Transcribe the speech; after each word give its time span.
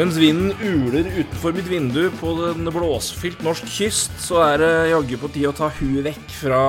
Mens 0.00 0.16
vinden 0.16 0.54
uler 0.64 1.04
utenfor 1.12 1.52
mitt 1.52 1.66
vindu 1.68 2.06
på 2.16 2.30
den 2.38 2.64
blåsfylt 2.72 3.42
norsk 3.44 3.66
kyst, 3.68 4.14
så 4.24 4.38
er 4.46 4.62
det 4.62 4.68
jaggu 4.94 5.10
på 5.20 5.28
tide 5.34 5.50
å 5.50 5.56
ta 5.58 5.66
huet 5.76 6.06
vekk 6.06 6.30
fra 6.38 6.60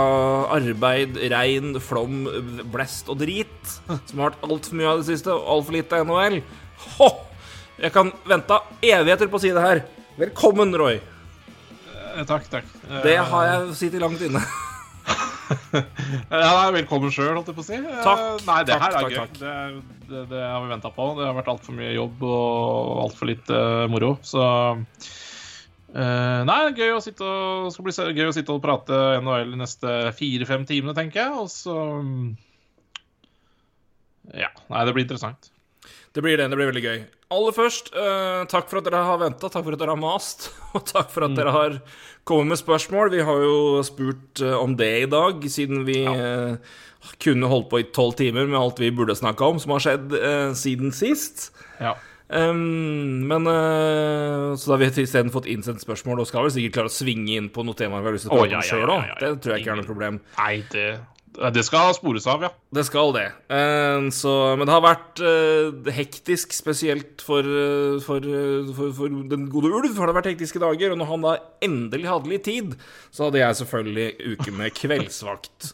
arbeid, 0.52 1.16
regn, 1.32 1.78
flom, 1.80 2.26
blest 2.74 3.08
og 3.08 3.22
drit, 3.22 3.54
som 3.88 4.20
har 4.20 4.34
vært 4.34 4.44
altfor 4.50 4.76
mye 4.76 4.90
av 4.92 5.00
det 5.00 5.08
siste, 5.14 5.32
og 5.32 5.48
altfor 5.54 5.78
lite 5.78 6.02
av 6.02 6.12
NHL. 6.12 6.42
Hå! 6.98 7.08
Jeg 7.86 7.96
kan 7.96 8.12
vente 8.28 8.58
evigheter 8.82 9.32
på 9.32 9.40
å 9.40 9.46
si 9.46 9.54
det 9.56 9.64
her. 9.64 9.86
Velkommen, 10.20 10.76
Roy. 10.84 11.00
Eh, 11.00 12.26
takk, 12.28 12.52
takk. 12.52 12.68
Det 13.08 13.16
har 13.16 13.48
jeg 13.48 13.80
sittet 13.80 14.04
langt 14.04 14.28
inne. 14.28 14.44
Ja, 16.32 16.70
velkommen 16.74 17.12
sjøl, 17.14 17.34
holdt 17.36 17.50
jeg 17.52 17.58
på 17.58 17.64
å 17.64 17.68
si. 17.68 17.78
Eh, 17.80 18.04
Takk, 18.06 18.22
Nei, 18.48 18.60
det 18.68 18.76
takk, 18.76 18.84
her 18.84 18.92
er 18.92 18.98
takk, 18.98 19.10
gøy. 19.12 19.18
takk. 19.20 19.34
Det, 19.42 20.06
det, 20.12 20.22
det 20.32 20.44
har 20.46 20.62
vi 20.64 20.72
venta 20.72 20.92
på. 20.96 21.08
Det 21.18 21.28
har 21.28 21.36
vært 21.38 21.52
altfor 21.54 21.76
mye 21.78 21.92
jobb 21.96 22.24
og 22.28 23.02
altfor 23.08 23.32
lite 23.32 23.60
eh, 23.66 23.90
moro, 23.92 24.16
så 24.26 24.46
Uh, 25.92 26.46
Nei, 26.48 26.70
gøy 26.72 26.94
å 26.96 27.02
sitte 27.04 27.26
og, 27.28 27.66
skal 27.76 27.84
bli 27.84 27.94
gøy 28.16 28.30
å 28.30 28.32
sitte 28.32 28.54
og 28.54 28.62
prate 28.64 28.96
NHL 29.20 29.50
de 29.52 29.58
neste 29.60 29.96
fire-fem 30.16 30.64
timene, 30.70 30.94
tenker 30.96 31.20
jeg. 31.20 31.34
Og 31.36 31.50
så 31.52 31.76
mm, 32.00 32.30
Ja. 34.40 34.48
Nei, 34.72 34.86
det 34.88 34.94
blir 34.96 35.04
interessant. 35.04 35.50
Det 36.16 36.24
blir 36.24 36.40
det. 36.40 36.48
Det 36.48 36.56
blir 36.56 36.72
veldig 36.72 36.86
gøy. 36.86 37.02
Aller 37.32 37.56
først, 37.56 37.94
uh, 37.96 38.44
takk 38.52 38.68
for 38.68 38.82
at 38.82 38.88
dere 38.90 39.06
har 39.08 39.20
venta, 39.22 39.48
takk 39.48 39.64
for 39.64 39.76
at 39.78 39.80
dere 39.80 39.94
har 39.94 40.02
mast, 40.02 40.50
og 40.76 40.84
takk 40.90 41.12
for 41.14 41.28
at 41.30 41.36
dere 41.38 41.54
har 41.56 41.78
kommet 42.28 42.52
med 42.52 42.60
spørsmål. 42.60 43.12
Vi 43.14 43.24
har 43.28 43.44
jo 43.46 43.80
spurt 43.88 44.44
uh, 44.44 44.58
om 44.60 44.76
det 44.80 44.92
i 45.06 45.10
dag, 45.12 45.40
siden 45.48 45.86
vi 45.88 46.02
eh, 46.04 46.76
kunne 47.24 47.50
holdt 47.50 47.70
på 47.72 47.80
i 47.80 47.88
tolv 47.96 48.18
timer 48.20 48.50
med 48.50 48.60
alt 48.60 48.82
vi 48.84 48.92
burde 48.94 49.16
snakka 49.16 49.48
om, 49.48 49.62
som 49.64 49.72
har 49.74 49.86
skjedd 49.86 50.12
siden 50.60 50.92
sist. 50.94 51.50
Ja. 51.80 51.96
Um, 52.32 53.24
men 53.28 53.44
Så 53.44 54.70
da 54.70 54.76
har 54.76 54.80
vi 54.84 54.92
isteden 55.04 55.32
fått 55.34 55.50
innsendt 55.52 55.82
spørsmål, 55.84 56.22
og 56.22 56.30
skal 56.30 56.46
vel 56.46 56.54
sikkert 56.54 56.78
klare 56.78 56.92
å 56.92 56.94
svinge 56.94 57.40
inn 57.40 57.50
på 57.52 57.66
noe 57.66 57.80
tema 57.80 58.04
vi 58.04 58.12
har 58.12 58.20
lyst 58.20 58.28
til 58.28 58.36
å 58.36 58.44
prate 58.44 58.54
ja, 58.54 58.60
om 58.60 58.68
ja, 58.68 58.70
sjøl 58.70 58.86
ja, 58.86 58.92
òg. 58.92 59.08
ja, 59.08 59.16
ja. 59.16 59.18
Det 59.24 59.32
tror 59.42 59.56
jeg 59.56 59.64
ikke 59.64 59.74
er 59.74 59.82
noe 59.82 59.90
problem. 59.90 60.22
Nei, 60.38 60.54
det, 60.76 60.86
det 61.32 61.64
skal 61.64 61.94
spores 61.96 62.26
av, 62.28 62.44
ja. 62.44 62.50
Det 62.76 62.84
skal 62.88 63.14
det. 63.16 63.28
Eh, 63.52 64.08
så, 64.16 64.34
men 64.60 64.68
det 64.68 64.74
har 64.76 64.84
vært 64.84 65.22
eh, 65.24 65.92
hektisk, 65.96 66.52
spesielt 66.56 67.24
for, 67.24 67.46
eh, 67.46 68.00
for, 68.04 68.26
for, 68.76 68.92
for 68.98 69.20
den 69.32 69.48
gode 69.52 69.72
ulv. 69.72 69.94
Har 69.96 70.12
det 70.12 70.18
vært 70.20 70.32
hektiske 70.34 70.62
dager. 70.62 70.92
Og 70.92 71.00
når 71.00 71.12
han 71.14 71.28
da 71.28 71.36
endelig 71.64 72.10
hadde 72.12 72.34
litt 72.34 72.48
tid, 72.50 72.76
så 73.16 73.30
hadde 73.30 73.44
jeg 73.44 73.62
selvfølgelig 73.62 74.34
uke 74.36 74.56
med 74.60 74.76
kveldsvakt. 74.78 75.72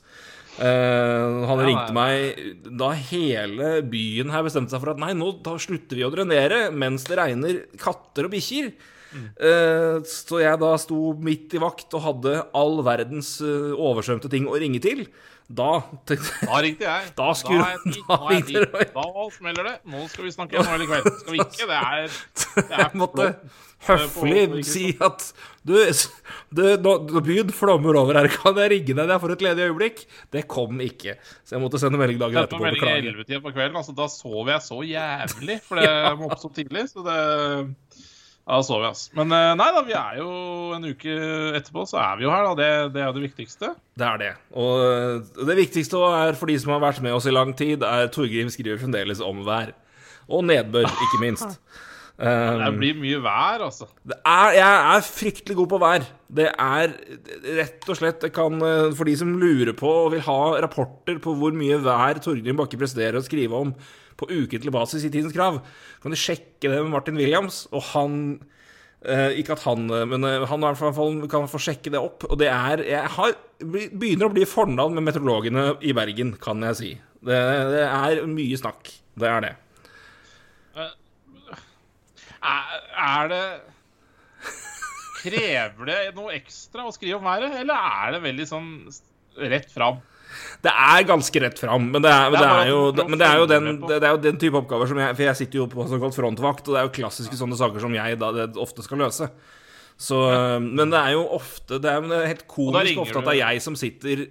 Uh, 0.57 1.45
han 1.45 1.59
Ja, 1.61 1.65
ringte 1.67 1.93
meg 1.93 2.71
da 2.81 2.87
hele 2.97 3.75
byen 3.85 4.31
her 4.33 4.41
bestemte 4.47 4.73
seg 4.73 4.81
for 4.81 4.95
at 4.95 5.01
nei, 5.03 5.11
nå 5.13 5.35
da 5.45 5.53
slutter 5.61 5.99
vi 5.99 6.01
å 6.01 6.09
drenere 6.09 6.71
mens 6.73 7.05
det 7.05 7.19
regner 7.19 7.59
katter 7.77 8.25
og 8.25 8.33
bikkjer. 8.33 8.71
Eh, 9.15 9.97
så 10.07 10.41
jeg 10.41 10.59
da 10.61 10.73
sto 10.81 11.13
midt 11.23 11.55
i 11.55 11.61
vakt 11.61 11.93
og 11.97 12.03
hadde 12.03 12.35
all 12.57 12.81
verdens 12.85 13.37
uh, 13.43 13.73
oversvømte 13.73 14.31
ting 14.31 14.47
å 14.49 14.57
ringe 14.59 14.81
til. 14.83 15.05
Da 15.47 15.67
tenkte 16.03 16.33
Da 16.43 16.57
ringte 16.59 16.83
jeg. 16.83 17.11
Da 17.19 17.27
skulle- 17.39 17.63
er 17.63 17.77
jeg 17.77 18.01
da 18.07 18.17
jeg 18.17 18.33
ringte 18.33 18.65
tid. 18.67 18.89
Da 18.97 19.27
smeller 19.37 19.69
det. 19.69 19.75
Nå 19.87 20.01
skal 20.11 20.25
vi 20.27 20.33
snakke 20.35 20.59
NHL 20.59 20.83
i 20.83 20.89
kveld. 20.89 21.07
Skal 21.21 21.33
vi 21.37 21.39
ikke? 21.45 21.69
Det 21.69 21.77
er, 21.79 22.17
det 22.57 22.65
er 22.67 22.83
Jeg 22.83 22.97
måtte 22.99 23.27
høflig 23.87 24.63
si 24.65 24.87
at 25.05 25.21
du, 25.67 25.75
du 26.49 26.61
nå, 26.81 26.93
byen 27.23 27.51
flommer 27.53 27.99
over 28.01 28.17
her. 28.19 28.27
Kan 28.41 28.57
jeg 28.59 28.71
ringe 28.73 28.95
deg? 28.97 29.11
Jeg 29.13 29.21
får 29.23 29.35
et 29.37 29.45
ledig 29.47 29.67
øyeblikk. 29.69 30.03
Det 30.33 30.43
kom 30.51 30.81
ikke. 30.83 31.15
Så 31.45 31.55
jeg 31.55 31.63
måtte 31.63 31.79
sende 31.79 31.99
melding 32.01 32.19
dagen 32.19 32.41
etterpå 32.41 32.63
melding 32.65 32.83
i 33.05 33.11
11-tida 33.13 33.39
på 33.45 33.53
kvelden. 33.55 33.77
Altså, 33.79 33.95
da 33.95 34.09
sov 34.11 34.49
jeg 34.51 34.65
så 34.65 34.81
jævlig, 34.83 35.59
for 35.63 35.79
det 35.79 35.93
må 36.19 36.31
opp 36.33 36.41
så 36.43 36.51
tidlig. 36.57 36.87
Så 36.91 37.05
det 37.07 37.17
Ja, 37.21 37.63
da 38.47 38.61
så 38.63 38.77
vi, 38.79 38.87
altså. 38.87 39.09
Men 39.17 39.33
eh, 39.35 39.53
nei 39.59 39.67
da, 39.75 39.81
vi 39.83 39.95
er 39.99 40.19
jo 40.21 40.29
en 40.77 40.87
uke 40.87 41.15
etterpå, 41.57 41.83
så 41.89 41.99
er 41.99 42.19
vi 42.19 42.27
jo 42.27 42.31
her, 42.31 42.45
da. 42.47 42.53
Det, 42.55 42.69
det 42.95 43.01
er 43.03 43.09
jo 43.09 43.17
det 43.17 43.25
viktigste. 43.25 43.73
Det 43.99 44.07
er 44.07 44.21
det. 44.21 44.29
Og 44.55 44.85
øh, 44.85 45.43
det 45.49 45.57
viktigste 45.59 45.99
er 46.21 46.37
for 46.39 46.51
de 46.51 46.55
som 46.63 46.71
har 46.75 46.85
vært 46.85 47.03
med 47.03 47.17
oss 47.17 47.27
i 47.27 47.35
lang 47.35 47.51
tid, 47.59 47.83
er 47.83 48.07
Torgrim 48.13 48.51
skriver 48.53 48.79
fremdeles 48.79 49.19
om 49.25 49.43
vær. 49.47 49.73
Og 50.31 50.47
nedbør, 50.47 50.87
ikke 50.87 51.21
minst. 51.25 51.59
Um, 52.17 52.63
Det 52.63 52.69
blir 52.79 52.95
mye 52.97 53.17
vær, 53.21 53.61
altså. 53.67 53.85
Det 54.01 54.15
er, 54.25 54.55
jeg 54.57 54.77
er 54.95 55.03
fryktelig 55.05 55.57
god 55.59 55.67
på 55.69 55.79
vær. 55.83 56.05
Det 56.39 56.47
er 56.49 56.95
rett 57.59 57.85
og 57.85 57.99
slett 57.99 58.23
det 58.25 58.31
kan, 58.33 58.57
eh, 58.65 58.87
For 58.97 59.05
de 59.05 59.13
som 59.19 59.35
lurer 59.37 59.75
på 59.77 59.91
og 60.07 60.15
vil 60.15 60.23
ha 60.25 60.39
rapporter 60.63 61.19
på 61.21 61.35
hvor 61.37 61.53
mye 61.53 61.77
vær 61.85 62.17
Torgrim 62.25 62.57
Bakke 62.57 62.79
presterer 62.81 63.19
å 63.19 63.25
skrive 63.25 63.61
om 63.61 63.75
på 64.17 64.29
ukentlig 64.29 64.73
basis 64.73 65.05
i 65.05 65.11
Tidens 65.13 65.35
Krav, 65.35 65.59
kan 66.01 66.13
du 66.13 66.19
sjekke 66.19 66.69
det 66.69 66.79
med 66.81 66.93
Martin 66.93 67.19
Williams. 67.19 67.65
Og 67.71 67.83
han 67.93 68.15
eh, 69.05 69.37
Ikke 69.41 69.55
at 69.57 69.65
han 69.67 69.85
eh, 69.93 70.05
Men 70.09 70.25
eh, 70.27 70.45
han 70.49 70.63
i 70.63 70.67
hvert 70.67 70.97
fall 70.97 71.21
kan 71.31 71.49
få 71.51 71.61
sjekke 71.61 71.93
det 71.93 72.01
opp. 72.01 72.25
Og 72.29 72.39
det 72.41 72.49
er 72.53 72.83
Jeg 72.87 73.13
har, 73.17 73.37
begynner 73.61 74.29
å 74.29 74.33
bli 74.33 74.47
fornavn 74.49 74.97
med 74.97 75.09
meteorologene 75.09 75.69
i 75.85 75.95
Bergen, 75.97 76.35
kan 76.41 76.65
jeg 76.69 76.79
si. 76.81 76.91
Det, 77.21 77.39
det 77.73 77.85
er 77.85 78.25
mye 78.29 78.59
snakk. 78.59 78.91
Det 79.17 79.31
er 79.31 79.47
det. 79.47 79.55
Er, 82.47 82.83
er 83.03 83.31
det 83.31 83.45
Krever 85.23 85.89
det 85.89 85.97
noe 86.15 86.35
ekstra 86.35 86.85
å 86.87 86.93
skrive 86.95 87.17
om 87.17 87.25
været, 87.25 87.57
eller 87.63 87.89
er 88.03 88.13
det 88.15 88.21
veldig 88.23 88.45
sånn 88.47 88.69
rett 89.49 89.73
fram? 89.73 89.97
Det 90.65 90.71
er 90.71 91.05
ganske 91.07 91.41
rett 91.43 91.59
fram, 91.61 91.91
men 91.93 92.03
det 92.03 92.11
er, 92.11 92.71
jo, 92.71 93.45
den, 93.51 94.39
type 94.41 94.57
oppgaver 94.59 94.89
som 94.89 94.99
jeg 95.01 95.15
For 95.15 95.25
jeg 95.27 95.39
sitter 95.41 95.61
jo 95.61 95.67
på 95.71 95.85
såkalt 95.89 96.17
frontvakt, 96.17 96.67
og 96.67 96.75
det 96.75 96.81
er 96.81 96.89
jo 96.89 96.95
klassiske 96.97 97.39
sånne 97.39 97.59
saker 97.59 97.83
som 97.83 97.95
jeg 97.95 98.19
da 98.21 98.47
ofte 98.61 98.85
skal 98.85 99.03
løse. 99.05 99.29
Så, 99.97 100.17
Men 100.61 100.91
det 100.93 100.99
er 100.99 101.15
jo 101.15 101.23
ofte 101.33 101.79
Det 101.81 101.89
er, 101.89 102.03
det 102.05 102.17
er 102.19 102.27
helt 102.29 102.43
komisk 102.45 102.99
ofte 103.01 103.17
at 103.17 103.29
det 103.31 103.33
er 103.33 103.39
jeg 103.41 103.63
som 103.65 103.77
sitter 103.79 104.27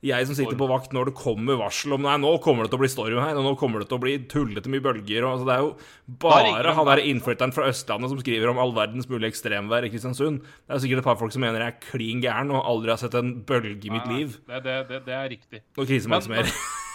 jeg 0.00 0.26
som 0.28 0.36
sitter 0.36 0.56
på 0.56 0.68
vakt 0.70 0.94
når 0.96 1.10
det 1.10 1.14
kommer 1.18 1.58
varsel 1.60 1.92
om 1.96 2.04
Nei, 2.06 2.14
nå 2.22 2.32
kommer 2.44 2.64
det 2.64 2.72
til 2.72 2.78
å 2.78 2.82
bli 2.82 2.90
storm 2.92 3.20
her, 3.20 3.36
og 3.36 3.44
nå 3.44 3.52
kommer 3.60 3.82
det 3.82 3.90
til 3.90 3.98
å 3.98 4.02
bli 4.02 4.14
tullete 4.32 4.72
mye 4.72 4.84
bølger. 4.84 5.26
Og, 5.26 5.34
altså, 5.34 5.48
det 5.48 5.56
er 5.56 5.64
jo 5.66 6.18
bare 6.24 6.74
han 6.78 6.88
der 6.88 7.04
innflytteren 7.04 7.54
fra 7.54 7.68
Østlandet 7.68 8.12
som 8.12 8.20
skriver 8.22 8.52
om 8.52 8.60
all 8.62 8.74
verdens 8.76 9.10
mulig 9.12 9.30
ekstremvær 9.32 9.84
i 9.86 9.92
Kristiansund. 9.92 10.40
Det 10.40 10.76
er 10.76 10.84
sikkert 10.86 11.04
et 11.04 11.10
par 11.10 11.20
folk 11.20 11.36
som 11.36 11.44
mener 11.44 11.66
jeg 11.66 11.76
er 11.76 11.80
klin 11.90 12.24
gæren 12.24 12.54
og 12.54 12.64
aldri 12.64 12.94
har 12.94 13.02
sett 13.02 13.16
en 13.20 13.36
bølge 13.46 13.90
i 13.90 13.92
mitt 13.92 14.08
liv. 14.10 14.38
Det, 14.48 14.64
det, 14.64 14.78
det, 14.88 15.02
det 15.08 15.18
er 15.20 15.34
riktig. 15.36 15.64
Og 15.76 15.84
krisemanns 15.90 16.30
Men- 16.32 16.46
mer. 16.48 16.54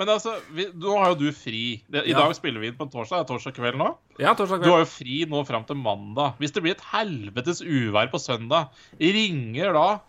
Men 0.00 0.08
altså, 0.08 0.38
vi, 0.56 0.64
nå 0.72 0.94
har 0.96 1.10
jo 1.12 1.18
du 1.20 1.32
fri. 1.36 1.82
I 1.92 2.00
Ja. 2.08 2.22
dag 2.22 2.32
spiller 2.38 2.62
vi 2.62 2.70
inn 2.70 2.76
på 2.78 2.86
en 2.86 2.92
torsdag. 2.92 3.20
Det 3.20 3.24
er 3.26 3.28
torsdag 3.34 3.54
kveld 3.58 3.76
nå. 3.76 3.90
Ja, 4.22 4.32
torsdag 4.34 4.62
Du 4.62 4.64
kveld. 4.64 4.72
har 4.72 4.84
jo 4.84 4.88
fri 4.88 5.16
nå 5.28 5.42
fram 5.46 5.64
til 5.68 5.76
mandag. 5.76 6.38
Hvis 6.40 6.54
det 6.56 6.62
blir 6.64 6.72
et 6.78 6.84
helvetes 6.94 7.60
uvær 7.60 8.08
på 8.10 8.20
søndag, 8.22 8.70
ringer 8.98 9.72
da 9.76 10.00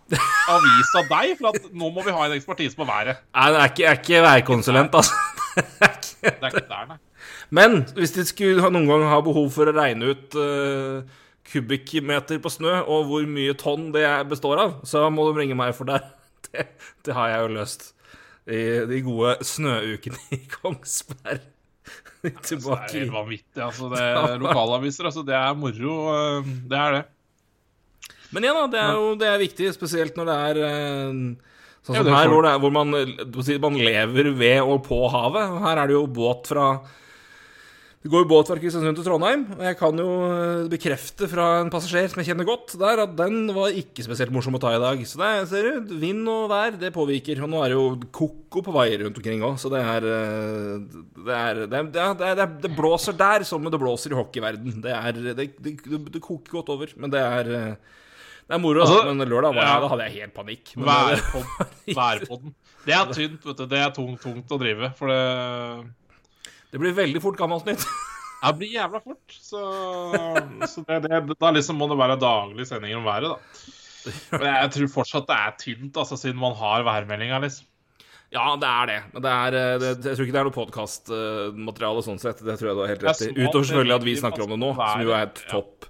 avisa 0.54 1.04
deg 1.10 1.36
for 1.40 1.50
at 1.52 1.68
nå 1.74 1.90
må 1.92 2.04
vi 2.06 2.12
ha 2.16 2.26
en 2.30 2.36
ekspertise 2.38 2.76
på 2.80 2.88
været? 2.88 3.20
Nei, 3.36 3.50
jeg 3.52 3.60
er 3.60 3.68
ikke, 3.74 3.84
jeg 3.84 3.92
er 3.92 4.00
ikke 4.00 4.22
værkonsulent, 4.24 4.96
altså. 4.96 5.14
Det 6.24 6.32
er 6.40 6.48
ikke 6.54 6.68
der, 6.70 6.86
nei. 6.94 6.98
Men 7.54 7.84
hvis 7.98 8.16
de 8.16 8.24
skulle 8.26 8.72
noen 8.72 8.88
gang 8.88 9.04
ha 9.12 9.20
behov 9.22 9.52
for 9.54 9.68
å 9.70 9.76
regne 9.76 10.14
ut 10.16 10.34
uh, 10.40 11.04
kubikkmeter 11.52 12.40
på 12.42 12.50
snø, 12.52 12.80
og 12.88 13.06
hvor 13.12 13.28
mye 13.30 13.54
tonn 13.60 13.92
det 13.94 14.08
består 14.32 14.62
av, 14.64 14.74
så 14.88 15.10
må 15.14 15.28
de 15.30 15.42
ringe 15.44 15.58
meg, 15.60 15.76
for 15.78 15.86
det, 15.92 16.00
det, 16.50 16.66
det 17.06 17.14
har 17.18 17.30
jeg 17.36 17.44
jo 17.46 17.52
løst. 17.60 17.90
I 18.48 18.62
de 18.90 19.00
gode 19.06 19.38
snøukene 19.48 20.20
i 20.36 20.42
Kongsberg. 20.58 21.42
Det 22.24 22.32
er 22.32 22.44
Tilbake 22.48 22.92
helt 22.96 23.12
vanvittig. 23.12 23.60
Altså, 23.64 23.90
det 23.92 24.02
er 24.08 24.38
lokalaviser, 24.42 25.08
altså. 25.10 25.24
Det 25.28 25.36
er 25.36 25.56
moro. 25.60 25.96
øh, 26.16 26.54
Det 26.72 26.80
er 26.80 26.98
det. 26.98 27.04
Men 28.34 28.48
ja 28.48 28.54
da, 28.56 28.66
det 28.72 28.80
er 28.82 28.94
jo 28.98 29.10
det 29.20 29.28
er 29.30 29.42
viktig, 29.44 29.68
spesielt 29.76 30.16
når 30.18 30.30
det 30.32 30.36
er 30.50 30.60
eh, 30.66 31.18
sånn 31.86 31.98
Ja, 31.98 32.02
som 32.02 32.08
det 32.08 32.14
er 32.14 32.18
her, 32.18 32.32
hvor, 32.32 32.48
er, 32.50 32.62
hvor 32.64 32.74
man, 32.74 32.96
eh, 32.98 33.60
man 33.62 33.78
lever 33.78 34.32
ved 34.40 34.62
og 34.64 34.80
på 34.88 35.04
havet. 35.14 35.60
Her 35.68 35.82
er 35.84 35.92
det 35.92 35.98
jo 36.00 36.06
båt 36.10 36.50
fra 36.50 36.68
Det 38.04 38.10
går 38.12 38.26
jo 38.26 38.28
båtverk 38.28 38.60
i 38.60 38.66
Kristiansund 38.66 38.98
til 38.98 39.06
Trondheim, 39.08 39.44
og 39.56 39.62
jeg 39.64 39.78
kan 39.80 40.00
jo 40.02 40.08
eh, 40.28 40.66
bekrefte 40.68 41.28
fra 41.32 41.46
en 41.62 41.70
passasjer 41.72 42.10
som 42.12 42.20
jeg 42.20 42.34
kjenner 42.34 42.48
godt 42.50 42.74
der, 42.82 43.00
at 43.06 43.14
den 43.16 43.46
var 43.56 43.78
ikke 43.80 44.04
spesielt 44.04 44.34
morsom 44.36 44.58
å 44.58 44.60
ta 44.60 44.74
i 44.76 44.82
dag. 44.84 45.06
Så 45.08 45.22
det 45.22 45.30
er, 45.30 45.46
ser 45.48 45.70
du, 45.70 45.94
vind 46.02 46.28
og 46.28 46.50
vær, 46.52 46.76
det 46.82 46.92
påvirker. 46.92 47.40
Og 47.46 47.54
nå 47.54 47.62
er 47.64 47.72
det 47.72 47.78
jo 47.78 47.86
ko-ko 48.20 48.66
på 48.66 48.76
vei 48.76 48.90
rundt 49.00 49.22
omkring 49.22 49.46
òg, 49.48 49.56
så 49.62 49.72
det 49.72 49.86
er 49.88 50.10
eh, 50.10 50.84
det, 50.90 51.38
er, 51.38 51.64
det, 51.64 51.80
er, 51.80 51.88
det, 51.96 52.04
er, 52.04 52.44
det, 52.44 52.44
er, 52.44 52.76
blåser 52.76 53.16
der 53.24 53.48
som 53.48 53.72
det 53.72 53.84
blåser 53.86 54.12
i 54.12 54.20
hockeyverden. 54.20 54.84
Det, 54.84 55.00
er, 55.00 55.24
det, 55.32 55.50
det, 55.64 55.76
det 55.88 56.26
koker 56.28 56.60
godt 56.60 56.76
over, 56.76 56.92
men 57.00 57.16
det 57.16 57.24
er 57.24 57.56
eh, 57.56 57.98
Det 58.52 58.60
er 58.60 58.64
moro, 58.68 58.84
Altså, 58.84 59.16
men 59.16 59.32
lørdag 59.32 59.56
var, 59.56 59.64
ja. 59.78 59.80
da 59.80 59.96
hadde 59.96 60.12
jeg 60.12 60.20
helt 60.20 60.40
panikk. 60.44 60.76
Værpodden. 60.76 61.74
Værpodden. 61.96 62.60
Det 62.84 63.00
er 63.00 63.16
tynt, 63.16 63.44
vet 63.48 63.64
du. 63.64 63.68
Det 63.72 63.80
er 63.80 63.92
tungt, 63.96 64.20
tungt 64.28 64.52
å 64.52 64.60
drive. 64.60 64.92
For 65.00 65.08
det 65.08 65.22
det 66.74 66.82
blir 66.82 66.96
veldig 66.98 67.22
fort 67.24 67.38
gammelt 67.40 67.68
nytt. 67.70 67.86
ja, 68.42 68.50
det 68.50 68.58
blir 68.60 68.74
jævla 68.74 69.00
fort. 69.04 69.36
Så, 69.38 69.62
så 70.72 70.84
det, 70.90 71.00
det, 71.06 71.22
da 71.38 71.52
liksom 71.54 71.78
må 71.80 71.88
det 71.92 72.00
være 72.02 72.18
daglige 72.22 72.72
sendinger 72.72 73.00
om 73.00 73.08
været, 73.08 73.36
da. 73.36 73.70
Men 74.36 74.50
jeg 74.50 74.72
tror 74.76 74.90
fortsatt 74.98 75.30
det 75.30 75.38
er 75.38 75.54
tynt, 75.62 76.02
altså, 76.02 76.18
siden 76.20 76.42
man 76.42 76.58
har 76.60 76.84
værmeldinga, 76.84 77.40
liksom. 77.46 77.70
Ja, 78.34 78.48
det 78.58 78.66
er 78.66 78.90
det. 78.90 79.00
Men 79.14 79.24
det 79.24 79.32
er, 79.46 79.56
eh, 79.62 79.74
det, 79.78 79.90
jeg 80.10 80.18
tror 80.18 80.26
ikke 80.26 80.34
det 80.34 80.42
er 80.42 80.48
noe 80.50 80.56
podkastmateriale 80.58 82.02
sånn 82.04 82.20
sett. 82.22 82.42
Det 82.42 82.56
tror 82.58 82.72
jeg 82.72 82.78
du 82.80 82.82
har 82.82 82.92
helt 82.96 83.04
rett 83.06 83.22
i. 83.28 83.32
Utover 83.38 83.68
selvfølgelig 83.70 83.96
at 84.00 84.06
vi 84.08 84.16
snakker 84.18 84.46
om 84.48 84.56
det 84.56 84.62
nå, 84.64 84.72
som 84.80 85.04
jo 85.06 85.14
er 85.14 85.28
et 85.28 85.44
Ja. 85.46 85.50
topp. 85.54 85.90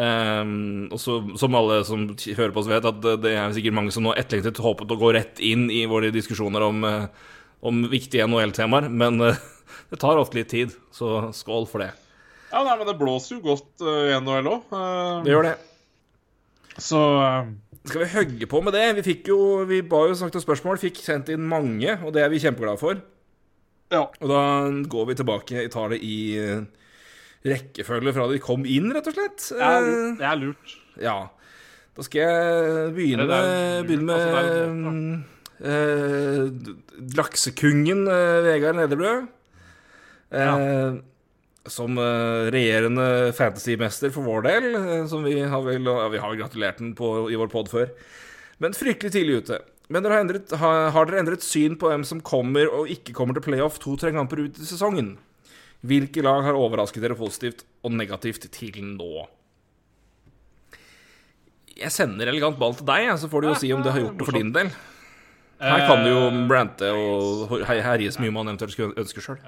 Ehm, 0.00 0.86
og 0.94 1.00
så, 1.02 1.18
som 1.38 1.56
alle 1.58 1.82
som 1.84 2.06
hører 2.14 2.54
på 2.54 2.62
oss 2.62 2.70
vet, 2.70 2.86
at 2.88 3.00
det, 3.04 3.18
det 3.26 3.34
er 3.36 3.52
sikkert 3.56 3.76
mange 3.76 3.92
som 3.92 4.06
nå 4.06 4.14
etterlengtet 4.16 4.62
håpet 4.64 4.94
å 4.94 5.00
gå 5.00 5.10
rett 5.18 5.42
inn 5.44 5.66
i 5.72 5.82
våre 5.90 6.08
diskusjoner 6.14 6.64
om, 6.64 6.78
eh, 6.88 7.26
om 7.66 7.82
viktige 7.92 8.24
NHL-temaer. 8.30 8.88
Men 8.88 9.20
eh, 9.20 9.42
det 9.90 10.00
tar 10.02 10.20
ofte 10.20 10.38
litt 10.38 10.50
tid, 10.52 10.74
så 10.94 11.30
skål 11.36 11.68
for 11.70 11.84
det. 11.84 11.90
Ja, 12.50 12.62
nei, 12.62 12.76
men 12.78 12.86
det 12.86 12.96
blåser 13.00 13.36
jo 13.36 13.42
godt 13.48 13.82
uh, 13.82 14.10
i 14.10 14.14
NHL 14.22 14.50
òg. 14.52 14.74
Det 15.26 15.32
gjør 15.32 15.48
det. 15.48 15.54
så 16.78 17.00
uh, 17.18 17.48
Skal 17.88 18.04
vi 18.04 18.12
hogge 18.12 18.48
på 18.50 18.60
med 18.62 18.76
det? 18.76 18.84
Vi 19.00 19.06
fikk 19.08 19.32
jo, 19.32 19.40
vi 19.68 19.82
ba 19.82 20.04
jo 20.08 20.14
snakket 20.18 20.38
om 20.38 20.44
spørsmål, 20.46 20.78
fikk 20.82 21.02
sendt 21.02 21.32
inn 21.34 21.42
mange, 21.50 21.98
og 22.04 22.14
det 22.14 22.22
er 22.22 22.30
vi 22.32 22.42
kjempeglade 22.44 22.80
for. 22.80 23.02
ja. 23.92 24.06
Og 24.06 24.30
da 24.30 24.42
går 24.90 25.10
vi 25.10 25.18
tilbake 25.18 25.66
i 25.66 25.72
tar 25.72 25.92
det 25.92 26.00
i 26.06 26.16
eh, 26.40 26.62
rekkefølge 27.44 28.14
fra 28.16 28.26
de 28.30 28.40
kom 28.42 28.64
inn, 28.66 28.90
rett 28.94 29.08
og 29.10 29.16
slett. 29.16 29.48
Det 29.50 29.60
er, 29.60 29.88
Eh, 29.90 30.16
det 30.20 30.26
er 30.30 30.40
lurt. 30.40 30.76
Ja. 31.02 31.18
Da 31.94 32.02
skal 32.02 32.24
jeg 32.24 32.94
begynne 32.96 33.26
med, 33.28 33.84
begynne 33.86 34.16
altså, 34.16 34.72
med 34.74 34.94
lurt, 34.96 35.24
eh, 35.70 37.14
laksekungen 37.18 38.06
eh, 38.08 38.44
Vegard 38.48 38.80
Nederbrød. 38.80 39.28
Eh, 40.34 41.00
Som 41.70 41.96
eh, 41.96 42.50
regjerende 42.52 43.32
fantasymester 43.32 44.10
for 44.12 44.26
vår 44.26 44.42
del, 44.44 44.66
eh, 44.76 45.06
som 45.08 45.22
vi 45.24 45.38
har 45.40 45.62
vel 45.64 45.86
ja, 45.88 46.08
Vi 46.12 46.18
har 46.20 46.34
gratulert 46.36 46.76
den 46.82 46.90
på, 46.98 47.30
i 47.32 47.38
vår 47.40 47.48
pod 47.52 47.70
før. 47.72 47.88
Men 48.60 48.76
fryktelig 48.76 49.12
tidlig 49.14 49.38
ute. 49.44 49.60
Men 49.88 50.02
dere 50.04 50.14
har, 50.18 50.24
endret, 50.24 50.52
har, 50.60 50.90
har 50.94 51.06
dere 51.08 51.20
endret 51.22 51.42
syn 51.44 51.74
på 51.80 51.88
hvem 51.90 52.04
som 52.08 52.20
kommer 52.24 52.68
og 52.72 52.88
ikke 52.92 53.12
kommer 53.16 53.36
til 53.36 53.44
playoff 53.44 53.78
to-tre 53.82 54.12
kamper 54.12 54.44
ut 54.46 54.60
i 54.60 54.64
sesongen? 54.68 55.14
Hvilke 55.84 56.22
lag 56.24 56.44
har 56.46 56.56
overrasket 56.56 57.02
dere 57.04 57.16
positivt 57.18 57.64
og 57.84 57.92
negativt 57.92 58.46
til 58.54 58.78
nå? 58.96 59.26
Jeg 61.74 61.90
sender 61.92 62.30
elegant 62.30 62.56
ball 62.60 62.76
til 62.78 62.86
deg, 62.86 63.10
så 63.18 63.28
får 63.28 63.42
du 63.44 63.48
jo 63.50 63.54
si 63.60 63.72
om 63.74 63.82
det 63.84 63.92
har 63.92 64.04
gjort 64.04 64.18
det 64.20 64.26
for 64.28 64.36
din 64.38 64.52
del. 64.54 64.70
Her 65.64 65.84
kan 65.88 66.04
du 66.04 66.10
jo 66.12 66.22
brante 66.50 66.88
og 66.94 67.52
her- 67.66 67.82
herje 67.82 68.12
så 68.14 68.22
mye 68.22 68.32
man 68.34 68.48
eventuelt 68.52 68.72
ønsker 68.76 69.00
ønske 69.00 69.24
sjøl. 69.24 69.40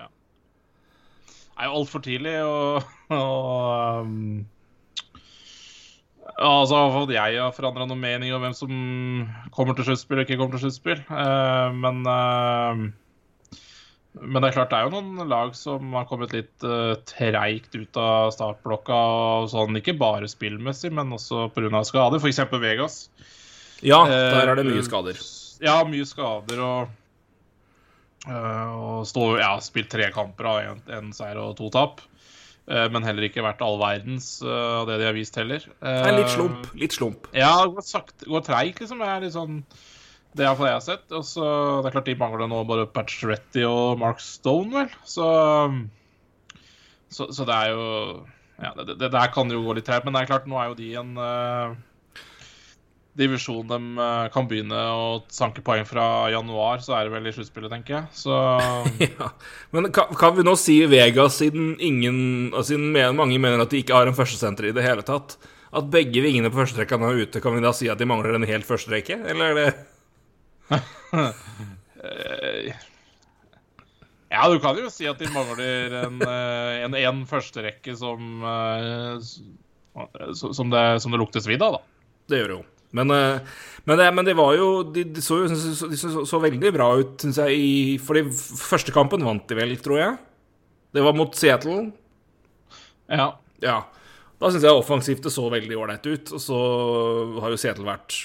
Er 1.57 1.71
jo 1.71 1.81
altfor 1.81 2.03
tidlig 2.05 2.37
å, 2.45 2.83
um, 3.13 4.45
Altså, 6.37 7.07
jeg 7.15 7.39
har 7.41 7.55
forandra 7.57 7.87
noen 7.89 8.03
mening 8.03 8.35
om 8.37 8.43
hvem 8.45 8.55
som 8.57 8.73
kommer 9.57 9.77
til 9.77 9.87
sluttspill 9.89 10.21
og 10.21 10.27
ikke 10.27 10.37
kommer 10.37 10.59
til 10.59 10.67
sluttspill. 10.67 10.99
Eh, 11.01 11.77
men 11.81 12.03
eh, 12.13 12.83
Men 14.17 14.41
det 14.41 14.51
er 14.51 14.57
klart 14.57 14.73
det 14.73 14.79
er 14.79 14.89
jo 14.89 14.99
noen 14.99 15.31
lag 15.31 15.55
som 15.57 15.93
har 15.97 16.07
kommet 16.09 16.33
litt 16.33 16.65
uh, 16.65 16.97
treigt 17.09 17.75
ut 17.77 17.99
av 18.01 18.31
startblokka. 18.33 19.01
Og 19.41 19.51
sånn, 19.53 19.77
ikke 19.77 19.97
bare 20.01 20.29
spillmessig, 20.29 20.93
men 20.97 21.13
også 21.13 21.51
pga. 21.53 21.83
skader. 21.85 22.21
F.eks. 22.21 22.41
Vegas. 22.61 23.01
Ja, 23.85 24.07
der 24.09 24.53
er 24.53 24.57
det 24.57 24.65
mye 24.69 24.85
skader. 24.85 25.21
Ja, 25.65 25.83
mye 25.89 26.09
skader 26.09 26.63
og 26.65 26.95
øh, 28.29 28.75
Og 28.77 29.07
stå, 29.09 29.25
ja, 29.41 29.55
spilt 29.65 29.91
tre 29.93 30.11
kamper 30.15 30.51
av 30.51 30.61
en, 30.65 30.85
en 30.99 31.11
seier 31.17 31.39
og 31.43 31.57
to 31.59 31.71
tap. 31.75 32.01
Eh, 32.67 32.87
men 32.91 33.05
heller 33.07 33.29
ikke 33.29 33.45
vært 33.47 33.61
all 33.63 33.77
verdens 33.79 34.41
øh, 34.43 34.81
av 34.81 34.89
det 34.89 34.97
de 34.99 35.07
har 35.07 35.15
vist 35.15 35.37
heller. 35.39 35.63
Det 35.81 36.09
er 36.11 36.17
litt 36.19 36.33
slump. 36.35 36.71
Litt 36.75 36.97
slump. 36.97 37.29
Ja, 37.37 37.53
det 37.63 37.77
går, 37.77 37.87
sakte, 37.87 38.27
går 38.27 38.43
treigt, 38.49 38.81
liksom. 38.83 39.03
Det 39.05 39.11
er 39.13 39.23
litt 39.23 39.37
sånn 39.37 39.61
Det 40.37 40.43
er 40.43 40.49
iallfall 40.51 40.71
jeg 40.73 40.79
har 40.81 40.87
sett. 40.89 41.07
Og 41.15 41.23
så 41.25 41.47
Det 41.81 41.91
er 41.93 41.95
klart 41.99 42.11
de 42.11 42.17
mangler 42.21 42.51
nå 42.51 42.65
bare 42.67 42.89
Patcheretti 42.91 43.63
og 43.69 44.01
Mark 44.03 44.19
Stone, 44.25 44.73
vel. 44.75 44.97
Så 45.07 45.29
Så, 47.09 47.29
så 47.31 47.47
det 47.47 47.55
er 47.55 47.71
jo 47.77 47.85
Ja, 48.59 48.73
det, 48.83 48.97
det 48.99 49.13
der 49.15 49.31
kan 49.33 49.51
jo 49.53 49.63
gå 49.63 49.77
litt 49.79 49.87
treigt. 49.87 50.05
Men 50.09 50.17
det 50.17 50.25
er 50.25 50.33
klart, 50.35 50.49
nå 50.51 50.59
er 50.59 50.73
jo 50.73 50.81
de 50.83 50.91
en 50.99 51.15
øh, 51.21 51.77
divisjon 53.17 53.69
de 53.69 53.79
øh, 54.03 54.27
kan 54.35 54.49
begynne 54.49 54.81
å 54.93 55.05
sanke 55.33 55.63
poeng 55.65 55.85
fra 55.89 56.05
januar, 56.33 56.83
så 56.85 56.93
er 56.99 57.03
det 57.07 57.15
vel 57.15 57.29
i 57.31 57.35
sluttspillet, 57.35 57.73
tenker 57.73 57.93
jeg. 57.99 58.05
Så 58.23 58.33
Ja. 59.09 59.27
Men 59.75 59.83
kan, 59.95 60.07
kan 60.19 60.33
vi 60.37 60.43
nå 60.47 60.55
si 60.61 60.77
Vegas, 60.91 61.39
siden 61.41 61.65
ingen 61.81 62.19
Siden 62.65 62.93
mange 63.17 63.39
mener 63.43 63.63
at 63.65 63.73
de 63.73 63.79
ikke 63.83 63.97
har 63.97 64.07
en 64.11 64.17
førstesenter 64.17 64.65
i 64.71 64.75
det 64.77 64.85
hele 64.85 65.05
tatt, 65.07 65.29
at 65.77 65.91
begge 65.93 66.21
vingene 66.25 66.51
på 66.53 66.61
førsterekka 66.63 66.99
nå 67.01 67.07
er 67.13 67.27
ute, 67.27 67.43
kan 67.45 67.57
vi 67.57 67.65
da 67.65 67.73
si 67.77 67.87
at 67.93 68.01
de 68.01 68.09
mangler 68.09 68.37
en 68.37 68.49
helt 68.49 68.69
førsterekke? 68.69 69.17
Eller 69.33 69.53
er 69.53 69.57
det 69.61 69.69
Eh, 70.67 72.75
Ja, 74.29 74.49
du 74.51 74.59
kan 74.61 74.75
jo 74.77 74.89
si 74.91 75.07
at 75.07 75.21
de 75.23 75.29
mangler 75.31 75.93
en, 76.03 76.17
eh, 76.27 76.83
en, 76.83 76.95
en 76.99 77.21
førsterekke 77.31 77.95
som 77.97 78.43
eh, 78.43 79.23
som 80.35 80.73
det, 80.73 80.83
som 81.01 81.15
det 81.15 81.21
lukter 81.23 81.41
svidd 81.41 81.63
av, 81.63 81.79
da. 81.79 81.81
Det 82.29 82.41
gjør 82.41 82.51
det 82.51 82.57
jo. 82.59 82.65
Men, 82.97 83.13
eh, 83.15 83.57
men, 83.87 84.01
det, 84.01 84.07
men 84.17 84.27
det 84.27 84.37
var 84.39 84.55
jo 84.57 84.69
De, 84.95 85.05
de 85.17 85.23
så 85.23 85.43
jo 85.43 85.51
så, 85.53 85.91
så, 85.95 86.25
så 86.27 86.41
veldig 86.43 86.73
bra 86.75 86.89
ut, 87.01 87.17
syns 87.23 87.41
jeg, 87.43 87.59
i 87.59 87.75
Fordi 88.03 88.25
første 88.33 88.95
kampen 88.95 89.27
vant 89.27 89.47
de 89.51 89.59
vel, 89.59 89.77
tror 89.83 90.01
jeg. 90.01 90.17
Det 90.97 91.05
var 91.05 91.17
mot 91.17 91.35
Seattle. 91.37 91.91
Ja. 93.13 93.35
Ja. 93.65 93.83
Da 94.41 94.51
syns 94.53 94.65
jeg 94.67 94.77
offensivt 94.77 95.25
det 95.25 95.33
så 95.33 95.47
veldig 95.53 95.79
ålreit 95.81 96.09
ut. 96.09 96.33
Og 96.37 96.43
så 96.43 96.57
har 97.43 97.53
jo 97.53 97.61
Seattle 97.61 97.89
vært 97.89 98.19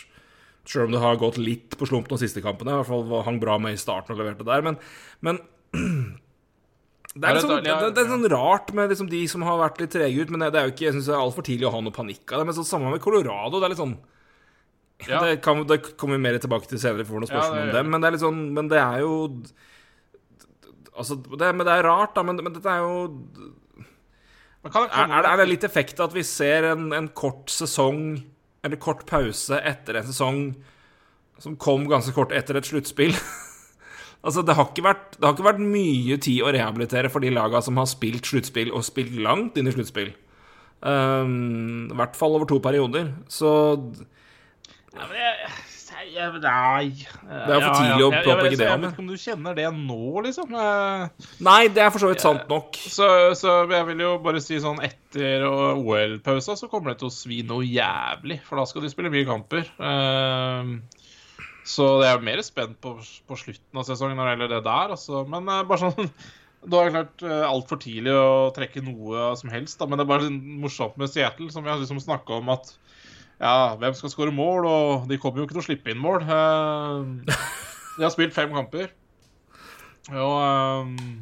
Selv 0.68 0.88
om 0.88 0.96
det 0.96 1.04
har 1.04 1.20
gått 1.20 1.40
litt 1.42 1.78
på 1.78 1.88
slump 1.90 2.10
de 2.12 2.20
siste 2.22 2.44
kampene, 2.44 2.74
i 2.74 2.82
hvert 2.82 2.90
fall 2.90 3.24
hang 3.26 3.40
bra 3.42 3.58
med 3.62 3.76
i 3.76 3.82
starten 3.82 4.14
og 4.14 4.20
leverte 4.22 4.46
der, 4.46 4.62
men, 4.62 4.76
men 5.26 5.40
det, 7.16 7.24
er 7.26 7.40
liksom, 7.40 7.56
det, 7.66 7.74
det 7.98 8.04
er 8.04 8.12
sånn 8.12 8.30
rart 8.30 8.70
med 8.78 8.94
liksom 8.94 9.10
de 9.10 9.24
som 9.32 9.42
har 9.48 9.58
vært 9.60 9.82
litt 9.82 9.96
trege 9.96 10.22
ut, 10.22 10.30
men 10.32 10.46
det 10.46 10.60
er 10.60 10.70
jo 10.70 10.76
ikke 10.76 10.86
Jeg 10.86 11.00
det 11.00 11.10
er 11.10 11.18
altfor 11.18 11.48
tidlig 11.48 11.66
å 11.68 11.74
ha 11.74 11.82
noe 11.82 11.96
panikk 11.96 12.30
av 12.30 12.44
det. 12.44 12.48
Men 12.52 12.58
så 12.60 12.68
sammen 12.68 12.94
med 12.94 13.02
Colorado. 13.04 13.58
Det 13.58 13.68
er 13.68 13.74
litt 13.74 13.82
sånn 13.82 13.98
Ja. 15.10 15.22
det, 15.26 15.40
kan, 15.46 15.64
det 15.68 15.80
kommer 15.98 16.20
vi 16.20 16.26
mer 16.28 16.38
tilbake 16.42 16.70
til 16.70 16.82
senere, 16.82 17.06
for 17.08 17.22
noen 17.22 17.30
Ja, 17.30 17.42
spørsmål 17.42 17.62
det 17.62 17.70
om 17.70 17.78
dem. 17.78 17.92
Men 17.94 18.04
det 18.04 18.08
er 18.08 18.16
litt 18.16 18.24
sånn 18.26 18.42
Men 18.54 18.72
det 18.72 18.82
er 18.82 19.02
jo 19.02 19.16
Altså, 20.92 21.16
det, 21.16 21.48
men 21.56 21.66
det 21.66 21.74
er 21.74 21.88
rart, 21.88 22.12
da. 22.18 22.24
Men, 22.28 22.42
men 22.44 22.54
dette 22.54 22.70
er 22.70 22.84
jo 22.84 23.06
er, 24.62 24.76
er, 24.76 25.22
det, 25.24 25.30
er 25.32 25.40
det 25.40 25.48
litt 25.50 25.64
effekt 25.66 26.02
at 26.04 26.14
vi 26.14 26.22
ser 26.28 26.68
en, 26.74 26.92
en 26.94 27.08
kort 27.18 27.50
sesong, 27.50 28.20
eller 28.62 28.78
kort 28.78 29.08
pause, 29.10 29.58
etter 29.58 29.98
en 29.98 30.06
sesong 30.06 30.42
som 31.42 31.56
kom 31.58 31.88
ganske 31.90 32.14
kort 32.14 32.36
etter 32.36 32.60
et 32.60 32.68
sluttspill? 32.68 33.16
altså, 34.26 34.44
det 34.46 34.54
har, 34.60 34.70
ikke 34.70 34.86
vært, 34.86 35.16
det 35.18 35.26
har 35.26 35.34
ikke 35.34 35.48
vært 35.48 35.64
mye 35.64 36.20
tid 36.22 36.44
å 36.46 36.52
rehabilitere 36.54 37.10
for 37.10 37.26
de 37.26 37.34
laga 37.34 37.64
som 37.66 37.80
har 37.82 37.90
spilt 37.90 38.30
sluttspill, 38.30 38.70
og 38.76 38.86
spilt 38.86 39.18
langt 39.18 39.58
inn 39.58 39.72
i 39.72 39.74
sluttspill. 39.74 40.14
Um, 40.82 41.90
I 41.90 41.98
hvert 41.98 42.18
fall 42.18 42.38
over 42.38 42.50
to 42.50 42.60
perioder. 42.62 43.10
Så 43.30 43.50
ja, 44.92 45.06
men 45.08 45.16
jeg, 45.16 45.36
jeg, 46.12 46.32
Nei 46.44 46.88
Det 46.92 47.54
er 47.56 47.62
for 47.64 47.76
tidlig 47.78 48.04
å 48.04 48.10
påpeke 48.12 48.58
det 48.60 48.66
Jeg 48.66 48.80
vet 48.82 48.90
ikke 48.90 49.04
om 49.04 49.12
du 49.12 49.22
kjenner 49.22 49.56
det 49.56 49.68
nå, 49.76 50.24
liksom. 50.26 50.56
Eh, 50.60 51.28
Nei, 51.48 51.62
det 51.72 51.86
er 51.86 51.94
for 51.94 52.04
så 52.04 52.10
vidt 52.12 52.24
sant 52.24 52.52
nok. 52.52 52.76
Så, 52.76 53.08
så 53.40 53.54
jeg 53.72 53.88
vil 53.88 54.04
jo 54.04 54.12
bare 54.24 54.42
si 54.44 54.60
sånn 54.64 54.82
etter 54.84 55.46
OL-pausa 55.48 56.58
så 56.60 56.68
kommer 56.72 56.92
det 56.92 57.02
til 57.02 57.12
å 57.12 57.14
svi 57.16 57.40
noe 57.48 57.64
jævlig. 57.64 58.42
For 58.48 58.60
da 58.60 58.68
skal 58.68 58.84
de 58.84 58.92
spille 58.92 59.14
mye 59.14 59.28
kamper. 59.28 59.72
Ehm, 59.80 60.76
så 61.64 61.88
jeg 62.04 62.12
er 62.12 62.28
mer 62.28 62.44
spent 62.44 62.76
på, 62.84 62.98
på 63.00 63.40
slutten 63.40 63.80
av 63.80 63.88
sesongen 63.88 64.20
når 64.20 64.28
det 64.28 64.36
gjelder 64.36 64.54
det 64.58 64.62
der. 64.68 64.96
Altså. 64.98 65.24
Men 65.32 65.48
eh, 65.48 65.66
bare 65.72 65.86
sånn 65.88 66.12
det 66.72 66.86
klart 66.94 67.24
uh, 67.26 67.48
altfor 67.48 67.80
tidlig 67.82 68.14
å 68.14 68.52
trekke 68.54 68.84
noe 68.86 69.32
som 69.40 69.56
helst. 69.56 69.80
Da. 69.80 69.88
Men 69.88 69.98
det 69.98 70.06
er 70.06 70.14
bare 70.14 70.36
morsomt 70.36 71.00
med 71.00 71.10
Seattle, 71.10 71.48
som 71.54 71.64
vi 71.64 71.72
har 71.72 71.80
liksom 71.80 72.04
snakka 72.04 72.42
om 72.42 72.52
at 72.54 72.76
ja, 73.42 73.74
hvem 73.82 73.98
skal 73.98 74.14
skåre 74.14 74.36
mål? 74.36 74.70
Og 74.70 75.10
de 75.10 75.18
kommer 75.22 75.42
jo 75.42 75.50
ikke 75.50 75.58
til 75.58 75.64
å 75.64 75.68
slippe 75.68 75.94
inn 75.94 76.02
mål. 76.02 76.24
Eh, 76.24 77.36
de 77.98 78.06
har 78.06 78.14
spilt 78.14 78.38
fem 78.38 78.54
kamper. 78.54 78.94
Og 80.12 80.38
ehm, 80.42 81.22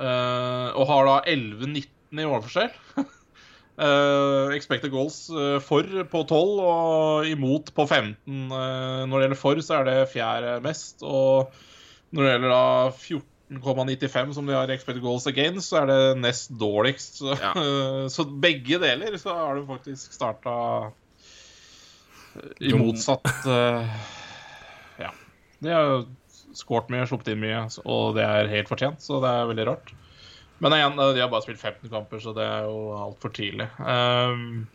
Eh, 0.00 0.68
og 0.78 0.86
har 0.88 1.08
da 1.08 1.16
11-19 1.28 2.20
i 2.20 2.26
målforskjell. 2.26 2.70
Uh, 3.80 4.52
expected 4.56 4.92
goals 4.92 5.22
eh, 5.32 5.56
for 5.64 5.86
på 6.12 6.20
12 6.26 6.62
og 6.64 7.28
imot 7.30 7.70
på 7.76 7.86
15. 7.86 8.16
Eh, 8.28 9.02
når 9.08 9.14
det 9.14 9.24
gjelder 9.26 9.40
for, 9.40 9.60
så 9.64 9.80
er 9.80 9.88
det 9.88 10.10
fjerde 10.12 10.56
mest. 10.64 11.04
Og 11.04 11.52
når 12.10 12.24
det 12.24 12.32
gjelder 12.32 12.54
da 12.54 12.64
14,95 13.50 14.32
som 14.32 14.46
de 14.46 14.54
har 14.54 14.70
expected 14.70 15.02
goals 15.02 15.26
against, 15.26 15.70
så 15.70 15.82
er 15.82 15.90
det 15.90 16.00
nest 16.22 16.52
dårligst. 16.60 17.18
Så, 17.18 17.34
Ja. 17.40 17.52
så 18.14 18.24
begge 18.24 18.78
deler 18.78 19.16
så 19.18 19.34
har 19.34 19.58
du 19.58 19.66
faktisk 19.66 20.14
starta 20.14 20.92
i 22.62 22.72
motsatt 22.78 23.26
uh, 23.46 23.86
Ja. 25.00 25.10
De 25.58 25.74
har 25.74 26.04
skåret 26.54 26.90
mye, 26.92 27.06
sluppet 27.06 27.32
inn 27.34 27.42
mye, 27.42 27.64
og 27.84 28.14
det 28.18 28.26
er 28.26 28.50
helt 28.52 28.70
fortjent, 28.70 29.02
så 29.02 29.18
det 29.22 29.30
er 29.30 29.50
veldig 29.50 29.66
rart. 29.68 29.92
Men 30.60 30.74
igjen, 30.76 30.98
de 30.98 31.22
har 31.22 31.30
bare 31.32 31.44
spilt 31.46 31.60
15 31.60 31.90
kamper, 31.90 32.20
så 32.22 32.34
det 32.36 32.44
er 32.44 32.66
jo 32.68 32.90
altfor 32.98 33.32
tidlig. 33.34 33.66
Um, 33.80 34.66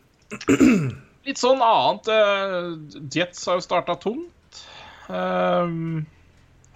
litt 1.28 1.40
sånn 1.40 1.62
annet 1.62 2.10
uh, 2.10 2.72
Jets 3.12 3.44
har 3.46 3.60
jo 3.60 3.64
starta 3.64 3.96
tungt. 4.02 4.64
Um, 5.06 6.06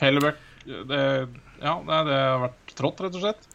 Hellebuck 0.00 0.38
det, 0.64 1.28
Ja, 1.61 1.79
det, 1.87 2.02
det 2.09 2.19
har 2.19 2.45
vært 2.49 2.75
trått, 2.76 3.02
rett 3.05 3.17
og 3.17 3.25
slett. 3.25 3.49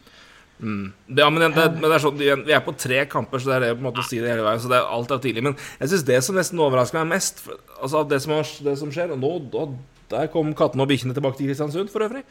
Mm. 0.60 0.94
Ja, 1.08 1.30
men, 1.30 1.42
det, 1.52 1.64
men 1.76 1.84
det, 1.84 1.96
er 1.98 2.00
sånn, 2.00 2.16
Vi 2.16 2.54
er 2.56 2.62
på 2.64 2.72
tre 2.80 3.02
kamper, 3.12 3.42
så 3.44 3.50
det 3.52 3.56
er 3.58 3.64
det 3.66 3.72
på 3.74 3.82
en 3.82 3.88
måte 3.90 4.06
å 4.06 4.08
si 4.08 4.22
det 4.24 4.32
hele 4.32 4.46
veien. 4.46 4.62
Så 4.64 4.72
det 4.72 4.78
er 4.80 4.94
alt 4.98 5.12
er 5.12 5.20
tidlig 5.24 5.44
Men 5.44 5.58
jeg 5.82 5.92
syns 5.92 6.06
det 6.08 6.22
som 6.24 6.38
nesten 6.40 6.62
overrasker 6.64 7.02
meg 7.02 7.18
mest, 7.18 7.44
altså 7.76 8.06
det 8.08 8.22
som, 8.24 8.38
det 8.64 8.78
som 8.80 8.94
skjer 8.96 9.12
Og 9.18 9.20
nå, 9.20 9.34
da, 9.52 9.66
der 10.14 10.32
kom 10.32 10.54
kattene 10.56 10.86
og 10.86 10.92
bikkjene 10.94 11.18
tilbake 11.18 11.40
til 11.40 11.50
Kristiansund, 11.50 11.92
for 11.92 12.08
øvrig. 12.08 12.24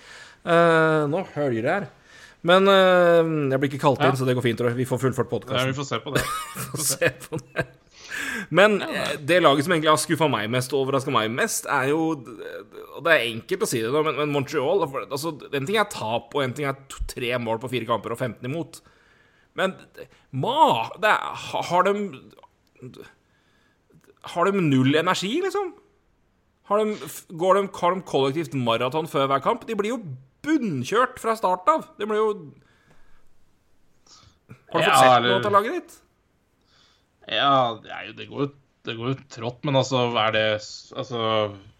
Uh, 0.46 1.04
nå 1.10 1.24
hører 1.34 1.60
det 1.60 1.72
her. 1.74 1.88
Men 2.44 2.68
uh, 2.68 3.20
jeg 3.52 3.60
blir 3.60 3.72
ikke 3.72 3.84
kalt 3.84 4.00
inn, 4.00 4.12
ja. 4.12 4.18
så 4.20 4.28
det 4.28 4.36
går 4.38 4.46
fint. 4.46 4.66
Vi 4.78 4.88
får 4.88 5.04
fullført 5.08 5.32
podkasten. 5.32 5.66
Ja, 5.66 5.72
vi 5.72 5.76
får 5.76 5.90
se 5.90 6.00
på 6.04 6.14
det. 6.14 6.24
Vi 6.54 6.68
får 6.70 6.86
se 6.94 7.10
på 7.28 7.40
det. 7.44 7.66
Men 8.54 8.80
eh, 8.82 9.14
det 9.20 9.40
laget 9.42 9.66
som 9.66 9.74
egentlig 9.74 9.92
har 9.92 10.00
skuffa 10.00 10.28
meg 10.30 10.50
mest 10.52 10.72
og 10.74 10.84
overraska 10.84 11.12
meg 11.14 11.30
mest, 11.34 11.68
er 11.70 11.90
jo 11.92 12.00
Og 12.16 13.04
det 13.06 13.12
er 13.12 13.28
enkelt 13.28 13.66
å 13.66 13.68
si 13.70 13.82
det, 13.82 13.92
da, 13.94 14.02
men, 14.06 14.18
men 14.20 14.34
Montreal 14.34 14.84
altså, 14.86 15.34
En 15.52 15.68
ting 15.68 15.78
er 15.80 15.90
tap, 15.92 16.34
og 16.34 16.42
en 16.44 16.56
ting 16.56 16.68
er 16.68 16.78
tre 17.10 17.32
mål 17.42 17.62
på 17.62 17.70
fire 17.74 17.88
kamper 17.88 18.14
og 18.14 18.20
15 18.20 18.50
imot. 18.50 18.80
Men 19.58 19.76
ma 20.34 20.90
er, 20.98 21.40
Har 21.70 21.86
de 21.88 21.94
Har 24.34 24.50
de 24.50 24.60
null 24.60 24.94
energi, 24.98 25.36
liksom? 25.44 25.74
Har 26.70 26.80
de, 26.80 27.10
går 27.36 27.58
de, 27.58 27.66
har 27.76 27.94
de 27.94 28.06
kollektivt 28.08 28.54
maraton 28.56 29.08
før 29.10 29.28
hver 29.28 29.42
kamp? 29.44 29.66
De 29.68 29.76
blir 29.76 29.92
jo 29.92 30.00
bunnkjørt 30.44 31.20
fra 31.20 31.34
start 31.36 31.68
av. 31.68 31.90
Det 31.98 32.08
blir 32.08 32.20
jo 32.22 32.30
Har 34.72 34.80
du 34.80 34.88
fått 34.88 35.02
sett 35.02 35.26
noe 35.28 35.42
av 35.42 35.52
laget 35.58 35.76
ditt? 35.76 35.98
Ja, 37.30 37.80
det 37.84 38.28
går 38.28 38.46
jo 38.46 38.50
det 38.84 38.98
går 38.98 39.14
jo 39.14 39.20
trått, 39.32 39.62
men 39.64 39.78
altså, 39.80 40.02
er 40.20 40.34
det 40.34 40.44
Altså, 40.92 41.20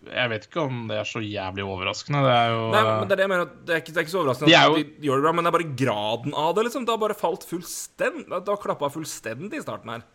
jeg 0.09 0.31
vet 0.33 0.47
ikke 0.49 0.63
om 0.63 0.87
det 0.89 0.97
er 1.03 1.09
så 1.09 1.21
jævlig 1.21 1.67
overraskende. 1.67 2.23
Det 2.25 2.33
er 2.33 2.53
jo 2.55 2.63
Nei, 2.73 2.83
men 2.87 3.11
det 3.11 3.13
er 3.13 3.21
det 3.21 3.27
jeg 3.27 3.33
mener. 3.35 3.51
Det 3.61 3.75
er 3.75 3.83
ikke, 3.83 3.93
det 3.93 4.01
er 4.01 4.07
ikke 4.07 4.15
så 4.15 4.21
overraskende 4.23 4.49
de 4.49 4.63
jo... 4.63 4.79
de 4.79 5.09
gjør 5.11 5.21
det 5.21 5.27
bra, 5.27 5.35
men 5.37 5.45
det 5.45 5.51
er 5.51 5.57
bare 5.59 5.75
graden 5.83 6.39
av 6.45 6.55
det, 6.57 6.65
liksom. 6.69 6.87
Det 6.87 6.95
har 6.95 7.03
bare 7.03 7.19
falt 7.19 7.45
fullstendig 7.49 8.25
Det 8.33 8.55
har 8.55 8.63
klappa 8.65 8.91
fullstendig 8.95 9.61
i 9.61 9.67
starten 9.67 9.93
her. 9.93 10.09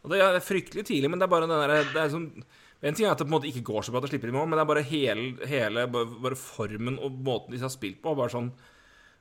Og 0.00 0.14
det 0.14 0.22
er 0.24 0.40
fryktelig 0.40 0.86
tidlig, 0.88 1.12
men 1.12 1.20
det 1.20 1.28
er 1.28 1.34
bare 1.34 1.44
den 1.44 1.60
derre 1.60 1.82
Det 1.90 2.00
er 2.00 2.12
sånn 2.14 2.30
En 2.40 2.96
ting 2.96 3.04
er 3.04 3.12
at 3.12 3.20
det 3.20 3.26
på 3.26 3.34
en 3.34 3.36
måte 3.36 3.50
ikke 3.50 3.66
går 3.68 3.84
så 3.84 3.92
bra 3.92 4.00
at 4.00 4.08
de 4.08 4.14
slipper 4.14 4.32
i 4.32 4.36
mål, 4.38 4.48
men 4.48 4.56
det 4.56 4.64
er 4.64 4.72
bare 4.72 4.88
hele, 4.88 5.30
hele 5.50 5.84
bare 5.92 6.38
formen 6.40 6.96
og 6.96 7.20
måten 7.28 7.52
de 7.52 7.60
har 7.60 7.72
spilt 7.72 8.00
på. 8.00 8.16
Bare 8.16 8.32
sånn 8.32 8.54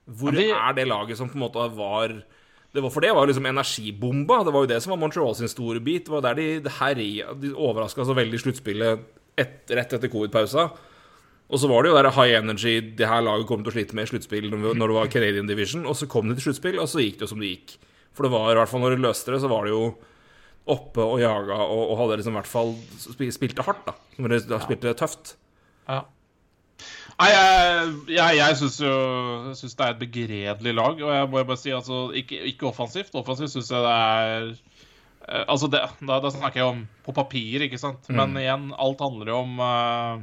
Hvor 0.08 0.32
det... 0.32 0.48
er 0.56 0.80
det 0.80 0.88
laget 0.88 1.20
som 1.20 1.28
på 1.28 1.36
en 1.36 1.44
måte 1.44 1.68
var 1.76 2.22
det 2.74 2.84
var, 2.86 2.92
for 2.94 3.02
det 3.02 3.14
var 3.18 3.26
liksom 3.26 3.48
energibomba. 3.50 4.44
Det 4.46 4.54
var 4.54 4.66
jo 4.66 4.70
det 4.70 4.78
som 4.84 4.94
var 4.94 5.00
Montreal 5.02 5.34
sin 5.38 5.50
store 5.50 5.82
bit. 5.82 6.06
Det 6.06 6.14
var 6.14 6.22
der 6.28 6.38
de, 6.38 6.70
herja, 6.80 7.34
de 7.34 7.50
overraska 7.56 8.06
så 8.06 8.14
veldig 8.18 8.38
i 8.38 8.44
sluttspillet 8.44 9.08
et, 9.40 9.64
rett 9.74 9.96
etter 9.98 10.12
covid-pausa. 10.12 10.68
Og 11.50 11.58
så 11.58 11.70
var 11.72 11.82
det 11.82 11.90
jo 11.90 11.98
der 11.98 12.12
high 12.14 12.38
energy 12.38 12.76
det 13.00 13.10
her 13.10 13.24
laget 13.26 13.48
kom 13.50 13.64
til 13.66 13.72
å 13.72 13.74
slite 13.74 13.98
med 13.98 14.06
i 14.06 14.12
sluttspill 14.12 14.52
når 14.54 14.84
det 14.84 14.98
var 15.00 15.10
Canadian 15.10 15.50
Division. 15.50 15.88
Og 15.90 15.98
så 15.98 16.06
kom 16.12 16.30
de 16.30 16.38
til 16.38 16.50
sluttspill, 16.50 16.78
og 16.78 16.92
så 16.92 17.02
gikk 17.02 17.18
det 17.18 17.26
jo 17.26 17.32
som 17.34 17.42
det 17.42 17.56
gikk. 17.56 17.74
For 18.14 18.28
det 18.28 18.34
var 18.36 18.54
i 18.54 18.60
hvert 18.60 18.70
fall 18.70 18.86
når 18.86 18.94
de 18.94 19.04
løste 19.08 19.34
det, 19.34 19.42
så 19.42 19.50
var 19.50 19.66
det 19.66 19.74
jo 19.74 19.84
oppe 20.70 21.02
og 21.02 21.18
jaga 21.24 21.58
og, 21.64 21.84
og 21.90 22.00
hadde 22.04 22.20
liksom 22.20 22.36
i 22.36 22.38
hvert 22.38 22.52
fall 22.52 22.76
spilte 23.34 23.66
hardt, 23.66 23.90
da. 23.90 23.98
De 24.20 24.62
spilte 24.62 24.94
tøft. 25.00 25.34
Ja. 25.90 26.04
Nei, 27.20 27.30
jeg, 27.34 27.94
jeg, 28.16 28.36
jeg 28.40 28.58
syns 28.62 28.78
jo 28.80 28.92
synes 29.60 29.76
det 29.76 29.86
er 29.86 29.94
et 29.94 30.02
begredelig 30.02 30.74
lag. 30.78 31.02
Og 31.04 31.12
jeg 31.12 31.28
må 31.28 31.44
bare 31.44 31.60
si 31.60 31.74
altså, 31.76 32.08
ikke, 32.16 32.40
ikke 32.54 32.70
offensivt. 32.70 33.16
Offensivt 33.20 33.52
syns 33.58 33.72
jeg 33.74 33.84
det 33.84 33.96
er 33.96 34.46
eh, 34.54 35.44
Altså, 35.44 35.68
det, 35.72 35.82
da, 36.00 36.20
da, 36.24 36.32
snakker 36.32 36.62
jeg 36.62 36.70
om 36.70 36.86
på 37.04 37.16
papir, 37.18 37.66
ikke 37.68 37.80
sant. 37.82 38.08
Mm. 38.08 38.22
Men 38.22 38.40
igjen, 38.40 38.70
alt 38.80 39.04
handler 39.04 39.34
jo 39.34 39.42
om 39.42 39.60
uh, 39.60 40.22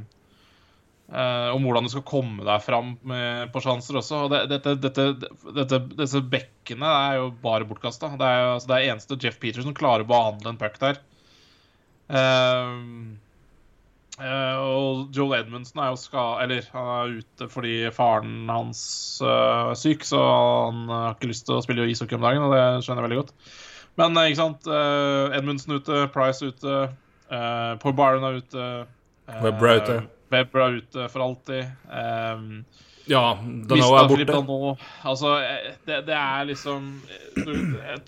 uh, 1.13 1.49
om 1.53 1.69
hvordan 1.69 1.85
du 1.85 1.93
skal 1.93 2.05
komme 2.09 2.47
deg 2.49 2.65
fram 2.65 2.95
med, 3.05 3.53
på 3.53 3.61
sjanser 3.61 4.01
også. 4.01 4.23
Og 4.25 4.33
det, 4.33 4.41
dette, 4.55 4.73
dette, 4.81 5.07
dette, 5.59 5.81
disse 6.01 6.23
bekkene 6.33 6.95
er 7.11 7.21
jo 7.21 7.29
bare 7.45 7.69
bortkasta. 7.69 8.15
Det 8.17 8.25
er 8.31 8.41
jo 8.41 8.49
altså, 8.55 8.71
det 8.73 8.79
er 8.79 8.89
eneste 8.95 9.21
Jeff 9.21 9.37
Peters 9.43 9.69
som 9.69 9.77
klarer 9.77 10.07
å 10.07 10.09
behandle 10.09 10.55
en 10.55 10.59
puck 10.65 10.81
der. 10.81 10.97
Uh, 12.09 13.13
og 14.17 15.13
Joel 15.13 15.35
Edmundsen 15.37 15.77
er 15.77 15.91
jo 15.91 15.99
ska 16.01 16.21
Eller 16.41 16.65
han 16.73 16.87
er 16.89 17.11
ute 17.19 17.47
fordi 17.53 17.75
faren 17.93 18.49
hans 18.49 18.81
uh, 19.21 19.69
er 19.69 19.77
syk, 19.77 20.05
så 20.07 20.21
han 20.21 20.87
har 20.89 21.13
ikke 21.13 21.29
lyst 21.29 21.45
til 21.45 21.57
å 21.57 21.61
spille 21.61 21.85
ishockey 21.91 22.17
om 22.17 22.25
dagen, 22.25 22.45
og 22.47 22.55
det 22.55 22.63
skjønner 22.85 23.03
jeg 23.03 23.09
veldig 23.09 23.19
godt. 23.21 23.53
Men 24.01 24.17
uh, 24.17 24.25
ikke 24.25 24.41
sant. 24.41 24.69
Edmundsen 25.37 25.77
ute, 25.77 26.03
Price 26.13 26.45
ute, 26.45 26.81
Paul 27.29 27.97
Byron 27.97 28.25
er 28.25 28.41
ute. 28.41 28.67
Webber 29.43 29.69
er 29.69 29.81
ute. 29.83 29.97
Webber 30.33 30.65
er 30.65 30.81
ute 30.81 31.07
for 31.13 31.25
alltid. 31.27 31.71
Um, 31.89 32.65
ja, 33.07 33.23
Dano 33.69 33.89
er 33.97 34.09
borte. 34.09 34.25
Dano. 34.29 34.71
Altså, 35.07 35.35
det, 35.87 36.01
det, 36.07 36.15
er 36.15 36.47
liksom 36.49 36.89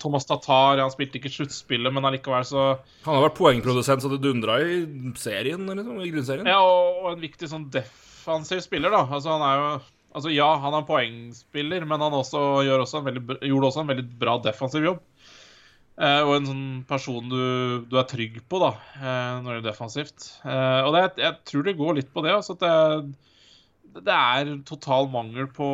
Thomas 0.02 0.28
Tatar 0.28 0.82
han 0.82 0.92
spilte 0.92 1.20
ikke 1.20 1.32
sluttspillet, 1.32 1.94
men 1.94 2.08
allikevel 2.08 2.44
så 2.46 2.64
Han 3.06 3.16
har 3.16 3.28
vært 3.28 3.38
poengprodusent 3.38 4.04
så 4.04 4.12
det 4.12 4.20
dundra 4.24 4.58
i 4.64 4.82
serien, 5.20 5.64
liksom, 5.68 6.02
i 6.04 6.12
grunnserien. 6.12 6.50
Ja, 6.50 6.60
og, 6.64 7.00
og, 7.04 7.08
en 7.14 7.24
viktig 7.24 7.48
sånn 7.50 7.70
defensiv 7.72 8.62
spiller, 8.66 8.92
da. 8.92 9.06
Altså, 9.08 9.34
han 9.36 9.46
er 9.46 9.62
jo 9.62 9.72
Altså, 10.10 10.32
ja, 10.34 10.48
han 10.58 10.74
er 10.74 10.86
poengspiller, 10.88 11.84
men 11.86 12.02
han 12.02 12.14
også, 12.18 12.40
også 12.74 12.98
veldig, 13.06 13.36
gjorde 13.46 13.68
også 13.68 13.84
en 13.84 13.92
veldig 13.92 14.06
bra 14.18 14.32
defensiv 14.42 14.82
jobb. 14.82 15.04
Eh, 16.00 16.22
og 16.24 16.32
en 16.34 16.48
sånn 16.48 16.64
person 16.88 17.28
du, 17.28 17.42
du 17.86 17.94
er 18.00 18.08
trygg 18.08 18.40
på, 18.48 18.58
da, 18.62 18.72
eh, 18.96 19.34
når 19.44 19.52
det 19.52 19.60
er 19.60 19.66
defensivt. 19.68 20.30
Eh, 20.48 20.80
og 20.86 20.96
det, 20.96 21.04
jeg 21.20 21.36
tror 21.46 21.66
det 21.66 21.76
går 21.78 21.98
litt 21.98 22.10
på 22.14 22.24
det. 22.24 22.32
Altså, 22.34 22.56
at 22.56 22.64
det 22.64 23.29
det 23.96 24.14
er 24.14 24.52
total 24.68 25.10
mangel 25.12 25.48
på, 25.52 25.70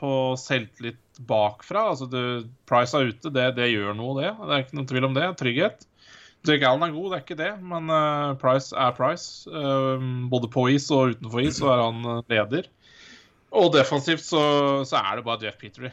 på 0.00 0.10
selvtillit 0.40 0.98
bakfra. 1.28 1.88
Altså, 1.92 2.08
du, 2.10 2.50
Price 2.68 2.96
er 2.96 3.12
ute, 3.12 3.32
det, 3.34 3.46
det, 3.58 3.70
gjør 3.72 3.96
noe, 3.98 4.16
det. 4.20 4.32
Det 4.40 4.52
er 4.54 4.64
ikke 4.64 4.78
noen 4.78 4.90
tvil 4.90 5.08
om 5.08 5.16
det. 5.16 5.28
Trygghet. 5.40 5.86
Jake 6.42 6.66
Allen 6.66 6.82
er 6.88 6.94
god, 6.94 7.08
det 7.12 7.16
er 7.16 7.22
ikke 7.22 7.38
det, 7.38 7.52
men 7.70 7.90
uh, 7.92 8.34
Price 8.40 8.74
er 8.74 8.94
Price. 8.96 9.46
Uh, 9.46 10.02
både 10.32 10.50
på 10.50 10.66
is 10.74 10.88
og 10.90 11.14
utenfor 11.14 11.44
is 11.44 11.60
så 11.60 11.70
er 11.70 11.84
han 11.84 12.02
uh, 12.08 12.18
leder. 12.32 12.66
Og 13.52 13.70
defensivt 13.74 14.24
så, 14.24 14.42
så, 14.88 14.98
er 14.98 15.18
det 15.20 15.26
bare 15.26 15.44
Jeff 15.44 15.58
Petery. 15.60 15.90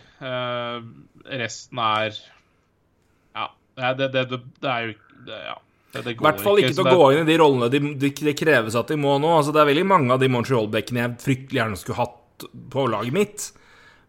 resten 1.28 1.82
er 1.84 2.16
Ja, 3.36 3.50
det, 4.00 4.14
det, 4.14 4.40
det 4.64 4.70
er 4.72 4.86
jo 4.88 4.94
ja. 5.28 5.58
I 5.90 6.16
hvert 6.22 6.42
fall 6.44 6.60
ikke 6.62 6.76
til 6.78 6.86
å 6.86 6.98
gå 7.00 7.06
inn 7.16 7.24
i 7.24 7.30
de 7.32 7.38
rollene 7.42 7.70
det 7.74 7.80
de, 7.82 8.10
de 8.14 8.34
kreves 8.38 8.76
at 8.78 8.92
de 8.92 8.98
må 9.00 9.16
nå. 9.22 9.32
Altså, 9.40 9.54
det 9.56 9.64
er 9.64 9.72
veldig 9.72 9.88
mange 9.90 10.14
av 10.14 10.22
de 10.22 10.30
Montreal-bekkene 10.32 11.02
jeg 11.02 11.16
fryktelig 11.24 11.64
gjerne 11.64 11.80
skulle 11.82 12.04
hatt 12.04 12.46
på 12.74 12.86
laget 12.92 13.16
mitt. 13.16 13.48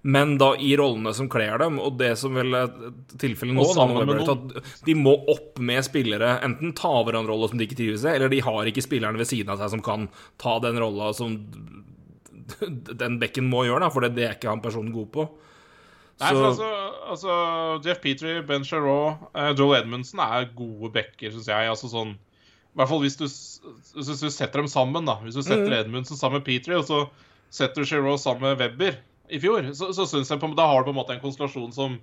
Men 0.02 0.38
da 0.40 0.54
i 0.56 0.70
rollene 0.80 1.12
som 1.16 1.28
kler 1.28 1.58
dem, 1.60 1.76
og 1.80 1.98
det 2.00 2.14
som 2.16 2.36
vel 2.36 2.54
er 2.56 2.70
tilfellet 3.20 3.56
nå 3.56 3.66
da, 3.76 3.84
noen... 3.84 4.54
De 4.86 4.94
må 4.96 5.12
opp 5.28 5.60
med 5.60 5.84
spillere, 5.84 6.38
enten 6.46 6.72
ta 6.76 6.92
over 7.02 7.18
en 7.18 7.28
rolle 7.28 7.50
som 7.50 7.60
de 7.60 7.66
ikke 7.68 7.76
trives 7.82 8.06
i, 8.06 8.14
eller 8.14 8.32
de 8.32 8.40
har 8.44 8.70
ikke 8.70 8.84
spillerne 8.84 9.20
ved 9.20 9.28
siden 9.28 9.52
av 9.52 9.60
seg 9.60 9.74
som 9.74 9.84
kan 9.84 10.08
ta 10.40 10.56
den 10.64 10.80
rolla 10.80 11.12
som 11.16 11.36
den 13.04 13.20
bekken 13.20 13.48
må 13.50 13.66
gjøre, 13.68 13.84
da, 13.84 13.92
for 13.92 14.08
det 14.08 14.24
er 14.24 14.38
ikke 14.38 14.48
han 14.48 14.64
personen 14.64 14.94
god 14.94 15.12
på. 15.12 15.28
Nei, 16.20 16.32
så... 16.36 16.46
altså, 16.50 16.70
altså, 17.14 17.36
Jeff 17.86 18.00
Petrie, 18.04 18.42
Ben 18.46 18.64
Sharrow, 18.66 19.14
uh, 19.32 19.52
Joel 19.56 19.80
Edmundsen 19.80 20.20
er 20.20 20.50
gode 20.56 20.92
backer, 20.94 21.32
syns 21.32 21.48
jeg. 21.48 21.70
Altså 21.72 21.88
sånn 21.92 22.12
I 22.14 22.80
hvert 22.80 22.90
fall 22.92 23.02
hvis 23.04 23.16
du, 23.20 23.26
hvis 23.26 24.20
du 24.20 24.28
setter 24.28 24.60
dem 24.60 24.68
sammen, 24.70 25.08
da. 25.08 25.16
Hvis 25.24 25.38
du 25.38 25.42
setter 25.42 25.70
mm. 25.70 25.78
Edmundsen 25.80 26.20
sammen 26.20 26.40
med 26.40 26.48
Petrie, 26.48 26.78
og 26.78 26.86
så 26.88 27.06
setter 27.50 27.82
du 27.82 28.18
sammen 28.20 28.44
med 28.44 28.60
Webber 28.60 29.00
i 29.30 29.40
fjor, 29.42 29.72
så, 29.74 29.92
så 29.94 30.06
synes 30.10 30.30
jeg 30.30 30.42
på, 30.42 30.52
da 30.58 30.66
har 30.68 30.82
du 30.82 30.90
på 30.90 30.94
en 30.94 31.00
måte 31.00 31.14
en 31.16 31.22
konstellasjon 31.22 31.72
som, 31.74 31.96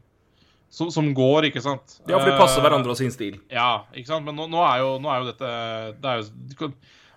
som, 0.73 0.91
som 0.91 1.09
går, 1.15 1.49
ikke 1.51 1.63
sant? 1.63 1.99
Ja, 2.07 2.17
for 2.17 2.31
de 2.31 2.37
passer 2.39 2.63
hverandre 2.63 2.93
og 2.95 2.99
sin 2.99 3.13
stil. 3.13 3.37
Ja, 3.53 3.85
ikke 3.93 4.09
sant. 4.13 4.25
Men 4.27 4.39
nå, 4.39 4.47
nå, 4.51 4.63
er, 4.65 4.81
jo, 4.83 4.93
nå 5.03 5.11
er, 5.11 5.21
jo, 5.21 5.33
dette 5.33 5.51
det 6.01 6.13
er 6.13 6.23
jo, 6.23 6.71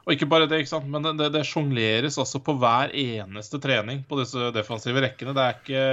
Og 0.04 0.14
ikke 0.14 0.28
bare 0.30 0.50
det, 0.50 0.62
ikke 0.62 0.75
sant. 0.75 0.88
Men 0.90 1.07
det, 1.07 1.16
det, 1.23 1.33
det 1.38 1.47
sjongleres 1.49 2.19
altså 2.21 2.42
på 2.45 2.59
hver 2.61 2.92
eneste 2.92 3.62
trening 3.62 4.02
på 4.11 4.19
disse 4.21 4.50
defensive 4.57 5.07
rekkene. 5.07 5.37
Det 5.37 5.47
er 5.47 5.61
ikke 5.61 5.85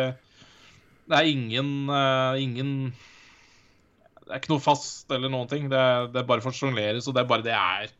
det 1.07 1.19
er 1.19 1.29
ingen, 1.31 1.69
uh, 1.89 2.35
ingen 2.39 2.71
Det 4.23 4.31
er 4.31 4.41
ikke 4.41 4.53
noe 4.53 4.63
fast 4.63 5.11
eller 5.13 5.31
noen 5.31 5.49
ting. 5.51 5.69
Det, 5.71 5.83
det 6.13 6.21
er 6.21 6.27
bare 6.29 6.43
for 6.43 6.51
å 6.51 6.57
sjonglere, 6.57 6.99
så 7.03 7.13
det 7.15 7.23
er 7.23 7.29
bare 7.29 7.45
det 7.45 7.53
jeg 7.53 7.85
er. 7.85 7.93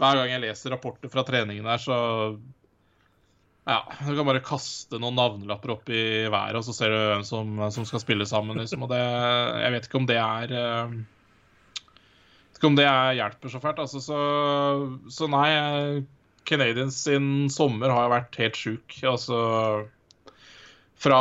Hver 0.00 0.18
gang 0.18 0.32
jeg 0.32 0.42
leser 0.46 0.74
rapporter 0.74 1.12
fra 1.12 1.24
treningen 1.28 1.68
der, 1.68 1.82
så 1.82 1.96
ja, 3.68 3.78
Du 4.00 4.14
kan 4.16 4.26
bare 4.26 4.42
kaste 4.42 4.98
noen 4.98 5.18
navnelapper 5.18 5.76
opp 5.76 5.90
i 5.92 6.26
været, 6.32 6.58
og 6.58 6.64
så 6.66 6.74
ser 6.74 6.90
du 6.90 6.98
hvem 6.98 7.24
som, 7.28 7.60
som 7.70 7.86
skal 7.86 8.02
spille 8.02 8.26
sammen. 8.26 8.58
Liksom. 8.58 8.82
Og 8.86 8.90
det, 8.90 9.00
jeg 9.00 9.74
vet 9.76 9.88
ikke 9.88 10.00
om 10.00 10.08
det 10.10 10.18
er 10.18 10.54
uh, 10.56 11.00
ikke 12.60 12.68
om 12.68 12.76
det 12.76 12.84
er, 12.84 13.14
hjelper 13.16 13.48
så 13.48 13.58
fælt. 13.62 13.78
Altså, 13.80 14.02
så, 14.04 14.16
så 15.08 15.28
nei, 15.32 16.02
Canadiens 16.44 16.98
sin 17.06 17.48
sommer 17.48 17.88
har 17.94 18.10
vært 18.12 18.36
helt 18.36 18.58
sjuk. 18.58 18.96
Altså 19.08 19.38
fra, 21.00 21.20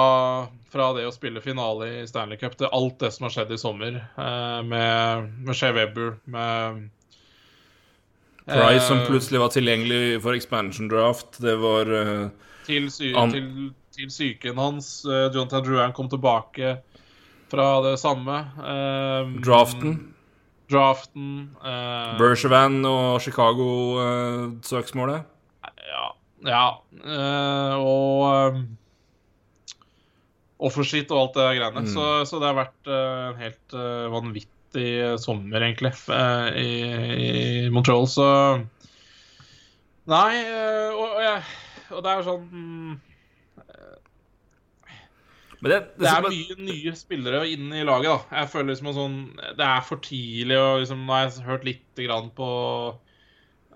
fra, 0.71 0.93
det 0.93 1.07
å 1.09 1.13
spille 1.13 1.41
finale 1.41 1.87
i 1.99 2.07
Stanley 2.07 2.37
Cup 2.39 2.55
til 2.59 2.69
alt 2.75 2.99
det 3.01 3.11
som 3.15 3.25
har 3.27 3.33
skjedd 3.33 3.51
i 3.53 3.59
sommer, 3.59 3.97
eh, 3.97 4.61
med, 4.65 5.31
med 5.45 5.57
Shea 5.57 5.73
Weber, 5.75 6.15
med 6.29 6.87
Price 8.49 8.85
som 8.87 9.03
plutselig 9.05 9.41
var 9.43 9.51
tilgjengelig 9.53 10.21
for 10.23 10.37
expansion 10.37 10.89
draft. 10.89 11.37
Det 11.41 11.55
var 11.61 11.91
eh, 11.93 12.23
til, 12.65 12.87
sy 12.93 13.11
til, 13.13 13.49
til, 13.93 14.07
psyken 14.09 14.57
hans. 14.57 14.87
Uh, 15.05 15.27
Jonathan 15.29 15.65
Drouin 15.65 15.93
kom 15.93 16.09
tilbake 16.09 16.79
fra 17.51 17.67
det 17.85 17.99
samme. 18.01 18.39
Uh, 18.57 19.35
draften. 19.45 19.99
Draften. 20.69 21.49
Bergevin 22.17 22.81
og 22.85 23.21
Chicago-søksmålet. 23.25 25.21
ja. 25.89 26.03
ja. 26.45 26.65
og 27.77 28.59
um, 30.59 31.15
og 31.15 31.19
alt 31.23 31.37
det 31.39 31.49
greiene. 31.59 31.85
Mm. 31.85 31.91
Så, 31.93 32.07
så, 32.29 32.39
det 32.41 32.49
har 32.49 32.57
vært 32.57 32.91
en 32.91 33.39
helt 33.39 33.77
vanvittig 34.11 34.57
sommer, 35.23 35.63
egentlig, 35.63 35.93
eh, 36.13 36.49
i, 36.59 36.73
i 37.65 37.69
Montreal, 37.73 38.07
så 38.11 38.27
Nei, 40.09 40.41
eh, 40.41 40.89
og, 40.95 41.05
og, 41.05 41.21
jeg, 41.21 41.41
og 41.93 42.03
det 42.05 42.11
er 42.11 42.25
sånn 42.25 42.47
eh, 43.61 43.97
det, 45.59 45.69
det, 45.69 45.79
det, 45.99 46.09
er 46.09 46.25
mye 46.25 46.57
nye 46.63 46.93
spillere 46.97 47.43
inn 47.51 47.69
i 47.75 47.83
laget. 47.85 48.09
da 48.09 48.41
Jeg 48.41 48.51
føler 48.53 48.71
liksom 48.71 48.93
sånn 48.95 49.19
Det 49.59 49.65
er 49.67 49.83
for 49.85 50.01
tidlig 50.01 50.57
og 50.57 50.81
liksom, 50.81 51.03
Nå 51.05 51.13
har 51.13 51.27
jeg 51.27 51.45
hørt 51.49 51.67
litt 51.67 52.01
grann 52.07 52.31
på 52.35 52.49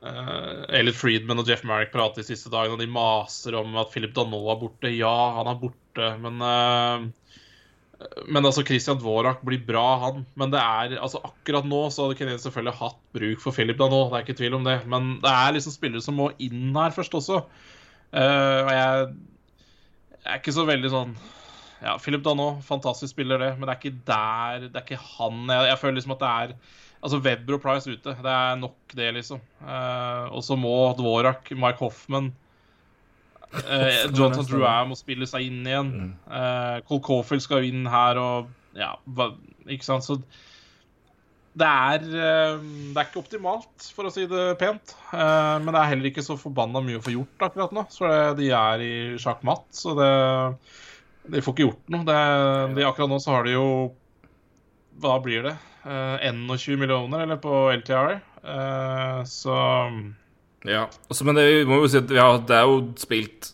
uh, 0.04 0.64
Elliot 0.70 1.00
Friedman 1.00 1.42
og 1.42 1.50
Jeff 1.50 1.66
Merrick 1.68 1.94
prater 1.96 2.22
de 2.22 2.28
siste 2.28 2.52
dagene, 2.54 2.78
og 2.78 2.84
de 2.84 2.92
maser 2.92 3.58
om 3.60 3.76
at 3.82 3.92
Philip 3.94 4.14
Danot 4.16 4.52
er 4.54 4.62
borte. 4.62 4.94
Ja, 4.94 5.16
han 5.40 5.50
er 5.52 5.60
borte, 5.64 6.14
men 6.24 6.44
uh, 6.44 7.12
men 8.28 8.46
altså, 8.46 8.64
Christian 8.66 8.98
Dvorak 9.00 9.42
blir 9.46 9.62
bra, 9.66 9.86
han. 10.02 10.24
Men 10.40 10.52
det 10.54 10.62
er, 10.62 10.96
altså 11.04 11.22
akkurat 11.24 11.68
nå 11.68 11.82
så 11.94 12.08
hadde 12.08 12.18
Kenyan 12.20 12.42
selvfølgelig 12.42 12.80
hatt 12.80 13.00
bruk 13.16 13.44
for 13.44 13.56
Philip 13.56 13.80
da 13.80 13.90
det 13.92 14.02
er 14.02 14.26
ikke 14.26 14.38
tvil 14.40 14.58
om 14.60 14.68
det. 14.68 14.80
Men 14.90 15.18
det 15.24 15.32
er 15.32 15.56
liksom 15.56 15.76
spillere 15.76 16.04
som 16.04 16.18
må 16.20 16.32
inn 16.44 16.74
her 16.76 16.96
først 16.96 17.16
også. 17.20 17.44
Uh, 18.14 18.60
og 18.64 18.72
jeg, 18.74 19.08
jeg, 20.20 20.28
er 20.28 20.42
ikke 20.42 20.54
så 20.54 20.68
veldig 20.68 20.90
sånn 20.94 21.16
Ja, 21.82 21.96
Philip 21.98 22.22
Danot, 22.22 22.60
fantastisk 22.68 23.16
spiller, 23.16 23.42
det, 23.42 23.56
men 23.58 23.66
det 23.66 23.74
er 23.74 23.80
ikke 23.80 24.04
der 24.06 24.68
Det 24.68 24.78
er 24.78 24.86
ikke 24.86 25.08
han. 25.18 25.40
Jeg, 25.50 25.70
jeg 25.72 25.80
føler 25.82 25.98
liksom 25.98 26.16
at 26.18 26.22
det 26.22 26.34
er 26.34 26.54
Altså 27.04 27.20
Webber 27.20 27.58
og 27.58 27.64
Price 27.64 27.92
ute. 27.92 28.16
Det 28.24 28.32
er 28.32 28.56
nok, 28.62 28.78
det, 28.96 29.10
liksom. 29.18 29.42
Uh, 29.60 30.32
og 30.32 30.44
så 30.46 30.56
må 30.60 30.72
Dvorak, 30.98 31.52
Mike 31.52 31.84
Hoffman 31.84 32.32
Uh, 33.54 34.10
Jonathan 34.10 34.48
Drouin 34.50 34.90
må 34.90 34.96
spille 34.98 35.28
seg 35.30 35.46
inn 35.46 35.62
igjen. 35.68 35.92
Uh, 36.26 36.82
Cole 36.88 37.04
Caulfield 37.06 37.44
skal 37.46 37.68
inn 37.68 37.86
her 37.90 38.18
og 38.18 38.50
Ja, 38.74 38.96
ikke 39.70 39.86
sant? 39.86 40.08
Så 40.08 40.18
det 41.54 41.68
er, 41.70 42.02
det 42.02 42.98
er 42.98 43.06
ikke 43.06 43.22
optimalt, 43.22 43.92
for 43.94 44.10
å 44.10 44.12
si 44.14 44.24
det 44.26 44.56
pent. 44.58 44.96
Men 45.14 45.68
det 45.70 45.78
er 45.84 45.92
heller 45.92 46.10
ikke 46.10 46.24
så 46.26 46.34
forbanna 46.34 46.82
mye 46.82 46.98
å 46.98 47.04
få 47.06 47.14
gjort 47.14 47.46
akkurat 47.46 47.76
nå. 47.78 47.84
Så 47.94 48.10
det, 48.10 48.24
de 48.40 48.48
er 48.58 48.82
i 48.82 48.96
sjakk 49.22 49.44
matt, 49.46 49.68
så 49.78 49.94
det, 50.00 50.08
de 51.30 51.44
får 51.46 51.54
ikke 51.54 51.68
gjort 51.68 51.94
noe. 51.94 52.08
Det, 52.10 52.18
de, 52.74 52.88
akkurat 52.90 53.14
nå 53.14 53.22
så 53.22 53.36
har 53.36 53.46
de 53.46 53.54
jo 53.54 53.68
Hva 55.04 55.20
blir 55.22 55.46
det? 55.46 55.54
21 55.84 56.80
millioner, 56.80 57.26
eller 57.26 57.40
på 57.44 57.66
LTR. 57.76 58.20
så 59.28 59.58
ja, 60.64 60.88
altså, 61.10 61.26
men 61.28 61.36
det, 61.36 61.46
må 61.68 61.82
jo 61.82 61.92
si 61.92 62.00
at 62.00 62.12
ja, 62.14 62.28
det 62.40 62.56
er 62.56 62.68
jo 62.70 62.78
spilt 63.00 63.50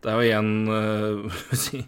Det 0.00 0.08
er 0.08 0.16
jo 0.16 0.24
igjen 0.24 0.52
uh, 0.72 1.40
si, 1.64 1.82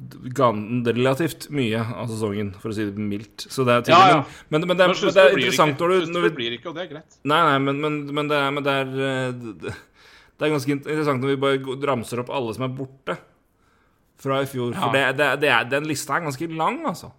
relativt 0.00 1.46
mye 1.54 1.78
av 1.78 2.10
sesongen, 2.10 2.54
for 2.58 2.72
å 2.72 2.74
si 2.74 2.88
det 2.88 3.04
mildt. 3.04 3.44
Så 3.52 3.66
det 3.68 3.76
er 3.76 3.84
tidlig, 3.86 4.00
ja, 4.00 4.16
ja. 4.16 4.46
Men, 4.48 4.64
men, 4.64 4.72
men, 4.72 4.78
det, 4.80 4.86
er, 4.86 4.94
men 4.96 5.14
det 5.14 5.22
er 5.22 5.36
interessant 5.36 5.84
når 5.84 5.92
du, 5.92 6.10
når 6.16 6.26
du 6.26 6.36
blir 6.40 6.56
ikke, 6.56 6.70
og 6.72 6.78
det 6.78 6.86
er 6.86 6.90
greit. 6.94 7.18
Nei, 7.22 7.40
nei, 7.46 7.58
men, 7.68 7.98
men 8.16 8.30
det, 8.30 8.40
er, 8.40 8.60
det, 8.64 8.76
er, 8.80 8.94
eh, 9.06 9.74
det 10.40 10.48
er 10.48 10.54
ganske 10.56 10.74
interessant 10.78 11.22
når 11.22 11.34
vi 11.34 11.42
bare 11.44 11.76
ramser 11.92 12.24
opp 12.24 12.32
alle 12.34 12.56
som 12.56 12.66
er 12.66 12.74
borte 12.80 13.18
fra 14.20 14.40
i 14.42 14.48
fjor. 14.50 14.72
Ja. 14.72 14.82
For 14.82 14.96
det, 14.96 15.30
det, 15.44 15.52
er, 15.52 15.68
den 15.68 15.86
lista 15.88 16.16
er 16.16 16.26
ganske 16.26 16.48
lang, 16.48 16.80
altså. 16.90 17.12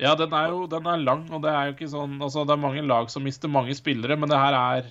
Ja, 0.00 0.14
den 0.16 0.32
er 0.32 0.54
jo 0.54 0.64
den 0.70 0.86
er 0.88 1.02
lang, 1.04 1.26
og 1.28 1.42
det 1.44 1.52
er 1.52 1.68
jo 1.68 1.76
ikke 1.76 1.90
sånn 1.92 2.16
Altså, 2.22 2.46
det 2.48 2.54
er 2.54 2.62
mange 2.62 2.84
lag 2.86 3.10
som 3.12 3.24
mister 3.26 3.52
mange 3.52 3.74
spillere, 3.76 4.16
men 4.16 4.32
det 4.32 4.40
her 4.40 4.56
er 4.56 4.88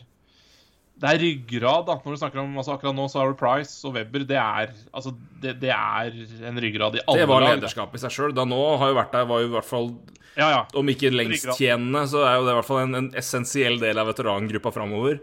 det 1.00 1.08
er 1.08 1.22
ryggrad, 1.24 1.86
da. 1.88 1.96
Når 2.04 2.16
du 2.16 2.20
snakker 2.20 2.42
om 2.42 2.58
altså 2.60 2.74
Akkurat 2.76 2.96
nå 2.98 3.06
så 3.08 3.22
har 3.22 3.30
du 3.32 3.38
Price 3.40 3.78
og 3.88 3.94
Webber. 3.96 4.26
Det 4.28 4.36
er, 4.36 4.74
altså, 4.92 5.14
det, 5.40 5.54
det 5.62 5.72
er 5.72 6.12
en 6.50 6.60
ryggrad 6.60 6.98
i 7.00 7.04
alle 7.06 7.22
lag. 7.22 7.22
Det 7.22 7.30
var 7.32 7.46
lederskap 7.46 7.96
i 7.96 8.02
seg 8.02 8.12
sjøl. 8.12 8.34
Da 8.36 8.44
nå 8.44 8.60
har 8.82 8.92
jo 8.92 8.98
vært 8.98 9.16
der, 9.16 9.28
var 9.30 9.44
jo 9.44 9.48
i 9.48 9.54
hvert 9.54 9.70
fall 9.70 9.94
ja, 10.36 10.50
ja. 10.54 10.60
Om 10.78 10.92
ikke 10.92 11.12
lengsttjenende, 11.12 12.04
så 12.08 12.24
er 12.28 12.38
jo 12.38 12.46
det 12.46 12.54
i 12.54 12.58
hvert 12.60 12.68
fall 12.68 12.84
en, 12.84 12.98
en 13.00 13.10
essensiell 13.18 13.80
del 13.82 14.00
av 14.00 14.12
veterangruppa 14.12 14.72
framover. 14.76 15.20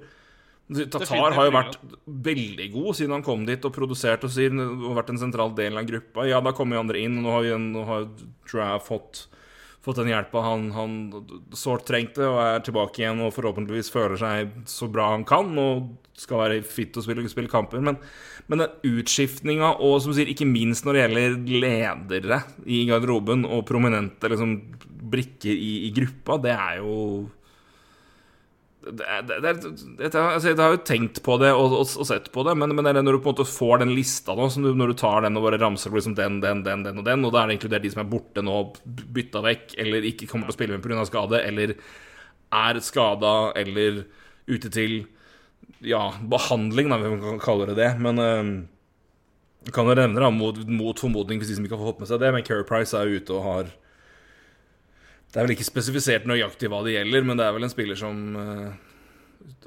Tatar 0.66 1.36
har 1.36 1.46
jo 1.46 1.52
vært 1.54 1.76
veldig 2.26 2.66
god 2.74 2.98
siden 2.98 3.14
han 3.14 3.24
kom 3.24 3.44
dit 3.46 3.62
og 3.68 3.72
produsert 3.76 4.24
og 4.26 4.32
siden, 4.34 4.60
og 4.64 4.96
vært 4.98 5.12
en 5.14 5.20
sentral 5.22 5.54
del 5.56 5.78
av 5.78 5.86
gruppa. 5.88 6.26
Ja, 6.26 6.40
da 6.42 6.52
kommer 6.56 6.76
jo 6.76 6.82
andre 6.82 7.04
inn, 7.04 7.20
og 7.20 7.28
nå 7.28 7.36
har, 7.36 7.46
jo, 7.52 7.58
nå 7.62 7.84
har 7.86 8.08
Trav 8.50 8.82
fått 8.88 9.26
fått 9.86 10.00
den 10.00 10.10
hjelpa 10.10 10.42
han, 10.42 10.70
han 10.74 10.94
sårt 11.54 11.86
trengte, 11.86 12.26
og 12.26 12.40
er 12.42 12.64
tilbake 12.66 13.02
igjen 13.02 13.22
og 13.22 13.34
forhåpentligvis 13.36 13.92
føler 13.94 14.18
seg 14.18 14.56
så 14.66 14.88
bra 14.90 15.12
han 15.12 15.26
kan 15.28 15.52
og 15.62 15.92
skal 16.18 16.40
være 16.40 16.62
fit 16.66 16.96
og 16.96 17.04
spille, 17.04 17.26
spille 17.30 17.52
kamper. 17.52 17.82
Men, 17.84 18.00
men 18.50 18.64
den 18.64 18.96
utskiftninga, 18.96 19.76
og 19.84 20.00
som 20.02 20.16
sier, 20.16 20.30
ikke 20.32 20.48
minst 20.48 20.86
når 20.86 20.96
det 20.96 21.04
gjelder 21.04 21.38
ledere 21.66 22.40
i 22.66 22.82
garderoben 22.88 23.46
og 23.46 23.66
prominente 23.68 24.32
liksom, 24.32 24.56
brikker 25.06 25.52
i, 25.52 25.72
i 25.86 25.92
gruppa, 25.94 26.40
det 26.42 26.56
er 26.56 26.80
jo 26.80 26.96
det, 28.86 29.06
det, 29.26 29.52
det, 29.98 30.08
altså, 30.14 30.50
jeg 30.52 30.58
har 30.60 30.74
jo 30.76 30.82
tenkt 30.86 31.18
på 31.26 31.36
det 31.42 31.50
og, 31.54 31.74
og, 31.74 31.88
og 31.88 32.06
sett 32.06 32.28
på 32.34 32.44
det, 32.46 32.54
men, 32.58 32.74
men, 32.76 32.86
når 32.94 33.16
du 33.16 33.22
på 33.24 33.32
en 33.32 33.34
måte 33.34 33.48
får 33.48 33.82
den 33.82 33.94
lista 33.96 34.36
nå, 34.38 34.46
du, 34.62 34.70
når 34.78 34.92
du 34.92 34.96
tar 35.00 35.26
den 35.26 35.38
og 35.38 35.46
bare 35.48 35.58
ramser 35.62 35.94
liksom 35.94 36.14
den, 36.18 36.38
den, 36.44 36.62
den, 36.66 36.84
den 36.86 37.02
og 37.02 37.06
den, 37.08 37.26
og 37.26 37.34
da 37.34 37.42
er 37.42 37.50
det 37.50 37.58
inkludert 37.58 37.86
de 37.86 37.92
som 37.94 38.04
er 38.04 38.10
borte 38.12 38.44
nå, 38.46 38.60
bytta 38.84 39.42
vekk, 39.46 39.74
eller 39.82 40.06
ikke 40.12 40.30
kommer 40.30 40.48
til 40.48 40.54
å 40.54 40.58
spille 40.58 40.78
med 40.78 40.86
pga. 40.86 41.06
skade, 41.08 41.42
eller 41.42 41.74
er 42.56 42.80
skada, 42.84 43.34
eller 43.58 44.04
ute 44.46 44.70
til 44.70 45.00
ja, 45.84 46.12
behandling, 46.22 46.90
da, 46.90 47.00
vi 47.02 47.16
kan 47.24 47.42
kalle 47.42 47.66
det 47.70 47.78
det. 47.80 47.90
Men 48.02 48.22
øh, 48.22 48.52
kan 49.74 49.88
jo 49.88 49.96
nevne 49.98 50.22
da, 50.22 50.30
mot, 50.30 50.62
mot 50.70 51.00
formodning, 51.00 51.40
hvis 51.40 51.50
de 51.50 51.58
som 51.58 51.66
ikke 51.66 51.78
har 51.78 51.90
fått 51.90 52.04
med 52.04 52.10
seg 52.10 52.22
det, 52.22 52.32
men 52.34 52.46
Keri 52.46 52.66
Price 52.68 52.96
er 52.96 53.10
ute 53.10 53.34
og 53.34 53.46
har 53.46 53.74
det 55.36 55.42
er 55.42 55.44
vel 55.44 55.52
ikke 55.52 55.66
spesifisert 55.68 56.24
nøyaktig 56.24 56.70
hva 56.72 56.78
det 56.86 56.94
gjelder, 56.94 57.24
men 57.28 57.36
det 57.36 57.44
er 57.44 57.52
vel 57.52 57.66
en 57.66 57.72
spiller 57.72 57.98
som 58.00 58.20
uh, 58.40 58.70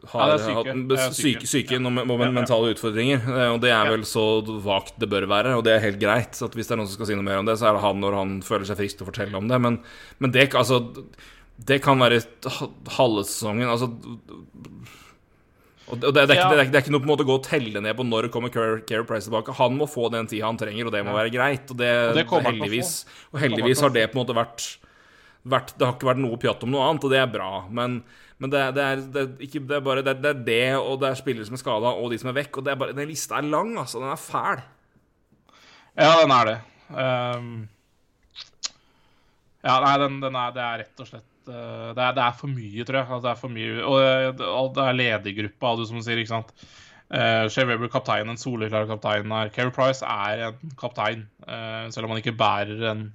har 0.09 0.31
ja, 0.31 0.53
hatt 0.55 1.13
syke, 1.13 1.45
syke, 1.45 1.77
ja. 1.77 2.29
mentale 2.33 2.71
utfordringer. 2.73 3.21
Eh, 3.21 3.51
og 3.53 3.59
det 3.61 3.69
er 3.75 3.91
vel 3.91 4.07
så 4.09 4.23
vagt 4.65 4.97
det 4.97 5.11
bør 5.11 5.27
være, 5.29 5.53
og 5.59 5.61
det 5.67 5.75
er 5.75 5.83
helt 5.83 6.01
greit. 6.01 6.33
Så 6.33 6.49
hvis 6.55 6.71
det 6.71 6.73
er 6.73 6.81
noen 6.81 6.89
som 6.89 6.97
skal 6.97 7.11
si 7.11 7.19
noe 7.19 7.27
mer 7.27 7.43
om 7.43 7.45
det, 7.45 7.59
så 7.61 7.69
er 7.69 7.77
det 7.77 7.83
han 7.85 8.01
når 8.01 8.17
han 8.17 8.33
føler 8.47 8.65
seg 8.65 8.81
frisk 8.81 8.97
til 8.97 9.05
å 9.05 9.11
fortelle 9.11 9.37
om 9.37 9.51
det. 9.51 9.61
Men, 9.61 9.77
men 10.17 10.33
det, 10.33 10.47
altså, 10.57 10.81
det 11.69 11.79
kan 11.85 12.01
være 12.01 12.23
halve 12.97 13.27
sesongen. 13.29 13.69
Altså 13.69 13.93
og 15.89 16.01
det, 16.01 16.09
det, 16.17 16.25
er 16.25 16.33
ikke, 16.33 16.49
det, 16.49 16.57
er, 16.57 16.65
det, 16.65 16.75
er 16.79 16.83
ikke, 16.83 16.97
noe 16.97 17.05
på 17.05 17.11
en 17.11 17.13
måte 17.13 17.29
å 17.29 17.29
gå 17.29 17.39
og 17.43 17.45
telle 17.45 17.85
ned 17.85 17.93
på 17.97 18.09
når 18.09 18.33
kommer 18.33 18.49
Care 18.53 19.05
Price 19.05 19.29
tilbake. 19.29 19.53
Han 19.61 19.77
må 19.77 19.85
få 19.89 20.09
den 20.17 20.33
tida 20.33 20.49
han 20.49 20.57
trenger, 20.57 20.89
og 20.89 20.97
det 20.97 21.05
må 21.05 21.13
være 21.13 21.37
greit. 21.37 21.69
Og, 21.69 21.77
det, 21.77 21.93
og 22.25 22.45
heldigvis, 22.49 23.03
og 23.29 23.43
heldigvis 23.45 23.85
har 23.85 23.93
det 23.93 24.09
på 24.09 24.17
en 24.17 24.25
måte 24.25 24.37
vært 24.37 24.71
vært, 25.43 25.75
Det 25.77 25.87
har 25.87 25.95
ikke 25.95 26.09
vært 26.09 26.21
noe 26.23 26.39
pjatt 26.41 26.65
om 26.65 26.73
noe 26.73 26.87
annet, 26.87 27.05
og 27.05 27.13
det 27.13 27.21
er 27.21 27.31
bra. 27.31 27.51
Men, 27.71 27.99
men 28.39 28.53
det, 28.53 28.63
det, 28.75 28.83
er, 28.85 29.03
det, 29.13 29.23
er, 29.23 29.31
ikke, 29.47 29.63
det, 29.63 29.77
er, 29.77 29.85
bare 29.85 30.03
det, 30.05 30.17
er 30.17 30.43
det, 30.47 30.63
og 30.79 30.99
det 31.01 31.11
er 31.11 31.19
spillere 31.19 31.47
som 31.47 31.57
er 31.57 31.63
skada, 31.63 31.93
og 31.95 32.11
de 32.11 32.19
som 32.21 32.31
er 32.31 32.39
vekk. 32.41 32.59
Og 32.59 32.67
det 32.67 32.73
er 32.73 32.81
bare, 32.83 32.97
den 32.97 33.09
lista 33.11 33.39
er 33.39 33.49
lang, 33.49 33.75
altså. 33.79 34.01
Den 34.03 34.13
er 34.13 34.21
fæl. 34.23 34.63
Ja, 35.99 36.13
den 36.21 36.35
er 36.35 36.49
det. 36.49 36.57
Um, 36.89 37.53
ja, 39.59 39.75
nei, 39.83 39.95
den, 40.01 40.19
den 40.23 40.37
er, 40.39 40.53
det 40.55 40.63
er 40.63 40.81
rett 40.83 41.03
og 41.03 41.09
slett 41.09 41.49
uh, 41.51 41.89
det, 41.93 42.03
er, 42.03 42.21
er 42.23 42.37
for 42.37 42.51
mye, 42.51 42.85
tror 42.87 43.01
jeg. 43.01 43.07
Altså, 43.07 43.23
det 43.25 43.31
er 43.33 43.41
for 43.41 43.55
mye, 43.55 43.79
og 43.85 44.75
det 44.75 44.85
er 44.85 44.99
ledergruppa, 44.99 45.73
du 45.75 45.87
som 45.89 46.03
sier, 46.03 46.21
ikke 46.21 46.35
sant. 46.35 46.53
Uh, 47.09 47.49
Shea 47.49 47.65
Weber, 47.65 47.89
kaptein, 47.91 48.29
en 48.29 48.37
soleklar 48.37 48.85
kaptein. 48.89 49.33
Keri 49.55 49.73
Price 49.73 50.05
er 50.05 50.49
en 50.51 50.75
kaptein, 50.79 51.25
uh, 51.47 51.87
selv 51.89 52.05
om 52.05 52.13
han 52.13 52.21
ikke 52.21 52.37
bærer 52.37 52.85
en 52.91 53.07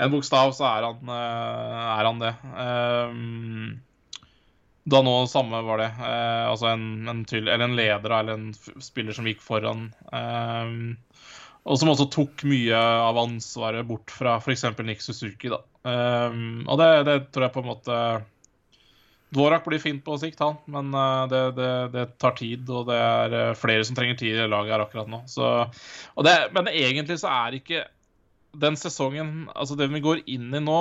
en 0.00 0.12
bokstav, 0.12 0.52
så 0.56 0.66
er 0.70 0.88
han, 0.88 1.12
eh, 1.12 1.78
er 1.98 2.08
han 2.08 2.22
det. 2.22 2.32
Um, 2.56 3.80
da 4.90 5.02
nå 5.04 5.14
samme 5.28 5.60
var 5.66 5.82
det. 5.82 5.90
Uh, 6.00 6.48
altså 6.50 6.70
en, 6.72 6.86
en, 7.10 7.22
til, 7.28 7.48
eller 7.48 7.68
en 7.68 7.76
leder 7.78 8.16
eller 8.16 8.38
en 8.38 8.80
spiller 8.82 9.16
som 9.16 9.28
gikk 9.28 9.44
foran. 9.44 9.90
Um, 10.08 10.96
og 11.68 11.76
som 11.76 11.92
også 11.92 12.08
tok 12.12 12.46
mye 12.48 12.76
av 12.80 13.20
ansvaret 13.20 13.84
bort 13.86 14.12
fra 14.14 14.38
f.eks. 14.40 14.64
Nick 14.80 15.04
Suzuki. 15.04 15.52
Da. 15.52 15.60
Um, 15.84 16.64
og 16.66 16.80
det, 16.80 16.90
det, 17.10 17.18
tror 17.30 17.46
jeg 17.46 17.56
på 17.56 17.64
en 17.64 17.72
måte 17.74 18.02
Dvorak 19.30 19.62
blir 19.62 19.78
fint 19.78 20.00
på 20.02 20.16
sikt, 20.18 20.40
han, 20.42 20.56
men 20.66 20.88
uh, 20.90 21.28
det, 21.30 21.44
det, 21.54 21.70
det, 21.92 22.08
tar 22.18 22.32
tid. 22.40 22.64
Og 22.72 22.88
det 22.88 22.96
er 22.98 23.58
flere 23.58 23.84
som 23.86 23.98
trenger 23.98 24.16
tid 24.18 24.40
i 24.40 24.48
laget 24.48 24.74
her 24.74 24.88
akkurat 24.88 25.12
nå. 25.12 25.26
Så, 25.30 25.52
men 26.56 26.72
egentlig 26.72 27.20
så 27.20 27.30
er 27.44 27.60
ikke 27.60 27.84
den 28.58 28.76
sesongen 28.78 29.48
Altså, 29.54 29.76
det 29.78 29.90
vi 29.92 30.02
går 30.02 30.22
inn 30.30 30.48
i 30.54 30.62
nå, 30.62 30.80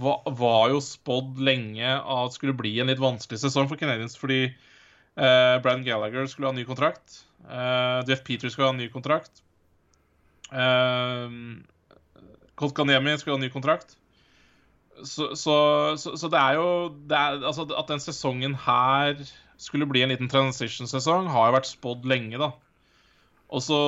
var, 0.00 0.22
var 0.38 0.70
jo 0.72 0.80
spådd 0.84 1.40
lenge 1.44 1.84
at 1.84 2.36
skulle 2.36 2.56
bli 2.56 2.78
en 2.80 2.90
litt 2.92 3.02
vanskelig 3.02 3.42
sesong 3.42 3.68
for 3.70 3.80
Canadiens, 3.80 4.16
fordi 4.18 4.42
eh, 4.46 5.56
Brann 5.64 5.84
Gallagher 5.86 6.26
skulle 6.30 6.50
ha 6.50 6.56
ny 6.56 6.64
kontrakt. 6.68 7.24
Jeff 8.08 8.20
Peters 8.26 8.52
skulle 8.52 8.68
ha 8.68 8.76
ny 8.76 8.90
kontrakt. 8.92 9.40
Colt 10.50 11.64
Kotkaniemi 12.60 13.16
skulle 13.18 13.38
ha 13.38 13.40
ny 13.40 13.48
kontrakt. 13.52 13.96
Så, 15.04 15.36
så, 15.36 15.56
så, 15.96 16.16
så, 16.16 16.28
det 16.28 16.40
er 16.40 16.58
jo 16.58 16.66
det 17.08 17.16
er, 17.16 17.38
altså, 17.48 17.64
At 17.78 17.88
den 17.88 18.02
sesongen 18.04 18.54
her 18.66 19.16
skulle 19.60 19.86
bli 19.88 20.02
en 20.02 20.12
liten 20.12 20.28
transition-sesong, 20.28 21.28
har 21.28 21.48
jo 21.48 21.56
vært 21.56 21.68
spådd 21.68 22.06
lenge, 22.08 22.38
da. 22.40 22.50
Og 23.50 23.62
så, 23.66 23.78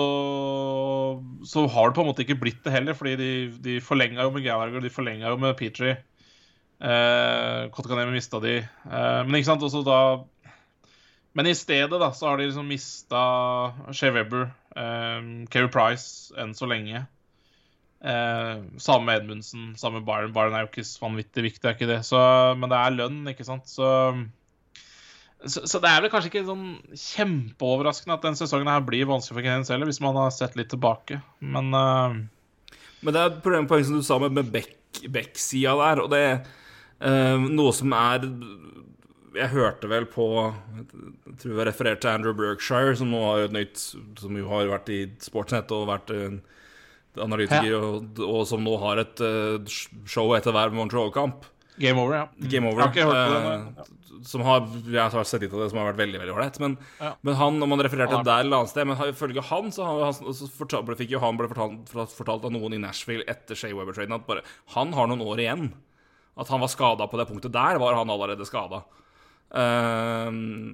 så 1.46 1.66
har 1.70 1.90
det 1.90 1.94
på 1.94 2.02
en 2.02 2.08
måte 2.10 2.24
ikke 2.24 2.40
blitt 2.40 2.64
det 2.64 2.72
heller, 2.74 2.96
fordi 2.98 3.14
de, 3.20 3.30
de 3.62 3.76
forlenga 3.84 4.24
jo 4.26 4.32
med 4.34 4.42
Gallagher, 4.42 4.82
de 4.82 4.90
forlenga 4.90 5.30
jo 5.30 5.38
med 5.38 5.54
Petrie. 5.58 6.00
Eh, 6.82 7.68
Kotkanemi 7.70 8.16
mista 8.16 8.40
de. 8.42 8.56
Eh, 8.58 9.20
men 9.22 9.38
ikke 9.38 9.52
sant, 9.52 9.62
også 9.62 9.84
da 9.86 9.98
Men 11.32 11.46
i 11.48 11.54
stedet 11.56 11.96
da, 11.96 12.10
så 12.12 12.28
har 12.28 12.36
de 12.36 12.48
liksom 12.50 12.66
mista 12.68 13.22
Shea 13.94 14.12
Webber, 14.12 14.50
eh, 14.76 15.30
Keri 15.48 15.70
Price, 15.72 16.34
enn 16.36 16.52
så 16.58 16.68
lenge. 16.68 17.06
Eh, 18.02 18.64
samme 18.82 19.14
Edmundsen, 19.14 19.72
samme 19.78 20.02
Byron. 20.04 20.34
Byron 20.34 20.58
er 20.58 20.66
jo 20.66 20.72
ikke 20.72 20.84
vanvittig 21.00 21.46
viktig, 21.46 21.64
er 21.64 21.78
ikke 21.78 21.88
det. 21.88 22.02
Så, 22.04 22.18
men 22.58 22.68
det 22.68 22.82
er 22.82 22.98
lønn, 22.98 23.22
ikke 23.30 23.46
sant. 23.48 23.70
Så, 23.70 23.86
så, 25.46 25.64
så, 25.66 25.80
det 25.82 25.90
er 25.90 26.04
vel 26.04 26.12
kanskje 26.12 26.30
ikke 26.30 26.44
sånn 26.46 26.66
kjempeoverraskende 26.94 28.16
at 28.16 28.26
den 28.26 28.38
sesongen 28.38 28.70
her 28.70 28.84
blir 28.86 29.08
vanskelig 29.10 29.38
for 29.38 29.46
Canadiens 29.46 29.72
heller, 29.72 29.90
hvis 29.90 30.02
man 30.04 30.18
har 30.20 30.32
sett 30.34 30.56
litt 30.58 30.70
tilbake. 30.72 31.20
Men 31.42 31.72
uh... 31.74 32.20
Men 33.02 33.16
det 33.16 33.20
er 33.22 33.32
et 33.32 33.42
poeng 33.42 33.82
som 33.82 33.98
du 33.98 34.04
sa 34.06 34.18
med, 34.22 34.36
med 34.36 34.52
Beck-sida 35.10 35.74
der, 35.80 36.02
og 36.04 36.12
det 36.12 36.20
er 36.22 36.36
uh, 37.02 37.42
noe 37.42 37.74
som 37.74 37.94
er 37.98 38.28
jeg 39.32 39.48
hørte 39.48 39.88
vel 39.88 40.04
på 40.12 40.26
Jeg 40.44 41.36
tror 41.40 41.54
jeg 41.54 41.64
refererte 41.64 42.02
til 42.04 42.10
Andrew 42.10 42.34
Berkshire, 42.36 42.92
som 43.00 43.08
nå 43.08 43.22
har 43.24 43.46
et 43.46 43.54
nytt 43.56 43.80
Som 44.20 44.36
jo 44.36 44.44
har 44.50 44.68
vært 44.68 44.90
i 44.92 44.98
Sportsnett 45.24 45.72
og 45.72 45.86
vært 45.88 46.12
analytiker, 47.20 47.74
og, 47.76 48.20
og, 48.24 48.42
som 48.48 48.62
nå 48.64 48.76
har 48.80 49.00
et 49.02 49.22
uh, 49.24 49.72
show 50.08 50.30
etter 50.36 50.54
hver 50.54 50.72
Montreal-kamp. 50.72 51.44
Game 51.76 52.00
over, 52.00 52.14
ja. 52.16 52.48
Game 52.52 52.68
over, 52.68 52.82
jeg 52.82 52.88
har 52.88 52.92
ikke 52.92 53.06
hørt 53.08 53.32
det. 53.32 53.82
Uh, 53.82 53.98
som 54.28 54.44
har, 54.46 54.66
jeg 54.86 55.12
har 55.14 55.26
sett 55.26 55.42
litt 55.42 55.54
av 55.54 55.64
det 55.64 55.68
som 55.72 55.80
har 55.80 55.88
vært 55.90 56.02
veldig 56.02 56.20
veldig 56.22 56.34
ålreit. 56.34 56.58
Men, 56.62 56.76
ja. 57.00 57.12
men 57.26 57.38
han, 57.38 57.58
om 57.64 57.74
han 57.74 57.84
refererte 57.86 58.18
ja. 58.18 58.24
der 58.26 58.44
eller 58.44 58.62
annet 58.62 58.72
sted 58.72 58.88
Men 58.88 59.00
ifølge 59.08 59.44
han 59.48 59.72
så, 59.74 59.86
han, 59.88 60.34
så 60.36 60.48
fortal, 60.52 60.86
fikk 60.98 61.14
jo 61.16 61.22
han 61.22 61.38
ble 61.40 61.48
fortalt, 61.50 61.90
fortalt, 61.90 62.46
av 62.46 62.54
noen 62.54 62.76
i 62.76 62.82
Nashville 62.82 63.26
etter 63.30 63.58
Shea 63.58 63.74
Weber-traden 63.74 64.14
at 64.18 64.26
bare, 64.28 64.44
han 64.76 64.94
har 64.96 65.10
noen 65.10 65.24
år 65.26 65.42
igjen. 65.42 65.70
At 66.38 66.52
han 66.52 66.62
var 66.62 66.70
skada 66.72 67.08
på 67.10 67.20
det 67.20 67.28
punktet 67.28 67.54
der, 67.54 67.80
var 67.82 67.98
han 67.98 68.12
allerede 68.12 68.46
skada. 68.48 68.84
Uh, 69.52 70.30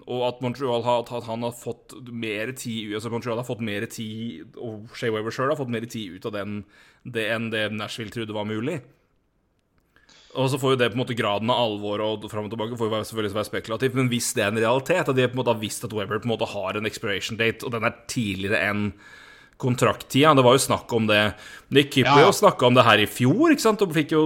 og 0.07 0.21
at 0.29 0.45
Montreal 0.45 0.85
har, 0.87 1.03
at 1.03 1.27
han 1.27 1.43
har 1.43 1.57
fått 1.57 1.97
mer 2.15 2.53
tid 2.55 2.93
altså 2.95 3.11
Montreal 3.11 3.41
har 3.41 3.47
fått 3.49 3.65
mer 3.67 3.83
tid 3.91 4.55
Og 4.55 4.85
Shea 4.95 5.11
Weber 5.11 5.35
sjøl 5.35 5.51
har 5.51 5.59
fått 5.59 5.73
mer 5.75 5.83
tid 5.91 6.15
ut 6.15 6.29
av 6.31 6.37
den 6.37 6.61
det 7.03 7.25
enn 7.35 7.49
det 7.51 7.65
Nashville 7.75 8.13
trodde 8.15 8.37
var 8.37 8.47
mulig. 8.47 8.77
Og 10.39 10.51
så 10.53 10.59
får 10.61 10.75
jo 10.75 10.81
det 10.81 10.91
på 10.93 10.99
en 10.99 11.03
måte 11.03 11.17
graden 11.19 11.51
av 11.51 11.61
alvor 11.65 12.03
og 12.05 12.27
fram 12.31 12.47
og 12.47 12.53
tilbake 12.53 12.79
får 12.79 12.91
jo 12.93 13.05
selvfølgelig 13.11 13.39
være 13.39 13.51
spekulativt, 13.51 13.97
men 13.99 14.11
hvis 14.13 14.33
det 14.37 14.45
er 14.45 14.53
en 14.53 14.61
realitet, 14.63 15.09
at 15.11 15.17
de 15.17 15.27
på 15.27 15.35
en 15.35 15.41
måte 15.41 15.55
har 15.55 15.63
visst 15.63 15.87
at 15.89 15.95
Weber 15.97 16.21
på 16.23 16.29
en 16.29 16.35
måte 16.37 16.53
har 16.53 16.79
en 16.79 16.87
expiration 16.87 17.41
date, 17.41 17.67
og 17.67 17.75
den 17.75 17.89
er 17.89 17.97
tidligere 18.11 18.61
enn 18.69 18.93
kontrakttida. 19.59 20.37
Det 20.39 20.45
var 20.47 20.55
jo 20.55 20.63
snakk 20.63 20.93
om 20.95 21.09
det 21.09 21.23
Nick 21.75 21.91
Kipper 21.97 22.23
ja, 22.23 22.31
snakka 22.35 22.69
om 22.69 22.77
det 22.79 22.85
her 22.87 23.03
i 23.03 23.09
fjor, 23.11 23.51
ikke 23.51 23.65
sant? 23.65 23.83
og 23.83 23.97
fikk 23.97 24.15
jo 24.15 24.23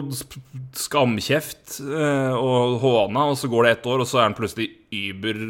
skamkjeft 0.76 1.78
eh, 1.80 2.36
og 2.36 2.76
håna, 2.84 3.30
og 3.32 3.40
så 3.40 3.48
går 3.48 3.64
det 3.64 3.72
ett 3.78 3.88
år, 3.88 4.04
og 4.04 4.10
så 4.10 4.20
er 4.20 4.28
han 4.28 4.36
plutselig 4.36 4.68
über 4.92 5.40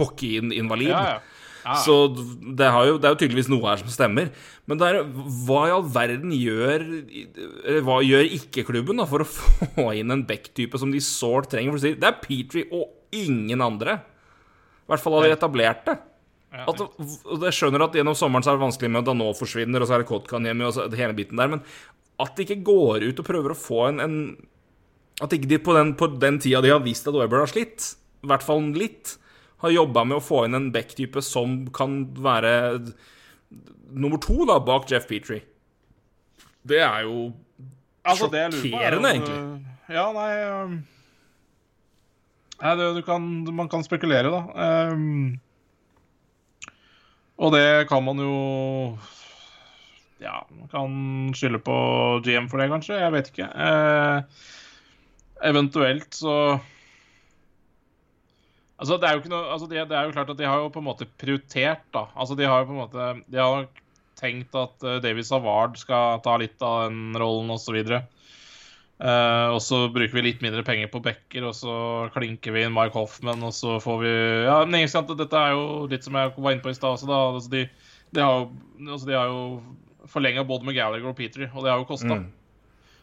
hockeyinvalid. 0.00 0.90
Ja, 0.90 1.04
ja. 1.14 1.33
Så 1.80 1.94
det, 2.12 2.66
jo, 2.68 2.96
det, 3.00 3.08
er 3.08 3.14
jo 3.14 3.18
tydeligvis 3.22 3.48
noe 3.48 3.64
her 3.70 3.80
som 3.80 3.92
stemmer. 3.92 4.30
Men 4.68 4.80
der, 4.80 5.00
hva 5.46 5.62
i 5.68 5.72
all 5.72 5.84
verden 5.92 6.32
gjør 6.36 6.84
Hva 7.84 7.98
gjør 8.04 8.34
ikke-klubben 8.36 9.00
da 9.00 9.06
for 9.08 9.24
å 9.24 9.28
få 9.28 9.86
inn 9.96 10.12
en 10.12 10.26
back-type 10.28 10.80
som 10.80 10.92
de 10.92 11.00
sårt 11.04 11.50
trenger? 11.54 11.72
For 11.72 11.80
å 11.80 11.84
si, 11.86 11.94
det 12.00 12.10
er 12.10 12.20
Petrie 12.20 12.68
og 12.68 12.92
ingen 13.14 13.64
andre. 13.64 14.00
I 14.84 14.92
hvert 14.92 15.00
fall 15.00 15.16
har 15.16 15.28
de 15.28 15.36
etablert 15.38 15.86
det. 15.88 15.96
At, 16.54 16.80
jeg 17.48 17.56
skjønner 17.56 17.82
at 17.82 17.96
gjennom 17.98 18.14
sommeren 18.14 18.44
så 18.44 18.52
er 18.52 18.58
det 18.58 18.62
vanskelig 18.62 18.92
med 18.92 19.02
at 19.02 19.08
da 19.08 19.16
nå 19.18 19.32
forsvinner, 19.34 19.82
og 19.82 19.88
så 19.90 19.96
er 19.96 20.04
det 20.04 20.10
Kotkaniemi 20.10 20.66
og 20.68 20.74
så 20.76 20.84
det 20.90 21.00
hele 21.00 21.16
biten 21.16 21.40
der, 21.40 21.50
men 21.50 21.64
at 22.22 22.36
de 22.36 22.44
ikke 22.46 22.62
går 22.66 23.08
ut 23.08 23.20
og 23.20 23.26
prøver 23.26 23.54
å 23.54 23.58
få 23.58 23.88
en, 23.88 24.02
en 24.04 24.18
At 25.22 25.34
ikke 25.34 25.50
de 25.50 25.58
på 25.62 25.74
den, 25.74 25.92
på 25.98 26.08
den, 26.22 26.38
tida 26.42 26.60
de 26.62 26.70
har 26.70 26.82
visst 26.82 27.08
at 27.10 27.14
Weber 27.14 27.42
har 27.42 27.50
slitt, 27.50 27.94
i 28.22 28.30
hvert 28.30 28.42
fall 28.42 28.62
litt, 28.74 29.16
har 29.64 29.72
jobba 29.74 30.04
med 30.04 30.18
å 30.18 30.24
få 30.24 30.44
inn 30.46 30.56
en 30.58 30.70
back-type 30.74 31.22
som 31.24 31.62
kan 31.74 32.02
være 32.20 32.54
nummer 33.94 34.20
to 34.22 34.44
da, 34.48 34.58
bak 34.60 34.90
Jeff 34.90 35.06
Petrie. 35.08 35.44
Det 36.64 36.80
er 36.80 37.04
jo 37.06 37.30
altså, 38.04 38.28
sjokkerende, 38.28 39.14
egentlig. 39.14 39.40
Ja, 39.92 40.08
nei 40.16 40.30
um, 40.48 40.76
Nei, 42.62 42.72
det, 42.78 43.02
kan, 43.04 43.24
man 43.52 43.68
kan 43.68 43.82
spekulere, 43.84 44.30
da. 44.32 44.40
Um, 44.94 45.34
og 47.36 47.50
det 47.52 47.88
kan 47.90 48.04
man 48.06 48.20
jo 48.22 48.36
Ja, 50.22 50.44
man 50.54 50.70
kan 50.70 50.92
skylde 51.36 51.58
på 51.60 51.74
GM 52.24 52.46
for 52.48 52.62
det, 52.62 52.70
kanskje. 52.72 53.00
Jeg 53.02 53.12
vet 53.12 53.32
ikke. 53.32 53.48
Uh, 53.52 54.22
eventuelt 55.44 56.14
så 56.16 56.36
Altså, 58.74 58.98
det 58.98 59.06
er 59.06 59.22
noe 59.30 59.46
altså, 59.54 59.68
det, 59.70 59.84
det, 59.90 59.96
er 59.96 60.08
jo 60.08 60.14
klart 60.16 60.30
at 60.32 60.40
de 60.40 60.48
har 60.48 60.58
jo 60.64 60.72
på 60.74 60.82
en 60.82 60.88
måte 60.88 61.06
prioritert, 61.20 61.84
da. 61.94 62.08
Altså, 62.18 62.34
de 62.38 62.48
har 62.48 62.62
jo 62.62 62.70
på 62.70 62.74
en 62.74 62.82
måte 62.82 63.08
De 63.30 63.38
har 63.38 63.68
tenkt 64.18 64.56
at 64.58 64.86
uh, 64.86 64.98
David 65.02 65.26
Savard 65.26 65.78
skal 65.78 66.20
ta 66.24 66.36
litt 66.40 66.62
av 66.62 66.88
den 66.88 67.18
rollen, 67.18 67.52
osv. 67.54 67.78
Uh, 68.94 69.48
og 69.50 69.58
så 69.62 69.80
bruker 69.90 70.14
vi 70.14 70.26
litt 70.28 70.42
mindre 70.42 70.62
penger 70.66 70.90
på 70.90 71.02
backer, 71.02 71.46
og 71.48 71.54
så 71.58 71.74
klinker 72.14 72.54
vi 72.54 72.62
inn 72.64 72.74
Mike 72.74 72.94
Hoffman, 72.98 73.42
og 73.46 73.54
så 73.54 73.78
får 73.82 73.98
vi 74.02 74.12
Ja, 74.46 74.60
men 74.66 74.80
ikke 74.80 74.94
sant, 74.94 75.14
dette 75.18 75.40
er 75.40 75.54
jo 75.54 75.86
litt 75.90 76.06
som 76.06 76.18
jeg 76.18 76.34
var 76.36 76.54
inne 76.54 76.64
på 76.64 76.74
i 76.74 76.78
stad 76.78 76.94
også, 76.96 77.10
da. 77.10 77.20
Altså, 77.34 77.50
de, 77.54 77.64
de, 78.14 78.22
har 78.22 78.46
altså, 78.86 79.10
de 79.10 79.18
har 79.18 79.30
jo 79.30 80.08
forlenga 80.10 80.46
både 80.46 80.66
med 80.66 80.78
Gallagher 80.78 81.10
og 81.10 81.18
Peter, 81.18 81.46
og 81.50 81.62
det 81.62 81.74
har 81.74 81.82
jo 81.82 81.90
kosta. 81.90 82.22
Mm. 82.22 82.30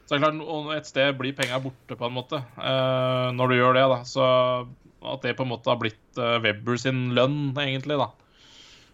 Så 0.03 0.15
det 0.15 0.19
er 0.19 0.23
klart, 0.25 0.75
et 0.75 0.87
sted 0.89 1.13
blir 1.19 1.35
penga 1.35 1.59
borte, 1.63 1.95
på 1.95 2.07
en 2.07 2.15
måte, 2.15 2.43
uh, 2.59 3.31
når 3.35 3.51
du 3.51 3.59
gjør 3.59 3.77
det, 3.77 3.87
da. 3.93 3.99
Så 4.07 4.25
at 5.01 5.23
det 5.25 5.35
på 5.37 5.45
en 5.45 5.51
måte 5.53 5.71
har 5.71 5.79
blitt 5.81 6.19
uh, 6.19 6.37
Webber 6.43 6.77
sin 6.79 7.09
lønn, 7.17 7.51
egentlig, 7.57 7.97
da. 8.01 8.11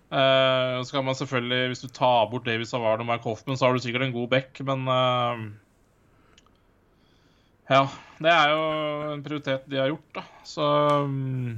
Uh, 0.08 0.80
så 0.88 0.96
kan 0.96 1.04
man 1.04 1.18
selvfølgelig, 1.20 1.68
Hvis 1.68 1.84
du 1.84 1.90
tar 1.92 2.30
bort 2.32 2.46
David 2.48 2.70
Savard 2.70 3.04
og 3.04 3.10
Mike 3.10 3.28
Hoffman, 3.28 3.58
så 3.60 3.68
har 3.68 3.76
du 3.76 3.84
sikkert 3.84 4.08
en 4.08 4.16
god 4.16 4.30
back, 4.32 4.62
men 4.64 4.88
uh, 4.88 5.48
ja, 7.68 7.84
det 8.24 8.32
er 8.32 8.54
jo 8.54 8.62
en 9.12 9.24
prioritet 9.26 9.68
de 9.68 9.82
har 9.82 9.92
gjort, 9.92 10.08
da. 10.16 10.24
Så 10.48 10.68
mm, 11.12 11.58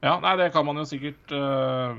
Ja, 0.00 0.14
nei, 0.22 0.32
det 0.40 0.46
kan 0.54 0.64
man 0.64 0.78
jo 0.80 0.86
sikkert 0.88 1.32
uh, 1.36 1.92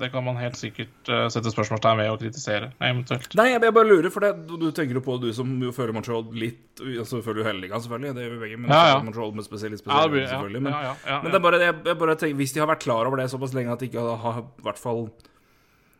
Det 0.00 0.08
kan 0.08 0.24
man 0.24 0.38
helt 0.40 0.56
sikkert 0.56 1.10
uh, 1.12 1.26
sette 1.32 1.50
spørsmålstegn 1.52 1.98
ved 2.00 2.08
og 2.08 2.22
kritisere, 2.22 2.70
eventuelt. 2.80 3.34
Nei, 3.36 3.50
jeg 3.52 3.74
bare 3.76 3.88
lurer, 3.90 4.08
for 4.14 4.24
det, 4.24 4.30
du 4.48 4.70
tenker 4.72 4.96
jo 4.96 5.02
på 5.04 5.18
du 5.20 5.28
som 5.36 5.50
jo 5.60 5.72
føler 5.76 5.92
Montreal 5.96 6.24
litt 6.32 6.80
altså, 6.80 7.20
føler 7.24 7.42
jo 7.42 7.48
Helligan, 7.50 7.82
selvfølgelig. 7.84 8.14
Det 8.16 8.24
gjør 8.24 8.32
vi 8.38 8.40
begge. 8.46 8.60
Men 8.62 8.72
ja, 8.72 8.86
ja. 8.94 9.02
Montreal 9.04 9.36
med 9.36 9.44
spesielt, 9.44 9.82
spesielt 9.82 10.16
ja, 10.16 10.30
selvfølgelig. 10.32 10.62
Men, 10.64 10.78
men, 11.04 11.28
det 11.28 11.36
er 11.36 11.44
bare, 11.44 11.60
jeg, 11.60 11.76
jeg 11.92 12.00
bare 12.06 12.16
tenker, 12.22 12.40
hvis 12.40 12.56
de 12.56 12.64
har 12.64 12.72
vært 12.72 12.86
klar 12.86 13.10
over 13.10 13.20
det 13.20 13.28
såpass 13.34 13.52
lenge 13.58 13.76
at 13.76 13.84
de 13.84 13.90
ikke 13.92 14.06
har 14.24 14.40
i 14.46 14.64
hvert 14.64 14.80
fall 14.80 15.06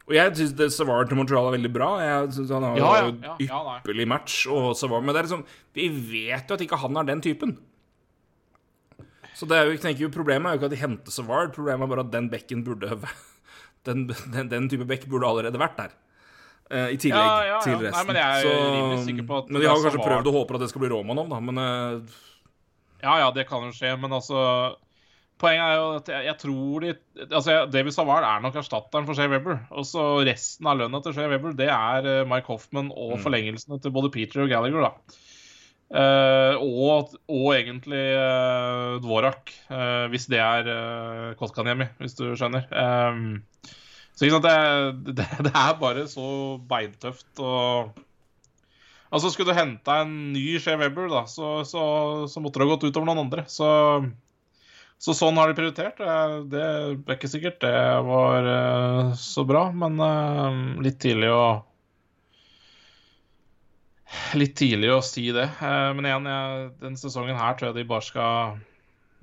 og 0.02 0.16
jeg 0.16 0.32
syns 0.34 0.74
Savard 0.74 1.06
til 1.08 1.18
Montreal 1.18 1.46
er 1.46 1.54
veldig 1.54 1.70
bra. 1.72 1.90
Jeg 2.02 2.32
synes 2.34 2.50
Han 2.50 2.64
har 2.66 2.78
ja, 2.80 2.88
ja, 3.06 3.34
ja, 3.38 3.60
ypperlig 3.78 4.06
match. 4.10 4.46
Og 4.50 4.72
Savard, 4.76 5.04
men 5.06 5.14
det 5.14 5.22
er 5.22 5.28
liksom, 5.28 5.44
vi 5.78 5.86
vet 5.88 6.50
jo 6.50 6.58
at 6.58 6.64
ikke 6.64 6.80
han 6.82 6.98
er 6.98 7.06
den 7.08 7.22
typen. 7.22 7.54
Så 9.38 9.48
det 9.48 9.58
er 9.58 9.66
jo, 9.66 9.74
jeg 9.76 9.82
tenker 9.82 10.04
jo, 10.06 10.12
problemet 10.12 10.48
er 10.48 10.56
jo 10.56 10.60
ikke 10.60 10.70
at 10.70 10.74
de 10.74 10.80
henter 10.82 11.14
Savard, 11.14 11.52
problemet 11.56 11.86
er 11.86 11.92
bare 11.94 12.04
at 12.04 12.12
den 12.12 12.28
bekken 12.32 12.64
burde 12.66 12.98
den, 13.88 14.06
den, 14.34 14.50
den 14.52 14.70
type 14.70 14.86
bekk 14.88 15.08
burde 15.10 15.28
allerede 15.28 15.60
vært 15.60 15.78
der. 15.80 15.96
Uh, 16.72 16.88
I 16.94 16.96
tillegg 16.96 17.20
ja, 17.20 17.32
ja, 17.44 17.48
ja. 17.50 17.56
til 17.64 17.74
resten. 17.80 17.98
Nei, 17.98 18.04
men 18.08 18.18
jeg 18.20 18.28
er 18.28 18.46
så, 18.46 18.52
rimelig 18.72 19.00
sikker 19.04 19.26
på 19.28 19.40
at 19.42 19.50
Men 19.50 19.60
de 19.60 19.68
har 19.68 19.82
kanskje 19.82 20.06
prøvd 20.06 20.30
å 20.30 20.36
håpe 20.38 20.56
at 20.56 20.62
det 20.62 20.68
skal 20.70 20.84
bli 20.84 20.92
Romanov, 20.92 21.28
da, 21.28 21.40
men 21.44 21.60
uh, 21.60 22.14
Ja 23.02 23.18
ja, 23.20 23.28
det 23.34 23.44
kan 23.50 23.66
jo 23.66 23.74
skje, 23.76 23.92
men 24.00 24.14
altså 24.16 24.40
Poenget 25.42 25.64
er 25.64 25.74
jo 25.74 25.86
at 25.98 26.08
jeg, 26.12 26.24
jeg 26.28 26.38
tror 26.38 26.84
de 26.84 26.92
altså 27.24 27.54
David 27.66 27.94
Savard 27.96 28.26
er 28.26 28.42
nok 28.44 28.56
erstatteren 28.60 29.08
for 29.08 29.18
Shea 29.18 29.30
Webber. 29.32 29.64
Og 29.74 29.86
så 29.88 30.04
resten 30.28 30.68
av 30.70 30.78
lønna 30.78 31.00
til 31.02 31.16
Shea 31.16 31.30
Webber, 31.32 31.56
det 31.58 31.66
er 31.66 32.06
eh, 32.06 32.26
Mike 32.30 32.46
Hoffman 32.46 32.92
og 32.92 33.16
mm. 33.16 33.22
forlengelsene 33.24 33.80
til 33.82 33.94
både 33.96 34.12
Peter 34.14 34.44
og 34.44 34.52
Gallagher, 34.52 34.86
da. 34.86 35.18
Eh, 35.92 36.54
og, 36.56 37.12
og 37.28 37.48
egentlig 37.52 38.00
uh, 38.16 38.96
Dvorak, 39.04 39.50
uh, 39.68 40.08
hvis 40.08 40.24
det 40.32 40.38
er 40.40 40.68
uh, 40.70 41.34
Kotkaniemi, 41.36 41.90
hvis 42.00 42.16
du 42.16 42.30
skjønner. 42.32 42.64
Um, 42.72 43.42
så 44.16 44.24
ikke 44.24 44.38
sant, 44.38 44.48
det, 44.48 45.12
det, 45.20 45.26
det, 45.48 45.52
er 45.52 45.76
bare 45.80 46.06
så 46.08 46.56
beintøft 46.68 47.44
og 47.44 48.00
Altså, 49.12 49.28
skulle 49.28 49.52
du 49.52 49.58
henta 49.58 49.98
en 50.00 50.12
ny 50.32 50.54
Shea 50.56 50.78
Weber, 50.80 51.10
da, 51.12 51.26
så, 51.28 51.58
så, 51.68 51.82
så, 52.32 52.40
måtte 52.40 52.56
det 52.56 52.64
ha 52.64 52.70
gått 52.70 52.86
utover 52.86 53.10
noen 53.10 53.26
andre. 53.26 53.42
Så, 53.44 53.66
så 54.96 55.12
sånn 55.12 55.36
har 55.36 55.50
de 55.50 55.56
prioritert. 55.58 56.00
Det 56.48 56.62
er 56.62 57.12
ikke 57.12 57.28
sikkert 57.28 57.58
det 57.60 57.74
var 58.06 58.48
uh, 58.48 59.10
så 59.20 59.44
bra, 59.44 59.66
men 59.76 60.00
uh, 60.00 60.80
litt 60.80 60.96
tidlig 61.04 61.28
å 61.28 61.44
Litt 64.36 64.56
tidlig 64.60 64.90
å 64.92 65.00
si 65.04 65.28
det. 65.34 65.48
Uh, 65.60 65.92
men 65.96 66.08
igjen, 66.08 66.28
jeg, 66.28 66.70
den 66.82 66.98
sesongen 67.00 67.38
her 67.38 67.56
tror 67.56 67.70
jeg 67.70 67.80
de 67.80 67.88
bare 67.88 68.06
skal 68.06 68.58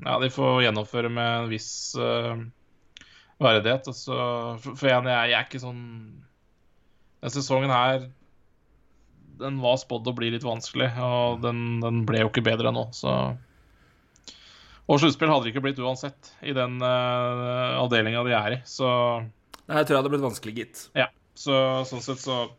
Ja, 0.06 0.16
de 0.22 0.32
får 0.32 0.64
gjennomføre 0.64 1.12
med 1.12 1.30
en 1.44 1.52
viss 1.52 1.72
verdighet. 3.40 3.88
Altså, 3.88 4.16
for, 4.64 4.76
for 4.76 4.90
igjen, 4.90 5.10
jeg, 5.12 5.32
jeg 5.32 5.40
er 5.40 5.48
ikke 5.48 5.62
sånn 5.64 5.84
Den 7.24 7.36
sesongen 7.36 7.74
her 7.74 8.08
den 9.40 9.62
var 9.64 9.78
spådd 9.80 10.08
å 10.12 10.16
bli 10.16 10.34
litt 10.34 10.44
vanskelig, 10.44 10.90
og 11.00 11.40
den, 11.44 11.80
den, 11.80 12.02
ble 12.08 12.26
jo 12.26 12.32
ikke 12.32 12.44
bedre 12.44 12.74
nå, 12.76 12.90
så 12.96 13.14
Og 14.90 15.00
sluttspill 15.00 15.32
hadde 15.32 15.48
det 15.48 15.54
ikke 15.54 15.64
blitt 15.64 15.80
uansett 15.80 16.34
i 16.44 16.52
den 16.56 16.80
uh, 16.84 17.80
avdelinga 17.80 18.26
de 18.28 18.36
er 18.36 18.58
i, 18.58 18.60
så 18.68 18.90
Nei, 19.70 19.78
jeg 19.78 19.86
tror 19.86 19.94
det 19.94 20.00
hadde 20.00 20.12
blitt 20.12 20.26
vanskelig, 20.26 20.54
gitt. 20.58 20.80
Ja, 20.98 21.06
så 21.38 21.56
sånn 21.86 22.02
sett 22.02 22.20
så 22.24 22.50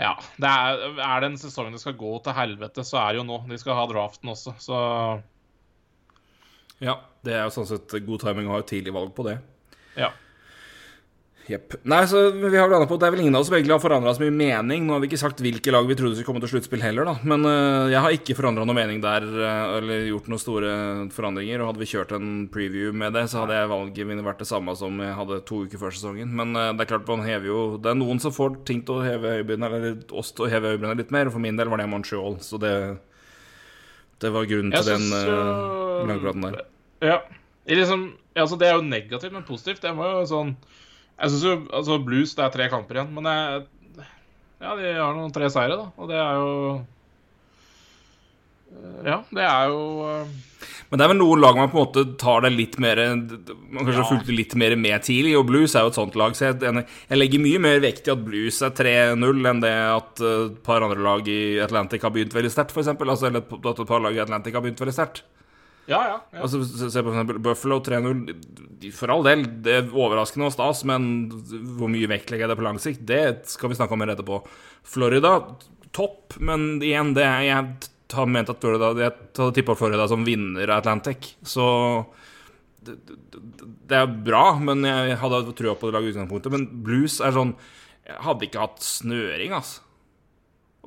Ja. 0.00 0.12
Det 0.36 0.50
er, 0.50 0.82
er 1.00 1.22
det 1.22 1.30
en 1.30 1.40
sesong 1.40 1.72
det 1.72 1.80
skal 1.80 1.96
gå 1.98 2.12
til 2.24 2.36
helvete, 2.36 2.84
så 2.84 3.00
er 3.00 3.14
det 3.14 3.22
jo 3.22 3.26
nå. 3.28 3.40
De 3.48 3.58
skal 3.60 3.78
ha 3.78 3.86
draften 3.90 4.32
også, 4.32 4.56
så 4.60 4.78
Ja, 6.84 6.98
det 7.24 7.32
er 7.32 7.46
jo 7.46 7.54
sånn 7.54 7.68
sett 7.70 7.96
god 8.04 8.24
timing 8.26 8.50
å 8.50 8.56
ha 8.56 8.64
et 8.64 8.68
tidlig 8.68 8.92
valg 8.96 9.14
på 9.16 9.24
det. 9.28 9.38
Ja. 9.96 10.12
Jepp. 11.46 11.76
Nei, 11.86 12.00
så 12.10 12.24
vi 12.34 12.58
har 12.58 12.66
landa 12.66 12.88
på 12.90 12.96
at 12.96 13.04
det 13.04 13.06
er 13.06 13.12
vel 13.14 13.20
ingen 13.22 13.36
av 13.38 13.44
oss 13.44 13.48
som 13.50 13.54
egentlig 13.54 13.76
har 13.76 13.82
forandra 13.82 14.12
så 14.16 14.22
mye 14.24 14.34
mening. 14.34 14.82
Nå 14.82 14.96
har 14.96 15.02
vi 15.02 15.06
ikke 15.06 15.20
sagt 15.20 15.42
hvilke 15.44 15.70
lag 15.70 15.86
vi 15.86 15.94
trodde 15.98 16.16
skulle 16.16 16.26
komme 16.26 16.42
til 16.42 16.50
sluttspill 16.50 16.82
heller, 16.82 17.06
da. 17.06 17.14
Men 17.22 17.46
uh, 17.46 17.86
jeg 17.92 18.02
har 18.02 18.14
ikke 18.16 18.34
forandra 18.34 18.64
noe 18.66 18.74
mening 18.74 18.98
der, 19.04 19.26
uh, 19.30 19.76
eller 19.76 20.08
gjort 20.08 20.26
noen 20.32 20.42
store 20.42 20.70
forandringer. 21.14 21.62
Og 21.62 21.70
hadde 21.70 21.82
vi 21.84 21.88
kjørt 21.92 22.14
en 22.16 22.30
preview 22.50 22.90
med 22.90 23.14
det, 23.14 23.28
så 23.30 23.44
hadde 23.44 23.60
jeg 23.60 23.70
valget 23.70 24.08
mine 24.10 24.24
vært 24.26 24.42
det 24.42 24.48
samme 24.50 24.74
som 24.78 24.98
jeg 25.04 25.14
hadde 25.20 25.38
to 25.46 25.60
uker 25.68 25.82
før 25.84 25.94
sesongen. 25.94 26.32
Men 26.40 26.58
uh, 26.58 26.72
det 26.74 26.82
er 26.82 26.90
klart 26.96 27.12
man 27.12 27.22
hever 27.26 27.46
jo 27.52 27.60
Det 27.78 27.92
er 27.92 28.00
noen 28.00 28.22
som 28.22 28.34
får 28.34 28.56
ting 28.66 28.80
til 28.88 28.98
å 28.98 29.04
heve 29.06 29.36
øyebrynene, 29.38 29.70
eller 29.70 30.18
oss 30.18 30.34
til 30.34 30.48
å 30.48 30.50
heve 30.50 30.72
øyebrynene 30.74 30.98
litt 30.98 31.14
mer. 31.14 31.30
Og 31.30 31.36
for 31.36 31.44
min 31.44 31.60
del 31.60 31.70
var 31.70 31.82
det 31.82 31.86
Montreal, 31.92 32.40
så 32.42 32.58
det 32.58 32.72
Det 34.18 34.32
var 34.34 34.48
grunnen 34.50 34.74
til 34.74 34.82
synes, 34.82 35.12
den 35.14 35.30
uh, 35.30 36.02
langpraten 36.10 36.48
der. 36.48 36.58
Ja. 37.04 37.20
Liksom, 37.70 38.08
altså, 38.34 38.58
det 38.58 38.66
er 38.66 38.80
jo 38.80 38.82
negativt, 38.86 39.30
men 39.34 39.46
positivt. 39.46 39.82
Det 39.86 39.94
var 39.94 40.16
jo 40.16 40.26
sånn 40.26 40.52
jeg 41.16 41.32
syns 41.32 41.46
jo 41.46 41.54
altså 41.72 41.98
Blues 42.04 42.34
det 42.36 42.44
er 42.44 42.52
tre 42.54 42.68
kamper 42.72 43.00
igjen, 43.00 43.14
men 43.16 43.28
jeg, 43.30 43.64
ja, 44.60 44.74
de 44.76 44.92
har 44.98 45.16
noen 45.16 45.32
tre 45.32 45.48
seire, 45.52 45.76
da. 45.78 45.88
Og 45.96 46.10
det 46.10 46.18
er 46.20 46.40
jo 46.40 46.50
Ja, 49.06 49.22
det 49.32 49.44
er 49.46 49.72
jo 49.72 49.80
uh... 50.04 50.34
Men 50.90 50.98
det 50.98 51.04
er 51.04 51.10
vel 51.10 51.18
noen 51.18 51.42
lag 51.42 51.56
man 51.58 51.70
på 51.70 51.78
en 51.78 51.84
måte 51.84 52.02
tar 52.20 52.44
det 52.44 52.52
litt 52.54 52.76
mer 52.82 53.00
Man 53.16 53.82
kanskje 53.82 54.02
ja. 54.02 54.08
fulgte 54.08 54.34
litt 54.34 54.54
mer 54.58 54.76
med 54.80 55.04
tidlig, 55.06 55.34
og 55.38 55.48
Blues 55.48 55.74
er 55.74 55.86
jo 55.86 55.92
et 55.92 55.98
sånt 55.98 56.18
lag. 56.18 56.36
Så 56.38 56.50
jeg, 56.50 56.84
jeg 57.10 57.18
legger 57.18 57.42
mye 57.42 57.62
mer 57.62 57.80
vekt 57.84 58.08
i 58.08 58.14
at 58.14 58.22
Blues 58.26 58.60
er 58.64 58.74
3-0 58.76 59.50
enn 59.50 59.64
det 59.64 59.72
at 59.72 60.22
et 60.26 60.60
par 60.66 60.84
andre 60.86 61.02
lag 61.04 61.28
i 61.30 61.40
Atlantic 61.64 62.06
har 62.06 62.14
begynt 62.14 62.36
veldig 62.36 62.52
sterkt, 62.54 62.76
f.eks. 62.76 62.92
Altså, 62.94 63.30
eller 63.30 63.42
at 63.42 63.72
et 63.72 63.88
par 63.88 64.04
lag 64.04 64.16
i 64.16 64.22
Atlantic 64.24 64.56
har 64.56 64.64
begynt 64.64 64.84
veldig 64.84 64.96
sterkt. 64.96 65.24
Ja, 65.86 66.00
ja, 66.02 66.14
ja. 66.34 66.42
Altså, 66.42 66.62
se 66.66 67.02
på 67.02 67.12
eksempel 67.12 67.38
Buffalo 67.42 67.78
3-0. 67.86 68.90
For 68.94 69.10
all 69.12 69.24
del, 69.26 69.44
det 69.62 69.74
er 69.74 69.92
overraskende 69.94 70.48
og 70.48 70.54
stas, 70.54 70.82
men 70.88 71.28
hvor 71.78 71.90
mye 71.90 72.10
vektlegger 72.10 72.46
jeg 72.46 72.52
det 72.52 72.58
på 72.58 72.66
lang 72.66 72.80
sikt? 72.82 73.04
Det 73.06 73.22
skal 73.50 73.70
vi 73.70 73.78
snakke 73.78 73.94
om 73.94 74.02
mer 74.02 74.14
etterpå. 74.16 74.40
Florida, 74.86 75.36
topp, 75.96 76.36
men 76.42 76.82
igjen, 76.84 77.14
det 77.16 77.24
er, 77.24 77.46
jeg 77.46 77.56
har 78.14 78.28
ment 78.30 78.50
at 78.52 78.60
Florida 78.62 78.92
Jeg 79.00 79.14
hadde 79.38 79.54
tippa 79.56 79.74
Florida 79.78 80.06
som 80.10 80.26
vinner 80.26 80.70
Atlantic, 80.74 81.32
så 81.46 81.66
det, 82.86 82.98
det, 83.06 83.96
er 83.96 84.06
bra, 84.06 84.44
men 84.62 84.84
jeg 84.86 85.16
hadde 85.22 85.56
trua 85.58 85.74
på 85.78 85.88
det 85.88 85.96
laget 85.96 86.12
i 86.12 86.14
utgangspunktet. 86.14 86.54
Men 86.54 86.68
blues 86.86 87.18
er 87.18 87.34
sånn 87.34 87.56
Jeg 88.06 88.22
hadde 88.26 88.46
ikke 88.46 88.62
hatt 88.62 88.86
snøring, 88.86 89.56
altså. 89.56 89.85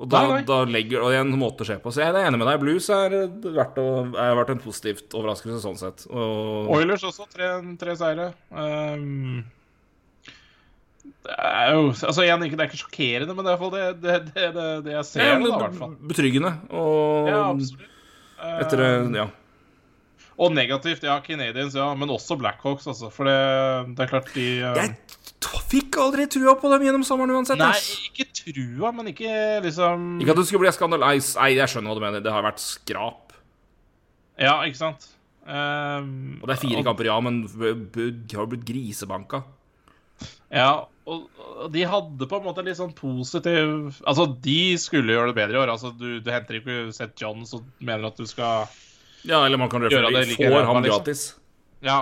Og 0.00 0.08
da, 0.08 0.20
nei, 0.24 0.36
nei. 0.38 0.44
da 0.48 0.58
legger 0.64 1.02
og 1.04 1.12
en 1.12 1.32
måte 1.36 1.64
å 1.64 1.68
se 1.68 1.76
på. 1.82 1.92
Så 1.92 2.00
jeg 2.00 2.14
er 2.14 2.24
enig 2.24 2.40
med 2.40 2.48
deg. 2.48 2.60
Blues 2.62 2.86
er 2.94 3.16
vært, 3.44 3.76
å, 3.80 4.06
er 4.16 4.36
verdt 4.38 4.54
en 4.54 4.62
positivt 4.64 5.16
overraskelse 5.16 5.60
sånn 5.60 5.76
sett. 5.76 6.06
Og... 6.08 6.70
Oilers 6.72 7.04
også, 7.04 7.26
tre, 7.28 7.50
tre 7.80 7.96
seire. 8.00 8.30
Um, 8.48 9.42
det 11.20 11.36
er 11.36 11.74
jo 11.74 11.90
Altså 11.92 12.24
igjen, 12.24 12.46
det 12.46 12.56
er 12.56 12.70
ikke 12.70 12.80
sjokkerende, 12.80 13.36
men 13.36 13.44
det 13.44 13.52
er 13.52 13.58
iallfall 13.58 13.74
det, 13.74 13.84
det, 14.00 14.16
det, 14.32 14.64
det, 14.86 14.94
jeg 14.96 15.08
ser. 15.10 15.26
Ja, 15.26 15.36
da, 15.36 15.52
i 15.52 15.60
hvert 15.66 15.78
fall. 15.82 15.92
Betryggende. 16.14 16.54
Og 16.72 17.28
ja, 17.28 17.44
absolutt. 17.50 17.86
Etter 18.40 18.80
det, 18.80 18.90
ja. 19.20 19.28
Og 20.40 20.54
negativt, 20.56 21.04
ja, 21.04 21.18
Canadians, 21.20 21.76
ja, 21.76 21.90
men 21.92 22.08
også 22.08 22.38
Blackhawks, 22.40 22.88
altså. 22.88 23.12
For 23.12 23.28
det, 23.28 23.36
det 23.98 24.06
er 24.06 24.12
klart 24.14 24.32
de 24.32 24.46
uh... 24.64 24.78
Jeg 24.80 24.94
fikk 25.70 25.96
aldri 26.02 26.26
trua 26.30 26.56
på 26.60 26.70
dem 26.72 26.84
gjennom 26.84 27.04
sommeren 27.06 27.38
uansett. 27.38 27.60
Nei, 27.60 27.76
ikke 28.10 28.26
trua, 28.42 28.90
men 28.96 29.12
ikke 29.12 29.32
liksom 29.64 30.18
Ikke 30.20 30.34
at 30.34 30.42
det 30.42 30.46
skulle 30.48 30.66
bli 30.66 30.74
skandalise. 30.74 31.38
Nei, 31.40 31.54
jeg 31.56 31.72
skjønner 31.72 31.92
hva 31.92 31.98
du 31.98 32.04
mener. 32.04 32.24
Det 32.24 32.34
har 32.34 32.44
vært 32.44 32.62
skrap. 32.62 33.34
Ja, 34.40 34.58
ikke 34.68 34.80
sant. 34.80 35.08
Um, 35.40 36.38
og 36.42 36.46
det 36.46 36.54
er 36.54 36.60
fire 36.60 36.82
og... 36.82 36.86
kamper, 36.90 37.08
ja, 37.08 37.16
men 37.24 37.42
de 37.48 38.36
har 38.36 38.48
blitt 38.50 38.66
grisebanka. 38.68 39.42
Ja, 40.52 40.86
og, 41.08 41.26
de 41.72 41.82
hadde 41.86 42.28
på 42.28 42.38
en 42.38 42.44
måte 42.44 42.62
litt 42.66 42.76
sånn 42.76 42.92
positiv 42.94 43.96
Altså, 44.02 44.26
de 44.44 44.76
skulle 44.82 45.14
gjøre 45.14 45.30
det 45.30 45.36
bedre 45.38 45.56
i 45.56 45.60
år. 45.62 45.72
Altså, 45.72 45.92
du, 45.96 46.18
du 46.22 46.30
henter 46.30 46.58
ikke 46.58 46.90
Seth 46.94 47.16
John 47.22 47.46
som 47.48 47.64
mener 47.78 48.10
at 48.10 48.18
du 48.20 48.26
skal 48.28 48.68
Ja, 49.24 49.40
eller 49.44 49.60
man 49.60 49.70
kan 49.72 49.86
gjøre 49.86 50.10
det 50.12 50.26
like 50.34 50.50
får 50.50 50.66
ham 50.68 50.82
liksom. 50.82 50.90
gratis. 50.90 51.24
Ja, 51.86 52.00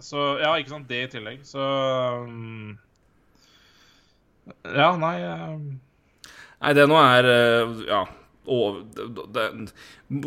så 0.00 0.24
ja, 0.40 0.54
ikke 0.56 0.72
sant. 0.72 0.88
Det 0.88 1.02
i 1.04 1.10
tillegg. 1.12 1.42
Så 1.46 1.60
um, 2.24 2.72
Ja, 4.64 4.92
nei 5.00 5.16
um... 5.26 5.66
Nei, 6.62 6.74
det 6.78 6.88
nå 6.90 6.98
er 7.02 7.30
uh, 7.30 7.86
Ja. 7.90 8.02
Og, 8.52 8.80
det, 9.30 9.44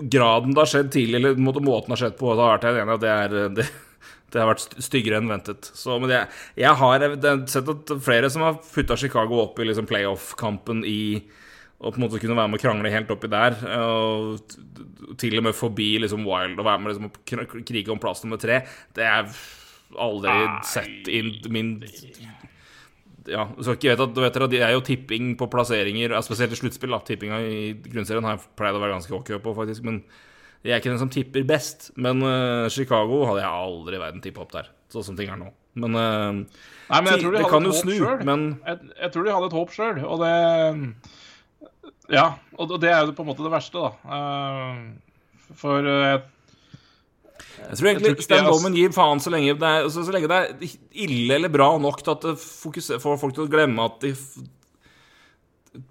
graden 0.08 0.54
det 0.54 0.62
har 0.62 0.70
skjedd 0.72 0.94
tidlig, 0.94 1.18
eller 1.20 1.36
måten 1.36 1.66
det 1.66 1.98
har 1.98 2.00
skjedd 2.00 2.14
på, 2.16 2.30
det 2.32 2.46
har 2.46 2.54
vært 2.54 2.68
jeg 2.70 2.80
enig 2.80 2.94
at 2.94 3.02
det 3.04 3.10
er 3.12 3.34
det, 3.58 3.66
det 4.32 4.40
har 4.40 4.48
vært 4.54 4.78
styggere 4.84 5.20
enn 5.20 5.32
ventet. 5.34 5.68
Så, 5.76 5.98
men 6.00 6.14
jeg, 6.14 6.30
jeg 6.60 6.80
har 6.80 7.04
sett 7.52 7.72
at 7.74 7.92
flere 8.06 8.30
som 8.32 8.46
har 8.46 8.56
putta 8.64 8.96
Chicago 9.00 9.42
opp 9.44 9.60
i 9.60 9.68
liksom 9.68 9.90
playoff-kampen 9.90 10.86
i 10.88 11.02
og 11.80 11.92
på 11.92 12.00
en 12.00 12.06
måte 12.06 12.22
kunne 12.24 12.38
være 12.38 12.52
med 12.52 12.60
å 12.60 12.64
krangle 12.64 12.94
helt 12.94 13.12
oppi 13.12 13.30
der. 13.32 13.58
Og 13.76 15.16
til 15.20 15.38
og 15.40 15.48
med 15.50 15.58
forbi 15.58 15.92
liksom 16.02 16.24
Wild 16.28 16.60
og 16.60 16.68
være 16.68 16.82
med 16.82 16.94
liksom 16.94 17.10
å 17.10 17.64
krige 17.68 17.94
om 17.94 18.02
plass 18.02 18.24
nummer 18.24 18.40
tre. 18.42 18.62
Det 18.96 19.06
er 19.06 19.28
aldri 20.02 20.34
Nei. 20.34 20.60
sett 20.68 21.10
i 21.12 21.22
min 21.52 21.78
ja, 23.26 23.48
så 23.58 23.74
ikke 23.74 23.90
vet 23.90 24.04
at, 24.04 24.14
du 24.14 24.22
vet 24.22 24.36
at 24.38 24.52
Det 24.52 24.62
er 24.62 24.76
jo 24.76 24.84
tipping 24.86 25.34
på 25.40 25.48
plasseringer, 25.50 26.14
spesielt 26.26 26.54
i 26.54 26.60
sluttspill. 26.60 26.94
Tippinga 27.08 27.40
i 27.42 27.74
grunnserien 27.88 28.26
har 28.28 28.38
jeg 28.38 28.46
pleid 28.60 28.78
å 28.78 28.82
være 28.84 28.98
ganske 29.00 29.16
ok 29.18 29.32
på, 29.42 29.54
faktisk. 29.58 29.86
Men 29.88 30.04
jeg 30.62 30.76
er 30.76 30.82
ikke 30.82 30.92
den 30.94 31.02
som 31.02 31.12
tipper 31.14 31.48
best. 31.48 31.90
Men 31.98 32.22
uh, 32.22 32.70
Chicago 32.74 33.24
hadde 33.30 33.42
jeg 33.42 33.64
aldri 33.66 33.98
i 33.98 34.04
verden 34.04 34.22
tippa 34.22 34.46
opp 34.46 34.54
der, 34.54 34.70
sånn 34.94 35.08
som 35.10 35.18
ting 35.18 35.32
er 35.34 35.42
nå. 35.42 35.50
Men, 35.82 35.98
uh, 35.98 36.62
Nei, 36.92 37.00
men 37.02 37.12
jeg 37.16 37.24
tror 37.24 37.34
de 37.34 37.42
det 37.42 37.52
kan 37.52 37.66
jo 37.68 37.74
snu, 37.76 37.96
men 38.30 38.46
jeg, 38.62 38.92
jeg, 38.94 39.12
tror 39.16 39.26
de 39.26 39.34
hadde 39.36 39.50
et 39.50 39.58
håp 39.58 39.74
sjøl, 39.74 40.04
og 40.06 40.22
det 40.22 40.36
Ja, 42.14 42.30
og 42.62 42.76
det 42.82 42.92
er 42.92 43.04
jo 43.06 43.16
på 43.18 43.26
en 43.26 43.32
måte 43.32 43.46
det 43.46 43.54
verste, 43.54 43.82
da. 43.82 43.92
Uh, 44.06 45.54
for 45.58 45.86
jeg 45.86 46.24
jeg 47.56 47.78
tror 47.80 47.90
egentlig 47.90 48.24
Stan 48.24 48.48
Bowman 48.48 48.76
gir 48.76 48.92
faen 48.96 49.22
så 49.24 49.32
lenge 49.34 49.56
det 49.60 49.70
er, 49.70 49.88
så, 49.92 50.04
så 50.08 50.14
lenge 50.14 50.30
det 50.32 50.38
er 50.38 50.76
ille 51.06 51.38
eller 51.38 51.52
bra 51.52 51.70
nok 51.82 52.02
til 52.04 52.14
at 52.14 52.28
det 52.28 52.36
får 52.40 53.18
folk 53.20 53.36
til 53.36 53.46
å 53.46 53.52
glemme 53.52 53.88
at 53.90 53.98
de 54.04 54.12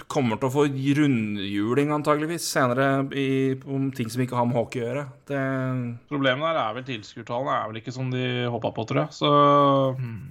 kommer 0.09 0.39
til 0.41 0.49
å 0.49 0.53
få 0.55 0.65
rundhjuling 0.99 1.93
antageligvis 1.93 2.47
senere 2.55 2.89
i, 3.21 3.53
om 3.69 3.91
ting 3.93 4.09
som 4.13 4.23
ikke 4.25 4.39
har 4.39 4.47
med 4.49 4.57
hockey 4.57 4.81
å 4.81 4.87
gjøre. 4.87 5.05
Det... 5.29 5.41
Problemet 6.09 6.47
der 6.49 6.61
er 6.63 6.79
vel 6.79 6.87
tilskuertallene 6.89 7.57
er 7.59 7.67
vel 7.69 7.81
ikke 7.83 7.93
som 7.93 8.09
de 8.13 8.25
håpa 8.55 8.73
på, 8.77 8.87
tror 8.89 9.03
jeg. 9.03 9.17
Så 9.19 9.33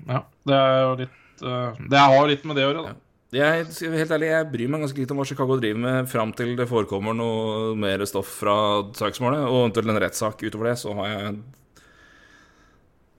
ja, 0.09 0.23
det 0.49 0.57
er 0.57 0.79
jo 0.79 0.95
litt 1.03 1.45
uh, 1.45 1.83
Det 1.93 2.01
har 2.01 2.29
litt 2.31 2.47
med 2.49 2.57
det 2.57 2.65
å 2.65 2.71
gjøre, 2.71 2.85
da. 2.87 2.95
Ja. 2.95 3.12
Jeg, 3.33 3.65
helt 3.95 4.11
ærlig, 4.13 4.27
jeg 4.29 4.49
bryr 4.51 4.69
meg 4.69 4.83
ganske 4.83 4.99
lite 4.99 5.13
om 5.15 5.17
hva 5.17 5.25
Chicago 5.25 5.55
driver 5.57 5.79
med 5.81 6.09
fram 6.11 6.31
til 6.37 6.51
det 6.59 6.67
forekommer 6.69 7.15
noe 7.17 7.71
mer 7.79 8.03
stoff 8.05 8.29
fra 8.43 8.55
søksmålet, 8.93 9.47
og 9.47 9.63
eventuelt 9.63 9.89
en 9.89 10.01
rettssak 10.03 10.43
utover 10.45 10.69
det, 10.69 10.75
så 10.83 10.93
har 10.99 11.09
jeg 11.09 11.35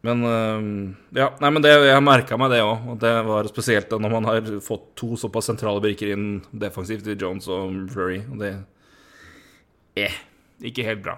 Men 0.05 0.21
øh, 0.29 0.67
ja, 1.17 1.31
nei, 1.41 1.51
men 1.51 1.65
det, 1.65 1.73
jeg 1.89 2.05
merka 2.05 2.37
meg 2.37 2.53
det 2.53 2.61
òg. 2.61 2.91
Og 2.93 2.99
det 3.01 3.13
var 3.25 3.49
spesielt 3.49 3.91
når 3.97 4.13
man 4.13 4.29
har 4.29 4.51
fått 4.61 4.91
to 5.01 5.17
såpass 5.17 5.49
sentrale 5.49 5.81
brikker 5.81 6.13
inn 6.13 6.27
defensivt 6.53 7.09
i 7.09 7.17
Jones 7.17 7.49
og 7.49 7.73
Flurry. 7.95 8.19
Og 8.29 8.43
det 8.43 8.51
eh, 9.97 10.19
ikke 10.69 10.85
helt 10.85 11.01
bra. 11.07 11.17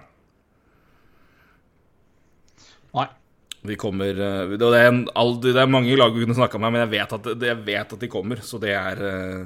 Nei. 2.95 3.09
Vi 3.67 3.77
kommer 3.79 4.15
øh, 4.15 4.55
Det 4.57 4.67
er, 4.73 4.89
en, 4.89 5.05
det 5.43 5.55
er 5.55 5.69
mange 5.69 5.95
lag 5.99 6.13
vi 6.15 6.23
kunne 6.25 6.37
snakka 6.37 6.59
med, 6.61 6.73
men 6.73 6.83
jeg 6.85 6.91
vet, 6.95 7.13
at, 7.17 7.47
jeg 7.49 7.61
vet 7.65 7.93
at 7.93 8.01
de 8.01 8.09
kommer, 8.11 8.41
så 8.41 8.59
det 8.61 8.73
er 8.73 9.01
øh, 9.03 9.45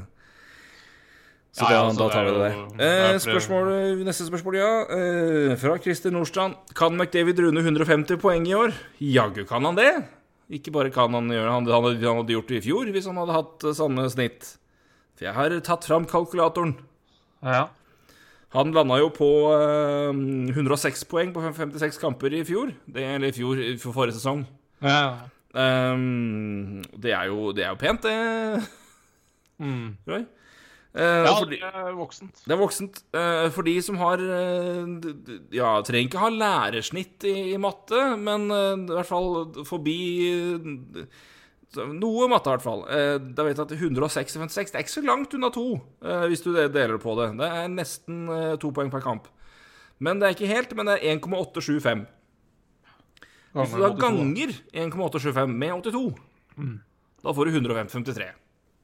Så 1.52 1.68
Ja, 1.68 1.74
ja, 1.74 1.82
da, 1.90 1.98
da 2.00 2.08
tar 2.14 2.24
vi 2.24 2.32
det 2.32 2.40
der. 2.40 2.54
er 2.80 3.14
Eh, 3.14 3.20
spørsmål, 3.20 3.72
neste 4.08 4.26
spørsmål, 4.30 4.56
ja. 4.56 4.72
Eh, 4.96 5.58
fra 5.60 5.76
Christer 5.84 6.14
Nordstrand. 6.16 6.56
Kan 6.76 6.96
McDavid 6.96 7.42
runde 7.44 7.60
150 7.60 8.22
poeng 8.22 8.48
i 8.48 8.54
år? 8.56 8.72
Jaggu 9.02 9.44
kan 9.50 9.66
han 9.66 9.76
det. 9.76 9.92
Ikke 10.52 10.72
bare 10.72 10.92
kan 10.92 11.12
han 11.14 11.28
gjøre 11.32 11.52
han, 11.52 11.68
han, 11.68 11.84
han 12.00 12.22
hadde 12.22 12.34
gjort 12.36 12.48
det 12.48 12.62
i 12.62 12.66
fjor 12.70 12.88
hvis 12.92 13.08
han 13.08 13.20
hadde 13.20 13.36
hatt 13.36 13.68
eh, 13.68 13.76
samme 13.76 14.08
snitt. 14.12 14.56
For 15.20 15.28
jeg 15.28 15.36
har 15.36 15.60
tatt 15.60 15.86
fram 15.88 16.08
kalkulatoren. 16.08 16.78
Ja. 17.44 17.68
Han 18.54 18.74
landa 18.76 18.98
jo 19.00 19.08
på 19.16 19.28
eh, 19.56 20.56
106 20.56 21.06
poeng 21.08 21.32
på 21.36 21.40
56 21.56 21.98
kamper 22.02 22.34
i 22.36 22.44
fjor. 22.48 22.74
Det, 22.86 23.04
eller 23.16 23.32
i 23.32 23.36
fjor, 23.38 23.62
for 23.80 23.96
forrige 23.96 24.18
sesong. 24.20 24.46
ja. 24.84 25.04
Um, 25.52 26.80
det, 26.96 27.12
er 27.12 27.26
jo, 27.28 27.50
det 27.52 27.66
er 27.66 27.74
jo 27.74 27.80
pent, 27.82 28.06
det, 28.08 28.68
Mm. 29.62 29.98
Roy. 30.08 30.22
Uh, 30.96 31.02
ja 31.28 31.34
fordi- 31.38 31.60
det 31.60 31.68
er 31.76 31.92
voksent. 31.96 32.40
Det 32.48 32.54
er 32.56 32.58
voksent. 32.60 33.02
Uh, 33.14 33.50
for 33.52 33.62
de 33.68 33.74
som 33.84 33.98
har 34.00 34.18
eh, 34.18 34.86
d- 35.04 35.40
Ja, 35.56 35.74
trenger 35.86 36.08
ikke 36.10 36.24
ha 36.24 36.30
lærersnitt 36.32 37.24
i, 37.30 37.54
i 37.54 37.58
matte, 37.62 38.00
men 38.18 38.48
eh, 38.52 38.74
i 38.80 38.96
hvert 38.96 39.08
fall 39.12 39.64
forbi 39.68 39.98
eh, 40.32 41.06
Noe 41.72 42.28
matte, 42.28 42.50
i 42.50 42.56
hvert 42.58 42.64
fall. 42.66 42.82
Eh, 42.92 43.18
da 43.32 43.46
vet 43.48 43.60
jeg 43.60 43.64
at 43.64 43.74
106-56 43.78 44.74
Det 44.74 44.80
er 44.80 44.84
ikke 44.84 44.92
så 44.98 45.04
langt 45.06 45.36
unna 45.38 45.50
to, 45.56 45.80
eh, 46.04 46.26
hvis 46.28 46.44
du 46.44 46.52
deler 46.52 46.98
på 47.00 47.16
det. 47.20 47.30
Det 47.40 47.48
er 47.48 47.70
nesten 47.72 48.26
eh, 48.28 48.56
to 48.60 48.74
poeng 48.76 48.92
per 48.92 49.04
kamp. 49.04 49.30
Men 50.04 50.20
det 50.20 50.28
er 50.28 50.36
ikke 50.36 50.52
helt, 50.52 50.74
men 50.76 50.90
det 50.90 50.98
er 50.98 51.16
1,875. 51.16 52.04
Hvis 53.56 53.76
du 53.76 53.84
da 53.84 53.92
ganger 54.00 54.52
1,875 54.74 55.54
med 55.62 55.72
82, 55.86 56.04
da 57.22 57.36
får 57.36 57.48
du 57.48 57.56
153. 57.56 58.28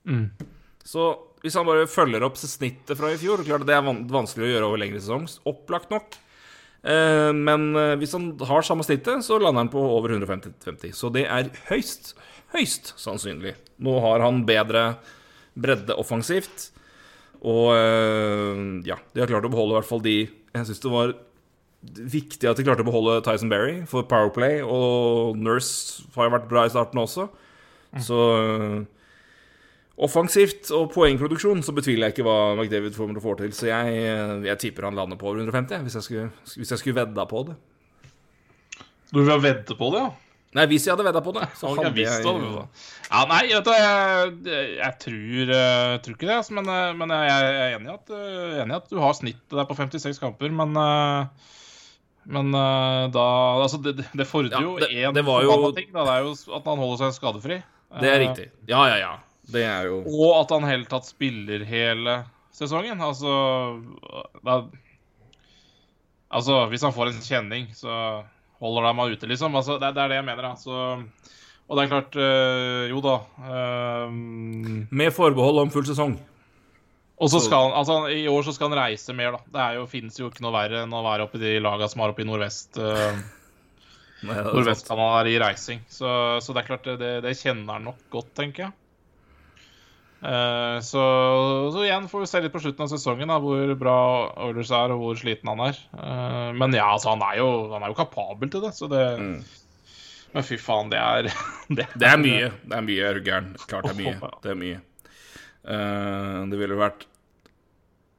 Mm. 0.07 0.29
Så 0.87 1.09
hvis 1.43 1.55
han 1.59 1.67
bare 1.67 1.89
følger 1.91 2.23
opp 2.23 2.39
snittet 2.39 2.95
fra 2.99 3.11
i 3.11 3.17
fjor 3.19 3.43
Klart 3.45 3.65
det 3.67 3.75
er 3.75 3.83
vanskelig 3.83 4.47
å 4.47 4.51
gjøre 4.51 4.69
over 4.69 4.79
lengre 4.79 5.01
sesong. 5.01 5.27
Opplagt 5.49 5.91
nok. 5.91 6.15
Men 6.87 7.71
hvis 7.99 8.13
han 8.15 8.29
har 8.47 8.63
samme 8.63 8.85
snittet, 8.85 9.25
så 9.25 9.39
lander 9.41 9.65
han 9.65 9.71
på 9.73 9.81
over 9.81 10.13
150. 10.13 10.93
Så 10.95 11.11
det 11.15 11.25
er 11.25 11.49
høyst, 11.71 12.13
høyst 12.55 12.93
sannsynlig. 12.99 13.55
Nå 13.83 13.99
har 14.03 14.23
han 14.23 14.45
bedre 14.47 14.89
bredde 15.57 15.95
offensivt. 15.97 16.69
Og 17.45 17.71
eh, 17.75 18.61
ja, 18.87 18.97
de 19.13 19.21
har 19.21 19.29
klart 19.29 19.45
å 19.45 19.53
beholde 19.53 19.75
i 19.75 19.77
hvert 19.77 19.89
fall 19.89 20.01
de 20.01 20.17
Jeg 20.25 20.65
syns 20.65 20.81
det 20.81 20.93
var 20.93 21.15
viktig 21.87 22.49
at 22.49 22.57
de 22.57 22.65
klarte 22.65 22.81
å 22.83 22.87
beholde 22.87 23.21
Tyson 23.23 23.51
Berry 23.51 23.83
for 23.87 24.07
Powerplay, 24.09 24.59
og 24.65 25.37
Nurse 25.39 26.07
har 26.15 26.27
jo 26.27 26.33
vært 26.33 26.47
bra 26.49 26.65
i 26.65 26.71
starten 26.73 26.99
også. 26.99 27.27
Så 28.03 28.17
eh, 28.41 28.79
offensivt 30.07 30.71
og 30.75 30.89
poengproduksjon 30.95 31.61
så 31.63 31.75
betviler 31.77 32.09
jeg 32.09 32.17
ikke 32.17 32.27
hva 32.27 32.39
McDavid 32.57 32.97
får 32.97 33.13
få 33.23 33.37
til. 33.39 33.53
Så 33.55 33.69
jeg, 33.69 34.01
eh, 34.09 34.35
jeg 34.49 34.61
tipper 34.65 34.89
han 34.89 34.97
lander 34.97 35.21
på 35.21 35.29
over 35.29 35.45
150, 35.45 35.85
hvis 35.85 35.99
jeg 35.99 36.07
skulle, 36.09 36.67
skulle 36.73 36.99
vedda 37.03 37.27
på 37.29 37.45
det. 37.51 37.57
Du 39.13 39.21
vil 39.21 39.39
vedde 39.39 39.77
på 39.77 39.93
det, 39.93 40.03
ja? 40.03 40.26
Nei, 40.55 40.63
hvis 40.71 40.85
jeg 40.87 40.93
hadde 40.95 41.03
vedda 41.05 41.19
på 41.21 41.33
det, 41.35 41.43
så 41.59 41.73
Hadde 41.75 41.91
jeg 41.99 42.07
jeg 42.07 42.23
det. 42.23 42.83
Ja, 43.11 43.25
nei, 43.27 43.41
vet 43.51 43.65
du, 43.67 43.71
jeg, 43.75 44.77
jeg 44.79 44.93
tror, 45.03 45.51
eh, 45.57 45.97
tror 46.05 46.15
ikke 46.15 46.29
det. 46.29 46.37
altså, 46.37 46.53
Men, 46.55 46.69
eh, 46.71 46.93
men 46.97 47.09
jeg 47.13 47.33
er 47.35 47.75
enig 47.75 47.89
i 47.89 47.93
at, 47.93 48.13
eh, 48.15 48.55
enig 48.63 48.75
at 48.79 48.87
du 48.89 48.97
har 49.03 49.13
snittet 49.13 49.57
der 49.59 49.67
på 49.67 49.75
56 49.77 50.19
kamper. 50.23 50.49
Men, 50.49 50.73
men 52.27 52.51
da 53.11 53.25
Altså, 53.61 53.81
det, 53.83 53.97
det- 54.15 54.27
fordrer 54.27 54.61
jo 54.63 54.77
én 54.79 55.11
ja, 55.11 55.11
jo- 55.11 55.71
ting. 55.75 55.91
Da. 55.93 56.03
Det 56.07 56.15
er 56.15 56.23
jo 56.25 56.33
at 56.55 56.65
han 56.71 56.77
holder 56.81 56.97
seg 57.03 57.13
skadefri. 57.19 57.59
Det 57.99 58.09
er 58.15 58.19
riktig. 58.23 58.49
Ja, 58.67 58.85
ja, 58.87 58.97
ja. 59.03 59.13
Det 59.51 59.63
er 59.63 59.85
jo 59.87 60.01
Og 60.07 60.41
at 60.41 60.49
han 60.51 60.63
helt 60.67 60.89
tatt 60.89 61.05
spiller 61.07 61.63
hele 61.63 62.23
sesongen. 62.51 62.99
Altså 62.99 63.83
da, 64.43 64.63
Altså, 66.31 66.65
hvis 66.67 66.81
han 66.83 66.91
får 66.91 67.07
en 67.13 67.21
kjenning, 67.23 67.67
så 67.71 68.25
holder 68.61 68.87
de 68.87 68.93
han 68.93 69.13
ute, 69.13 69.29
liksom. 69.29 69.55
Altså, 69.55 69.77
det, 69.81 69.93
det 69.95 70.03
er 70.03 70.13
det 70.13 70.19
jeg 70.21 70.27
mener, 70.27 70.49
Altså. 70.51 71.03
Og 71.67 71.75
det 71.75 71.83
er 71.83 71.91
klart 71.91 72.15
øh, 72.15 72.89
Jo 72.89 73.01
da. 73.03 73.15
Øh, 73.51 74.11
Med 74.91 75.11
forbehold 75.11 75.65
om 75.65 75.71
full 75.71 75.85
sesong. 75.87 76.15
og 77.17 77.29
så 77.29 77.41
skal 77.43 77.57
han 77.57 77.73
Altså, 77.75 77.97
i 78.13 78.27
år 78.27 78.41
så 78.43 78.53
skal 78.55 78.69
han 78.69 78.79
reise 78.79 79.13
mer, 79.13 79.35
da. 79.35 79.41
Det 79.51 79.61
er 79.63 79.79
jo, 79.79 79.85
finnes 79.91 80.19
jo 80.19 80.29
ikke 80.31 80.45
noe 80.45 80.55
verre 80.55 80.85
enn 80.85 80.95
å 80.95 81.03
være 81.03 81.27
oppe 81.27 81.41
i 81.41 81.43
de 81.43 81.59
laga 81.59 81.89
som 81.91 82.01
er 82.01 82.13
oppe 82.13 82.23
i 82.23 82.29
nordvest. 82.29 82.77
øh, 82.83 83.19
er 84.23 85.31
i 85.31 85.39
reising. 85.43 85.83
Så, 85.89 86.39
så 86.41 86.53
det 86.53 86.63
er 86.63 86.69
klart, 86.71 86.91
det, 87.01 87.13
det 87.25 87.35
kjenner 87.37 87.77
han 87.77 87.89
nok 87.91 88.07
godt, 88.13 88.31
tenker 88.37 88.67
jeg. 88.67 88.75
Eh, 90.17 90.79
så, 90.81 91.03
så 91.73 91.83
igjen 91.85 92.07
får 92.09 92.23
vi 92.23 92.29
se 92.29 92.41
litt 92.41 92.53
på 92.53 92.61
slutten 92.63 92.87
av 92.87 92.89
sesongen 92.89 93.29
da, 93.29 93.37
hvor 93.41 93.73
bra 93.77 93.97
Oilers 94.47 94.71
er, 94.73 94.93
og 94.95 95.03
hvor 95.03 95.19
sliten 95.19 95.51
han 95.51 95.61
er. 95.67 95.79
Uh, 95.93 96.49
men 96.57 96.73
ja, 96.73 96.87
altså, 96.95 97.13
han 97.13 97.21
er, 97.27 97.37
jo, 97.41 97.49
han 97.75 97.85
er 97.85 97.93
jo 97.93 97.99
kapabel 97.99 98.51
til 98.53 98.65
det, 98.65 98.73
så 98.77 98.89
det 98.91 99.05
Mm. 99.17 99.39
Men 100.35 100.43
fy 100.43 100.57
faen, 100.59 100.89
det 100.91 100.99
er 100.99 101.27
Det, 101.77 101.85
Det 101.95 102.07
er 102.09 102.17
mye. 102.19 102.49
Det 102.67 102.75
er 102.75 102.83
mye, 102.83 103.05
er 103.07 103.15
du 103.15 103.21
gæren. 103.25 103.53
Klart 103.69 103.87
det 103.87 103.93
er 103.93 103.99
mye. 104.01 104.31
Det 104.43 104.51
er 104.51 104.59
mye. 104.59 104.81
Uh, 105.67 106.43
det 106.51 106.59
ville 106.59 106.77
vært 106.79 107.07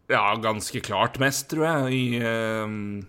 ja, 0.08 0.22
ganske 0.40 0.80
klart 0.80 1.18
mest, 1.20 1.50
tror 1.50 1.66
jeg, 1.66 1.98
i 1.98 3.04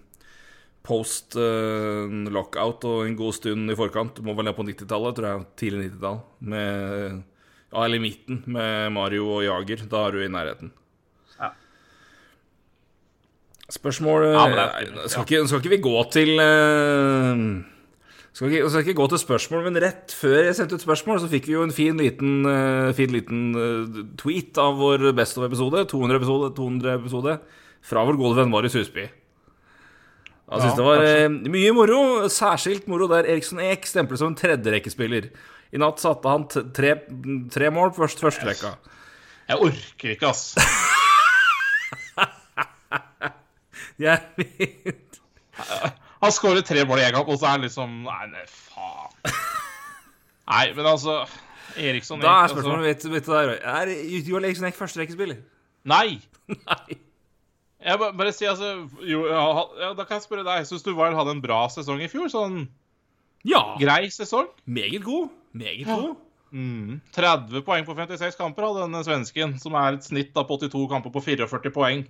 post 0.84 1.38
lockout 1.38 2.84
og 2.89 3.06
en 3.06 3.15
god 3.15 3.38
stund 3.38 3.71
i 3.71 3.78
forkant. 3.80 4.19
Du 4.19 4.28
må 4.28 4.36
vel 4.36 4.49
ned 4.49 4.58
på 4.58 4.65
90-tallet, 4.67 5.15
tror 5.15 5.30
jeg. 5.30 5.45
Tidlig 5.62 5.86
90-tall. 5.93 6.19
Med 6.52 7.21
Ja, 7.69 7.84
eller 7.86 8.01
midten, 8.01 8.43
med 8.49 8.91
Mario 8.95 9.27
og 9.36 9.43
Jager. 9.45 9.84
Da 9.89 10.08
er 10.08 10.15
du 10.15 10.23
i 10.23 10.29
nærheten. 10.32 10.71
Ja. 11.39 11.51
Spørsmål 13.69 14.25
Ja, 14.34 14.45
eh, 14.47 14.88
skal, 15.08 15.25
ikke, 15.27 15.43
skal 15.47 15.62
ikke 15.62 15.75
vi 15.75 15.82
gå 15.84 15.97
til 16.12 16.32
eh, 16.41 17.43
skal 18.34 18.49
ikke, 18.49 18.69
skal 18.71 18.82
ikke 18.88 18.97
gå 18.97 19.08
til 19.12 19.21
spørsmål, 19.21 19.63
men 19.67 19.77
rett 19.84 20.15
før 20.17 20.39
jeg 20.47 20.55
sendte 20.58 20.79
ut 20.79 20.86
spørsmål, 20.86 21.21
så 21.21 21.29
fikk 21.29 21.45
vi 21.49 21.53
jo 21.58 21.63
en 21.67 21.75
fin 21.75 21.97
liten, 22.01 22.41
eh, 22.49 22.89
fin 22.97 23.13
liten 23.13 23.53
tweet 24.17 24.58
av 24.58 24.77
vår 24.82 25.12
Best 25.13 25.38
of-episode, 25.38 25.86
200 25.91 26.17
episode, 26.23 26.51
200 26.58 26.95
episode, 26.97 27.38
fra 27.86 28.05
vår 28.05 28.17
gode 28.17 28.41
venn 28.41 28.49
Marius 28.49 28.79
Husby. 28.79 29.05
Jeg 30.49 30.62
synes 30.63 30.73
Ja, 30.73 30.77
det 30.77 30.86
var 30.86 30.97
kanskje. 31.03 31.51
mye 31.53 31.71
moro, 31.77 32.01
særskilt 32.27 32.88
moro 32.89 33.05
der 33.08 33.27
Eriksson 33.29 33.60
Eek 33.62 33.86
stemples 33.86 34.17
som 34.19 34.32
en 34.32 34.36
tredjerekkespiller. 34.36 35.29
I 35.73 35.77
natt 35.82 36.01
satte 36.01 36.32
han 36.32 36.47
tre, 36.49 36.95
tre 37.53 37.69
mål 37.73 37.91
først, 37.97 38.21
første 38.23 38.47
rekka. 38.47 38.71
Jeg 39.49 39.58
orker 39.65 40.15
ikke, 40.15 40.29
ass. 40.32 40.55
Jeg 43.99 44.19
vet. 44.38 45.19
Han 46.23 46.32
skårer 46.32 46.63
tre 46.67 46.86
mål 46.88 47.01
i 47.01 47.05
en 47.10 47.15
kamp, 47.17 47.29
og 47.32 47.39
så 47.39 47.49
er 47.49 47.55
han 47.58 47.63
liksom 47.65 47.89
Nei, 48.05 48.25
nei, 48.32 48.45
faen. 48.47 49.36
Nei, 50.49 50.65
men 50.75 50.88
altså 50.88 51.19
Eriksson 51.77 52.21
Da 52.23 52.32
er 52.45 52.51
spørsmålet 52.53 53.05
mitt 53.12 53.27
du 53.27 53.32
der, 53.34 53.51
Er 53.60 53.91
Joel 54.25 54.47
Eriksson 54.47 54.69
Eek 54.69 54.77
førsterekkespiller? 54.79 55.39
Nei! 55.89 56.19
Nei. 56.49 56.97
Jeg 57.79 57.99
bare, 58.01 58.12
bare 58.19 58.32
si, 58.36 58.47
altså 58.49 58.71
jo, 59.08 59.25
ja, 59.29 59.91
Da 59.95 60.03
kan 60.08 60.17
jeg 60.17 60.25
spørre 60.25 60.43
deg. 60.47 60.65
Syns 60.67 60.84
du 60.84 60.91
Wild 60.97 61.15
hadde 61.19 61.36
en 61.38 61.43
bra 61.43 61.62
sesong 61.71 62.01
i 62.03 62.10
fjor? 62.12 62.27
Sånn 62.32 62.65
Ja. 63.47 63.62
grei 63.79 64.10
sesong? 64.12 64.49
Meget 64.67 65.03
god. 65.05 65.29
Meget 65.53 65.85
god. 65.89 66.15
Mm. 66.51 66.99
30 67.13 67.62
poeng 67.65 67.85
på 67.85 67.93
56 67.97 68.35
kamper 68.39 68.65
hadde 68.65 68.85
denne 68.88 69.03
svensken, 69.05 69.52
som 69.62 69.75
er 69.77 70.00
et 70.00 70.06
snitt 70.08 70.31
da 70.33 70.41
på 70.50 70.58
82 70.58 70.87
kamper 70.89 71.13
på 71.13 71.21
44 71.21 71.71
poeng. 71.75 72.08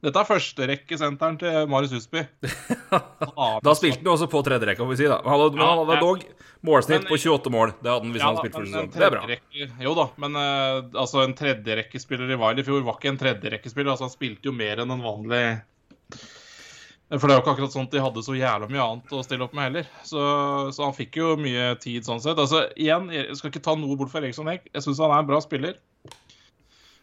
Dette 0.00 0.16
er 0.16 0.24
førsterekkesenteren 0.24 1.34
til 1.38 1.66
Marius 1.68 1.92
Husby. 1.92 2.22
Da 2.90 3.74
spilte 3.76 4.00
han 4.00 4.14
også 4.14 4.26
på 4.32 4.40
tredje 4.46 4.64
rekka, 4.66 4.82
får 4.82 4.94
vi 4.94 4.96
si. 5.02 5.08
da 5.10 5.18
Han 5.22 5.34
hadde, 5.34 5.50
Men 5.58 5.66
han 5.66 5.78
hadde 5.82 5.92
Ja, 5.92 5.98
ja. 5.98 6.00
dog 6.00 6.24
målsnitt 6.66 7.02
Men- 7.04 7.10
på 7.10 7.18
28 7.20 7.52
mål. 7.52 7.74
Det 7.82 7.90
hadde 7.92 8.06
han 8.06 8.14
hvis 8.14 8.22
Ja 8.22 8.26
han 8.30 8.34
da, 8.34 8.40
hadde 8.40 8.48
spilt 8.48 8.56
full 8.56 8.66
sesong. 8.72 8.88
Det 8.96 9.06
er 9.06 9.14
bra. 9.14 9.84
Jo 9.84 9.92
da, 9.98 10.06
men 10.24 10.38
uh, 10.40 11.00
altså 11.04 11.22
en 11.26 11.34
tredjerekkespiller 11.36 12.32
i 12.32 12.38
Wild 12.40 12.58
i 12.58 12.66
fjor 12.66 12.82
var 12.88 12.96
ikke 12.98 13.12
en 13.12 13.20
tredjerekkespiller. 13.20 13.92
Altså, 13.92 14.08
han 14.08 14.14
spilte 14.16 14.48
jo 14.50 14.56
mer 14.56 14.80
enn 14.82 14.90
en 14.96 15.04
vanlig 15.04 15.44
For 17.10 17.26
det 17.26 17.34
er 17.34 17.40
jo 17.40 17.42
ikke 17.42 17.52
akkurat 17.56 17.72
sånn 17.74 17.88
at 17.88 17.94
de 17.94 18.02
hadde 18.04 18.22
så 18.22 18.36
jævla 18.38 18.68
mye 18.70 18.82
annet 18.84 19.12
å 19.18 19.20
stille 19.26 19.42
opp 19.42 19.54
med 19.58 19.66
heller. 19.66 19.86
Så, 20.06 20.20
så 20.76 20.84
han 20.84 20.94
fikk 20.94 21.16
jo 21.18 21.32
mye 21.42 21.72
tid 21.82 22.06
sånn 22.06 22.22
sett. 22.22 22.38
Altså, 22.38 22.68
igjen, 22.78 23.08
jeg 23.10 23.34
skal 23.38 23.50
ikke 23.50 23.62
ta 23.64 23.74
noe 23.74 23.98
bort 23.98 24.12
fra 24.12 24.22
Eriksson 24.22 24.50
Hegg. 24.50 24.68
Jeg 24.70 24.84
syns 24.84 25.00
han 25.02 25.10
er 25.10 25.24
en 25.24 25.30
bra 25.30 25.40
spiller. 25.42 25.80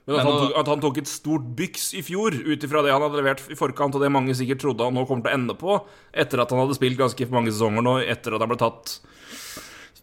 Men 0.08 0.22
at 0.22 0.24
han, 0.24 0.38
tok, 0.40 0.54
at 0.62 0.70
han 0.72 0.84
tok 0.86 1.02
et 1.02 1.10
stort 1.12 1.50
byks 1.58 1.90
i 2.00 2.02
fjor, 2.08 2.38
ut 2.40 2.64
ifra 2.64 2.80
det 2.86 2.94
han 2.96 3.04
hadde 3.04 3.20
levert 3.20 3.44
i 3.52 3.58
forkant, 3.60 3.98
og 4.00 4.04
det 4.06 4.12
mange 4.16 4.32
sikkert 4.40 4.62
trodde 4.64 4.86
han 4.88 4.96
nå 4.96 5.04
kommer 5.10 5.26
til 5.26 5.34
å 5.34 5.40
ende 5.42 5.56
på, 5.60 5.76
etter 6.16 6.40
at 6.40 6.54
han 6.56 6.62
hadde 6.64 6.78
spilt 6.78 6.96
ganske 7.02 7.28
mange 7.34 7.52
sesonger 7.52 7.84
nå, 7.84 7.98
etter 8.08 8.38
at 8.38 8.46
han 8.46 8.54
ble 8.54 8.60
tatt 8.62 8.94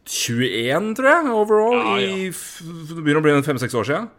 21, 0.05 0.93
tror 0.99 1.09
jeg, 1.09 1.33
overall, 1.33 1.79
Ja, 1.79 1.97
ja. 2.03 2.13
i 2.13 2.29
Det 2.29 2.99
begynner 3.01 3.23
å 3.23 3.25
bli 3.25 3.39
fem-seks 3.49 3.79
år 3.81 3.89
siden. 3.89 4.13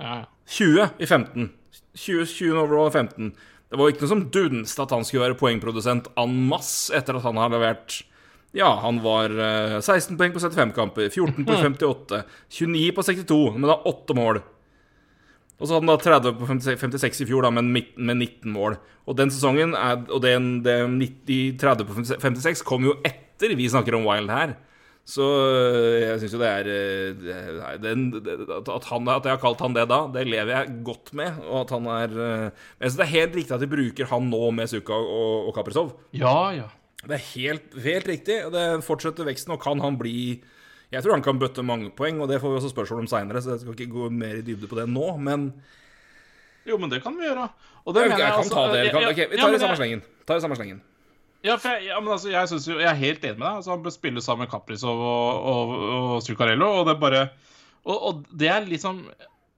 Ja, 0.00 0.16
ja. 0.22 0.26
20 0.56 1.04
i 1.04 1.06
15. 1.12 1.50
20, 1.92 2.24
20 2.32 2.56
overall 2.56 2.88
i 2.88 2.96
15. 2.96 3.32
Det 3.68 3.76
var 3.76 3.88
jo 3.88 3.94
ikke 3.94 4.06
noe 4.06 4.14
som 4.14 4.28
dunste 4.32 4.84
at 4.84 4.92
han 4.96 5.04
skulle 5.04 5.26
være 5.26 5.38
poengprodusent 5.40 6.08
en 6.20 6.36
masse 6.48 6.94
etter 6.96 7.18
at 7.18 7.26
han 7.26 7.40
har 7.40 7.52
levert 7.52 7.98
Ja, 8.56 8.70
han 8.80 9.02
var 9.04 9.32
eh, 9.32 9.74
16 9.82 10.16
poeng 10.16 10.32
på 10.32 10.40
75 10.40 10.72
kamper, 10.76 11.10
14 11.12 11.44
på 11.44 11.58
58, 11.60 12.22
29 12.60 12.94
på 12.96 13.04
62, 13.04 13.42
men 13.58 13.68
da 13.68 13.76
8 13.90 14.16
mål. 14.16 14.40
Og 15.58 15.66
så 15.66 15.74
hadde 15.74 15.84
han 15.84 15.90
da 15.90 15.98
30 16.00 16.38
på 16.38 16.48
56 16.48 16.80
56 16.80 17.20
i 17.24 17.28
fjor, 17.28 17.44
da, 17.44 17.50
med 17.52 17.68
19 18.14 18.48
mål. 18.54 18.78
Og 19.04 19.18
den 19.18 19.32
sesongen, 19.34 19.74
er, 19.76 20.00
og 20.06 20.22
den, 20.24 20.62
den 20.64 20.96
90, 21.02 21.58
30 21.60 21.88
på 21.88 22.06
56, 22.08 22.64
kom 22.66 22.86
jo 22.86 22.96
etter 23.04 23.56
vi 23.58 23.68
snakker 23.68 23.98
om 23.98 24.06
Wild 24.06 24.32
her. 24.32 24.54
Så 25.08 25.24
øh, 25.24 26.00
jeg 26.02 26.18
syns 26.20 26.34
jo 26.36 26.40
det 26.42 26.48
er 26.48 26.66
øh, 26.68 27.14
det- 27.80 28.24
det- 28.26 28.74
at, 28.74 28.84
han, 28.90 29.08
at 29.08 29.24
jeg 29.24 29.32
har 29.32 29.40
kalt 29.40 29.62
han 29.64 29.72
det 29.76 29.86
da, 29.88 30.00
det 30.12 30.26
lever 30.28 30.52
jeg 30.52 30.74
godt 30.84 31.14
med. 31.16 31.32
Og 31.48 31.60
at 31.62 31.70
han 31.72 31.86
er 31.86 32.10
øh, 32.12 32.50
jeg 32.80 32.90
syns 32.90 32.98
det 32.98 33.06
er 33.06 33.14
helt 33.14 33.36
riktig 33.38 33.54
at 33.56 33.60
de 33.64 33.70
bruker 33.72 34.10
han 34.10 34.28
nå 34.28 34.50
med 34.52 34.66
Suka 34.68 34.92
og, 34.92 35.48
og 35.48 35.54
Kaprizov. 35.56 35.94
ja, 36.12 36.50
ja. 36.58 36.68
Det 37.06 37.14
er 37.14 37.24
helt, 37.38 37.74
helt 37.84 38.08
riktig. 38.10 38.36
Det 38.52 38.62
fortsetter 38.84 39.24
veksten, 39.24 39.52
og 39.54 39.60
kan 39.62 39.80
han 39.80 39.96
bli 40.00 40.42
Jeg 40.92 41.02
tror 41.04 41.12
han 41.14 41.22
kan 41.22 41.38
bøtte 41.38 41.62
mange 41.62 41.90
poeng, 41.94 42.20
og 42.20 42.28
det 42.28 42.40
får 42.42 42.50
vi 42.50 42.56
også 42.58 42.70
spørsmål 42.72 43.00
om 43.04 43.06
seinere, 43.06 43.40
så 43.42 43.50
jeg 43.54 43.60
skal 43.60 43.72
ikke 43.80 43.92
gå 43.92 44.08
mer 44.10 44.34
i 44.40 44.42
dybde 44.42 44.66
på 44.68 44.76
det 44.80 44.88
nå, 44.88 45.16
men 45.16 45.52
Jo, 46.68 46.76
men 46.76 46.90
det 46.90 47.00
kan 47.04 47.14
vi 47.16 47.24
gjøre. 47.28 47.48
Og 47.86 47.94
det 47.94 48.02
jeg, 48.02 48.10
mener 48.10 48.24
jeg 48.24 48.32
kan 48.34 48.42
altså- 48.42 48.54
ta 48.54 48.72
det. 48.76 48.90
Kan, 48.90 49.00
Ja, 49.02 49.08
ok, 49.14 49.16
vi 49.30 49.36
tar 49.40 49.48
det 49.48 49.56
i 49.56 49.60
samme 49.60 49.72
jeg- 49.72 50.60
slengen. 50.60 50.82
Ja, 51.46 51.54
for 51.56 51.70
jeg, 51.76 51.86
ja, 51.86 51.98
men 52.02 52.10
altså, 52.16 52.30
jeg, 52.32 52.48
synes 52.50 52.64
jo, 52.66 52.78
jeg 52.82 52.88
er 52.90 52.98
helt 52.98 53.22
enig 53.24 53.38
med 53.38 53.46
deg. 53.46 53.58
Altså, 53.60 53.70
han 53.74 53.82
bør 53.84 53.94
spille 53.94 54.22
sammen 54.24 54.44
med 54.46 54.50
Caprizov 54.50 54.98
og, 54.98 55.44
og, 55.52 55.74
og 56.16 56.22
Zuccarello. 56.26 56.70
Og 56.80 56.88
det 56.88 56.96
er 56.96 57.02
bare 57.04 57.20
og, 57.88 57.96
og 58.10 58.24
det 58.36 58.48
er 58.50 58.66
liksom 58.66 59.04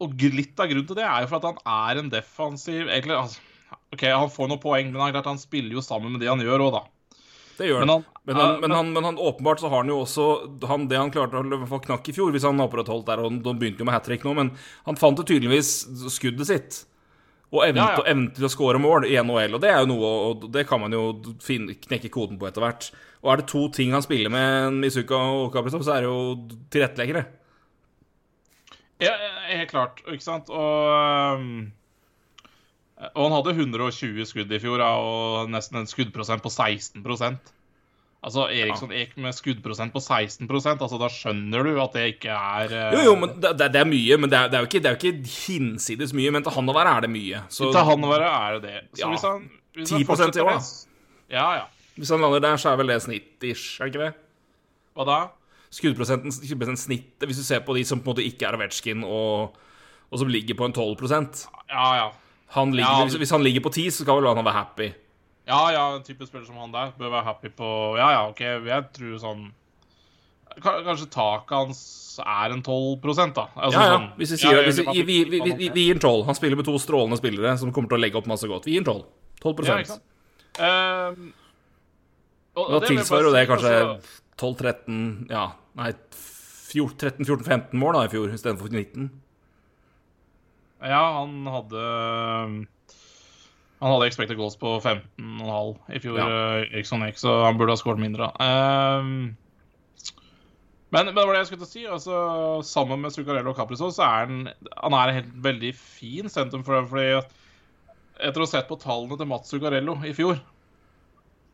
Og 0.05 0.12
litt 0.37 0.61
av 0.61 0.68
grunnen 0.70 0.87
til 0.89 0.99
det 1.01 1.07
er 1.09 1.24
jo 1.24 1.31
for 1.33 1.41
at 1.41 1.49
han 1.49 1.62
er 1.93 2.01
en 2.03 2.11
defensiv 2.12 2.87
egentlig, 2.89 3.16
altså, 3.16 3.41
OK, 3.93 4.05
han 4.07 4.31
får 4.33 4.49
noen 4.53 4.61
poeng, 4.62 4.93
men 4.93 5.01
han, 5.03 5.12
klart, 5.12 5.26
han 5.28 5.41
spiller 5.41 5.74
jo 5.76 5.83
sammen 5.85 6.12
med 6.14 6.22
det 6.22 6.28
han 6.31 6.41
gjør 6.41 6.62
òg, 6.68 6.76
da. 6.78 6.83
Det 7.59 7.66
gjør 7.68 7.83
Men 7.85 7.91
han. 7.97 8.05
han- 8.05 8.16
Men, 8.31 8.37
han, 8.37 8.51
men, 8.53 8.61
men- 8.62 8.76
han, 8.76 8.93
men 8.95 9.05
han 9.09 9.16
åpenbart 9.18 9.61
så 9.61 9.68
har 9.72 9.81
han 9.83 9.89
jo 9.91 9.99
også 10.05 10.24
han, 10.68 10.85
Det 10.89 10.97
han 11.01 11.11
klarte 11.11 11.41
å 11.41 11.66
få 11.68 11.81
knakk 11.85 12.09
i 12.09 12.12
fjor, 12.16 12.31
hvis 12.33 12.45
han 12.47 12.61
opprettholdt 12.62 13.09
der, 13.09 13.18
og 13.24 13.41
de 13.43 13.55
begynte 13.57 13.81
jo 13.83 13.89
med 13.89 13.97
hat 13.97 14.05
trick 14.07 14.24
nå, 14.28 14.35
men 14.37 14.53
han 14.87 14.97
fant 15.01 15.18
jo 15.18 15.24
tydeligvis 15.26 15.70
skuddet 16.12 16.47
sitt. 16.49 16.78
Og 17.51 17.64
evnen, 17.64 17.82
Ja, 17.82 17.96
ja. 17.98 18.05
evnen 18.12 18.28
til 18.34 18.46
å 18.46 18.51
score 18.53 18.78
mål 18.78 19.09
i 19.09 19.16
NHL, 19.18 19.57
og 19.57 19.62
det 19.64 19.70
er 19.72 19.80
jo 19.82 19.88
noe 19.90 20.11
og 20.30 20.44
det 20.55 20.66
kan 20.68 20.80
man 20.80 20.92
jo 20.94 21.03
finne, 21.42 21.74
knekke 21.74 22.11
koden 22.14 22.38
på 22.38 22.46
etter 22.46 22.62
hvert. 22.62 22.90
Og 23.24 23.32
er 23.32 23.40
det 23.40 23.48
to 23.51 23.64
ting 23.74 23.90
han 23.92 24.05
spiller 24.05 24.30
med 24.30 24.78
Mizuka 24.78 25.18
og 25.18 25.51
Kaprizov, 25.53 25.82
så 25.84 25.96
er 25.96 26.05
det 26.07 26.11
jo 26.12 26.61
tilretteleggere. 26.70 27.24
Ja, 29.01 29.16
helt 29.48 29.72
klart. 29.72 30.01
Ikke 30.07 30.24
sant? 30.24 30.51
Og, 30.53 31.40
um, 31.40 31.72
og 33.14 33.22
han 33.26 33.36
hadde 33.38 33.57
120 33.57 34.28
skudd 34.28 34.53
i 34.53 34.61
fjor, 34.62 34.84
og 34.84 35.51
nesten 35.51 35.80
en 35.80 35.90
skuddprosent 35.90 36.44
på 36.44 36.53
16 36.53 37.03
Altså 38.21 38.45
Eriksson 38.53 38.91
Ek 38.93 39.14
med 39.16 39.33
skuddprosent 39.33 39.95
på 39.95 40.01
16% 40.05 40.83
altså 40.85 40.99
Da 41.01 41.09
skjønner 41.09 41.64
du 41.64 41.79
at 41.81 41.95
det 41.97 42.03
ikke 42.18 42.35
er 42.37 42.75
uh... 42.75 42.99
Jo, 42.99 43.05
jo, 43.07 43.14
men 43.16 43.33
det, 43.41 43.55
det, 43.62 43.81
er 43.81 43.89
mye, 43.89 44.18
men 44.21 44.33
det 44.33 44.37
er, 44.37 44.51
det 44.53 44.59
er 44.59 44.66
jo 44.66 44.68
ikke, 44.68 44.83
det 44.85 44.91
er 44.91 44.97
jo 44.97 45.01
ikke 45.01 45.33
hinsides 45.47 46.12
mye. 46.16 46.35
Men 46.37 46.45
til 46.45 46.53
han 46.59 46.68
å 46.68 46.77
være 46.77 46.95
er 46.99 47.07
det 47.07 47.12
mye. 47.14 47.43
Så 47.49 47.73
Til 47.73 47.89
han 47.89 48.05
å 48.05 48.12
være 48.12 48.31
er 48.31 48.59
det 48.59 48.62
det. 48.68 48.79
Så 48.93 49.07
Ja. 49.07 49.11
hvis 49.14 49.25
han, 49.25 49.51
hvis 49.79 49.93
10% 49.97 50.27
han 50.27 50.37
i 50.37 50.45
år, 50.45 50.53
da. 50.53 50.97
Ja, 51.33 51.49
ja. 51.62 51.93
hvis 51.97 52.12
han 52.12 52.21
lander 52.21 52.45
der, 52.45 52.61
så 52.61 52.75
er 52.75 52.81
vel 52.83 52.93
det 52.93 53.01
snitt-ish, 53.07 53.81
er 53.81 53.89
det 53.89 53.95
ikke 53.95 54.09
det? 54.09 54.14
Hva 54.99 55.07
da? 55.09 55.21
skuddprosenten, 55.71 56.33
skuddprosenten 56.35 56.83
snittet, 56.83 57.27
hvis 57.29 57.41
du 57.41 57.47
ser 57.47 57.62
på 57.66 57.77
de 57.77 57.85
som 57.87 58.01
på 58.03 58.11
en 58.11 58.14
måte 58.14 58.27
ikke 58.27 58.49
er 58.49 58.59
Ovetsjkin, 58.59 59.05
og, 59.07 59.55
og 60.11 60.23
som 60.23 60.31
ligger 60.31 60.59
på 60.59 60.66
en 60.66 60.75
12% 60.75 61.45
Ja, 61.71 61.87
ja. 62.01 62.09
han 62.57 62.75
ligger, 62.75 62.91
Ja, 62.91 63.05
hvis, 63.07 63.18
hvis 63.23 63.35
han 63.35 63.45
ligger 63.47 63.64
på 63.66 63.73
10, 63.73 63.91
så 63.95 64.05
skal 64.05 64.18
vel 64.18 64.31
han 64.35 64.45
være 64.45 64.59
happy. 64.59 64.91
Ja, 65.51 65.61
ja, 65.74 65.84
en 65.98 66.05
type 66.07 66.26
spiller 66.28 66.46
som 66.46 66.59
han 66.62 66.72
der 66.74 66.92
bør 66.98 67.11
være 67.16 67.26
happy 67.26 67.51
på 67.59 67.70
Ja, 67.98 68.11
ja, 68.14 68.20
OK, 68.30 68.40
jeg 68.70 68.84
tror 68.96 69.16
sånn 69.22 69.48
Kanskje 70.61 71.07
taket 71.14 71.55
hans 71.55 71.80
er 72.20 72.53
en 72.53 72.62
12 72.66 73.01
da. 73.32 73.44
Altså, 73.55 73.78
Ja, 73.78 73.84
ja. 73.86 73.92
sånn- 73.96 74.09
Hvis 74.18 74.32
vi, 74.34 74.36
sier, 74.42 74.57
ja, 74.59 74.64
hvis 74.66 74.80
vi, 74.82 75.03
vi, 75.07 75.18
vi, 75.30 75.68
vi, 75.70 75.84
gir 75.86 75.94
en 75.94 76.01
12. 76.03 76.24
Han 76.26 76.34
spiller 76.34 76.59
med 76.59 76.66
to 76.66 76.74
strålende 76.82 77.16
spillere 77.20 77.53
som 77.59 77.70
kommer 77.72 77.88
til 77.88 77.98
å 77.98 78.03
legge 78.03 78.18
opp 78.18 78.26
masse 78.26 78.48
godt. 78.51 78.66
Vi 78.66 78.74
gir 78.74 78.82
en 78.82 78.88
12. 78.90 79.05
12 79.40 79.64
Ja, 79.68 79.76
ikke 79.78 79.92
sant? 79.94 80.03
Ehm, 80.59 81.32
og- 82.57 82.66
og 82.66 82.72
Da 82.74 82.78
det 82.80 82.88
tilsvarer 82.90 83.22
jo 83.22 83.32
det 83.32 83.48
kanskje 83.48 83.72
altså, 83.78 84.20
12-13 84.36 85.30
Ja, 85.30 85.53
nei 85.76 85.92
13-14-15 86.70 87.72
mål 87.78 87.92
da 87.94 88.05
i 88.05 88.09
fjor 88.12 88.28
istedenfor 88.34 88.68
19. 88.70 89.11
Ja, 90.82 91.20
han 91.20 91.44
hadde 91.46 92.66
Han 93.81 93.95
hadde 93.95 94.07
expected 94.11 94.37
goals 94.37 94.59
på 94.61 94.74
15,5 94.85 95.76
i 95.97 96.01
fjor, 96.05 96.18
Ja. 96.20 96.26
ja. 96.28 96.64
Eriksson 96.68 97.03
Ek, 97.07 97.16
så 97.20 97.39
han 97.47 97.57
burde 97.57 97.72
ha 97.72 97.81
skåret 97.81 98.03
mindre. 98.03 98.28
Ehm, 98.45 99.37
men, 100.93 101.07
men 101.07 101.14
det 101.14 101.22
var 101.24 101.33
det 101.33 101.41
jeg 101.45 101.51
skulle 101.53 101.64
til 101.64 101.68
å 101.68 101.72
si. 101.72 101.85
altså 101.87 102.16
Sammen 102.66 103.01
med 103.01 103.14
Zuccarello 103.14 103.53
og 103.55 103.57
Caprizov 103.57 103.93
så 103.95 104.03
er 104.03 104.24
han 104.26 104.41
Han 104.83 104.97
er 104.99 105.09
en 105.12 105.18
helt 105.20 105.37
veldig 105.45 105.70
fin 105.78 106.28
sentrum 106.28 106.64
for 106.66 106.74
dem. 106.76 106.89
fordi 106.91 107.20
etter 108.20 108.43
å 108.43 108.45
ha 108.45 108.51
sett 108.51 108.68
på 108.68 108.76
tallene 108.83 109.16
til 109.16 109.28
Mats 109.31 109.49
Zuccarello 109.49 109.95
i 110.05 110.12
fjor 110.12 110.41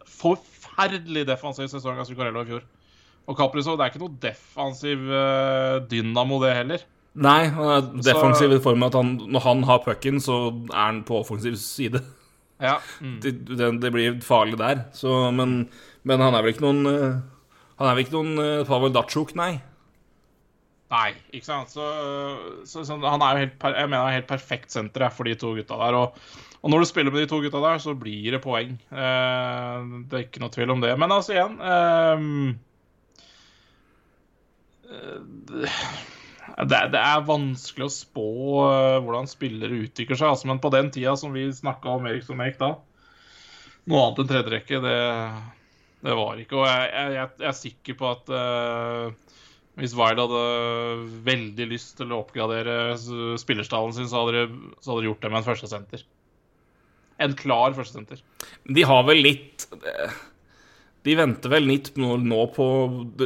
Forferdelig 0.07 1.27
defensiv 1.29 1.69
sesong 1.71 1.99
av 2.01 2.09
Zuccarello 2.09 2.43
i 2.43 2.49
fjor. 2.51 2.65
Og 3.27 3.37
Caprizov, 3.39 3.77
det 3.79 3.85
er 3.87 3.93
ikke 3.93 4.03
noe 4.05 4.19
defensiv 4.23 5.03
eh, 5.11 5.79
dynamo, 5.91 6.39
det 6.43 6.53
heller. 6.55 6.85
Nei, 7.17 7.49
han 7.51 7.71
er 7.75 7.87
defensiv 8.07 8.53
i 8.55 8.61
form 8.63 8.85
av 8.85 8.93
at 8.93 8.99
han, 9.01 9.11
når 9.35 9.43
han 9.47 9.65
har 9.67 9.81
pucken, 9.83 10.21
så 10.23 10.37
er 10.69 10.79
han 10.79 11.01
på 11.09 11.19
offensiv 11.23 11.57
side. 11.59 12.03
Ja. 12.63 12.79
Mm. 13.05 13.17
det, 13.21 13.71
det, 13.83 13.93
blir 13.93 14.21
farlig 14.25 14.59
der. 14.61 14.87
Så, 14.97 15.31
men, 15.37 15.67
men 16.09 16.23
han 16.25 16.35
er 16.35 16.45
vel 16.45 16.55
ikke 16.55 16.65
noen 16.65 16.89
eh, 16.89 17.17
Han 17.77 17.89
er 17.89 17.97
vel 17.97 18.07
ikke 18.07 18.17
noen 18.17 18.41
eh, 18.41 18.67
Pavel 18.69 18.95
Datsjuk, 18.95 19.35
nei. 19.37 19.59
Nei, 20.93 21.11
ikke 21.35 21.49
sant. 21.49 21.73
Så, 21.75 21.85
så, 22.69 22.85
så 22.87 22.97
han 23.03 23.23
er 23.25 23.33
jo 23.35 23.43
helt, 23.45 23.65
jeg 23.75 23.91
mener 23.91 24.07
er 24.07 24.19
helt 24.21 24.31
perfekt 24.31 24.71
senter 24.73 25.09
for 25.13 25.27
de 25.27 25.35
to 25.39 25.53
gutta 25.57 25.79
der. 25.81 25.99
Og, 25.99 26.21
og 26.63 26.73
når 26.73 26.83
du 26.85 26.89
spiller 26.89 27.13
med 27.15 27.25
de 27.25 27.31
to 27.31 27.41
gutta 27.43 27.61
der, 27.65 27.83
så 27.83 27.97
blir 27.99 28.37
det 28.37 28.43
poeng. 28.45 28.77
Eh, 28.95 29.89
det 30.07 30.19
er 30.19 30.27
ikke 30.29 30.45
noe 30.45 30.55
tvil 30.55 30.77
om 30.77 30.85
det. 30.85 30.95
Men 31.03 31.15
altså, 31.17 31.35
igjen 31.35 31.59
eh, 31.75 32.17
eh, 34.95 35.67
det, 36.57 36.79
det 36.95 37.01
er 37.03 37.27
vanskelig 37.29 37.85
å 37.85 37.93
spå 37.93 38.29
eh, 38.65 38.99
hvordan 39.05 39.29
spillere 39.29 39.83
utvikler 39.85 40.17
seg. 40.17 40.31
Altså, 40.33 40.49
men 40.49 40.63
på 40.63 40.73
den 40.73 40.89
tida 40.95 41.13
som 41.21 41.35
vi 41.37 41.45
snakka 41.53 41.99
om 41.99 42.09
Eriksson 42.09 42.41
Eik 42.45 42.57
da, 42.63 42.73
noe 43.87 44.03
annet 44.03 44.23
enn 44.23 44.31
tredjerekke, 44.31 44.81
det, 44.85 44.97
det 46.07 46.17
var 46.17 46.41
ikke. 46.41 46.63
Og 46.63 46.69
jeg, 46.71 46.87
jeg, 46.97 47.31
jeg 47.43 47.51
er 47.51 47.59
sikker 47.61 47.99
på 48.01 48.09
at 48.09 48.33
uh, 48.33 49.37
hvis 49.77 49.95
Wild 49.99 50.23
hadde 50.23 50.45
veldig 51.27 51.67
lyst 51.69 51.99
til 51.99 52.13
å 52.13 52.23
oppgradere 52.23 52.97
spillerstallen 52.97 53.93
sin, 53.93 54.09
så 54.09 54.25
hadde 54.25 54.47
de 54.49 55.11
gjort 55.11 55.21
det 55.21 55.33
med 55.33 55.43
en 55.43 55.49
førstesenter. 55.51 56.07
En 57.21 57.37
klar 57.37 57.77
førstesenter. 57.77 58.23
De 58.65 58.87
har 58.89 59.05
vel 59.09 59.21
litt 59.25 59.69
eh, 59.77 60.17
De 61.07 61.15
venter 61.15 61.53
vel 61.53 61.69
litt 61.69 61.93
nå, 61.95 62.41
på 62.51 62.67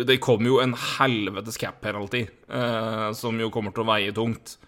Det 0.05 0.19
kommer 0.21 0.51
jo 0.51 0.59
en 0.61 0.75
helvetes 0.77 1.57
cap 1.61 1.79
penalty, 1.81 2.27
eh, 2.29 3.07
som 3.17 3.39
jo 3.41 3.49
kommer 3.53 3.73
til 3.73 3.87
å 3.87 3.89
veie 3.89 4.13
tungt. 4.17 4.59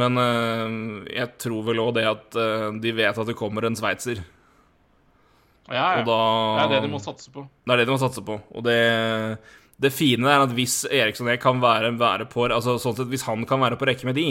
Men 0.00 0.16
eh, 0.22 0.76
jeg 1.18 1.34
tror 1.42 1.66
vel 1.66 1.82
òg 1.82 1.96
det 1.98 2.06
at 2.08 2.38
eh, 2.40 2.68
de 2.80 2.94
vet 2.96 3.18
at 3.20 3.28
det 3.28 3.36
kommer 3.36 3.66
en 3.68 3.76
sveitser. 3.76 4.22
Ja, 5.70 6.00
ja. 6.00 6.04
Da 6.06 6.20
Det 6.56 6.64
er 6.64 6.72
det 6.76 6.84
de 6.86 6.92
må 6.94 7.02
satse 7.02 7.32
på. 7.34 7.44
Det 7.44 7.74
er 7.74 7.82
det 7.82 7.88
de 7.90 7.94
må 7.94 8.00
satse 8.00 8.24
på. 8.26 8.38
Og 8.56 8.64
det, 8.66 8.78
det 9.82 9.92
fine 9.94 10.30
er 10.32 10.46
at 10.46 10.54
hvis 10.56 10.82
Eriksson 10.88 11.28
jeg 11.30 11.42
kan 11.42 11.60
være, 11.62 11.92
være 12.00 12.26
på 12.30 12.48
Altså 12.48 12.78
sånn 12.80 12.96
sett, 12.96 13.10
hvis 13.12 13.28
han 13.28 13.44
kan 13.48 13.60
være 13.62 13.78
på 13.78 13.90
rekke 13.90 14.08
med 14.08 14.18
de, 14.18 14.30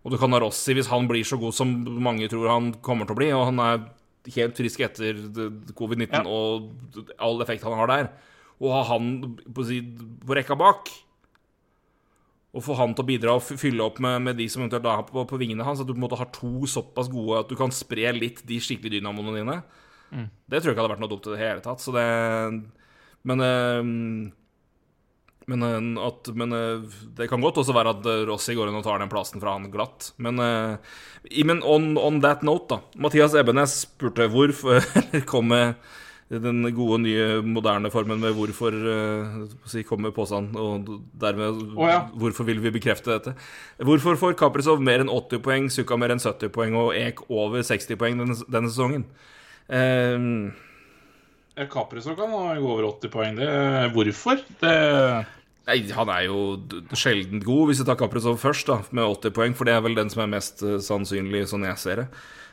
og 0.00 0.14
du 0.14 0.16
kan 0.20 0.32
ha 0.32 0.40
Rossi 0.40 0.72
hvis 0.76 0.88
han 0.88 1.08
blir 1.10 1.26
så 1.28 1.36
god 1.40 1.52
som 1.52 1.72
mange 2.00 2.28
tror 2.32 2.48
han 2.48 2.70
kommer 2.84 3.08
til 3.08 3.18
å 3.18 3.20
bli, 3.20 3.32
og 3.36 3.50
han 3.50 3.60
er 3.66 3.82
helt 4.34 4.56
frisk 4.58 4.80
etter 4.84 5.14
covid-19 5.78 6.10
Ja. 6.12 6.24
og 6.26 6.70
all 7.18 7.40
effekt 7.42 7.64
han 7.64 7.72
har 7.78 7.86
der, 7.88 8.10
og 8.60 8.72
ha 8.74 8.82
han 8.92 9.36
på, 9.54 9.64
på 10.26 10.36
rekka 10.36 10.56
bak 10.60 10.90
og 12.50 12.64
få 12.66 12.74
han 12.74 12.92
til 12.98 13.04
å 13.04 13.06
bidra 13.06 13.34
og 13.38 13.44
fylle 13.46 13.84
opp 13.84 14.00
med, 14.02 14.22
med 14.26 14.36
de 14.40 14.48
som 14.50 14.64
eventuelt 14.64 14.88
er 14.90 15.04
på, 15.06 15.22
på 15.30 15.38
vingene 15.38 15.62
hans, 15.64 15.78
at 15.80 15.86
du 15.86 15.92
på 15.94 16.00
en 16.00 16.02
måte 16.08 16.18
har 16.18 16.32
to 16.34 16.66
såpass 16.66 17.06
gode 17.12 17.44
at 17.44 17.48
du 17.48 17.54
kan 17.54 17.70
spre 17.70 18.10
litt 18.16 18.42
de 18.48 18.58
skikkelig 18.58 18.96
dynamoene 18.98 19.36
dine. 19.38 19.60
Det 20.10 20.58
tror 20.58 20.72
jeg 20.72 20.74
ikke 20.74 20.82
hadde 20.82 20.94
vært 20.96 21.04
noe 21.04 21.12
dumt 21.12 21.28
i 21.30 21.34
det 21.36 21.38
hele 21.38 21.62
tatt. 21.62 21.78
Så 21.78 21.94
det 21.94 22.02
Men, 23.22 23.40
eh, 23.44 24.32
Men, 25.50 25.62
eh, 25.62 26.06
at, 26.06 26.30
men 26.34 26.52
eh, 26.52 26.98
det 27.16 27.28
kan 27.30 27.42
godt 27.42 27.62
også 27.62 27.74
være 27.74 27.96
at 27.96 28.06
eh, 28.06 28.26
Rossi 28.28 28.54
går 28.58 28.70
inn 28.70 28.78
og 28.78 28.84
tar 28.86 29.00
den 29.02 29.10
plassen 29.10 29.42
fra 29.42 29.56
han 29.56 29.70
glatt. 29.72 30.12
Men, 30.22 30.38
men 30.38 31.64
on, 31.66 31.94
on 31.98 32.20
that 32.24 32.44
note, 32.46 32.76
da. 32.76 33.00
Mathias 33.00 33.34
Ebbenes 33.38 33.80
spurte 33.86 34.30
hvorfor 34.30 34.84
kom 35.30 35.50
med 35.50 35.74
den 36.30 36.62
gode, 36.76 37.00
nye, 37.02 37.40
moderne 37.42 37.90
formen 37.90 38.20
med 38.22 38.36
hvorfor 38.36 38.74
si, 39.66 39.82
kom 39.82 40.04
med 40.06 40.12
påstand, 40.14 40.54
og 40.54 40.86
dermed 41.18 41.58
oh, 41.74 41.88
ja. 41.90 42.04
hvorfor 42.14 42.46
vil 42.46 42.60
vi 42.62 42.70
bekrefte 42.76 43.10
dette. 43.10 43.32
Hvorfor 43.82 44.14
får 44.20 44.36
Kaprizov 44.38 44.78
mer 44.78 45.02
enn 45.02 45.10
80 45.10 45.42
poeng, 45.42 45.66
Sukka 45.74 45.98
mer 45.98 46.14
enn 46.14 46.22
70 46.22 46.52
poeng 46.54 46.78
og 46.78 46.94
Ek 46.94 47.24
over 47.26 47.66
60 47.66 47.98
poeng 47.98 48.22
denne, 48.22 48.38
denne 48.46 48.70
sesongen? 48.70 49.08
Um, 49.66 50.52
Kaprizov 51.74 52.14
kan 52.14 52.30
gå 52.30 52.62
over 52.62 52.86
80 52.92 53.10
poeng. 53.10 53.42
Det, 53.42 53.50
hvorfor? 53.98 54.46
Det 54.62 54.76
Han 55.96 56.10
er 56.14 56.24
jo 56.26 56.40
sjelden 56.98 57.42
god, 57.44 57.68
hvis 57.70 57.80
vi 57.82 57.86
tar 57.88 57.98
Kaprizov 58.00 58.38
først, 58.42 58.66
da, 58.70 58.80
med 58.90 59.04
80 59.04 59.34
poeng, 59.36 59.54
for 59.56 59.68
det 59.68 59.74
er 59.76 59.84
vel 59.84 59.94
den 59.98 60.10
som 60.12 60.24
er 60.24 60.32
mest 60.36 60.62
eh, 60.66 60.78
sannsynlig, 60.82 61.46
sånn 61.50 61.66
jeg 61.68 61.78
ser 61.82 62.02
det. 62.02 62.08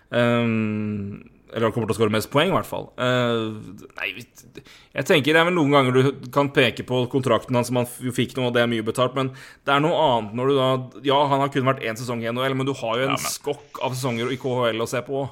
Um, 0.10 1.24
eller 1.52 1.68
han 1.68 1.74
kommer 1.76 1.88
til 1.88 1.96
å 1.96 1.98
skåre 2.02 2.12
mest 2.14 2.30
poeng, 2.32 2.50
i 2.52 2.56
hvert 2.56 2.68
fall. 2.68 2.90
Uh, 3.00 3.56
nei, 3.98 4.10
jeg 4.20 5.08
tenker 5.08 5.32
det 5.36 5.40
er 5.42 5.48
vel 5.48 5.56
noen 5.56 5.72
ganger 5.72 5.96
du 5.96 6.28
kan 6.36 6.50
peke 6.56 6.84
på 6.88 7.06
kontrakten 7.12 7.56
hans, 7.56 7.70
som 7.72 7.80
han 7.80 7.88
fikk 7.88 8.36
noe, 8.36 8.50
og 8.50 8.56
det 8.58 8.66
er 8.66 8.72
mye 8.72 8.86
betalt, 8.88 9.16
men 9.16 9.32
det 9.68 9.74
er 9.76 9.84
noe 9.84 9.96
annet 10.04 10.36
når 10.36 10.52
du 10.52 10.56
da 10.58 10.68
Ja, 11.08 11.22
han 11.32 11.44
har 11.44 11.52
kun 11.54 11.68
vært 11.70 11.86
én 11.88 12.00
sesong 12.00 12.24
i 12.26 12.30
NHL, 12.32 12.56
men 12.60 12.68
du 12.68 12.74
har 12.76 13.00
jo 13.00 13.08
en 13.08 13.16
Ja, 13.16 13.20
men- 13.22 13.32
skokk 13.32 13.80
av 13.84 13.96
sesonger 13.96 14.32
i 14.36 14.40
KHL 14.42 14.84
å 14.84 14.90
se 14.92 15.02
på. 15.08 15.24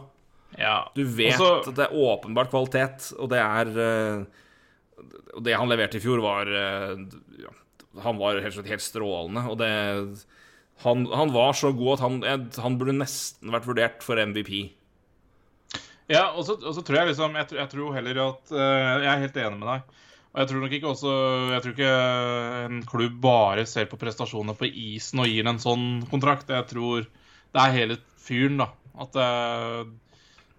Ja. 0.57 0.77
Du 0.95 1.03
vet 1.03 1.35
Også- 1.35 1.67
at 1.67 1.75
det 1.75 1.89
er 1.89 1.99
åpenbart 1.99 2.49
kvalitet, 2.53 3.11
og 3.19 3.29
det 3.35 3.41
er 3.43 3.75
uh, 3.75 4.25
Og 5.35 5.43
det 5.43 5.57
han 5.59 5.67
leverte 5.67 5.99
i 5.99 5.99
fjor, 5.99 6.21
var 6.23 6.47
ja, 6.47 7.51
Han 8.03 8.19
var 8.19 8.41
helt, 8.43 8.67
helt 8.67 8.83
strålende, 8.83 9.45
og 9.51 9.59
det 9.61 9.71
han, 10.83 11.05
han 11.07 11.31
var 11.31 11.53
så 11.55 11.71
god 11.71 11.93
at 11.93 12.01
han, 12.03 12.49
han 12.59 12.79
burde 12.79 12.97
nesten 12.97 13.53
vært 13.53 13.67
vurdert 13.69 14.03
for 14.03 14.19
MVP. 14.19 14.73
Ja, 16.11 16.27
og 16.35 16.43
så, 16.47 16.57
og 16.59 16.75
så 16.75 16.83
tror 16.85 16.99
jeg 16.99 17.09
liksom 17.09 17.33
Jeg, 17.33 17.47
jeg 17.57 17.69
tror 17.71 17.95
heller 17.95 18.19
at 18.21 18.51
eh, 18.53 18.89
Jeg 19.01 19.07
er 19.09 19.21
helt 19.23 19.37
enig 19.41 19.57
med 19.57 19.69
deg. 19.71 19.95
Og 20.35 20.41
jeg 20.41 20.49
tror 20.51 20.61
nok 20.61 20.75
ikke 20.77 20.91
også 20.91 21.13
Jeg 21.49 21.63
tror 21.63 21.73
ikke 21.73 21.93
en 22.67 22.83
klubb 22.91 23.15
bare 23.23 23.63
ser 23.65 23.87
på 23.89 23.97
prestasjoner 23.97 24.57
på 24.59 24.69
isen 24.69 25.23
og 25.23 25.31
gir 25.31 25.49
en 25.49 25.61
sånn 25.63 25.87
kontrakt. 26.11 26.51
Jeg 26.53 26.69
tror 26.69 27.07
det 27.07 27.63
er 27.63 27.73
hele 27.73 27.97
fyren, 28.21 28.59
da. 28.61 28.69
At, 29.01 29.17
eh, 29.17 29.81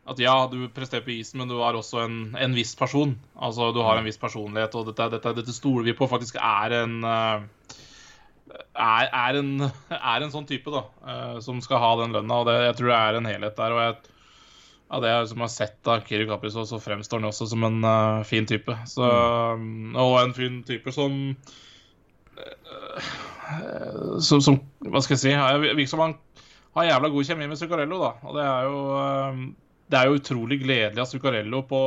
at 0.06 0.20
ja, 0.22 0.34
du 0.50 0.68
presterer 0.74 1.02
på 1.02 1.16
isen, 1.16 1.40
men 1.40 1.50
du 1.50 1.56
har 1.58 1.74
også 1.74 2.04
en, 2.04 2.18
en 2.38 2.56
viss 2.56 2.76
person. 2.78 3.16
Altså, 3.34 3.72
du 3.74 3.80
har 3.82 3.98
en 3.98 4.06
viss 4.06 4.20
personlighet, 4.22 4.74
og 4.78 4.90
dette, 4.90 5.08
dette, 5.16 5.34
dette 5.40 5.54
stoler 5.54 5.88
vi 5.88 5.96
på 5.98 6.08
faktisk 6.10 6.38
er 6.38 6.76
en 6.82 6.98
eh, 7.02 7.46
er, 8.76 9.08
er, 9.10 9.40
en, 9.40 9.50
er 9.96 10.22
en 10.22 10.32
sånn 10.32 10.46
type, 10.48 10.70
da. 10.70 10.84
eh, 11.10 11.38
som 11.44 11.58
skal 11.64 11.82
ha 11.82 11.94
den 12.02 12.14
lønna. 12.14 12.42
Og 12.42 12.46
det, 12.48 12.60
jeg 12.68 12.78
tror 12.78 12.92
det 12.92 13.00
er 13.00 13.18
en 13.18 13.30
helhet 13.32 13.58
der. 13.58 13.74
og 13.74 13.82
jeg 13.82 13.96
av 14.86 15.02
det 15.02 15.12
som 15.26 15.40
jeg 15.40 15.42
har 15.42 15.50
sett 15.50 15.88
av 15.90 16.04
Kiri 16.06 16.28
Kaprizov, 16.28 16.68
så 16.70 16.78
fremstår 16.78 17.18
han 17.18 17.26
også 17.30 17.48
som 17.50 17.64
en 17.66 17.80
uh, 17.82 18.22
fin 18.26 18.46
type. 18.46 18.70
Så, 18.86 19.02
um, 19.02 19.96
Og 19.98 20.20
en 20.20 20.34
fin 20.36 20.60
type 20.66 20.92
som 20.94 21.34
uh, 22.38 24.20
som, 24.22 24.40
som 24.42 24.60
Hva 24.86 25.02
skal 25.02 25.16
jeg 25.16 25.22
si? 25.24 25.34
Virker 25.34 25.90
som 25.90 26.04
han 26.04 26.14
har 26.76 26.90
jævla 26.90 27.08
god 27.08 27.24
kjemi 27.24 27.48
med 27.48 27.58
Zuccarello, 27.58 27.98
da. 28.02 28.10
Og 28.28 28.36
det 28.36 28.44
er 28.44 28.66
jo 28.68 28.80
eh, 29.00 29.38
Det 29.86 29.98
er 29.98 30.10
jo 30.10 30.18
utrolig 30.18 30.60
gledelig 30.64 31.02
at 31.02 31.12
Zuccarello 31.12 31.62
på, 31.68 31.80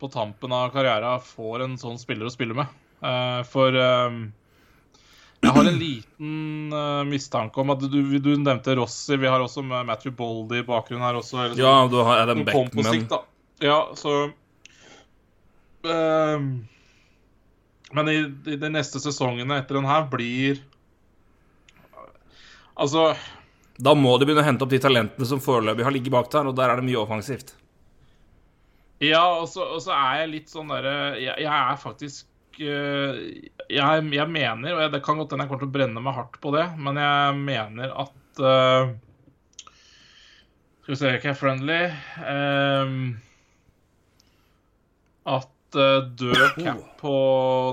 på 0.00 0.08
tampen 0.12 0.54
av 0.56 0.72
karrieren 0.74 1.22
får 1.24 1.66
en 1.66 1.78
sånn 1.80 2.00
spiller 2.00 2.28
å 2.28 2.32
spille 2.32 2.56
med. 2.56 2.72
Uh, 3.04 3.42
for 3.44 3.76
uh, 3.76 4.16
jeg 5.44 5.52
har 5.52 5.68
en 5.68 5.78
liten 5.78 6.72
uh, 6.72 7.04
mistanke 7.06 7.60
om 7.60 7.70
at 7.74 7.84
du, 7.84 8.00
du 8.18 8.30
nevnte 8.40 8.74
Rossi. 8.78 9.18
Vi 9.20 9.28
har 9.28 9.42
også 9.44 9.62
med 9.66 9.86
Matthew 9.86 10.14
Boldy 10.16 10.62
i 10.62 10.66
bakgrunnen 10.66 11.04
her 11.04 11.18
også. 11.20 11.42
eller 11.44 11.60
Ja, 11.60 11.74
du 11.90 12.00
har 12.00 12.24
Adam 12.24 12.44
Beckman. 12.46 12.88
sikt. 12.88 13.12
Ja, 13.62 13.78
så 13.96 14.30
ehm, 15.88 16.48
Men 17.92 18.08
i, 18.12 18.16
i 18.52 18.56
de 18.60 18.68
neste 18.72 19.00
sesongene 19.00 19.62
etter 19.62 19.78
den 19.78 19.88
her 19.88 20.04
blir 20.12 20.60
Altså 22.76 23.14
Da 23.76 23.92
må 23.96 24.14
de 24.16 24.26
begynne 24.26 24.44
å 24.44 24.46
hente 24.46 24.64
opp 24.64 24.72
de 24.72 24.80
talentene 24.80 25.28
som 25.28 25.42
foreløpig 25.42 25.84
har 25.84 25.94
ligget 25.94 26.14
bak 26.14 26.30
der, 26.32 26.48
og 26.48 26.56
der 26.56 26.72
er 26.72 26.80
det 26.80 26.86
mye 26.88 27.02
offensivt. 27.02 27.54
Ja, 29.04 29.22
og 29.42 29.48
så, 29.52 29.66
og 29.76 29.82
så 29.84 29.92
er 29.92 30.22
jeg 30.22 30.32
litt 30.32 30.52
sånn 30.52 30.70
derre 30.72 31.18
jeg, 31.20 31.34
jeg 31.44 31.52
er 31.52 31.76
faktisk 31.80 32.60
eh, 32.64 33.18
jeg, 33.68 34.06
jeg 34.16 34.28
mener, 34.32 34.70
og 34.72 34.80
jeg, 34.80 34.92
det 34.94 35.02
kan 35.04 35.20
godt 35.20 35.34
hende 35.34 35.44
jeg 35.44 35.50
kommer 35.50 35.66
til 35.66 35.68
å 35.68 35.74
brenne 35.74 36.04
meg 36.06 36.16
hardt 36.16 36.38
på 36.40 36.52
det, 36.54 36.64
men 36.80 37.00
jeg 37.02 37.36
mener 37.42 37.92
at 38.06 38.40
uh, 38.40 38.94
Skal 40.80 40.94
vi 40.94 40.98
se, 41.02 41.12
ikke 41.18 41.32
er 41.34 41.36
friendly 41.36 41.78
ehm, 42.30 42.98
At 45.28 45.76
eh, 45.76 46.08
død 46.22 46.42
cap 46.62 46.84
på 47.02 47.16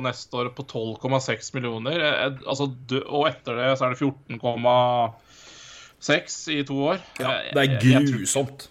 neste 0.04 0.42
år 0.42 0.52
på 0.58 0.66
12,6 0.66 1.54
millioner 1.56 2.04
eh, 2.10 2.26
altså 2.42 2.72
død, 2.74 3.06
Og 3.06 3.30
etter 3.30 3.62
det 3.62 3.70
så 3.78 3.86
er 3.86 3.94
det 3.94 4.02
14,6 6.04 6.38
i 6.54 6.62
to 6.68 6.78
år. 6.92 7.02
Ja, 7.20 7.34
det 7.54 7.56
er 7.56 7.68
jeg- 7.74 7.84
jeg 7.84 8.06
tror- 8.08 8.20
grusomt. 8.20 8.68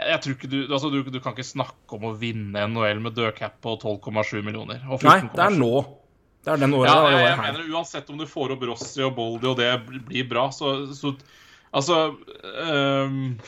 jeg, 0.00 0.20
tror 0.24 0.32
ikke 0.34 0.50
du, 0.50 0.58
altså 0.72 0.90
du, 0.90 1.02
du 1.10 1.20
kan 1.20 1.32
ikke 1.34 1.44
snakke 1.44 1.92
om 1.98 2.02
å 2.08 2.14
vinne 2.18 2.66
NHL 2.68 3.00
med 3.00 3.14
dødcap 3.14 3.60
på 3.60 3.76
12,7 3.80 4.42
millioner. 4.42 4.80
Nei, 5.02 5.20
det 5.28 5.44
er 5.44 5.50
nå. 5.58 5.72
Det 6.42 6.54
er 6.54 6.56
den 6.56 6.72
året, 6.72 6.88
Ja, 6.88 7.10
jeg, 7.10 7.26
jeg 7.28 7.38
mener 7.38 7.66
Uansett 7.76 8.08
om 8.08 8.16
du 8.16 8.24
får 8.24 8.52
opp 8.54 8.62
Rossi 8.64 9.02
og 9.04 9.14
Boldy 9.14 9.44
og 9.50 9.58
det 9.58 9.74
blir 10.08 10.24
bra, 10.26 10.46
så, 10.48 10.86
så 10.96 11.12
Altså 11.70 12.16
um, 12.64 13.38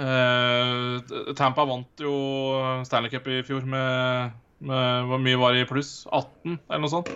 uh, 0.00 0.98
Tampa 1.36 1.64
vant 1.68 2.02
jo 2.02 2.14
Stanley 2.88 3.12
Cup 3.12 3.28
i 3.30 3.42
fjor 3.46 3.66
med, 3.68 4.32
med 4.64 5.06
Hvor 5.10 5.22
mye 5.22 5.38
var 5.40 5.54
det 5.54 5.66
i 5.66 5.68
pluss? 5.70 6.06
18, 6.10 6.56
eller 6.70 6.82
noe 6.86 6.90
sånt? 6.96 7.12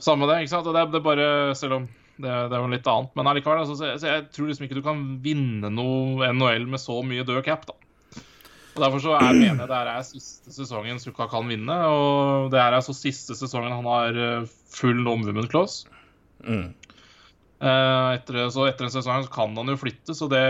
Samme 0.00 0.30
det, 0.30 0.38
ikke 0.46 0.54
sant? 0.54 0.70
Det, 0.70 0.86
det 0.94 1.00
er 1.02 1.04
bare 1.10 1.28
Selv 1.58 1.80
om 1.80 1.88
det, 2.22 2.34
det 2.50 2.56
er 2.56 2.62
jo 2.62 2.72
litt 2.72 2.90
annet. 2.90 3.12
Men 3.18 3.30
allikevel, 3.30 3.62
altså, 3.62 3.76
så, 3.78 3.92
så 4.00 4.10
jeg 4.14 4.26
tror 4.34 4.50
liksom 4.50 4.66
ikke 4.66 4.78
du 4.78 4.84
kan 4.86 5.04
vinne 5.24 5.72
noe 5.74 6.30
NHL 6.34 6.66
med 6.70 6.82
så 6.82 7.00
mye 7.06 7.26
død 7.26 7.42
cap, 7.46 7.66
da. 7.68 7.76
Og 8.76 8.84
Derfor 8.84 9.02
så 9.02 9.16
er, 9.18 9.34
mener 9.34 9.64
jeg 9.64 9.70
det 9.70 9.78
er 9.92 10.04
siste 10.06 10.54
sesongen 10.54 11.00
Sukka 11.02 11.26
kan 11.30 11.48
vinne. 11.50 11.74
Og 11.90 12.50
det 12.52 12.60
er 12.62 12.76
altså 12.76 12.94
siste 12.96 13.34
sesongen 13.36 13.74
han 13.74 13.88
har 13.88 14.16
eh, 14.16 14.46
full 14.70 15.02
non-women 15.02 15.50
clause. 15.50 15.90
Mm. 16.46 16.70
Eh, 17.60 18.08
etter, 18.14 18.46
så 18.54 18.64
etter 18.70 18.86
en 18.86 18.94
sesong 18.94 19.26
kan 19.32 19.56
han 19.58 19.68
jo 19.68 19.76
flytte, 19.80 20.16
så 20.16 20.30
det 20.32 20.44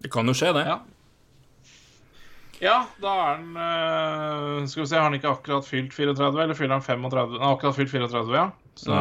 Det 0.00 0.12
kan 0.12 0.28
jo 0.28 0.36
skje, 0.36 0.54
det. 0.56 0.64
Ja. 0.68 0.80
Ja, 2.62 2.76
da 3.02 3.12
er 3.12 3.30
han 3.34 3.56
eh, 3.60 4.66
Skal 4.70 4.84
vi 4.84 4.88
se, 4.88 4.96
har 4.96 5.08
han 5.08 5.18
ikke 5.18 5.34
akkurat 5.34 5.66
fylt 5.66 5.92
34, 5.92 6.44
eller 6.44 6.56
fyller 6.56 6.78
han 6.78 6.86
35? 6.86 7.34
Han 7.34 7.42
har 7.42 7.56
akkurat 7.58 7.76
fylt 7.76 7.92
34, 7.92 8.36
ja. 8.38 8.46
Så 8.78 8.94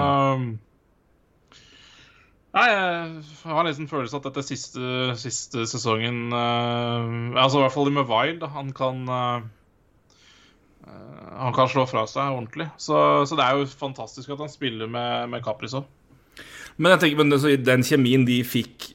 Nei, 2.53 2.67
jeg 2.69 3.49
har 3.49 3.65
liksom 3.65 3.89
følelse 3.89 4.19
at 4.19 4.27
dette 4.27 4.43
siste, 4.45 4.89
siste 5.17 5.63
sesongen 5.65 6.27
uh, 6.29 7.33
Altså 7.41 7.57
i 7.57 7.63
hvert 7.63 7.73
fall 7.73 7.89
med 7.89 8.05
Wild, 8.05 8.45
han 8.53 8.69
kan 8.77 8.99
eh, 9.09 9.47
Han 11.39 11.55
kan 11.55 11.71
slå 11.71 11.87
fra 11.89 12.03
seg 12.09 12.35
ordentlig. 12.35 12.67
Så, 12.77 12.95
så 13.25 13.39
det 13.39 13.47
er 13.47 13.57
jo 13.57 13.65
fantastisk 13.65 14.35
at 14.35 14.43
han 14.43 14.53
spiller 14.53 14.91
med, 14.91 15.31
med 15.33 15.41
Kaprizov. 15.45 15.87
Men 16.77 16.93
jeg 16.93 17.01
tenker, 17.01 17.23
men 17.23 17.65
den, 17.65 17.85
kjemien 17.85 18.25
de 18.27 18.39
fikk 18.45 18.91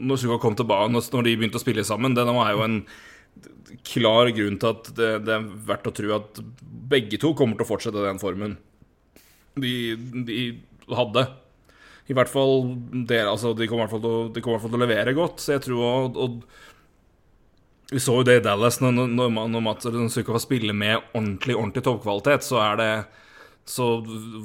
når 0.00 0.22
Suga 0.22 0.40
kom 0.40 0.56
tilbake, 0.56 0.88
når 0.92 1.08
når 1.12 1.26
de 1.26 1.36
begynte 1.36 1.60
å 1.60 1.62
spille 1.62 1.84
sammen, 1.84 2.16
den 2.16 2.32
var 2.32 2.54
jo 2.54 2.64
en 2.64 2.80
klar 3.86 4.32
grunn 4.34 4.56
til 4.60 4.72
at 4.72 4.88
det, 4.96 5.10
det 5.26 5.36
er 5.36 5.46
verdt 5.68 5.88
å 5.88 5.94
tro 5.94 6.16
at 6.16 6.40
begge 6.90 7.20
to 7.20 7.34
kommer 7.36 7.60
til 7.60 7.66
å 7.66 7.70
fortsette 7.70 8.02
den 8.02 8.20
formen 8.22 8.56
de, 9.60 9.74
de 10.26 10.40
hadde. 10.96 11.26
I 12.10 12.16
hvert 12.16 12.32
fall 12.32 12.72
det, 13.06 13.20
altså, 13.22 13.54
de 13.54 13.68
kommer 13.70 13.84
i 13.84 13.86
hvert 13.86 13.94
fall 13.94 14.02
til 14.02 14.16
å, 14.16 14.26
de 14.34 14.42
kommer 14.42 14.56
i 14.56 14.58
hvert 14.58 14.66
fall 14.66 14.74
til 14.74 14.80
å 14.80 14.84
levere 14.86 15.16
godt, 15.16 15.42
så 15.42 15.54
jeg 15.54 15.64
tror 15.68 15.86
og, 15.86 16.18
og 16.18 17.94
Vi 17.94 18.02
så 18.02 18.20
jo 18.20 18.26
det 18.26 18.36
i 18.40 18.44
Dallas, 18.44 18.80
når, 18.82 18.98
når, 19.10 19.32
når 19.50 19.62
Mats 19.66 19.88
Rønsuka 19.90 20.34
får 20.34 20.44
spille 20.44 20.74
med 20.74 21.00
ordentlig, 21.10 21.56
ordentlig 21.58 21.82
toppkvalitet, 21.86 22.46
så 22.46 22.60
er 22.62 22.76
det 22.78 22.92
så 23.70 23.88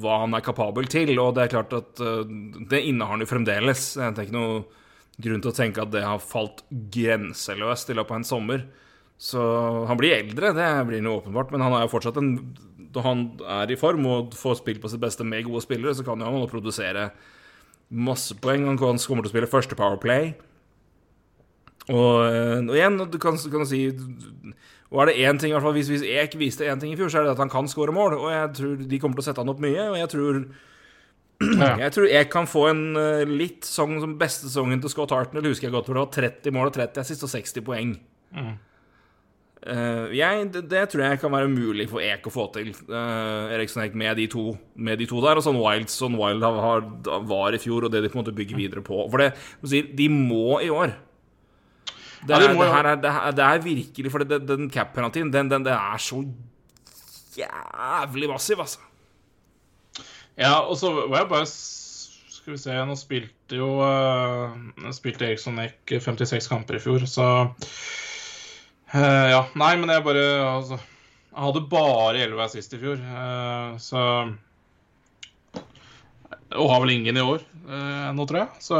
hva 0.02 0.22
han 0.24 0.34
er 0.34 0.44
kapabel 0.44 0.88
til. 0.90 1.12
Og 1.22 1.34
det 1.36 1.44
er 1.44 1.52
klart 1.54 1.76
at 1.76 2.02
uh, 2.02 2.24
det 2.70 2.82
innehar 2.88 3.14
han 3.14 3.22
jo 3.22 3.30
fremdeles. 3.30 3.84
Det 3.98 4.08
er 4.08 4.26
ikke 4.26 4.34
noe 4.34 4.64
grunn 5.22 5.44
til 5.44 5.52
å 5.52 5.56
tenke 5.56 5.84
at 5.84 5.92
det 5.94 6.02
har 6.04 6.22
falt 6.22 6.64
grenseløst 6.70 7.90
i 7.90 7.96
løpet 7.96 8.16
av 8.16 8.20
en 8.20 8.28
sommer. 8.28 8.66
Så 9.16 9.40
han 9.88 9.96
blir 10.00 10.18
eldre, 10.18 10.52
det 10.52 10.66
blir 10.90 11.04
noe 11.04 11.22
åpenbart, 11.22 11.54
men 11.54 11.64
han 11.64 11.76
er 11.76 11.86
jo 11.86 11.94
fortsatt 11.94 12.18
en 12.20 12.34
Når 12.96 13.04
han 13.04 13.22
er 13.60 13.70
i 13.72 13.76
form 13.76 14.06
og 14.08 14.36
får 14.36 14.58
spilt 14.60 14.82
på 14.82 14.88
sitt 14.88 15.00
beste 15.00 15.24
med 15.24 15.44
gode 15.44 15.62
spillere, 15.64 15.94
så 15.94 16.04
kan 16.04 16.20
jo 16.20 16.28
han 16.32 16.48
produsere 16.48 17.10
masse 17.90 18.34
poeng. 18.42 18.66
Han 18.66 18.78
kommer 18.78 18.98
til 18.98 19.30
å 19.30 19.34
spille 19.34 19.50
første 19.50 19.78
Powerplay. 19.78 20.34
Og, 21.86 22.14
eh, 22.26 22.58
og 22.66 22.74
igjen, 22.74 22.98
du 22.98 23.18
kan, 23.22 23.36
kan 23.38 23.62
du 23.62 23.68
si 23.70 23.84
Og 24.90 25.02
er 25.02 25.06
det 25.06 25.20
én 25.22 25.38
ting, 25.38 25.52
i 25.52 25.54
hvert 25.54 25.62
fall 25.62 25.76
hvis, 25.76 25.90
hvis 25.92 26.02
Ek 26.02 26.34
viste 26.34 26.66
én 26.66 26.80
ting 26.82 26.90
i 26.90 26.96
fjor, 26.98 27.12
så 27.12 27.20
er 27.20 27.28
det 27.28 27.36
at 27.36 27.42
han 27.42 27.52
kan 27.52 27.68
skåre 27.70 27.94
mål. 27.94 28.18
Og 28.18 28.30
jeg 28.32 28.54
tror 28.58 28.88
de 28.90 28.98
kommer 29.02 29.18
til 29.18 29.26
å 29.26 29.28
sette 29.28 29.42
han 29.42 29.52
opp 29.52 29.62
mye. 29.62 29.90
Og 29.92 30.00
jeg 30.00 30.10
tror 30.14 30.40
jeg 31.36 31.92
tror 31.92 32.12
Ek 32.16 32.30
kan 32.32 32.46
få 32.48 32.62
en 32.70 32.84
uh, 32.96 33.22
litt 33.28 33.66
sånn 33.68 33.98
som 34.00 34.14
beste 34.16 34.48
sesongen 34.48 34.80
til 34.80 34.92
Scott 34.92 35.12
Hartnell. 35.12 35.44
Husker 35.50 35.68
jeg 35.68 35.74
godt, 35.74 35.90
hvor 35.90 35.98
det 35.98 36.04
var 36.06 36.14
30 36.32 36.56
mål 36.56 36.70
og 36.70 36.78
30 36.78 37.02
assist 37.02 37.26
og 37.26 37.32
60 37.34 37.66
poeng. 37.66 37.92
Mm. 38.32 38.54
Uh, 39.66 40.12
jeg, 40.14 40.44
det, 40.54 40.62
det, 40.70 40.84
tror 40.92 41.02
jeg 41.02 41.18
kan 41.18 41.32
være 41.34 41.50
mulig 41.50 41.88
for 41.90 42.02
Ek 42.04 42.28
å 42.28 42.32
få 42.32 42.44
til. 42.54 42.70
Uh, 42.86 43.50
Eriksson 43.56 43.82
Ek 43.82 43.96
med 43.98 44.14
de, 44.20 44.28
to, 44.30 44.52
med 44.78 45.00
de 45.02 45.08
to 45.10 45.18
der. 45.24 45.40
Og 45.40 45.46
sånn 45.46 45.58
Wild 45.58 45.90
sånn 45.90 46.18
Wild 46.20 46.46
har, 46.46 46.86
var 47.26 47.56
i 47.56 47.60
fjor, 47.62 47.88
og 47.88 47.94
det 47.94 48.04
de 48.04 48.12
på 48.12 48.20
en 48.20 48.22
måte 48.22 48.36
bygger 48.36 48.60
videre 48.60 48.84
på. 48.86 49.00
For 49.10 49.24
det, 49.24 49.32
de 49.98 50.08
må 50.12 50.60
i 50.62 50.70
år 50.70 50.94
det, 52.26 52.34
er, 52.34 52.42
ja, 52.42 52.48
det, 52.48 52.66
er, 52.66 52.86
det, 52.98 53.10
er, 53.10 53.34
det 53.36 53.44
er, 53.44 53.60
virkelig 53.62 54.10
For 54.10 54.24
den 54.26 54.70
cap-penaltyen, 54.72 55.28
den, 55.30 55.50
den, 55.50 55.66
den, 55.66 55.74
er 55.74 56.00
så 56.02 56.22
jævlig 57.36 58.30
massiv, 58.30 58.62
altså. 58.64 58.80
Ja, 60.38 60.58
og 60.64 60.76
så 60.80 60.90
var 60.96 61.20
jeg 61.20 61.28
bare 61.30 61.46
Skal 61.46 62.54
vi 62.54 62.58
se, 62.60 62.74
nå 62.88 62.96
spilte 62.98 63.60
jo 63.60 63.68
uh, 63.82 64.56
Spilte 64.96 65.28
Eriksson 65.28 65.60
Eck 65.62 65.94
56 66.00 66.48
kamper 66.50 66.78
i 66.78 66.82
fjor, 66.82 67.06
så 67.10 67.28
uh, 68.96 69.28
Ja. 69.30 69.44
Nei, 69.58 69.72
men 69.80 69.92
jeg 69.92 70.04
bare 70.06 70.24
altså, 70.48 70.80
Jeg 71.30 71.44
hadde 71.46 71.64
bare 71.70 72.24
11 72.24 72.44
assist 72.46 72.76
i 72.76 72.80
fjor, 72.80 73.00
uh, 73.00 73.76
så 73.82 74.02
Og 76.56 76.70
har 76.72 76.84
vel 76.84 76.96
ingen 76.96 77.16
i 77.18 77.24
år 77.24 77.44
nå, 77.66 78.24
tror 78.30 78.38
jeg. 78.38 78.62
Så 78.62 78.76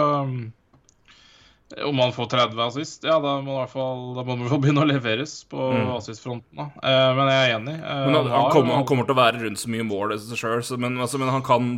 om 1.84 1.96
man 1.96 2.12
får 2.12 2.26
30 2.30 2.60
assist, 2.62 3.04
ja, 3.04 3.16
da 3.18 3.40
må, 3.42 3.56
man 3.56 3.56
i 3.56 3.62
hvert 3.64 4.50
fall 4.52 4.60
begynne 4.62 4.84
å 4.84 4.86
leveres 4.86 5.40
på 5.50 5.58
mm. 5.74 5.88
assistfronten. 5.96 6.68
Men 6.78 7.30
jeg 7.32 7.40
er 7.40 7.54
enig. 7.56 7.74
Eh, 7.74 8.02
men 8.06 8.18
han, 8.20 8.28
han, 8.30 8.50
kommer, 8.54 8.76
han, 8.78 8.86
kommer, 8.86 9.08
til 9.08 9.16
å 9.16 9.18
være 9.18 9.40
rundt 9.42 9.60
så 9.60 9.70
mye 9.72 9.86
mål 9.86 10.14
sjøl, 10.30 10.62
men, 10.82 11.00
altså, 11.02 11.18
men, 11.18 11.32
han 11.34 11.42
kan 11.46 11.72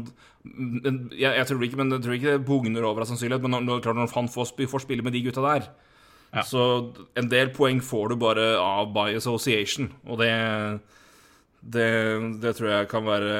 jeg, 0.45 1.23
jeg, 1.25 1.47
tror 1.49 1.65
ikke, 1.65 1.81
men 1.81 1.97
jeg 1.97 2.05
tror 2.05 2.19
ikke 2.19 2.35
det 2.35 2.47
bugner 2.47 2.85
over 2.85 3.05
av 3.05 3.11
sannsynlighet, 3.11 3.45
men 3.47 3.65
når, 3.65 3.81
når 3.97 4.13
han 4.13 4.29
får, 4.33 4.53
får, 4.61 4.85
spille 4.85 5.05
med 5.07 5.17
de 5.17 5.25
gutta 5.25 5.45
der 5.45 5.71
ja. 6.35 6.45
Så 6.45 6.63
en 7.17 7.29
del 7.33 7.51
poeng 7.57 7.81
får 7.85 8.13
du 8.13 8.21
bare 8.21 8.51
av 8.61 8.91
by 8.93 9.17
association, 9.17 9.89
og 10.07 10.21
det 10.23 10.33
det, 11.59 11.89
det 12.43 12.53
tror 12.55 12.69
jeg 12.71 12.89
kan 12.91 13.03
være 13.07 13.33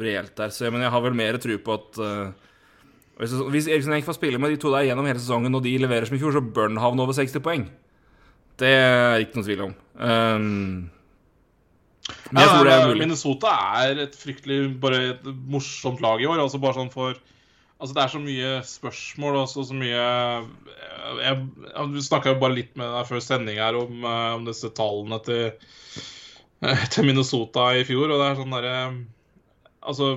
reelt 0.00 0.34
der. 0.36 0.50
Så, 0.50 0.70
men 0.74 0.82
jeg 0.82 0.90
har 0.90 1.04
vel 1.04 1.14
mer 1.16 1.38
tro 1.38 1.54
på 1.62 1.76
at 1.78 2.00
uh, 2.02 2.32
hvis 3.52 3.68
Eriksen 3.70 3.94
ikke 3.94 4.10
får 4.10 4.18
spille 4.18 4.40
med 4.42 4.50
de 4.50 4.58
to 4.60 4.72
der 4.74 4.88
gjennom 4.88 5.06
hele 5.06 5.22
sesongen, 5.22 5.54
og 5.54 5.62
de 5.62 5.76
leverer 5.78 6.08
som 6.08 6.16
i 6.16 6.22
fjor, 6.22 6.34
så 6.34 6.42
bør 6.42 6.72
han 6.72 6.82
havne 6.82 7.04
over 7.04 7.14
60 7.14 7.44
poeng. 7.44 7.68
Det 8.58 8.70
er 8.70 9.22
ikke 9.22 9.38
noen 9.38 9.46
tvil 9.46 9.62
om. 9.68 9.76
Um, 9.94 10.90
er 12.34 12.88
mulig. 12.88 13.04
Minnesota 13.04 13.54
er 13.84 14.02
et 14.04 14.18
fryktelig 14.18 14.58
bare 14.82 15.00
et 15.12 15.30
morsomt 15.50 16.02
lag 16.04 16.22
i 16.22 16.28
år. 16.28 16.42
Altså 16.42 16.60
bare 16.62 16.76
sånn 16.76 16.92
for 16.92 17.16
Altså 17.84 17.94
Det 17.98 18.02
er 18.02 18.12
så 18.14 18.20
mye 18.22 18.50
spørsmål 18.64 19.34
og 19.42 19.48
så 19.52 19.64
mye 19.76 20.04
Jeg, 21.20 21.40
jeg 21.68 22.04
snakka 22.06 22.32
jo 22.32 22.40
bare 22.40 22.56
litt 22.56 22.70
med 22.80 22.88
deg 22.96 23.10
før 23.10 23.20
sending 23.20 23.60
her 23.60 23.76
om, 23.76 23.98
eh, 24.08 24.28
om 24.38 24.46
disse 24.46 24.70
tallene 24.72 25.18
til, 25.26 25.50
til 26.94 27.04
Minnesota 27.04 27.74
i 27.76 27.82
fjor, 27.84 28.08
og 28.08 28.22
det 28.22 28.30
er 28.30 28.38
sånn 28.40 28.56
derre 28.56 28.78
Altså 29.84 30.14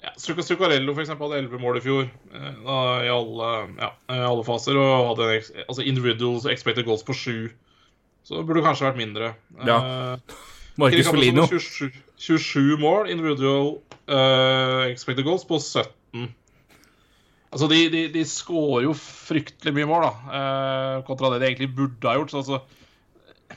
ja, 0.00 0.14
Zuccarello 0.16 0.94
f.eks. 0.94 1.10
hadde 1.10 1.40
11 1.42 1.60
mål 1.60 1.80
i 1.80 1.82
fjor 1.84 2.06
da, 2.30 2.76
i, 3.02 3.10
alle, 3.12 3.48
ja, 3.82 3.90
i, 4.08 4.20
alle, 4.30 4.44
faser. 4.46 4.78
Og 4.80 5.10
hadde 5.10 5.42
altså 5.66 5.84
individual 5.84 6.38
expected 6.48 6.86
goals 6.86 7.04
på 7.04 7.12
7. 7.12 7.50
Så 8.24 8.38
det 8.38 8.46
burde 8.48 8.62
kanskje 8.64 8.86
vært 8.86 9.00
mindre. 9.02 9.34
Ja. 9.68 9.76
Marcus 10.80 11.10
Felino. 11.10 11.44
27, 11.50 11.90
27, 12.16 12.78
mål, 12.80 13.10
individual 13.12 13.74
uh, 14.08 14.88
expected 14.88 15.26
goals 15.28 15.44
på 15.44 15.60
17. 16.12 16.28
Altså, 17.50 17.66
de, 17.66 17.78
de, 17.90 18.02
de 18.14 18.26
skårer 18.28 18.84
jo 18.86 18.92
fryktelig 18.94 19.72
mye 19.74 19.88
mål, 19.90 20.04
da, 20.06 20.36
kontra 21.06 21.32
det 21.32 21.40
de 21.42 21.48
egentlig 21.48 21.72
burde 21.74 22.06
ha 22.06 22.14
gjort. 22.20 22.30
Så 22.30 22.42
altså, 22.44 23.56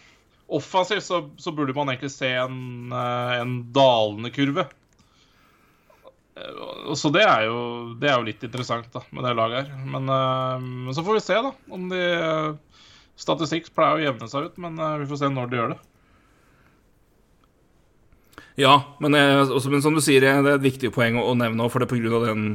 offensivt 0.53 1.05
så, 1.05 1.19
så, 1.37 1.53
burde 1.53 1.75
man 1.77 1.91
egentlig 1.93 2.09
se 2.13 2.31
en, 2.41 2.89
en 2.93 3.53
dalende 3.75 4.33
kurve. 4.33 4.65
Eh, 6.33 6.93
så 6.97 7.13
det 7.13 7.21
er, 7.21 7.45
jo, 7.45 7.59
det 8.01 8.09
er 8.09 8.17
jo 8.17 8.27
litt 8.31 8.45
interessant 8.49 8.89
da, 8.95 9.05
med 9.13 9.29
det 9.29 9.37
laget 9.37 9.69
her. 9.69 9.85
Men, 9.85 10.09
men 10.09 10.97
så 10.97 11.05
får 11.05 11.19
vi 11.19 11.25
se, 11.27 11.41
da. 11.45 11.53
Om 11.77 11.89
de 11.93 12.03
Statistikk 13.13 13.67
pleier 13.77 13.99
å 13.99 14.05
jevne 14.07 14.25
seg 14.25 14.49
ut, 14.49 14.55
men 14.57 14.79
vi 15.03 15.05
får 15.05 15.19
se 15.21 15.27
når 15.29 15.51
de 15.51 15.59
gjør 15.59 15.75
det. 15.75 15.81
Ja, 18.59 18.73
men, 19.01 19.17
også, 19.17 19.71
men 19.73 19.81
som 19.81 19.95
du 19.97 20.01
sier, 20.03 20.21
det 20.21 20.31
er 20.33 20.55
et 20.57 20.65
viktig 20.65 20.91
poeng 20.93 21.17
å, 21.17 21.25
å 21.31 21.37
nevne, 21.37 21.69
for 21.73 21.81
det 21.81 21.89
er 21.89 21.93
pga. 21.95 22.19
den, 22.27 22.47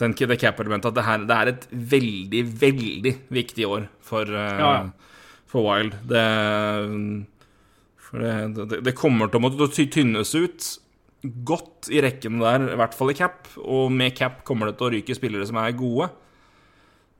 den 0.00 0.16
det 0.18 0.38
cap-elementet 0.40 0.90
at 0.90 0.98
det, 0.98 1.06
her, 1.06 1.24
det, 1.28 1.38
er 1.38 1.52
et 1.52 1.66
veldig, 1.72 2.42
veldig 2.60 3.14
viktig 3.32 3.68
år 3.68 3.88
for, 4.04 4.28
ja, 4.28 4.58
ja. 4.60 5.32
for 5.48 5.68
Wild. 5.68 5.96
Det, 6.08 6.24
for 7.96 8.24
det, 8.24 8.82
det, 8.84 8.96
kommer 8.98 9.32
til 9.32 9.40
å 9.40 9.44
måtte 9.46 9.88
tynnes 9.88 10.34
ut 10.36 10.70
godt 11.22 11.88
i 11.92 12.02
rekken 12.02 12.40
der, 12.42 12.72
i 12.72 12.78
hvert 12.80 12.96
fall 12.96 13.12
i 13.12 13.16
cap. 13.16 13.48
Og 13.62 13.92
med 13.94 14.16
cap 14.18 14.42
kommer 14.48 14.68
det 14.68 14.78
til 14.78 14.88
å 14.88 14.92
ryke 14.96 15.16
spillere 15.16 15.48
som 15.48 15.60
er 15.62 15.76
gode. 15.78 16.10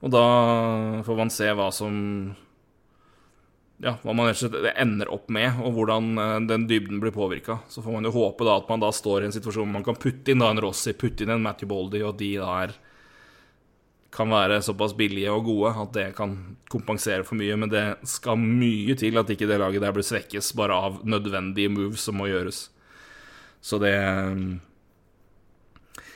Og 0.03 0.11
da 0.11 0.25
får 1.07 1.19
man 1.19 1.31
se 1.31 1.49
hva 1.55 1.69
som 1.75 1.95
Ja, 3.83 3.97
hva 4.05 4.13
man 4.15 4.31
ender 4.31 5.09
opp 5.11 5.27
med, 5.35 5.59
og 5.59 5.75
hvordan 5.75 6.13
eh, 6.23 6.37
den 6.47 6.69
dybden 6.71 7.01
blir 7.03 7.11
påvirka. 7.15 7.59
Så 7.69 7.83
får 7.83 7.97
man 7.97 8.07
jo 8.07 8.15
håpe 8.15 8.47
da 8.47 8.55
at 8.61 8.71
man 8.71 8.83
da 8.83 8.93
står 8.95 9.25
i 9.25 9.29
en 9.29 9.35
situasjon 9.35 9.67
hvor 9.67 9.75
man 9.75 9.87
kan 9.87 9.99
putte 9.99 10.31
inn 10.31 10.43
da 10.43 10.53
en 10.53 10.63
Rossi, 10.63 10.95
putte 10.95 11.27
inn 11.27 11.35
en 11.35 11.43
Matthew 11.43 11.73
Baldy, 11.73 12.05
og 12.07 12.15
de 12.21 12.37
der 12.39 12.77
kan 14.13 14.29
være 14.31 14.61
såpass 14.63 14.93
billige 14.95 15.33
og 15.33 15.47
gode 15.49 15.73
at 15.83 15.95
det 15.97 16.07
kan 16.15 16.37
kompensere 16.71 17.25
for 17.27 17.41
mye. 17.41 17.57
Men 17.59 17.73
det 17.73 17.85
skal 18.07 18.39
mye 18.39 18.95
til 19.01 19.19
at 19.19 19.31
ikke 19.35 19.49
det 19.51 19.59
laget 19.59 19.83
der 19.83 19.95
blir 19.97 20.07
svekkes 20.07 20.53
bare 20.59 20.77
av 20.77 21.01
nødvendige 21.03 21.73
moves 21.73 22.05
som 22.07 22.21
må 22.21 22.29
gjøres. 22.31 22.67
Så 23.65 23.81
det 23.83 23.97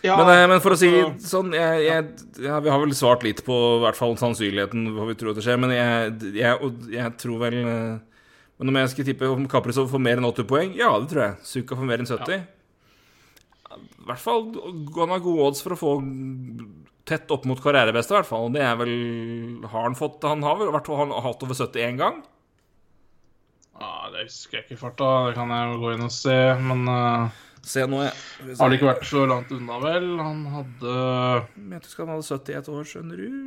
ja, 0.07 0.17
men, 0.21 0.31
eh, 0.33 0.47
men, 0.51 0.63
for 0.65 0.75
å 0.75 0.79
si 0.81 0.89
sånn 1.27 1.53
jeg, 1.57 1.85
jeg, 1.87 2.27
ja, 2.47 2.59
Vi 2.65 2.73
har 2.73 2.83
vel 2.83 2.95
svart 2.97 3.25
litt 3.27 3.43
på 3.47 3.57
i 3.77 3.83
hvert 3.85 3.99
fall 3.99 4.17
sannsynligheten 4.21 4.91
hva 4.97 5.09
vi 5.11 5.17
tror 5.19 5.37
det 5.37 5.45
skjer, 5.45 5.61
men 5.63 5.75
jeg, 5.75 6.33
jeg 6.95 7.15
tror 7.21 7.43
vel 7.43 7.59
eh, 7.61 8.19
Men 8.57 8.73
om 8.73 8.81
jeg 8.81 8.93
skal 8.95 9.09
tippe 9.11 9.31
om 9.31 9.49
Kaprizov 9.51 9.91
får 9.93 10.03
mer 10.03 10.21
enn 10.21 10.29
80 10.31 10.49
poeng, 10.49 10.75
ja, 10.79 10.95
det 11.03 11.11
tror 11.13 11.25
jeg. 11.27 11.39
Suka 11.45 11.77
får 11.77 11.91
mer 11.91 12.03
enn 12.03 12.09
70. 12.09 12.39
Ja. 12.41 13.77
I 13.77 14.09
hvert 14.09 14.23
fall 14.23 14.47
Han 14.97 15.13
har 15.13 15.25
gode 15.25 15.51
odds 15.51 15.65
for 15.65 15.75
å 15.75 15.81
få 15.81 15.95
tett 17.07 17.31
opp 17.31 17.45
mot 17.47 17.61
karrierebeste, 17.63 18.15
i 18.15 18.19
hvert 18.19 18.29
fall. 18.31 18.49
Det 18.55 18.63
er 18.65 18.79
vel 18.81 18.95
Har 19.67 19.87
han 19.89 19.99
fått 19.99 20.25
Han 20.27 20.45
har 20.47 20.59
vel 20.61 20.73
hvert 20.75 20.89
fall 20.89 21.13
hatt 21.27 21.45
over 21.47 21.59
70 21.59 21.85
én 21.87 22.01
gang? 22.01 22.23
Ja, 23.77 24.09
Det 24.13 24.27
husker 24.27 24.59
jeg 24.59 24.67
ikke 24.67 24.79
i 24.79 24.81
farta, 24.81 25.11
det 25.29 25.35
kan 25.37 25.53
jeg 25.53 25.73
jo 25.73 25.81
gå 25.83 25.93
inn 25.93 26.07
og 26.07 26.15
se, 26.15 26.37
men 26.65 26.87
uh, 26.89 27.43
Se 27.67 27.83
nå, 27.91 28.03
jeg. 28.05 28.55
Har 28.61 28.71
det 28.71 28.79
ikke 28.79 28.93
vært 28.93 29.09
så 29.09 29.25
langt 29.27 29.51
unna, 29.55 29.79
vel? 29.83 30.05
Han 30.23 30.45
hadde 30.53 30.93
Jeg 30.93 31.65
mente 31.73 31.91
han 31.99 32.13
hadde 32.15 32.27
71 32.29 32.71
år, 32.71 32.85
skjønner 32.87 33.23
du. 33.23 33.41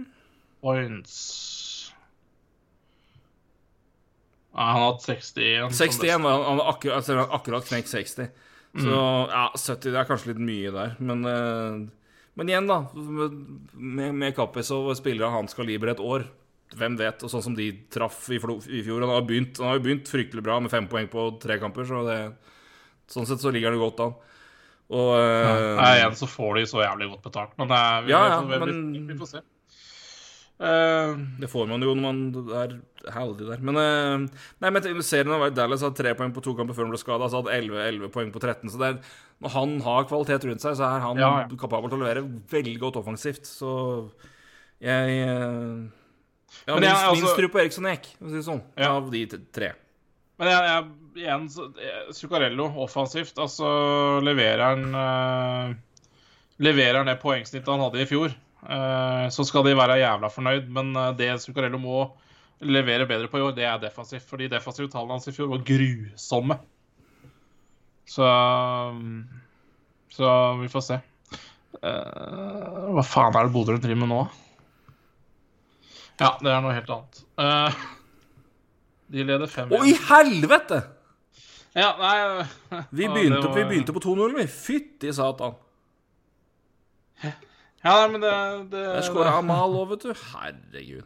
Points 0.59 1.15
Nei, 4.49 4.65
han 4.65 4.81
har 4.81 4.87
hatt 4.89 5.05
61. 5.05 5.75
61 5.77 6.23
var 6.25 6.41
han, 6.43 6.59
akkurat, 6.67 6.97
altså, 6.97 7.21
akkurat 7.37 7.67
knekt 7.69 7.91
60. 7.93 8.31
Så 8.73 8.89
mm. 8.89 9.29
ja, 9.31 9.45
70 9.55 9.93
det 9.93 10.01
er 10.01 10.09
kanskje 10.09 10.31
litt 10.33 10.41
mye 10.43 10.73
der, 10.73 10.97
men 10.99 11.23
uh, 11.23 11.85
Men 12.39 12.51
igjen, 12.51 12.67
da. 12.67 12.81
Med, 12.93 14.09
med 14.17 14.35
Kappes 14.35 14.73
og 14.75 14.91
spillere 14.97 15.29
av 15.29 15.37
hans 15.37 15.55
kaliber 15.55 15.93
et 15.93 16.03
år 16.03 16.27
hvem 16.77 16.97
vet? 16.99 17.23
Og 17.25 17.31
sånn 17.31 17.45
som 17.45 17.55
de 17.57 17.71
traff 17.91 18.27
i, 18.29 18.37
i 18.37 18.83
fjor. 18.85 19.01
Han 19.01 19.13
har, 19.13 19.25
begynt, 19.27 19.57
han 19.61 19.71
har 19.71 19.79
jo 19.79 19.85
begynt 19.87 20.11
fryktelig 20.11 20.43
bra 20.45 20.59
med 20.61 20.71
fem 20.73 20.89
poeng 20.91 21.09
på 21.09 21.25
tre 21.41 21.57
kamper, 21.61 21.87
så 21.89 22.03
det, 22.05 22.19
sånn 23.13 23.27
sett 23.29 23.43
så 23.43 23.53
ligger 23.53 23.75
det 23.75 23.81
godt 23.81 24.03
an. 24.05 24.17
Og 24.89 25.13
ja, 25.13 25.53
uh, 25.77 25.85
Igjen 25.99 26.17
så 26.17 26.29
får 26.29 26.57
de 26.57 26.65
så 26.69 26.81
jævlig 26.81 27.11
godt 27.11 27.25
betalt, 27.27 27.55
men 27.61 27.69
det 27.69 27.77
er, 27.77 28.05
vi, 28.05 28.13
ja, 28.15 28.21
ja, 28.31 28.37
vi, 28.41 28.59
vi, 28.65 29.01
vi 29.11 29.17
får 29.19 29.33
se. 29.35 29.41
Uh, 30.59 31.13
det 31.39 31.47
får 31.47 31.69
man 31.69 31.79
jo 31.85 31.93
når 31.95 32.01
man 32.03 32.49
er 32.57 32.73
heldig 33.15 33.45
der. 33.47 33.61
Men 33.63 33.77
uh, 33.79 34.41
Nei, 34.59 34.71
men 34.75 35.03
serien 35.05 35.31
av 35.31 35.45
Dallas 35.55 35.85
hadde 35.85 35.95
tre 35.95 36.11
poeng 36.19 36.33
på 36.35 36.43
to 36.43 36.51
kamper 36.57 36.75
før 36.75 36.89
han 36.89 36.95
ble 36.95 36.99
skada. 36.99 37.29
Så 37.31 37.39
hadde 37.39 37.53
11, 37.55 37.77
11 37.85 38.11
poeng 38.11 38.33
på 38.33 38.41
13. 38.41 38.73
Så 38.73 38.81
er, 38.83 38.97
når 39.39 39.53
han 39.55 39.77
har 39.85 40.09
kvalitet 40.09 40.49
rundt 40.49 40.65
seg, 40.65 40.75
så 40.75 40.89
er 40.89 41.05
han 41.05 41.21
ja, 41.21 41.29
ja. 41.45 41.61
kapabel 41.61 41.93
til 41.93 42.01
å 42.01 42.03
levere 42.03 42.25
veldig 42.51 42.75
godt 42.81 42.99
offensivt. 42.99 43.47
Så 43.47 43.71
jeg 44.83 45.21
uh, 45.29 45.85
ja, 46.65 46.73
men 46.73 46.83
minst, 46.83 46.97
altså, 46.97 47.13
minst 47.21 47.39
tro 47.39 47.51
på 47.53 47.61
Eriksson 47.61 47.87
Eek, 47.93 48.11
si 48.19 48.43
sånn, 48.43 48.61
ja. 48.75 48.91
av 48.97 49.07
de 49.13 49.23
tre. 49.55 49.71
Men 50.39 50.51
jeg, 50.51 50.67
jeg, 50.69 50.83
igjen, 51.19 51.47
Zuccarello 52.15 52.69
offensivt, 52.85 53.39
altså 53.41 53.69
leverer 54.23 54.63
han 54.63 54.85
uh, 54.95 55.73
Leverer 56.63 57.01
han 57.01 57.09
det 57.11 57.19
poengsnittet 57.21 57.71
han 57.71 57.83
hadde 57.83 58.03
i 58.03 58.07
fjor? 58.07 58.33
uh, 58.67 59.27
så 59.31 59.45
skal 59.47 59.63
de 59.67 59.77
være 59.77 59.99
jævla 60.01 60.31
fornøyd. 60.31 60.65
Men 60.75 60.91
eh, 60.95 61.13
det 61.19 61.29
Zuccarello 61.43 61.79
må 61.79 62.01
levere 62.59 63.07
bedre 63.07 63.29
på 63.31 63.39
i 63.39 63.45
år, 63.45 63.53
det 63.55 63.67
er 63.67 63.79
defensivt. 63.79 64.27
Fordi 64.27 64.49
defensive 64.51 64.91
tallene 64.91 65.15
hans 65.15 65.29
i 65.31 65.35
fjor 65.35 65.51
var 65.53 65.63
grusomme. 65.67 66.59
Så 68.09 68.27
Så 70.09 70.29
vi 70.59 70.67
får 70.67 70.83
se. 70.83 70.99
Uh, 71.79 72.89
hva 72.97 73.03
faen 73.05 73.35
er 73.37 73.45
det 73.45 73.53
Bodø 73.53 73.77
driver 73.77 74.01
med 74.01 74.09
nå? 74.11 74.23
Ja, 76.19 76.33
det 76.41 76.49
er 76.51 76.63
noe 76.63 76.73
helt 76.75 76.89
annet. 76.91 77.19
Eh, 77.39 77.83
de 79.09 79.25
leder 79.25 79.49
5 79.49 79.73
Å, 79.73 79.81
i 79.89 79.95
helvete! 80.09 80.79
Ja, 81.77 81.93
nei 81.99 82.45
Vi 82.97 83.07
begynte, 83.09 83.43
var- 83.47 83.55
vi 83.57 83.65
begynte 83.69 83.95
på 83.95 84.01
2-0, 84.03 84.35
vi. 84.39 84.45
Fytti 84.49 85.13
satan. 85.15 85.57
Ja, 87.23 87.93
nei, 88.01 88.07
men 88.11 88.23
det, 88.23 88.33
det 88.73 88.83
Der 88.83 89.05
skåra 89.07 89.37
Amal 89.39 89.75
òg, 89.79 89.93
vet 89.93 90.07
du. 90.09 90.13
Herregud. 90.33 91.05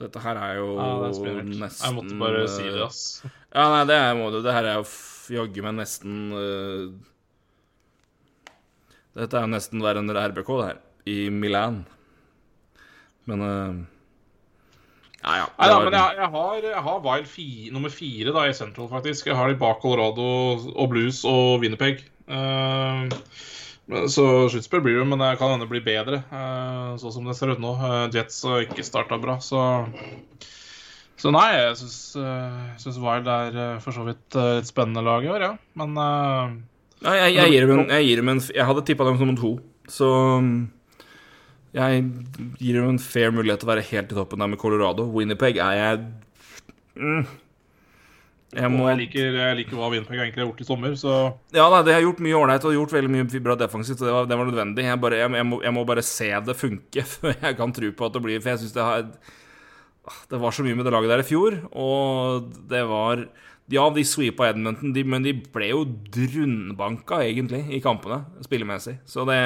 Dette 0.00 0.20
her 0.24 0.38
er 0.40 0.54
jo 0.56 0.66
Ja, 0.78 0.88
det 1.04 1.28
er 1.28 1.42
nesten 1.44 1.84
Jeg 1.84 1.96
måtte 1.98 2.18
bare 2.20 2.44
si 2.48 2.64
det, 2.64 2.78
eh, 2.78 2.86
ass. 2.86 3.00
Ja, 3.52 3.66
nei, 3.74 3.84
det 3.88 3.96
er, 4.00 4.12
må 4.16 4.30
du. 4.32 4.40
Det 4.44 4.54
her 4.56 4.68
er 4.70 4.78
jo 4.80 4.84
jaggu 5.36 5.62
meg 5.66 5.76
nesten 5.76 6.18
uh... 6.32 6.90
Dette 9.18 9.40
er 9.42 9.50
nesten 9.50 9.82
verre 9.84 10.00
enn 10.00 10.12
RBK, 10.14 10.50
det 10.60 10.68
her. 10.70 10.78
I 11.10 11.16
Milan. 11.34 11.82
Men 13.28 13.44
eh, 13.44 13.80
Ja, 15.20 15.36
ja. 15.36 15.46
Nei 15.58 15.68
da, 15.68 15.78
men 15.84 15.96
jeg, 15.96 16.16
jeg 16.16 16.30
har, 16.32 16.54
jeg 16.64 16.82
har 16.86 17.02
Wild 17.04 17.28
fi, 17.28 17.46
nummer 17.74 17.92
fire 17.92 18.32
da, 18.36 18.46
i 18.48 18.56
Central, 18.56 18.88
faktisk. 18.92 19.28
Jeg 19.28 19.36
har 19.36 19.50
de 19.52 19.58
bak 19.60 19.82
Colorado 19.82 20.28
og 20.72 20.86
Blues 20.92 21.22
og 21.28 21.60
Winnerpeg. 21.60 22.00
Uh, 22.30 23.10
så 24.08 24.24
sluttspill 24.48 24.82
blir 24.84 25.00
det, 25.00 25.08
men 25.10 25.20
det 25.20 25.34
kan 25.40 25.52
hende 25.52 25.68
bli 25.68 25.82
bedre, 25.84 26.22
uh, 26.30 26.96
sånn 27.00 27.16
som 27.18 27.28
det 27.28 27.36
ser 27.36 27.52
ut 27.52 27.60
nå. 27.60 27.74
Uh, 27.80 28.06
Jets 28.14 28.40
har 28.46 28.64
ikke 28.64 28.86
starta 28.86 29.18
bra, 29.20 29.36
så 29.44 29.60
Så 31.20 31.32
nei, 31.34 31.50
jeg 31.52 31.76
syns, 31.76 32.96
Wild 32.96 33.26
er 33.28 33.56
eh, 33.60 33.80
for 33.84 33.92
så 33.92 34.06
vidt 34.06 34.36
eh, 34.40 34.54
et 34.62 34.68
spennende 34.68 35.02
lag 35.04 35.26
i 35.26 35.28
år, 35.28 35.42
ja. 35.44 35.50
Men 35.76 35.98
eh, 36.00 36.54
Ja, 37.04 37.12
jeg, 37.26 37.34
jeg, 37.36 37.50
gir 38.06 38.22
dem 38.22 38.30
en, 38.32 38.40
jeg 38.40 38.68
hadde 38.70 38.84
tippa 38.88 39.04
dem 39.04 39.18
som 39.20 39.28
nummer 39.28 39.42
to, 39.42 39.50
så 39.84 40.08
jeg 41.76 42.02
gir 42.58 42.80
dem 42.80 42.88
en 42.90 42.98
fair 43.02 43.30
mulighet 43.34 43.62
til 43.62 43.68
å 43.68 43.70
være 43.70 43.86
helt 43.92 44.10
i 44.10 44.16
toppen 44.16 44.42
der 44.42 44.50
med 44.50 44.58
Colorado. 44.58 45.04
Winnerpeg 45.14 45.60
er 45.62 45.76
jeg 45.78 46.00
mm, 46.98 47.28
Jeg 48.58 48.70
må 48.74 48.88
jeg 48.88 48.98
liker, 49.04 49.36
jeg 49.38 49.58
liker 49.60 49.78
hva 49.78 49.90
Winnerpeg 49.92 50.18
egentlig 50.18 50.42
har 50.42 50.48
gjort 50.48 50.64
i 50.64 50.66
sommer, 50.66 50.96
så 50.98 51.18
Ja 51.54 51.68
nei, 51.70 51.84
det 51.86 51.94
har 51.94 52.02
gjort 52.02 52.22
mye 52.26 52.40
ålreit 52.40 52.66
og 52.66 52.74
gjort 52.74 52.94
veldig 52.96 53.12
mye 53.14 53.42
bra 53.44 53.54
defensivt, 53.60 54.02
det 54.02 54.16
var, 54.16 54.26
det 54.26 54.40
var 54.40 54.50
nødvendig. 54.50 54.88
Jeg, 54.88 55.02
bare, 55.04 55.28
må, 55.46 55.60
jeg 55.62 55.76
må 55.76 55.84
bare 55.86 56.06
se 56.06 56.32
det 56.48 56.58
funke 56.58 57.06
før 57.14 57.36
jeg 57.36 57.60
kan 57.60 57.76
tro 57.76 57.92
på 57.94 58.08
at 58.08 58.18
det 58.18 58.24
blir 58.26 58.42
For 58.42 58.54
jeg 58.54 58.64
syns 58.64 58.74
det 58.74 58.88
har 58.88 59.06
Det 60.32 60.42
var 60.42 60.56
så 60.56 60.66
mye 60.66 60.74
med 60.74 60.90
det 60.90 60.96
laget 60.96 61.14
der 61.14 61.22
i 61.22 61.28
fjor, 61.30 61.60
og 61.70 62.50
det 62.72 62.82
var 62.90 63.28
Ja, 63.70 63.86
de 63.94 64.02
sweepa 64.02 64.50
Edmonton, 64.50 64.90
de, 64.96 65.06
men 65.06 65.22
de 65.22 65.36
ble 65.54 65.70
jo 65.70 65.84
drundbanka, 65.86 67.22
egentlig, 67.22 67.62
i 67.70 67.78
kampene, 67.84 68.24
spillemessig. 68.42 68.96
Så 69.06 69.22
det 69.28 69.38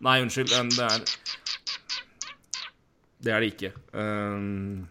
Nei, 0.05 0.21
unnskyld. 0.23 0.53
Det 0.77 0.85
er 0.85 1.01
Det 3.19 3.33
er 3.35 3.43
det 3.43 3.51
ikke. 3.53 3.73
Um, 3.93 4.89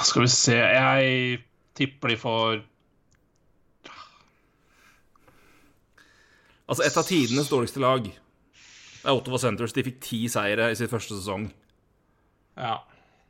Skal 0.00 0.22
vi 0.22 0.28
se 0.30 0.54
Jeg 0.54 1.40
tipper 1.74 2.12
de 2.12 2.16
får 2.20 2.60
altså, 6.68 6.84
et 6.84 6.96
av 6.96 7.06
tidenes 7.08 7.50
dårligste 7.50 7.82
lag 7.82 8.06
er 8.06 9.10
Ottawa 9.10 9.40
Centres. 9.40 9.74
De 9.74 9.84
fikk 9.84 10.00
ti 10.04 10.22
seire 10.30 10.70
i 10.70 10.78
sin 10.78 10.90
første 10.92 11.16
sesong. 11.16 11.48
Ja. 12.54 12.78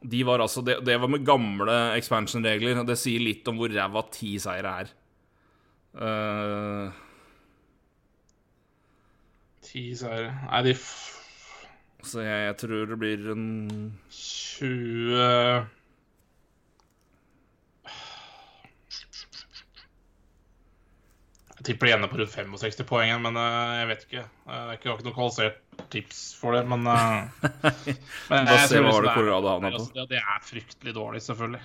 De 0.01 0.25
var 0.27 0.43
altså, 0.43 0.61
det, 0.65 0.81
det 0.85 0.97
var 1.01 1.09
med 1.13 1.25
gamle 1.25 1.77
expansion-regler, 1.97 2.83
det 2.89 2.97
sier 2.99 3.21
litt 3.23 3.49
om 3.49 3.61
hvor 3.61 3.73
ræva 3.73 4.03
ti 4.13 4.35
seire 4.41 4.73
er. 4.83 4.93
Uh, 5.91 6.89
Ti 9.71 9.87
seire 9.97 10.35
Nei, 10.51 10.63
de 10.67 10.77
f 10.77 10.91
så 12.07 12.23
jeg, 12.25 12.47
jeg 12.49 12.57
tror 12.63 12.89
det 12.89 12.97
blir 13.01 13.27
en 13.35 13.45
20 14.17 15.19
Jeg 21.61 21.67
tipper 21.69 21.91
de 21.91 21.93
ender 21.93 22.09
på 22.09 22.17
rundt 22.17 22.33
65 22.33 22.87
poeng, 22.89 23.11
men 23.21 23.37
eh, 23.37 23.73
jeg 23.83 23.89
vet 23.91 24.05
ikke. 24.07 24.23
Eh, 24.25 24.55
Jeg 24.55 24.63
har 24.71 24.79
ikke, 24.79 24.95
noe 25.05 25.13
kvalifisert 25.19 25.59
tips 25.93 26.23
for 26.41 26.57
det, 26.57 26.63
men 26.71 26.87
men 26.89 28.49
Bare 28.49 28.63
se 28.65 28.81
hva 28.81 28.95
det 29.05 29.13
Colorado 29.13 29.53
havna 29.53 29.75
på. 29.75 29.85
Det, 30.09 30.23
er 30.23 30.41
fryktelig 30.47 30.97
dårlig, 30.97 31.21
selvfølgelig. 31.27 31.61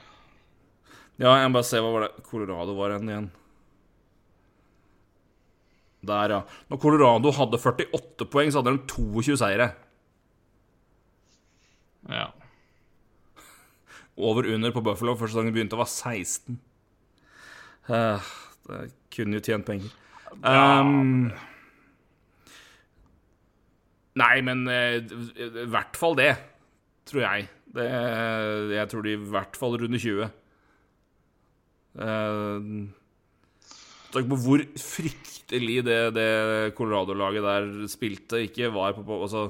Ja, 1.24 1.38
jeg 1.39 1.47
må 1.47 1.62
bare 1.62 1.70
se 1.70 1.80
hva 1.80 1.93
var 1.95 2.10
det 2.10 2.26
Colorado 2.28 2.76
var 2.76 2.97
igjen. 2.99 3.32
Der, 6.08 6.34
ja. 6.36 6.41
Når 6.70 6.82
Colorado 6.82 7.32
hadde 7.36 7.60
48 7.62 8.30
poeng, 8.32 8.51
så 8.51 8.62
hadde 8.62 8.76
de 8.78 8.88
22 8.91 9.38
seire. 9.41 9.70
Ja. 12.10 12.30
Over 14.16 14.47
under 14.53 14.72
på 14.72 14.84
Buffalo 14.86 15.16
første 15.16 15.36
sesongen 15.36 15.53
begynte, 15.56 15.78
var 15.80 15.89
16. 15.91 16.60
Uh, 17.89 18.32
det 18.70 18.93
kunne 19.14 19.38
jo 19.38 19.43
tjent 19.43 19.68
penger. 19.68 19.91
Um, 20.41 21.32
nei, 24.16 24.36
men 24.45 24.64
uh, 24.70 24.97
i 25.36 25.68
hvert 25.72 25.99
fall 25.99 26.16
det, 26.20 26.32
tror 27.10 27.26
jeg. 27.26 27.49
Det, 27.76 27.89
jeg 28.72 28.89
tror 28.91 29.03
de 29.03 29.16
i 29.18 29.24
hvert 29.36 29.60
fall 29.60 29.76
runder 29.82 29.99
20. 29.99 30.30
Uh, 31.95 32.88
Tenk 34.16 34.30
på 34.32 34.38
hvor 34.39 34.61
fryktelig 34.80 35.82
det, 35.86 36.01
det 36.16 36.30
Colorado-laget 36.78 37.43
der 37.43 37.66
spilte, 37.91 38.39
ikke 38.47 38.72
var 38.74 38.95
på, 38.95 39.18
altså, 39.26 39.49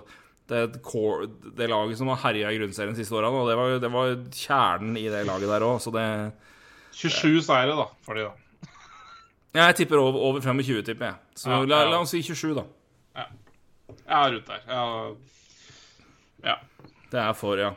det, 0.50 0.58
er 0.58 0.66
et 0.72 0.80
core, 0.86 1.28
det 1.58 1.70
laget 1.70 2.00
som 2.00 2.10
har 2.10 2.24
herja 2.24 2.54
i 2.54 2.58
grunnserien 2.58 2.98
siste 2.98 3.14
og 3.14 3.46
det 3.50 3.60
var, 3.60 3.76
det 3.82 3.92
var 3.94 4.16
kjernen 4.34 4.98
i 4.98 5.06
det 5.12 5.22
laget 5.30 5.52
der 5.54 5.68
òg, 5.68 5.78
så 5.84 5.94
det 5.94 6.08
27 6.96 7.44
seire, 7.46 7.76
da, 7.76 7.86
for 8.08 8.18
de, 8.18 8.26
da. 8.26 8.72
Jeg 9.56 9.76
tipper 9.76 10.02
over, 10.02 10.18
over 10.20 10.42
25, 10.42 10.82
tipper 10.84 11.06
jeg. 11.06 11.16
Så 11.36 11.50
Ja, 11.52 11.62
la, 11.64 11.84
la 11.92 12.02
oss 12.04 12.12
si 12.12 12.22
27, 12.24 12.56
da. 12.58 12.66
Ja, 13.16 14.28
ute 14.28 14.44
der. 14.50 14.64
Jeg, 14.68 15.16
ja. 16.44 16.56
Det 17.12 17.20
er 17.22 17.34
for, 17.38 17.60
ja. 17.60 17.72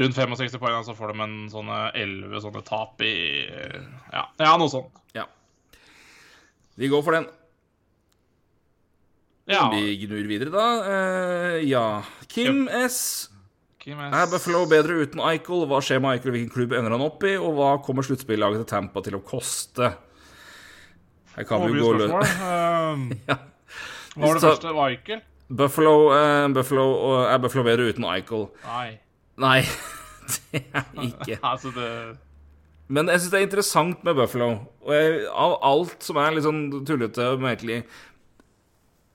Rundt 0.00 0.16
65 0.16 0.60
poeng, 0.60 0.84
så 0.86 0.94
får 0.96 1.12
de 1.12 1.26
en 1.26 1.36
sånne 1.52 1.80
11 1.98 2.44
sånne 2.46 2.62
tap 2.66 3.02
i 3.04 3.12
Ja, 4.12 4.24
ja 4.40 4.54
noe 4.60 4.72
sånt. 4.72 5.02
Ja. 5.16 5.26
Vi 6.80 6.88
går 6.88 7.04
for 7.04 7.18
den. 7.18 7.28
Ja. 9.50 9.66
Vi 9.74 9.96
gnur 10.04 10.28
videre, 10.30 10.52
da. 10.54 10.66
Uh, 10.86 11.58
ja. 11.66 12.02
Kim 12.30 12.68
S. 12.68 13.28
Kim 13.80 13.98
Er 14.04 14.28
Buffalo 14.28 14.66
bedre 14.68 15.00
uten 15.00 15.22
Eichel? 15.24 15.64
Hva 15.68 15.80
skjer 15.82 16.02
med 16.04 16.18
Eichel? 16.18 16.34
Hvilken 16.34 16.52
klubb 16.52 16.74
ender 16.76 16.94
han 16.94 17.04
opp 17.04 17.24
i? 17.26 17.34
Og 17.40 17.56
hva 17.56 17.72
kommer 17.84 18.06
sluttspillaget 18.06 18.62
til 18.62 18.70
Tampa 18.74 19.02
til 19.04 19.16
å 19.16 19.22
koste? 19.24 19.94
Her 21.34 21.46
kan 21.48 21.64
vi 21.64 21.80
jo 21.80 21.88
gå 21.88 21.94
løs. 22.02 22.36
Um, 22.90 23.10
Ja. 23.28 23.38
Hva 24.16 24.26
var 24.26 24.38
det 24.38 24.44
første? 24.44 24.72
Eichel? 24.84 25.22
Buffalo, 25.50 25.94
uh, 26.14 26.46
Buffalo 26.54 26.84
uh, 27.00 27.32
Er 27.32 27.38
Buffalo 27.42 27.64
bedre 27.66 27.88
uten 27.90 28.06
Eichel? 28.10 28.48
Nei. 28.66 28.98
Nei, 29.40 29.60
det 30.52 30.64
er 30.68 31.06
ikke. 31.06 31.38
Altså, 31.52 31.72
det 31.74 31.88
Men 32.90 33.08
jeg 33.08 33.22
syns 33.22 33.32
det 33.32 33.40
er 33.40 33.46
interessant 33.46 34.04
med 34.06 34.18
Buffalo. 34.18 34.50
Og 34.84 34.94
jeg, 34.96 35.20
av 35.30 35.58
alt 35.66 36.02
som 36.04 36.18
er 36.20 36.34
litt 36.34 36.46
sånn 36.46 36.64
tullete 36.86 37.28
og 37.34 37.44
merkelig 37.44 37.82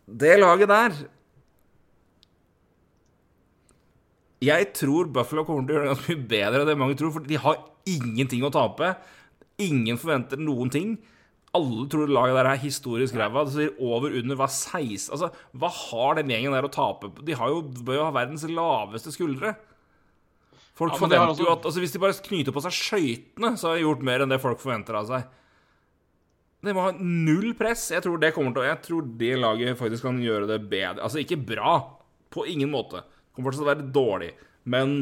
Det 0.05 0.35
laget 0.39 0.71
der 0.71 0.95
Jeg 4.45 4.69
tror 4.77 5.09
Buffalo 5.13 5.45
kommer 5.47 5.65
til 5.65 5.75
å 5.75 5.77
gjøre 5.77 5.87
det 5.87 5.93
ganske 5.93 6.13
mye 6.13 6.29
bedre 6.35 6.61
enn 6.61 6.69
det 6.69 6.77
mange 6.77 6.97
tror, 6.99 7.13
for 7.15 7.25
de 7.25 7.37
har 7.41 7.61
ingenting 7.89 8.43
å 8.45 8.51
tape. 8.53 8.91
Ingen 9.63 9.97
forventer 9.97 10.41
noen 10.41 10.71
ting. 10.73 10.95
Alle 11.55 11.85
tror 11.89 12.11
laget 12.11 12.35
der 12.37 12.49
er 12.51 12.61
historisk 12.61 13.15
ræva. 13.17 13.45
Det 13.47 13.55
sier 13.55 13.77
over 13.79 14.13
under 14.19 14.37
hva 14.37 14.47
16 14.51 15.13
Altså, 15.15 15.29
hva 15.55 15.71
har 15.71 16.19
den 16.19 16.33
gjengen 16.33 16.53
der 16.53 16.67
å 16.67 16.73
tape 16.73 17.09
på? 17.09 17.25
De 17.25 17.37
har 17.39 17.53
jo, 17.53 17.63
bør 17.87 18.01
jo 18.01 18.07
ha 18.09 18.15
verdens 18.17 18.45
laveste 18.49 19.13
skuldre. 19.15 19.55
Folk 20.75 20.95
Ja, 20.95 20.99
forventer 20.99 21.31
også... 21.31 21.45
jo 21.45 21.51
at 21.53 21.65
altså, 21.69 21.81
Hvis 21.83 21.93
de 21.95 22.01
bare 22.03 22.17
knyter 22.25 22.55
på 22.55 22.63
seg 22.65 22.75
skøytene, 22.75 23.53
så 23.59 23.69
har 23.69 23.77
de 23.77 23.85
gjort 23.85 24.05
mer 24.05 24.23
enn 24.25 24.33
det 24.33 24.41
folk 24.43 24.59
forventer 24.59 24.97
av 24.99 25.09
seg. 25.09 25.27
De 26.65 26.73
må 26.73 26.87
ha 26.87 26.95
null 26.97 27.53
press. 27.57 27.89
Jeg 27.93 28.03
tror 28.03 28.17
det 28.21 28.33
kommer 28.35 28.55
til 28.55 28.63
å 28.63 28.69
Jeg 28.69 28.81
tror 28.87 29.11
det 29.21 29.35
laget 29.39 29.79
faktisk 29.79 30.07
kan 30.07 30.17
gjøre 30.23 30.49
det 30.49 30.63
bedre. 30.71 31.03
Altså 31.05 31.21
ikke 31.21 31.37
bra, 31.53 31.77
på 32.33 32.47
ingen 32.51 32.73
måte. 32.73 33.03
Kommer 33.35 33.51
fortsatt 33.51 33.63
til 33.63 33.69
å 33.69 33.73
være 33.73 33.93
dårlig. 33.95 34.31
Men 34.73 34.97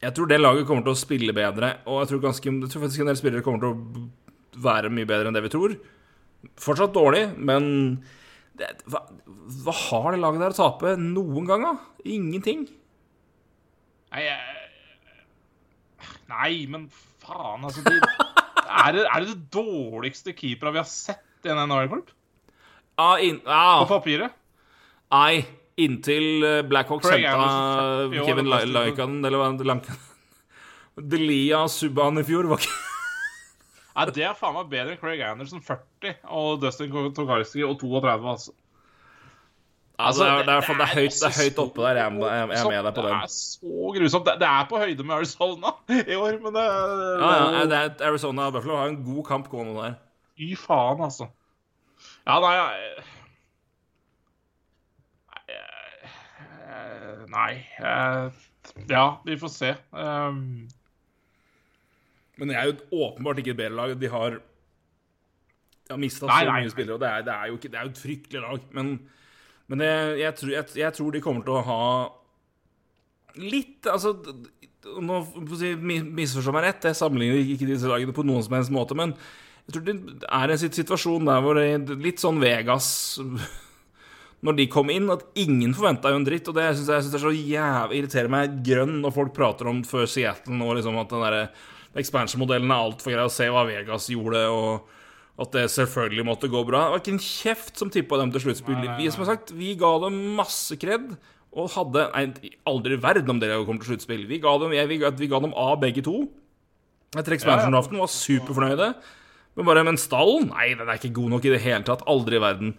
jeg 0.00 0.16
tror 0.16 0.30
det 0.30 0.40
laget 0.40 0.66
kommer 0.68 0.86
til 0.86 0.96
å 0.96 1.02
spille 1.02 1.36
bedre. 1.36 1.74
Og 1.86 2.00
jeg 2.00 2.10
tror, 2.12 2.24
ganske, 2.24 2.54
jeg 2.64 2.72
tror 2.72 2.84
faktisk 2.86 3.04
en 3.04 3.12
del 3.12 3.20
spillere 3.20 3.44
kommer 3.44 3.62
til 3.62 3.74
å 3.74 4.60
være 4.64 4.90
mye 4.92 5.08
bedre 5.08 5.30
enn 5.30 5.36
det 5.36 5.44
vi 5.44 5.52
tror. 5.52 5.76
Fortsatt 6.60 6.96
dårlig, 6.96 7.26
men 7.36 7.66
det, 8.56 8.72
hva, 8.88 9.04
hva 9.66 9.74
har 9.76 10.14
det 10.14 10.22
laget 10.22 10.46
der 10.46 10.54
å 10.54 10.60
tape 10.62 10.94
noen 10.98 11.48
gang, 11.48 11.66
da? 11.68 11.74
Ingenting. 12.08 12.64
Nei. 14.10 14.24
Nei, 16.30 16.54
men 16.70 16.88
faen, 17.22 17.64
altså 17.66 17.84
de... 17.86 17.96
er, 18.84 18.96
det, 18.96 19.04
er 19.06 19.24
det 19.24 19.32
det 19.34 19.48
dårligste 19.54 20.34
keepera 20.36 20.74
vi 20.74 20.82
har 20.82 20.90
sett 20.90 21.46
i 21.46 21.52
en 21.52 21.62
NHL-klubb? 21.66 22.12
Ah, 23.00 23.16
ah, 23.46 23.80
På 23.84 23.96
papiret? 23.96 24.36
Nei, 25.10 25.40
inntil 25.80 26.44
eh, 26.44 26.60
Blackhawks 26.68 27.08
henta 27.10 27.32
Anderson, 27.32 28.12
30 28.12 28.20
år, 28.20 28.28
Kevin 28.28 28.50
Laikanen, 28.74 29.24
eller 29.24 29.40
hva 29.40 29.80
Delia 31.10 31.64
Subhaan 31.70 32.20
i 32.20 32.26
fjor, 32.26 32.50
var 32.50 32.60
ikke 32.60 32.78
Nei, 33.90 34.06
det 34.14 34.22
er 34.24 34.36
faen 34.38 34.54
meg 34.54 34.68
bedre 34.70 34.94
enn 34.94 35.00
Craig 35.00 35.22
Anderson 35.26 35.62
40 35.66 36.20
og 36.30 36.60
Dustin 36.62 36.92
Tokarski 37.16 37.64
og 37.66 37.80
32, 37.80 38.28
altså. 38.32 38.54
Altså, 40.06 40.24
det, 40.24 40.32
er, 40.32 40.44
det, 40.48 40.54
er, 40.54 40.60
det, 40.80 40.84
er 40.86 40.94
høyt, 40.94 41.16
det 41.16 41.28
er 41.28 41.36
høyt 41.36 41.58
oppe 41.62 41.82
der. 41.84 42.00
Jeg, 42.00 42.12
jeg, 42.20 42.48
jeg 42.50 42.60
er 42.60 42.70
med 42.70 42.84
deg 42.86 42.94
på 42.96 43.04
den. 43.04 43.16
Det 43.16 43.26
er 43.26 43.32
så 43.34 43.92
grusomt. 43.96 44.30
Det, 44.42 44.48
er 44.48 44.68
på 44.70 44.80
høyde 44.80 45.06
med 45.06 45.14
Arizona 45.16 45.72
i 45.90 46.16
år, 46.16 46.38
men 46.44 46.56
det, 46.56 46.66
Ja, 47.20 47.30
ja, 47.56 47.64
det 47.72 48.06
Arizona 48.08 48.48
og 48.48 48.56
Buffalo 48.56 48.78
har 48.80 48.92
en 48.92 49.00
god 49.04 49.24
kamp 49.28 49.50
gående 49.52 49.76
der. 49.80 49.96
Fy 50.40 50.52
faen, 50.56 51.02
altså. 51.04 51.28
Ja, 52.26 52.38
nei 52.40 52.54
Nei, 57.30 57.54
Nei 57.90 58.90
Ja, 58.90 59.04
vi 59.26 59.36
får 59.40 59.52
se. 59.52 59.70
Um, 59.90 60.68
Men 62.38 62.48
det 62.48 62.56
er 62.56 62.70
jo 62.70 63.04
åpenbart 63.04 63.40
ikke 63.42 63.52
et 63.52 63.58
bedre 63.58 63.76
lag. 63.76 63.94
De 64.00 64.08
har, 64.08 64.36
de 64.40 65.92
har 65.92 66.00
mista 66.00 66.28
så 66.28 66.52
mye 66.54 66.70
spillere, 66.72 66.96
og 66.96 67.02
det 67.02 67.08
er, 67.10 67.24
det 67.26 67.34
er 67.36 67.46
jo 67.50 67.90
et 67.90 67.98
fryktelig 68.00 68.40
lag. 68.40 68.62
Men, 68.72 68.94
men 69.70 69.82
det, 69.84 69.90
jeg, 70.18 70.34
tror, 70.40 70.50
jeg, 70.56 70.72
jeg 70.80 70.96
tror 70.96 71.14
de 71.14 71.22
kommer 71.22 71.46
til 71.46 71.54
å 71.54 71.66
ha 71.68 71.84
litt 73.38 73.86
Altså 73.86 74.16
Nå 74.98 75.20
får 75.28 75.62
jeg 75.62 75.76
si, 75.78 76.00
misforstå 76.18 76.54
meg 76.56 76.64
rett, 76.64 76.88
jeg 76.88 76.98
sammenligner 76.98 77.52
ikke 77.54 77.68
disse 77.68 77.88
lagene 77.88 78.14
på 78.16 78.24
noen 78.26 78.42
som 78.42 78.56
helst 78.56 78.72
måte, 78.72 78.96
men 78.96 79.12
jeg 79.68 79.74
tror 79.76 79.82
det 79.86 79.96
er 80.24 80.52
en 80.54 80.60
situasjon 80.62 81.28
der 81.28 81.42
hvor 81.44 81.58
det 81.60 81.66
er 81.68 82.00
litt 82.00 82.22
sånn 82.22 82.40
Vegas 82.42 82.88
når 84.46 84.56
de 84.56 84.66
kom 84.72 84.88
inn, 84.90 85.10
at 85.12 85.26
ingen 85.38 85.74
forventa 85.76 86.10
jo 86.10 86.16
en 86.16 86.24
dritt. 86.24 86.48
Og 86.48 86.56
det 86.56 86.64
synes 86.72 86.88
jeg, 86.88 86.94
jeg 86.96 87.06
synes 87.06 87.16
er 87.18 87.24
så 87.26 87.34
jævlig 87.34 87.98
irriterer 88.00 88.32
meg 88.32 88.54
grønn 88.66 88.96
når 89.02 89.12
folk 89.14 89.34
prater 89.36 89.68
om 89.68 89.82
før 89.86 90.08
Seattle 90.08 90.56
nå, 90.56 90.70
liksom 90.78 90.96
at 91.00 91.12
den 91.12 91.26
derre 91.26 91.42
expansion-modellen 92.00 92.72
er 92.72 92.86
altfor 92.86 93.12
grei, 93.12 93.26
å 93.28 93.34
se 93.34 93.50
hva 93.52 93.66
Vegas 93.68 94.08
gjorde, 94.10 94.46
og 94.48 94.96
at 95.40 95.54
det 95.56 95.70
selvfølgelig 95.72 96.24
måtte 96.28 96.50
gå 96.52 96.60
bra. 96.68 96.86
Det 96.86 96.94
var 96.94 97.02
ikke 97.02 97.14
en 97.14 97.22
kjeft 97.24 97.80
som 97.80 97.90
tippa 97.92 98.18
dem 98.20 98.32
til 98.34 98.44
sluttspill. 98.44 98.82
Vi 98.98 99.08
som 99.12 99.24
har 99.24 99.32
sagt, 99.32 99.54
vi 99.56 99.72
ga 99.80 99.94
dem 100.02 100.18
masse 100.36 100.76
kred. 100.80 101.14
Og 101.50 101.72
hadde 101.74 102.04
Nei, 102.12 102.52
aldri 102.68 102.94
i 102.94 103.00
verden 103.02 103.32
om 103.32 103.40
dere 103.42 103.56
kom 103.66 103.80
til 103.80 103.94
sluttspill. 103.94 104.28
Vi 104.28 104.38
vi, 104.38 104.84
vi 104.86 105.30
ga 105.32 105.40
dem 105.42 105.56
A, 105.56 105.72
begge 105.80 106.04
to. 106.06 106.28
Etter 107.16 107.34
expansion-aften 107.34 107.98
var 107.98 108.12
superfornøyde. 108.12 108.92
Men 109.56 109.66
bare 109.66 109.82
Men 109.84 109.98
stallen? 109.98 110.52
Nei, 110.52 110.74
den 110.78 110.86
er 110.86 111.00
ikke 111.00 111.16
god 111.16 111.30
nok 111.34 111.44
i 111.48 111.54
det 111.56 111.64
hele 111.64 111.82
tatt. 111.82 112.04
Aldri 112.06 112.38
i 112.38 112.44
verden. 112.44 112.76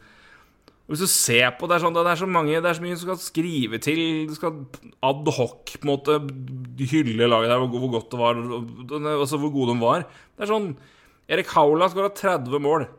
Og 0.86 0.95
Hvis 0.95 1.03
du 1.03 1.07
ser 1.07 1.51
på 1.57 1.68
det 1.68 1.78
er, 1.78 1.84
sånn, 1.84 1.93
det 1.95 2.03
er 2.03 2.20
så 2.20 2.28
mange 2.28 2.57
Det 2.59 2.68
er 2.68 2.76
så 2.76 2.84
mye 2.84 2.95
som 2.99 3.05
skal 3.07 3.20
skrive 3.24 3.78
til 3.80 4.28
Du 4.28 4.34
skal 4.36 4.66
ad 5.03 5.30
hoc 5.38 5.76
på 5.78 5.86
en 5.86 5.91
måte 5.91 6.18
hylle 6.82 7.30
laget 7.30 7.51
der, 7.51 7.62
hvor, 7.62 7.80
hvor 7.80 7.93
godt 7.99 8.12
det 8.12 8.20
var, 8.20 8.39
altså 9.22 9.38
hvor 9.38 9.53
gode 9.53 9.76
de 9.76 9.84
var. 9.84 10.07
Det 10.36 10.43
er 10.43 10.51
sånn 10.51 10.74
Erik 11.32 11.52
Haula 11.56 11.88
skåra 11.92 12.12
30 12.12 12.64
mål 12.64 12.90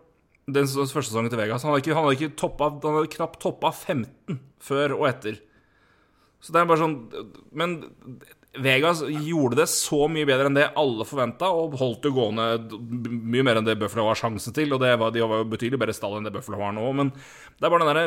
den 0.51 0.66
første 0.66 1.11
sesongen 1.11 1.30
til 1.30 1.39
Vegas. 1.39 1.62
Han 1.62 1.72
hadde, 1.72 1.85
ikke, 1.85 1.95
han 1.97 2.07
hadde, 2.07 2.18
ikke 2.18 2.39
toppa, 2.41 2.70
han 2.83 2.99
hadde 2.99 3.14
knapt 3.14 3.41
toppa 3.43 3.70
15 3.70 4.41
før 4.62 4.97
og 4.99 5.09
etter. 5.11 5.39
Så 6.43 6.55
det 6.55 6.59
er 6.59 6.66
bare 6.66 6.80
sånn 6.80 6.97
Men 7.55 7.76
Vegas 8.59 9.05
gjorde 9.07 9.61
det 9.61 9.68
så 9.70 10.09
mye 10.11 10.26
bedre 10.28 10.51
enn 10.51 10.59
det 10.59 10.72
alle 10.76 11.07
forventa, 11.09 11.49
og 11.55 11.78
holdt 11.80 12.03
det 12.05 12.12
gående 12.12 12.49
mye 13.09 13.47
mer 13.47 13.61
enn 13.61 13.68
det 13.68 13.78
Buffalo 13.80 14.09
var 14.11 14.18
sjanse 14.18 14.53
til. 14.57 14.74
Og 14.74 14.83
var, 14.83 15.14
de 15.14 15.22
var 15.22 15.41
jo 15.41 15.49
betydelig 15.55 15.80
bedre 15.80 15.97
stall 15.97 16.18
enn 16.18 16.28
det 16.28 16.35
Buffalo 16.35 16.61
var 16.61 16.74
nå, 16.76 16.91
men 16.99 17.14
det 17.14 17.64
er 17.64 17.72
bare 17.72 17.87
den 17.87 17.93
derre 17.93 18.07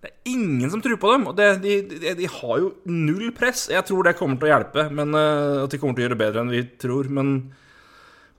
Det 0.00 0.08
er 0.08 0.32
ingen 0.32 0.72
som 0.72 0.82
tror 0.82 0.98
på 0.98 1.12
dem, 1.12 1.28
og 1.28 1.36
det, 1.38 1.50
de, 1.62 1.76
de, 1.92 2.14
de 2.16 2.32
har 2.40 2.56
jo 2.62 2.72
null 2.88 3.30
press. 3.36 3.68
Jeg 3.70 3.84
tror 3.86 4.08
det 4.08 4.16
kommer 4.18 4.40
til 4.40 4.48
å 4.48 4.54
hjelpe, 4.54 4.88
men 4.88 5.14
eh, 5.14 5.62
at 5.66 5.70
de 5.70 5.78
kommer 5.78 5.94
til 5.94 6.06
å 6.06 6.08
gjøre 6.08 6.16
det 6.16 6.24
bedre 6.24 6.42
enn 6.42 6.54
vi 6.56 6.64
tror. 6.80 7.10
Men, 7.20 7.34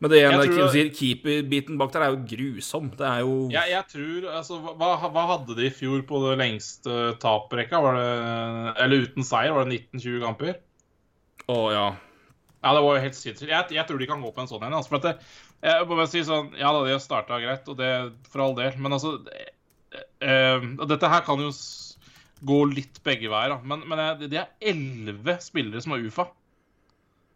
men 0.02 0.10
det 0.12 0.20
ene 0.26 0.46
du 0.50 0.56
sier, 0.74 0.88
keeper-biten 0.98 1.78
bak 1.78 1.92
der 1.94 2.02
er 2.08 2.16
jo 2.16 2.22
grusom. 2.26 2.90
Det 2.98 3.06
er 3.06 3.20
jo 3.22 3.36
jeg, 3.54 3.70
jeg 3.70 3.86
tror 3.92 4.28
Altså, 4.36 4.58
hva, 4.80 4.90
hva 5.14 5.26
hadde 5.36 5.56
de 5.60 5.68
i 5.70 5.74
fjor 5.74 6.02
på 6.10 6.22
det 6.26 6.40
lengste 6.42 6.96
taprekka? 7.22 7.80
Var 7.86 8.00
det 8.00 8.74
Eller 8.86 9.06
uten 9.06 9.24
seier? 9.28 9.54
Var 9.54 9.70
det 9.70 9.78
19-20 9.94 10.24
kamper? 10.26 10.58
Å 11.52 11.60
ja. 11.74 11.86
Ja, 12.62 12.74
det 12.78 12.82
var 12.86 12.98
jo 12.98 13.02
helt 13.06 13.18
sinnssykt. 13.18 13.50
Jeg, 13.50 13.70
jeg 13.74 13.86
tror 13.90 13.98
de 14.02 14.10
kan 14.10 14.22
gå 14.22 14.30
på 14.34 14.42
en 14.44 14.50
sånn 14.50 14.66
en. 14.68 14.74
Altså, 14.78 14.92
for 14.94 15.02
at 15.06 15.22
jeg 15.62 15.86
må 15.90 15.96
bare 15.98 16.10
si 16.10 16.22
sånn 16.26 16.52
Ja 16.58 16.74
da, 16.74 16.84
de 16.86 16.94
har 16.94 17.02
starta 17.02 17.38
greit, 17.42 17.70
og 17.70 17.78
det 17.80 17.90
for 18.30 18.44
all 18.46 18.58
del. 18.58 18.74
Men 18.82 18.98
altså 18.98 19.16
det, 19.26 19.48
eh, 20.22 20.62
og 20.78 20.86
Dette 20.90 21.10
her 21.10 21.24
kan 21.26 21.42
jo 21.42 21.50
gå 22.42 22.60
litt 22.74 22.98
begge 23.06 23.30
veier, 23.30 23.54
da. 23.54 23.60
Men, 23.62 23.84
men 23.90 24.00
jeg- 24.02 24.30
de 24.32 24.38
er 24.42 24.50
elleve 24.74 25.38
spillere 25.46 25.82
som 25.86 25.94
har 25.94 26.02
UFA. 26.06 26.26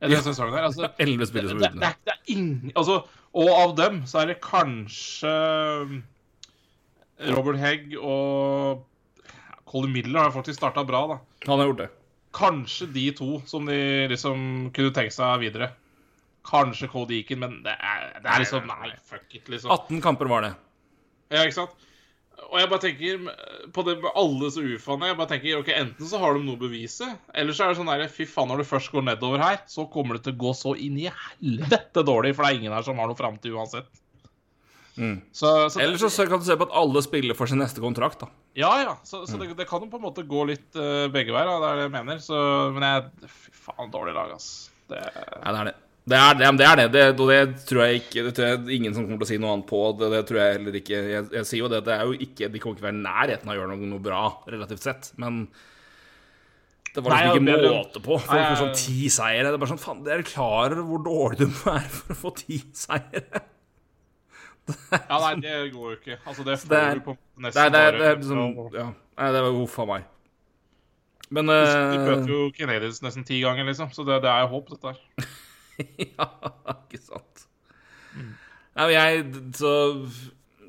I 0.02 0.10
denne 0.10 0.24
sesongen 0.26 0.58
her. 0.58 0.68
Altså, 0.68 0.90
Elleve 1.04 1.28
spillere 1.30 1.56
som 1.56 1.62
er 1.64 1.72
det, 1.72 1.78
ute. 1.80 1.94
det 2.06 2.14
er 2.16 2.34
ingen 2.36 2.74
Altså, 2.76 2.98
og 3.36 3.50
av 3.52 3.76
dem 3.80 4.02
så 4.10 4.22
er 4.22 4.32
det 4.32 4.42
kanskje 4.44 5.32
Robert 7.32 7.60
Hegg 7.62 7.96
og 8.00 8.84
Colin 9.72 9.94
Miller 9.96 10.20
har 10.28 10.34
faktisk 10.36 10.60
starta 10.60 10.84
bra, 10.88 11.06
da. 11.14 11.18
Han 11.48 11.60
har 11.62 11.70
gjort 11.72 11.82
det. 11.86 11.90
Kanskje 12.36 12.88
de 12.92 13.06
to 13.16 13.30
som 13.48 13.68
de 13.68 13.80
liksom 14.12 14.70
kunne 14.76 14.94
tenkt 14.96 15.16
seg 15.16 15.40
videre. 15.44 15.72
Kanskje 16.46 16.90
Cody 16.92 17.22
Eakin, 17.22 17.40
men 17.42 17.58
det 17.66 17.74
er, 17.74 18.10
det 18.22 18.30
er 18.30 18.44
liksom 18.44 18.68
Nei, 18.70 18.92
fuck 19.08 19.26
it, 19.34 19.48
liksom. 19.50 19.72
18 19.74 20.04
kamper 20.04 20.30
var 20.30 20.46
det. 20.46 20.52
Ja, 21.34 21.42
ikke 21.48 21.58
sant? 21.64 21.85
Og 22.46 22.56
jeg 22.60 22.70
bare 22.72 22.84
tenker 22.84 23.28
på 23.76 23.84
det 23.88 23.96
med 24.04 24.18
alle 24.20 24.50
så 24.52 24.64
ufaene 24.64 25.08
Jeg 25.10 25.18
bare 25.20 25.30
tenker, 25.30 25.60
ok, 25.60 25.70
Enten 25.76 26.10
så 26.10 26.20
har 26.22 26.36
de 26.36 26.44
noe 26.44 26.58
å 26.58 26.62
bevise, 26.62 27.08
eller 27.34 27.56
så 27.56 27.66
er 27.66 27.72
det 27.72 27.80
sånn 27.80 27.92
der 27.92 28.08
Fy 28.12 28.28
faen, 28.30 28.50
når 28.52 28.64
du 28.64 28.70
først 28.70 28.92
går 28.94 29.06
nedover 29.08 29.44
her, 29.44 29.62
så 29.72 29.88
kommer 29.92 30.18
det 30.18 30.26
til 30.28 30.36
å 30.36 30.42
gå 30.46 30.56
så 30.58 30.74
inn 30.80 30.98
i 31.00 31.08
helvete 31.10 32.04
dårlig, 32.08 32.36
for 32.36 32.46
det 32.46 32.52
er 32.52 32.60
ingen 32.62 32.76
her 32.76 32.86
som 32.88 33.00
har 33.00 33.12
noe 33.12 33.20
framtid 33.20 33.56
uansett. 33.56 33.88
Så, 35.32 35.70
så 35.70 35.80
Eller 35.80 35.98
så 36.00 36.26
kan 36.28 36.40
du 36.40 36.46
se 36.48 36.56
på 36.56 36.68
at 36.70 36.76
alle 36.80 37.02
spiller 37.04 37.36
for 37.36 37.52
sin 37.52 37.60
neste 37.60 37.84
kontrakt, 37.84 38.22
da. 38.24 38.30
Ja, 38.56 38.72
ja. 38.80 38.94
Så, 39.04 39.26
så 39.28 39.40
det, 39.42 39.52
det 39.60 39.68
kan 39.68 39.84
jo 39.84 39.90
på 39.92 40.00
en 40.00 40.06
måte 40.06 40.24
gå 40.28 40.46
litt 40.48 40.70
uh, 40.80 41.08
begge 41.12 41.36
veier, 41.36 41.50
da, 41.50 41.58
det 41.60 41.72
er 41.72 41.82
det 41.82 41.88
jeg 41.88 41.96
mener. 41.98 42.22
Så, 42.24 42.38
men 42.76 42.88
jeg 42.88 43.32
Fy 43.34 43.58
faen, 43.66 43.92
dårlig 43.92 44.16
lag, 44.16 44.32
ass. 44.38 44.70
Det, 44.88 45.02
Ja, 45.02 45.52
det 45.52 45.60
er 45.60 45.72
det. 45.72 45.76
Det 46.06 46.18
er 46.22 46.36
det, 46.38 46.50
det, 46.60 46.66
er 46.70 46.76
det. 46.78 46.86
det, 46.94 47.04
det 47.18 47.62
tror 47.66 47.80
jeg 47.82 48.02
ikke 48.04 48.24
Det 48.28 48.34
tror 48.38 48.46
jeg 48.52 48.76
ingen 48.78 48.94
som 48.94 49.08
kommer 49.08 49.24
til 49.24 49.26
å 49.26 49.30
si 49.32 49.38
noe 49.42 49.54
annet 49.56 49.66
på. 49.72 49.80
Det, 49.98 50.10
det 50.14 50.20
tror 50.30 50.38
jeg 50.42 50.58
heller 50.60 50.76
ikke 50.78 51.00
jeg, 51.02 51.24
jeg 51.34 51.48
sier 51.50 51.64
jo 51.64 51.70
det, 51.74 51.80
det 51.88 51.96
er 51.96 52.04
jo 52.06 52.20
ikke 52.28 52.50
De 52.54 52.62
kommer 52.62 52.78
ikke 52.78 52.86
være 52.86 53.00
i 53.00 53.06
nærheten 53.08 53.50
av 53.50 53.56
å 53.56 53.58
gjøre 53.58 53.72
noe, 53.72 53.90
noe 53.96 54.04
bra, 54.06 54.20
relativt 54.54 54.86
sett, 54.86 55.10
men 55.22 55.48
det 56.96 57.04
var 57.04 57.18
liksom 57.18 57.50
ikke 57.50 57.58
det- 57.64 57.72
måte 57.74 58.02
på. 58.06 58.20
For 58.24 58.46
for 58.52 58.60
sånn 58.62 58.78
ti 58.80 59.10
seire 59.12 59.50
Det 59.50 59.58
er 59.58 59.62
bare 59.66 59.72
sånn, 59.74 59.82
faen, 59.82 60.04
Dere 60.06 60.24
klarer 60.30 60.76
klar 60.78 60.86
hvor 60.88 61.02
dårlig 61.10 61.40
du 61.42 61.48
må 61.50 61.64
være 61.74 61.90
for 61.98 62.14
å 62.14 62.20
få 62.22 62.34
ti 62.40 62.62
seire? 62.72 63.42
ja, 64.66 65.18
nei, 65.22 65.34
det 65.42 65.56
går 65.74 65.90
jo 65.90 65.96
ikke. 66.00 66.16
Altså, 66.26 66.46
det 66.46 66.56
får 66.62 67.00
du 67.00 67.02
på 67.06 67.16
Det 67.18 67.44
nesten 67.46 67.74
det 67.74 67.82
er, 67.82 67.98
det 67.98 68.08
er 68.12 68.16
liksom 68.22 68.78
Ja. 68.78 68.86
Nei, 69.20 69.32
det 69.36 69.42
var 69.46 69.58
uff 69.64 69.76
a 69.82 69.86
meg. 69.90 70.06
Men 71.34 71.50
De 71.50 71.58
eh, 71.58 71.98
møter 72.06 72.32
jo 72.32 72.40
Canadiens 72.56 73.02
nesten 73.02 73.26
ti 73.26 73.42
ganger, 73.42 73.66
liksom. 73.68 73.92
Så 73.94 74.06
det, 74.08 74.22
det 74.24 74.30
er 74.32 74.46
jo 74.46 74.54
håp, 74.54 74.72
dette 74.74 74.94
her. 74.94 75.28
ja, 76.12 76.30
ikke 76.78 77.02
sant. 77.02 77.46
Nei, 78.76 78.88
men 78.88 78.96
jeg 78.96 79.44
Så 79.56 79.76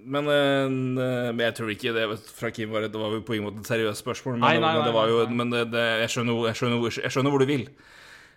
men, 0.07 0.28
eh, 0.30 1.32
men 1.34 1.42
jeg 1.48 1.54
tror 1.59 1.70
ikke 1.72 1.92
det 1.96 2.07
fra 2.30 2.52
Kim 2.54 2.70
var, 2.70 2.86
det 2.86 3.00
var 3.00 3.14
på 3.26 3.34
ingen 3.34 3.48
måte 3.48 3.64
et 3.64 3.70
seriøst 3.72 4.04
spørsmål. 4.04 4.36
Men, 4.36 4.44
Nei, 4.44 4.54
nei, 4.62 4.72
men 4.78 4.86
det 4.86 4.94
var 4.94 5.11
jo, 5.11 5.16
men 5.34 5.50
det, 5.50 5.64
det, 5.72 5.84
jeg, 6.04 6.12
skjønner, 6.14 6.42
jeg, 6.46 6.59
skjønner, 6.61 6.84
jeg 7.02 7.14
skjønner 7.14 7.34
hvor 7.34 7.42
du 7.42 7.48
vil. 7.50 7.64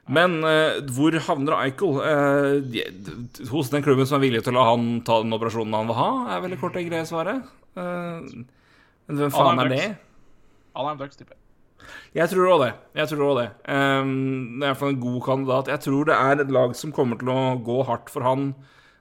Men 0.10 0.40
uh, 0.42 0.80
hvor 0.96 1.14
havner 1.28 1.54
Eichel? 1.60 2.00
Uh, 2.02 3.52
hos 3.52 3.70
den 3.70 3.86
klubben 3.86 4.10
som 4.10 4.18
er 4.18 4.24
villig 4.26 4.42
til 4.42 4.56
å 4.56 4.58
la 4.58 4.72
han 4.72 4.88
ta 5.06 5.20
den 5.22 5.36
operasjonen 5.38 5.78
han 5.78 5.92
vil 5.92 6.00
ha, 6.00 6.10
er 6.34 6.42
veldig 6.48 6.58
kort 6.64 6.80
og 6.82 6.90
greie 6.90 7.06
svaret. 7.06 7.46
Uh, 7.78 8.26
men 9.06 9.22
hvem 9.22 9.36
faen 9.36 9.62
er 9.62 9.70
det? 9.76 9.86
Alarm 10.80 10.98
Ducks, 10.98 11.20
tipper 11.20 11.38
jeg. 11.38 11.44
Jeg 12.16 12.30
tror 12.32 12.50
òg 12.54 12.62
det. 12.66 12.72
Jeg 12.96 13.08
tror 13.12 13.24
også 13.30 13.42
det. 13.42 13.50
Um, 13.70 14.60
det 14.60 14.66
er 14.66 14.70
iallfall 14.72 14.94
en 14.96 15.02
god 15.04 15.20
kandidat. 15.26 15.68
Jeg 15.74 15.80
tror 15.86 16.04
det 16.10 16.16
er 16.18 16.36
et 16.44 16.52
lag 16.54 16.76
som 16.76 16.92
kommer 16.96 17.16
til 17.22 17.30
å 17.34 17.42
gå 17.66 17.80
hardt 17.88 18.10
for 18.14 18.22
han 18.26 18.52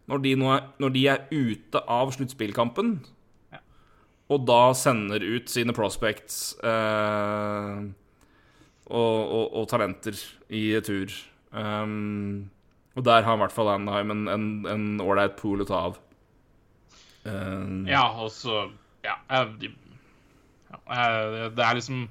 når 0.09 0.19
de, 0.25 0.33
er, 0.41 0.63
når 0.81 0.91
de 0.95 1.03
er 1.13 1.25
ute 1.33 1.79
av 1.93 2.13
sluttspillkampen, 2.15 2.95
Ja. 3.53 3.59
og 4.33 4.47
da 4.49 4.73
sender 4.73 5.21
ut 5.21 5.49
sine 5.53 5.75
prospects 5.77 6.55
uh, 6.65 7.85
og, 8.89 9.19
og, 9.29 9.47
og 9.61 9.67
talenter 9.69 10.17
i 10.49 10.81
tur. 10.81 11.13
Um, 11.53 12.49
og 12.97 13.05
der 13.05 13.21
har 13.23 13.37
i 13.37 13.41
hvert 13.43 13.53
fall 13.55 13.69
Anheim 13.75 14.11
en- 14.29 15.01
ålreit 15.05 15.37
pool 15.37 15.61
å 15.61 15.69
ta 15.69 15.83
av. 15.91 15.99
Um, 17.29 17.85
Ja, 17.89 18.07
og 18.23 18.31
så 18.33 18.71
Ja. 19.05 19.19
ja 19.29 19.45
det 19.61 19.69
er 21.65 21.75
liksom 21.77 22.09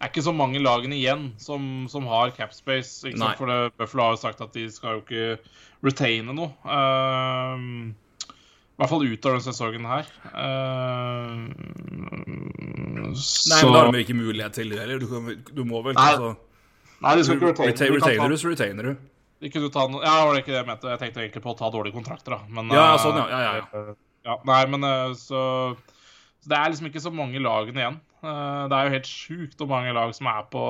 er 0.00 0.08
ikke 0.10 0.22
så 0.24 0.32
mange 0.32 0.60
lagene 0.64 0.96
igjen 0.96 1.26
som, 1.40 1.64
som 1.92 2.06
har 2.08 2.30
capspace. 2.36 3.02
Ikke 3.10 3.18
sant? 3.20 3.36
For 3.40 3.50
det, 3.50 3.58
Buffalo 3.76 4.06
har 4.06 4.14
jo 4.16 4.20
sagt 4.22 4.40
at 4.44 4.54
de 4.56 4.66
skal 4.72 4.98
jo 4.98 5.02
ikke 5.04 5.38
retaine 5.84 6.32
noe. 6.36 6.50
Ehm, 6.64 7.90
I 8.30 8.80
hvert 8.80 8.92
fall 8.94 9.04
ut 9.04 9.26
av 9.28 9.34
denne 9.36 9.44
sesongen 9.44 9.88
her. 9.90 10.08
Ehm, 10.32 11.44
Nei, 13.10 13.62
men 13.64 13.72
da 13.74 13.82
har 13.84 13.92
de 13.92 14.02
ikke 14.04 14.16
mulighet 14.16 14.56
til 14.56 14.70
det 14.72 14.80
heller. 14.80 15.02
Du, 15.02 15.52
du 15.60 15.62
må 15.68 15.82
vel 15.84 15.96
Nei, 15.98 16.08
altså, 16.14 16.34
Nei, 17.00 17.14
de 17.16 17.24
skal 17.26 17.38
ikke 17.40 17.52
retaine. 17.52 17.76
Ta- 17.76 17.90
retainer 17.96 18.32
du, 18.32 18.36
så 18.40 18.52
retainer 18.52 18.90
du. 18.90 19.08
De 19.40 19.48
kunne 19.52 19.70
ta 19.72 19.86
no 19.88 20.02
Ja, 20.04 20.18
var 20.28 20.34
det 20.36 20.42
ikke 20.42 20.52
det 20.52 20.58
jeg 20.60 20.68
mente? 20.68 20.90
Jeg 20.92 21.00
tenkte 21.00 21.22
egentlig 21.24 21.42
på 21.46 21.52
å 21.54 21.58
ta 21.58 21.70
dårlige 21.72 21.96
kontrakter, 21.96 22.34
da. 22.36 22.40
Men, 22.52 22.68
Ja, 22.76 22.86
eh, 22.94 22.98
sånn, 23.00 23.16
ja. 23.16 23.26
Ja, 23.30 23.40
ja, 23.40 23.52
ja. 23.72 23.94
ja, 24.28 24.36
Nei, 24.48 24.60
men 24.74 24.84
eh, 24.84 25.14
så 25.16 25.44
så 26.40 26.48
Det 26.48 26.56
er 26.56 26.70
liksom 26.72 26.88
ikke 26.88 27.02
så 27.04 27.12
mange 27.12 27.40
lagene 27.40 27.80
igjen. 27.82 27.96
Eh, 28.22 28.64
Det 28.70 28.76
er 28.76 28.88
jo 28.88 28.94
helt 28.96 29.10
sjukt 29.10 29.56
hvor 29.60 29.70
mange 29.70 29.94
lag 29.96 30.12
som 30.16 30.26
er 30.32 30.42
på 30.52 30.64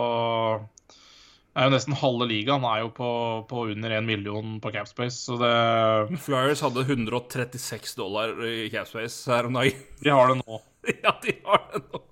det 1.51 1.59
er 1.59 1.67
jo 1.67 1.73
Nesten 1.75 1.97
halve 1.99 2.27
ligaen 2.31 2.63
er 2.63 2.85
jo 2.85 2.91
på, 2.95 3.07
på 3.51 3.65
under 3.73 3.91
1 3.97 4.05
million 4.07 4.53
på 4.63 4.71
Capspace, 4.71 5.17
så 5.27 5.35
det 5.41 6.21
Flyers 6.23 6.63
hadde 6.63 6.85
136 6.87 7.97
dollar 7.99 8.37
i 8.47 8.69
capspace 8.71 9.27
her 9.27 9.49
om 9.49 9.59
dagen. 9.59 9.83
De 9.99 10.13
har 10.15 10.31
det 10.31 10.37
nå. 10.45 10.61
ja, 11.05 11.11
de 11.25 11.35
har 11.49 11.65
det 11.75 11.83
nå. 11.91 12.03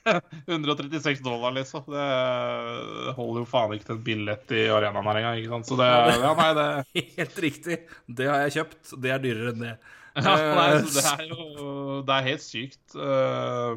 136 0.48 1.20
dollar, 1.20 1.52
liksom. 1.52 1.84
Det 1.92 3.14
holder 3.20 3.42
jo 3.44 3.46
faen 3.52 3.76
ikke 3.76 3.90
til 3.90 3.98
en 3.98 4.04
billett 4.08 4.56
i 4.56 4.64
arenaen 4.72 5.10
her 5.12 5.20
engang. 5.20 5.38
ikke 5.42 5.52
sant? 5.52 5.68
Så 5.68 5.76
det 5.76 5.90
Ja, 6.24 6.32
nei, 6.40 6.50
det 6.56 6.68
Helt 7.20 7.40
riktig. 7.44 7.80
Det 8.08 8.32
har 8.32 8.46
jeg 8.46 8.56
kjøpt. 8.56 8.94
Det 8.96 9.12
er 9.12 9.22
dyrere 9.28 9.52
enn 9.52 9.64
det. 9.68 9.76
Ja, 10.16 10.34
nei, 10.56 10.68
Eh, 10.80 10.88
det 10.96 11.04
er 11.12 11.26
jo 11.28 12.00
Det 12.08 12.16
er 12.16 12.28
helt 12.32 12.42
sykt. 12.48 12.96
Uh, 12.96 13.76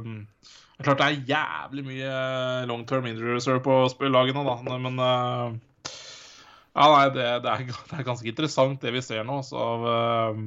det 0.73 0.81
er 0.81 0.87
klart 0.87 1.01
det 1.01 1.07
er 1.07 1.25
jævlig 1.29 1.83
mye 1.85 2.11
long 2.65 2.83
term 2.89 3.05
injury 3.05 3.35
reserve 3.35 3.61
på 3.61 3.75
spillagene, 3.93 4.41
da, 4.47 4.77
men 4.81 4.97
uh, 4.97 5.53
Ja, 6.73 6.87
nei, 6.89 7.09
det, 7.13 7.25
det, 7.43 7.51
er, 7.51 7.65
det 7.91 7.99
er 7.99 8.07
ganske 8.07 8.29
interessant, 8.31 8.81
det 8.81 8.93
vi 8.95 9.03
ser 9.05 9.21
nå. 9.27 9.37
Så 9.45 9.59
av 9.61 9.85
uh, 9.85 10.39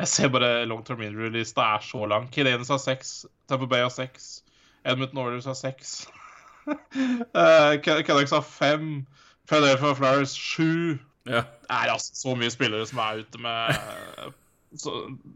Jeg 0.00 0.10
ser 0.10 0.32
bare 0.34 0.64
long 0.66 0.82
term 0.86 1.04
injury-lista 1.06 1.68
er 1.76 1.86
så 1.86 2.02
lang. 2.10 2.26
Kirenes 2.34 2.72
har 2.74 2.82
seks, 2.82 3.20
Tamper 3.46 3.70
Bay 3.70 3.84
har 3.86 3.94
seks, 3.94 4.42
Edmundton 4.82 5.22
Oilers 5.22 5.46
har 5.46 5.58
seks. 5.58 6.08
uh, 6.66 7.78
Canucks 7.84 8.34
har 8.34 8.42
fem, 8.42 9.06
Philadelphia 9.46 9.94
Flowers 9.94 10.34
sju 10.34 10.98
Ja. 11.28 11.42
det 11.44 11.70
er 11.76 11.90
altså 11.92 12.14
så 12.16 12.32
mye 12.34 12.50
spillere 12.50 12.86
som 12.88 12.98
er 13.04 13.18
ute 13.20 13.38
med 13.38 13.76
så 14.80 14.90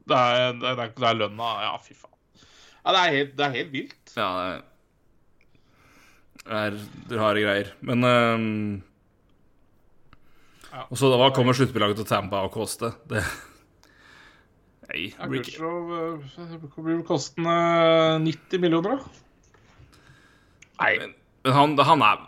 det, 0.09 0.17
er, 0.17 0.53
det, 0.59 0.71
er, 0.71 0.91
det 0.97 1.09
er 1.09 1.19
lønna 1.19 1.51
Ja, 1.65 1.75
fy 1.83 1.95
faen. 1.95 2.14
Ja, 2.85 2.93
det 2.93 3.01
er 3.01 3.15
helt, 3.17 3.37
det 3.39 3.45
er 3.47 3.55
helt 3.59 3.73
vilt. 3.73 4.15
ja 4.17 4.29
det 6.45 6.53
er, 6.53 6.75
det 7.09 7.17
er 7.17 7.21
rare 7.23 7.41
greier. 7.41 7.71
Men 7.81 8.05
um, 8.05 8.83
Ja. 10.75 10.83
Og 10.91 10.99
så 10.99 11.09
da, 11.13 11.29
kommer 11.33 11.55
sluttbilaget 11.57 12.01
til 12.03 12.09
Tampa 12.11 12.43
og 12.45 12.51
koste? 12.53 12.91
Det 13.09 13.23
Nei, 14.91 15.07
Ja, 15.15 15.27
blir 15.31 15.41
ikke- 15.41 15.65
uh, 15.65 16.19
blir 16.77 16.97
vel 16.99 17.05
kostende 17.09 17.55
90 18.27 18.61
millioner, 18.61 18.99
da. 18.99 19.05
Nei. 20.83 20.91
Men, 20.99 21.15
men 21.47 21.53
han, 21.57 21.77
han 21.79 22.03
er 22.03 22.19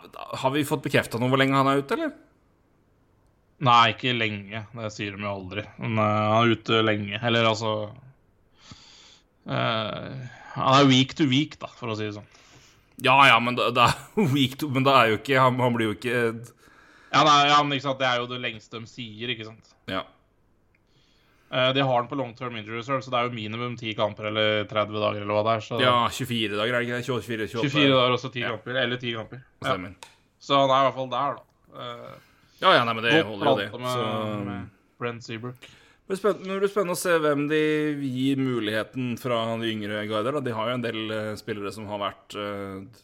Har 0.41 0.51
vi 0.55 0.63
fått 0.65 0.81
bekrefta 0.87 1.19
noe 1.19 1.29
hvor 1.29 1.37
lenge 1.37 1.53
han 1.59 1.67
er 1.69 1.83
ute, 1.83 1.93
eller? 1.99 2.15
Nei, 3.67 3.91
ikke 3.93 4.15
lenge. 4.17 4.63
Det 4.73 4.91
sier 4.95 5.13
de 5.17 5.21
jo 5.25 5.29
aldri. 5.35 5.63
Men 5.77 5.99
uh, 5.99 6.33
han 6.33 6.47
er 6.47 6.55
ute 6.57 6.81
lenge. 6.85 7.19
Eller 7.21 7.45
altså 7.51 7.75
uh, 9.45 10.17
Han 10.57 10.73
er 10.81 10.89
week 10.89 11.13
to 11.17 11.27
week, 11.29 11.55
da, 11.61 11.69
for 11.77 11.93
å 11.93 11.95
si 11.97 12.07
det 12.07 12.15
sånn. 12.17 12.27
Ja 13.05 13.13
ja, 13.29 13.37
men 13.43 13.53
det, 13.57 13.69
det 13.77 13.83
er 13.85 14.29
week 14.33 14.55
to, 14.57 14.69
men 14.73 14.85
da 14.87 14.95
er 15.03 15.11
jo 15.11 15.17
ikke 15.19 15.37
Han, 15.37 15.59
han 15.61 15.75
blir 15.75 15.91
jo 15.91 15.93
ikke 15.93 16.13
Ja, 16.17 17.21
nei, 17.21 17.35
ja, 17.51 17.57
men 17.61 17.75
ikke 17.77 17.85
sant? 17.85 17.99
Det 18.01 18.07
er 18.09 18.23
jo 18.23 18.29
det 18.31 18.39
lengste 18.41 18.79
de 18.81 18.89
sier, 18.89 19.29
ikke 19.35 19.45
sant. 19.45 19.75
Ja. 19.91 20.01
Uh, 21.47 21.69
de 21.77 21.83
har 21.85 22.01
den 22.01 22.09
på 22.09 22.17
long 22.19 22.33
term 22.35 22.57
injury 22.59 22.81
reserve, 22.81 22.99
så 23.05 23.13
det 23.13 23.19
er 23.21 23.29
jo 23.29 23.35
minimum 23.37 23.77
10 23.79 23.93
kamper 23.95 24.27
eller 24.33 24.65
30 24.67 24.97
dager 24.99 25.21
eller 25.23 25.37
hva 25.37 25.43
det 25.47 25.53
er. 25.53 25.63
Så 25.63 25.77
ja 25.79 25.93
24 26.11 26.57
dager, 26.57 26.73
er 26.73 26.83
det 26.83 26.87
ikke 26.89 26.97
det? 26.97 27.05
24, 27.07 27.47
28 27.53 27.71
24 27.71 27.93
dager 27.93 28.15
og 28.17 28.19
så 28.25 28.31
10 28.33 28.41
Ja. 28.43 28.49
kamper. 28.57 28.79
Eller 28.83 28.99
10 28.99 29.13
kamper. 29.21 29.43
Ja. 29.63 29.77
Så 30.43 30.59
han 30.59 30.73
er 30.73 30.81
i 30.81 30.87
hvert 30.89 30.97
fall 30.97 31.11
der, 31.13 31.37
da. 31.37 31.45
Uh, 31.77 32.23
Ja 32.57 32.71
ja, 32.73 32.83
nei, 32.89 32.93
men 32.97 33.05
det 33.05 33.19
holder 33.21 33.47
jo, 33.47 33.55
det. 33.61 33.67
Så 33.93 34.57
Brent 34.97 35.23
Seabrook. 35.23 35.67
Det 36.07 36.15
blir 36.15 36.69
spennende, 36.71 36.93
å 36.95 36.95
se 36.95 37.17
hvem 37.19 37.49
de 37.51 37.57
gir 37.99 38.39
muligheten 38.39 39.17
fra 39.19 39.41
de 39.59 39.73
yngre 39.73 40.05
guider. 40.07 40.37
Da. 40.37 40.41
De 40.45 40.53
har 40.55 40.69
jo 40.69 40.75
en 40.77 40.85
del 40.85 41.01
eh, 41.11 41.33
spillere 41.35 41.73
som 41.75 41.89
har 41.91 41.99
vært 41.99 42.37
eh, 42.39 43.01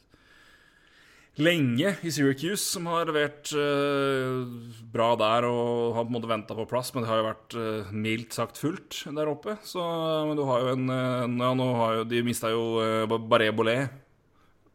lenge 1.43 1.91
i 1.99 2.13
Syracuse, 2.15 2.61
som 2.63 2.87
har 2.87 3.09
levert 3.09 3.51
uh, 3.57 4.45
bra 4.93 5.09
der 5.19 5.47
og 5.49 5.97
har 5.97 6.05
på 6.05 6.13
en 6.13 6.15
måte 6.15 6.29
venta 6.29 6.55
på 6.55 6.67
plass, 6.69 6.93
men 6.93 7.03
det 7.03 7.09
har 7.09 7.19
jo 7.19 7.25
vært 7.25 7.57
uh, 7.57 7.91
mildt 7.91 8.37
sagt 8.37 8.61
fullt 8.61 9.01
der 9.17 9.31
oppe. 9.31 9.57
Så 9.65 9.81
men 10.29 10.37
du 10.37 10.45
har 10.47 10.61
jo 10.61 10.75
en 10.77 10.87
Ja, 10.93 11.51
nå 11.57 11.67
har 11.79 11.97
jo 11.97 12.07
De 12.13 12.21
mista 12.23 12.53
jo 12.53 12.63
uh, 12.77 13.17
Barré 13.17 13.49
Bollet. 13.51 13.99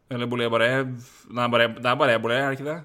Eller 0.09 0.29
Bolé 0.29 0.49
Barré 0.51 0.69
Nei, 0.85 1.49
Barré, 1.49 1.69
det 1.77 1.85
er 1.85 1.97
Barré 1.97 2.21
Bollet, 2.21 2.43
er 2.43 2.51
det 2.51 2.59
ikke 2.59 2.69
det? 2.69 2.79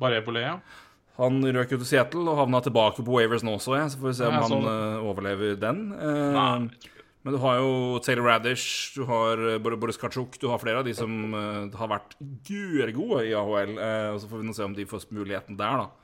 Barré 0.00 0.20
Bollet, 0.24 0.46
ja. 0.48 0.79
Han 1.20 1.42
røk 1.44 1.74
jo 1.74 1.80
til 1.82 1.88
Seattle 1.88 2.24
og 2.32 2.38
havna 2.38 2.62
tilbake 2.64 3.04
på 3.04 3.18
Wavers 3.18 3.44
nå 3.44 3.58
også, 3.58 3.76
jeg. 3.76 3.92
så 3.92 4.00
får 4.00 4.08
vi 4.08 4.16
se 4.16 4.28
om 4.28 4.38
Ja, 4.38 4.46
han 4.46 4.70
eh, 4.72 5.10
overlever 5.10 5.58
den. 5.60 5.82
Uh, 5.92 6.96
men 7.20 7.36
du 7.36 7.40
har 7.42 7.58
jo 7.60 8.00
Taylor 8.00 8.30
Radish, 8.30 8.94
du 8.96 9.04
har 9.08 9.42
eh, 9.50 9.58
Boris 9.60 10.00
Kachuk, 10.00 10.38
du 10.40 10.48
har 10.48 10.62
flere 10.62 10.80
av 10.80 10.88
de 10.88 10.94
som 10.96 11.34
uh, 11.36 11.68
har 11.76 11.90
vært 11.92 12.16
gørgode 12.48 13.26
i 13.28 13.34
AHL. 13.36 13.76
og 14.14 14.22
så 14.22 14.30
får 14.30 14.40
vi 14.40 14.48
nå 14.48 14.56
se 14.56 14.64
om 14.64 14.76
de 14.76 14.88
får 14.88 15.10
muligheten 15.12 15.60
der, 15.60 15.84
da. 15.84 15.99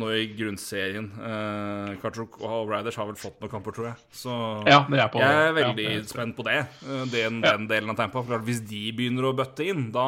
Nå 0.00 0.06
i 0.14 0.26
grunnserien. 0.38 1.08
Uh, 1.18 1.96
Kartrok 2.02 2.36
og 2.46 2.68
Riders 2.70 2.94
har 3.00 3.08
vel 3.08 3.18
fått 3.18 3.40
noen 3.42 3.50
kamper, 3.50 3.74
tror 3.74 3.88
jeg. 3.88 3.98
Så 4.14 4.30
Ja, 4.70 4.84
er 4.86 5.08
på 5.10 5.18
jeg 5.18 5.40
er 5.48 5.56
veldig 5.56 5.86
ja, 5.88 6.02
spent 6.06 6.36
på 6.38 6.46
det. 6.46 6.58
eh, 6.86 7.04
Den, 7.10 7.40
den 7.42 7.66
delen 7.70 7.90
av 7.90 7.98
Tampa. 7.98 8.22
For 8.26 8.46
hvis 8.46 8.62
de 8.70 8.84
begynner 8.94 9.26
å 9.26 9.34
bøtte 9.34 9.66
inn, 9.66 9.88
da 9.94 10.06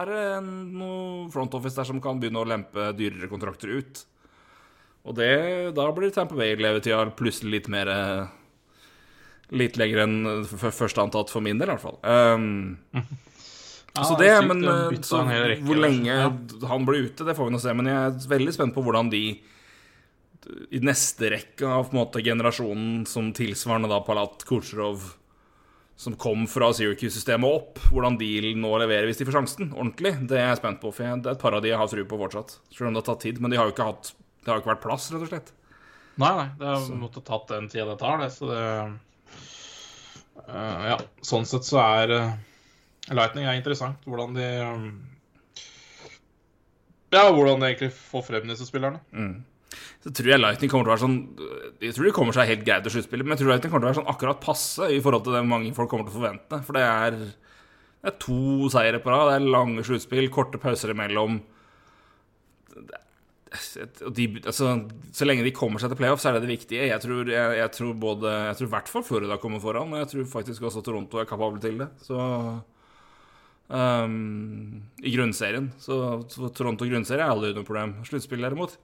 er 0.00 0.12
det 0.12 0.26
noe 0.46 1.26
front 1.34 1.54
office 1.58 1.74
der 1.80 1.88
som 1.90 2.00
kan 2.04 2.22
begynne 2.22 2.44
å 2.44 2.46
lempe 2.46 2.92
dyrere 2.94 3.30
kontrakter 3.32 3.74
ut. 3.74 4.04
Og 5.06 5.14
det, 5.18 5.32
da 5.74 5.90
blir 5.94 6.14
Tamper 6.14 6.38
Bay-levetida 6.38 7.04
plutselig 7.18 7.52
litt 7.60 7.68
mer 7.70 7.90
eh, 7.92 8.26
Litt 9.54 9.76
lenger 9.78 10.00
enn 10.02 10.16
Første 10.50 10.72
først 10.74 10.98
antatt 10.98 11.30
for 11.30 11.44
min 11.44 11.60
del, 11.60 11.70
i 11.70 11.74
hvert 11.76 11.84
fall. 11.84 12.00
Um, 12.02 12.78
så 14.04 14.16
det, 14.20 14.30
sykt, 14.36 14.48
men 14.50 14.62
de 14.66 15.02
så, 15.06 15.22
rekke, 15.24 15.64
hvor 15.64 15.78
lenge 15.80 16.12
ja. 16.12 16.30
han 16.68 16.88
blir 16.88 17.08
ute, 17.08 17.24
det 17.24 17.36
får 17.38 17.48
vi 17.48 17.54
nå 17.54 17.60
se. 17.62 17.74
Men 17.78 17.90
jeg 17.90 18.00
er 18.10 18.26
veldig 18.34 18.56
spent 18.56 18.76
på 18.76 18.84
hvordan 18.84 19.12
de 19.12 19.22
i 20.70 20.80
neste 20.84 21.30
rekke 21.32 21.66
av 21.66 21.88
på 21.88 21.96
en 21.96 22.00
måte 22.04 22.22
generasjonen 22.22 23.06
som 23.08 23.32
tilsvarende 23.34 23.90
da 23.90 23.98
Palat 24.06 24.44
Kucherov, 24.46 25.08
som 25.96 26.14
kom 26.20 26.44
fra 26.50 26.68
Syracuse-systemet 26.76 27.48
opp, 27.48 27.80
hvordan 27.90 28.18
de 28.20 28.52
nå 28.60 28.70
leverer 28.82 29.08
hvis 29.08 29.22
de 29.22 29.26
får 29.26 29.38
sjansen 29.38 29.72
ordentlig, 29.72 30.12
det 30.28 30.38
er 30.38 30.50
jeg 30.50 30.60
spent 30.60 30.82
på. 30.82 30.92
For 30.94 31.08
det 31.08 31.30
er 31.32 31.38
et 31.38 31.42
par 31.42 31.56
av 31.56 31.64
de 31.64 31.72
jeg 31.72 31.80
har 31.80 31.90
tru 31.90 32.02
på 32.06 32.20
fortsatt. 32.20 32.58
Selv 32.68 32.90
om 32.90 32.96
det 32.96 33.02
har 33.02 33.08
tatt 33.08 33.24
tid. 33.24 33.40
Men 33.40 33.52
de 33.52 33.58
har 33.58 33.68
jo 33.68 33.74
ikke 33.74 33.88
hatt 33.88 34.12
Det 34.12 34.52
har 34.52 34.60
jo 34.60 34.62
ikke 34.62 34.74
vært 34.76 34.84
plass, 34.84 35.08
rett 35.10 35.24
og 35.24 35.30
slett. 35.32 35.48
Nei, 36.20 36.32
nei. 36.36 36.46
Det 36.60 36.68
har 36.68 36.84
måttet 37.00 37.26
tatt 37.26 37.48
den 37.50 37.66
tida 37.72 37.88
det 37.88 37.96
tar, 38.00 38.20
det. 38.22 38.30
Så 38.36 38.50
det 38.52 38.60
uh, 40.46 40.84
Ja. 40.92 41.00
Sånn 41.24 41.48
sett 41.48 41.66
så 41.66 41.80
er 41.82 42.12
eh, 42.14 42.36
Lightning 43.14 43.46
er 43.46 43.58
interessant. 43.58 44.02
Hvordan 44.06 44.34
de 44.34 44.46
um, 44.66 44.86
Ja, 47.14 47.28
hvordan 47.30 47.60
de 47.62 47.68
egentlig 47.70 47.92
får 47.94 48.26
frem 48.26 48.50
disse 48.50 48.66
spillerne. 48.66 49.00
Så 50.02 50.12
tror 50.14 50.32
jeg 50.32 50.42
Lightning 50.42 50.70
kommer 50.70 50.86
til 50.86 50.92
å 50.92 50.94
være 50.94 51.04
sånn 51.04 51.18
Jeg 51.82 51.94
tror 51.96 52.06
de 52.06 52.14
kommer 52.14 52.36
seg 52.36 52.50
helt 52.50 52.66
greit 52.66 52.84
til 52.86 52.96
sluttspillet, 52.96 53.26
men 53.26 53.36
jeg 53.36 53.42
tror 53.42 53.52
Lightning 53.54 53.72
kommer 53.72 53.86
til 53.86 53.88
å 53.88 53.92
være 53.92 54.00
sånn 54.02 54.12
akkurat 54.14 54.42
passe 54.42 54.90
i 54.94 55.00
forhold 55.02 55.26
til 55.26 55.38
det 55.38 55.46
mange 55.46 55.74
folk 55.76 55.90
kommer 55.92 56.08
til 56.08 56.16
å 56.16 56.20
forvente. 56.20 56.62
For 56.66 56.78
det 56.78 56.84
er, 56.86 57.18
det 57.22 58.12
er 58.12 58.20
to 58.22 58.70
seire 58.74 59.02
på 59.02 59.12
rad, 59.12 59.30
det 59.30 59.40
er 59.40 59.50
lange 59.54 59.86
sluttspill, 59.86 60.30
korte 60.34 60.62
pauser 60.62 60.94
imellom. 60.94 61.40
Det 62.76 63.02
de, 64.16 64.26
altså, 64.44 64.72
så 65.14 65.26
lenge 65.26 65.44
de 65.46 65.52
kommer 65.54 65.80
seg 65.80 65.92
til 65.92 66.00
playoff, 66.00 66.20
så 66.20 66.30
er 66.30 66.36
det 66.36 66.46
det 66.46 66.52
viktige. 66.52 66.88
Jeg 66.90 67.02
tror, 67.02 67.28
jeg, 67.30 67.58
jeg 67.60 67.72
tror 67.76 67.92
både 68.00 68.32
Jeg 68.50 68.58
tror 68.58 68.66
i 68.68 68.72
hvert 68.74 68.90
fall 68.90 69.04
Florida 69.06 69.38
kommer 69.42 69.62
foran, 69.62 69.92
og 69.94 70.02
jeg 70.02 70.10
tror 70.12 70.26
faktisk 70.32 70.66
også 70.68 70.82
Toronto 70.84 71.20
er 71.20 71.28
kapable 71.28 71.62
til 71.62 71.78
det. 71.82 71.88
Så 72.04 72.18
um, 73.68 74.82
I 75.02 75.12
grunnserien. 75.14 75.70
Så, 75.82 75.96
så 76.32 76.50
Toronto 76.54 76.86
grunnserie 76.88 77.24
er 77.24 77.32
aldri 77.32 77.54
noe 77.56 77.66
problem. 77.66 77.96
Sluttspill, 78.06 78.44
derimot 78.44 78.76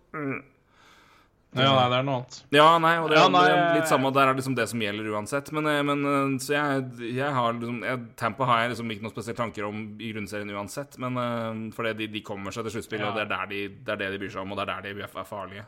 Ja, 1.53 1.69
nei, 1.77 1.89
det 1.93 1.97
er 1.99 2.05
noe 2.07 2.15
annet. 2.23 2.37
ja, 2.57 2.67
nei, 2.81 2.93
og 3.03 3.11
det, 3.13 3.19
Ja, 3.19 3.27
nei, 3.29 3.43
er 3.53 3.75
litt 3.77 3.91
samme 3.91 4.09
Der 4.17 4.31
er 4.31 4.39
liksom 4.39 4.55
det 4.57 4.65
som 4.71 4.81
gjelder 4.81 5.11
uansett. 5.13 5.51
Men, 5.53 5.67
eh, 5.69 5.83
men 5.85 6.07
eh, 6.09 6.39
så 6.41 6.55
jeg, 6.57 6.87
jeg 7.13 7.29
har 7.37 7.53
liksom 7.59 7.83
jeg, 7.85 8.01
Tampa 8.17 8.49
har 8.49 8.63
jeg 8.63 8.73
liksom 8.73 8.95
ikke 8.95 9.05
noen 9.05 9.13
spesielle 9.13 9.41
tanker 9.43 9.69
om 9.69 9.83
i 10.01 10.13
grunnserien 10.15 10.55
uansett. 10.57 10.97
Men 11.03 11.21
uh, 11.21 11.53
fordi 11.77 11.93
de, 12.01 12.09
de 12.15 12.25
kommer 12.25 12.57
seg 12.57 12.65
til 12.65 12.79
sluttspill, 12.79 13.05
Ja. 13.05 13.11
og 13.13 13.21
det 13.21 13.29
er, 13.37 13.47
de, 13.53 13.63
det 13.85 13.93
er 13.97 14.01
det 14.01 14.11
de 14.15 14.23
bryr 14.25 14.33
seg 14.33 14.47
om, 14.47 14.55
og 14.57 14.63
det 14.63 14.65
er 14.69 14.73
der 14.89 14.97
de 14.97 15.05
er 15.05 15.29
farlige. 15.29 15.67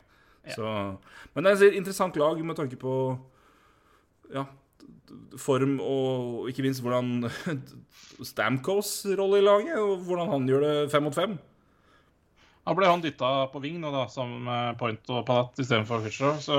Så, 0.55 0.73
men 1.33 1.45
det 1.45 1.51
er 1.53 1.63
et 1.69 1.77
interessant 1.79 2.17
lag 2.21 2.41
med 2.45 2.57
tanke 2.57 2.77
på 2.77 2.91
ja, 4.33 4.43
form 5.39 5.77
og 5.83 6.49
ikke 6.51 6.65
minst 6.65 6.83
hvordan 6.83 7.27
Stamkos 8.23 9.01
rolle 9.17 9.41
i 9.41 9.45
laget, 9.45 9.75
og 9.79 10.05
hvordan 10.07 10.31
han 10.31 10.47
gjør 10.49 10.63
det 10.65 10.75
fem 10.93 11.05
mot 11.07 11.15
fem. 11.15 11.35
Da 12.65 12.73
ble 12.73 12.87
han 12.89 13.03
dytta 13.03 13.31
på 13.53 13.61
ving 13.61 13.77
nå, 13.81 13.91
da, 13.93 14.05
sammen 14.09 14.45
med 14.47 14.79
Point 14.79 15.11
og 15.13 15.25
Palat 15.27 15.59
istedenfor 15.61 16.01
Fischer. 16.05 16.39
Så 16.41 16.55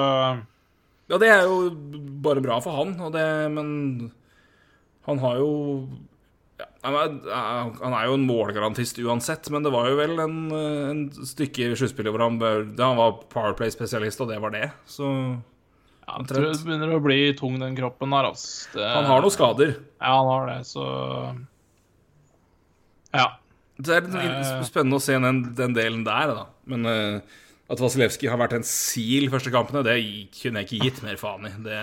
Ja, 1.06 1.18
det 1.22 1.30
er 1.30 1.44
jo 1.46 1.70
bare 2.22 2.42
bra 2.42 2.58
for 2.62 2.74
han, 2.80 2.96
og 2.98 3.12
det, 3.14 3.26
men 3.54 4.10
han 5.06 5.20
har 5.22 5.36
jo 5.38 5.50
ja, 6.56 6.66
han, 6.88 7.92
er, 7.92 8.06
jo 8.08 8.16
en 8.16 8.24
målgarantist 8.26 8.98
uansett, 9.04 9.50
men 9.52 9.66
det 9.66 9.72
var 9.74 9.90
jo 9.90 9.98
vel 9.98 10.16
en, 10.22 10.38
en 10.54 11.02
stykke 11.12 11.68
i 11.68 11.76
sluttspillet 11.78 12.14
hvor 12.14 12.24
han, 12.24 12.38
han 12.40 12.98
var 12.98 13.20
Powerplay-spesialist, 13.32 14.22
og 14.24 14.32
det 14.32 14.40
var 14.42 14.54
det. 14.54 14.70
Så 14.88 15.10
ja, 16.06 16.20
jeg 16.20 16.28
tror 16.30 16.44
det 16.46 16.58
begynner 16.62 16.92
å 16.94 17.02
bli 17.02 17.18
tung, 17.38 17.56
den 17.58 17.74
kroppen 17.78 18.12
der. 18.14 18.28
Altså. 18.30 18.68
Det, 18.76 18.84
han 18.86 19.08
har 19.10 19.24
noen 19.24 19.34
skader. 19.34 19.72
Ja, 19.98 20.12
han 20.12 20.30
har 20.30 20.46
det, 20.52 20.60
så 20.68 20.84
Ja. 23.16 23.32
Det 23.76 23.92
er 23.92 24.06
litt 24.08 24.46
Eh. 24.46 24.62
spennende 24.64 24.96
å 24.96 25.02
se 25.04 25.18
den, 25.18 25.42
den 25.54 25.74
delen 25.76 26.04
der, 26.06 26.30
da. 26.32 26.46
Men 26.64 26.86
uh, 26.88 27.20
at 27.68 27.82
Vasilevskij 27.82 28.30
har 28.30 28.38
vært 28.38 28.54
en 28.56 28.64
sil 28.64 29.26
første 29.32 29.50
kampene, 29.52 29.82
det 29.84 29.98
kunne 30.38 30.62
jeg 30.62 30.68
ikke 30.70 30.86
gitt 30.86 31.02
mer 31.04 31.18
faen 31.20 31.48
i. 31.48 31.52
Det 31.66 31.80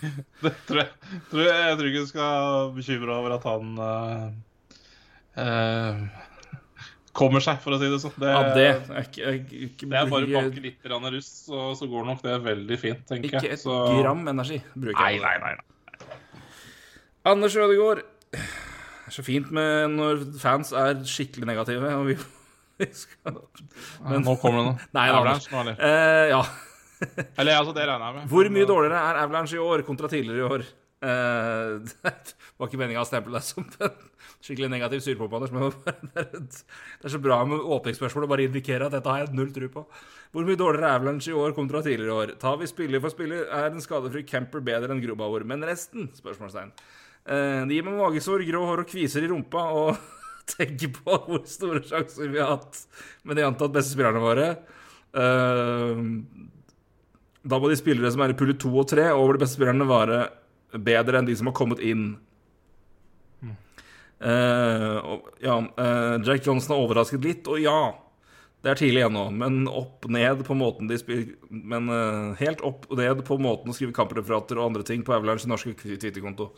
Det 0.42 0.54
tror 0.66 0.80
jeg, 0.80 0.90
tror 1.30 1.44
jeg, 1.44 1.60
jeg 1.68 1.76
tror 1.76 1.90
ikke 1.90 2.04
du 2.06 2.10
skal 2.10 2.72
bekymre 2.74 3.18
over 3.20 3.36
at 3.36 3.46
han 3.46 3.76
uh, 3.78 4.26
eh, 5.44 6.00
kommer 7.16 7.42
seg, 7.44 7.58
for 7.64 7.76
å 7.76 7.78
si 7.80 7.88
det 7.92 8.00
sånn. 8.02 8.14
Det, 8.20 8.32
Ja, 8.32 8.42
det 8.54 8.66
er 8.68 9.06
ikke, 9.06 9.32
ikke, 9.40 9.60
ikke, 9.68 9.88
det 9.92 9.98
er 10.00 10.10
bare 10.12 10.26
å 10.26 10.28
ikke, 10.28 10.42
banke 10.44 10.64
litt 10.64 11.14
russ, 11.16 11.30
så, 11.48 11.62
så 11.78 11.88
går 11.90 12.06
nok 12.10 12.22
det 12.24 12.36
veldig 12.44 12.78
fint, 12.82 13.02
tenker 13.08 13.30
ikke 13.32 13.42
jeg. 13.48 13.58
et 13.58 13.64
Så... 13.64 13.76
gram 14.00 14.22
energi 14.32 14.60
bruker 14.74 15.08
jeg. 15.08 15.22
Nei, 15.24 15.38
nei, 15.40 15.54
nei. 15.56 15.56
nei. 15.56 16.10
Anders 17.26 17.56
Ødegaard. 17.58 18.04
Er 19.06 19.14
så 19.14 19.22
fint 19.26 19.50
med 19.54 19.92
når 19.94 20.22
fans 20.42 20.72
er 20.76 20.98
skikkelig 21.06 21.48
negative. 21.48 21.92
Og 21.98 22.08
vi, 22.10 22.16
vi 22.82 22.88
skal 22.94 23.40
Men, 24.04 24.22
nå 24.26 24.36
kommer 24.42 24.60
det 24.60 24.66
noe. 24.70 24.88
Nei, 24.96 25.06
Avalanche 25.10 25.52
nå, 25.52 25.62
eller? 25.64 25.78
eh, 25.80 26.30
Ja. 26.34 26.42
Eller 27.36 27.58
altså, 27.58 27.74
det 27.76 27.84
regner 27.84 28.06
jeg 28.08 28.16
med. 28.16 28.28
Hvor 28.32 28.48
mye 28.54 28.68
dårligere 28.68 29.00
er 29.10 29.18
Avalanche 29.26 29.58
i 29.58 29.62
år 29.62 29.82
kontra 29.86 30.08
tidligere 30.08 30.40
i 30.40 30.46
år? 30.56 30.66
Eh, 31.06 31.72
det 32.06 32.36
var 32.56 32.70
ikke 32.70 32.80
meninga 32.80 33.02
å 33.02 33.08
stemple 33.08 33.36
deg 33.36 33.44
som 33.46 33.66
en 33.66 33.98
skikkelig 34.44 34.68
negativ 34.72 35.02
syrepompe, 35.04 35.38
Anders, 35.38 35.52
men 35.54 35.70
det 36.14 37.04
er, 37.04 37.08
så 37.12 37.20
bra 37.22 37.40
med 37.48 37.64
åpningsspørsmål 37.76 38.26
å 38.26 38.30
bare 38.30 38.46
indikere 38.46 38.88
at 38.88 38.94
dette 38.96 39.10
har 39.10 39.24
jeg 39.24 39.36
null 39.36 39.52
tro 39.54 39.70
på. 39.72 39.84
Hvor 40.34 40.46
mye 40.46 40.58
dårligere 40.60 40.90
er 40.90 41.00
Avalanche 41.00 41.32
i 41.32 41.36
år 41.36 41.54
kontra 41.56 41.82
tidligere 41.84 42.18
år? 42.20 42.34
Tar 42.42 42.58
vi 42.60 42.68
spiller 42.70 43.02
for 43.02 43.14
spiller, 43.14 43.46
er 43.48 43.70
en 43.70 43.82
skadefri 43.82 44.24
camper 44.28 44.64
bedre 44.64 44.92
enn 44.92 45.02
Grubauer. 45.02 45.46
Men 45.48 45.64
resten? 45.66 46.10
Spørsmålstegn. 46.16 46.74
Eh, 47.26 47.62
det 47.66 47.78
gir 47.78 47.86
meg 47.86 47.98
magesår, 47.98 48.44
grå 48.46 48.64
hår 48.68 48.84
og 48.84 48.90
kviser 48.90 49.26
i 49.26 49.30
rumpa 49.32 49.64
og 49.74 49.96
tenker 50.56 50.92
på 50.98 51.20
hvor 51.26 51.46
store 51.50 51.82
sjanser 51.86 52.30
vi 52.30 52.42
har 52.42 52.52
hatt 52.54 52.82
med 53.26 53.38
de 53.38 53.46
antatt 53.46 53.74
beste 53.74 53.96
spillerne 53.96 54.22
våre. 54.22 54.50
Eh, 55.16 56.04
da 57.46 57.58
må 57.62 57.70
de 57.70 57.78
spillere 57.78 58.10
som 58.12 58.22
er 58.24 58.34
i 58.34 58.38
pulle 58.38 58.56
to 58.58 58.70
og 58.74 58.88
tre 58.90 59.08
over 59.14 59.36
de 59.36 59.44
beste 59.44 59.58
spillerne, 59.58 59.86
være 59.86 60.26
bedre 60.82 61.20
enn 61.20 61.28
de 61.28 61.36
som 61.38 61.50
har 61.50 61.56
kommet 61.56 61.82
inn. 61.84 62.16
Eh, 64.16 64.96
og, 64.96 65.28
ja, 65.44 65.58
uh, 65.60 66.16
Jack 66.24 66.46
Johnson 66.46 66.76
har 66.76 66.86
overrasket 66.86 67.24
litt, 67.26 67.50
og 67.52 67.60
ja, 67.60 67.92
det 68.64 68.72
er 68.72 68.80
tidlig 68.80 69.04
ennå, 69.06 69.26
men 69.36 69.66
opp 69.68 70.08
ned 70.10 70.40
på 70.46 70.56
måten 70.56 70.88
de 70.90 70.96
spiller 70.98 71.36
Men 71.50 71.90
uh, 71.92 72.32
helt 72.40 72.64
opp 72.66 72.88
ned 72.96 73.20
på 73.28 73.36
måten 73.38 73.70
å 73.70 73.76
skrive 73.76 73.94
kampreferater 73.96 74.58
og 74.58 74.70
andre 74.70 74.86
ting 74.88 75.04
på 75.06 75.14
Avalanche 75.14 75.50
norske 75.50 75.76
Twitter-konto. 75.76 76.50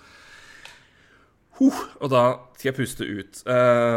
Huh, 1.58 1.78
og 1.98 2.12
da 2.12 2.22
skal 2.54 2.70
jeg 2.70 2.76
puste 2.76 3.06
ut. 3.06 3.40
Eh, 3.42 3.96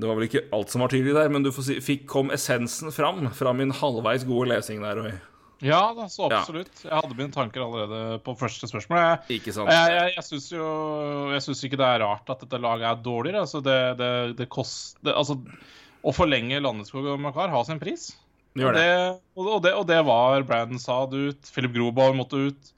det 0.00 0.08
var 0.08 0.16
vel 0.16 0.24
ikke 0.24 0.46
alt 0.56 0.72
som 0.72 0.80
var 0.80 0.92
tydelig 0.92 1.12
der, 1.18 1.28
men 1.32 1.44
du 1.44 1.50
si, 1.52 1.76
fikk 1.84 2.06
kom 2.08 2.32
essensen 2.32 2.94
fram 2.96 3.26
fra 3.36 3.52
min 3.56 3.74
halvveis 3.76 4.24
gode 4.24 4.48
lesing 4.54 4.80
der. 4.80 5.02
Roy. 5.02 5.12
Ja 5.64 5.80
da, 5.96 6.06
så 6.12 6.26
absolutt. 6.28 6.82
Jeg 6.84 6.92
hadde 6.92 7.16
mine 7.16 7.32
tanker 7.32 7.64
allerede 7.64 8.18
på 8.24 8.34
første 8.36 8.68
spørsmål. 8.68 8.98
Jeg, 9.00 9.38
Ikke 9.40 9.54
sant? 9.56 9.70
jeg, 9.72 9.94
jeg, 9.96 10.12
jeg 10.18 10.24
syns 10.28 10.48
jo 10.52 10.66
Jeg 11.32 11.44
synes 11.46 11.62
ikke 11.64 11.78
det 11.80 11.86
er 11.88 12.04
rart 12.04 12.28
at 12.34 12.44
dette 12.44 12.60
laget 12.60 12.84
er 12.90 13.00
dårligere. 13.06 13.44
Altså, 13.46 13.62
det, 13.64 13.78
det, 14.00 14.10
det 14.42 14.48
koster 14.52 15.14
Altså, 15.14 15.38
å 16.04 16.12
forlenge 16.12 16.60
Landeskog 16.60 17.08
og 17.14 17.22
Makar 17.24 17.48
har 17.54 17.64
sin 17.64 17.80
pris. 17.80 18.10
Det 18.54 18.62
gjør 18.62 18.76
det. 18.76 18.86
og, 19.34 19.46
og, 19.56 19.62
det, 19.64 19.72
og 19.74 19.86
det 19.88 20.02
var 20.06 20.44
Brandon 20.46 20.78
Saad 20.78 21.16
ut. 21.16 21.48
Philip 21.54 21.72
Grobauer 21.74 22.14
måtte 22.14 22.38
ut. 22.50 22.70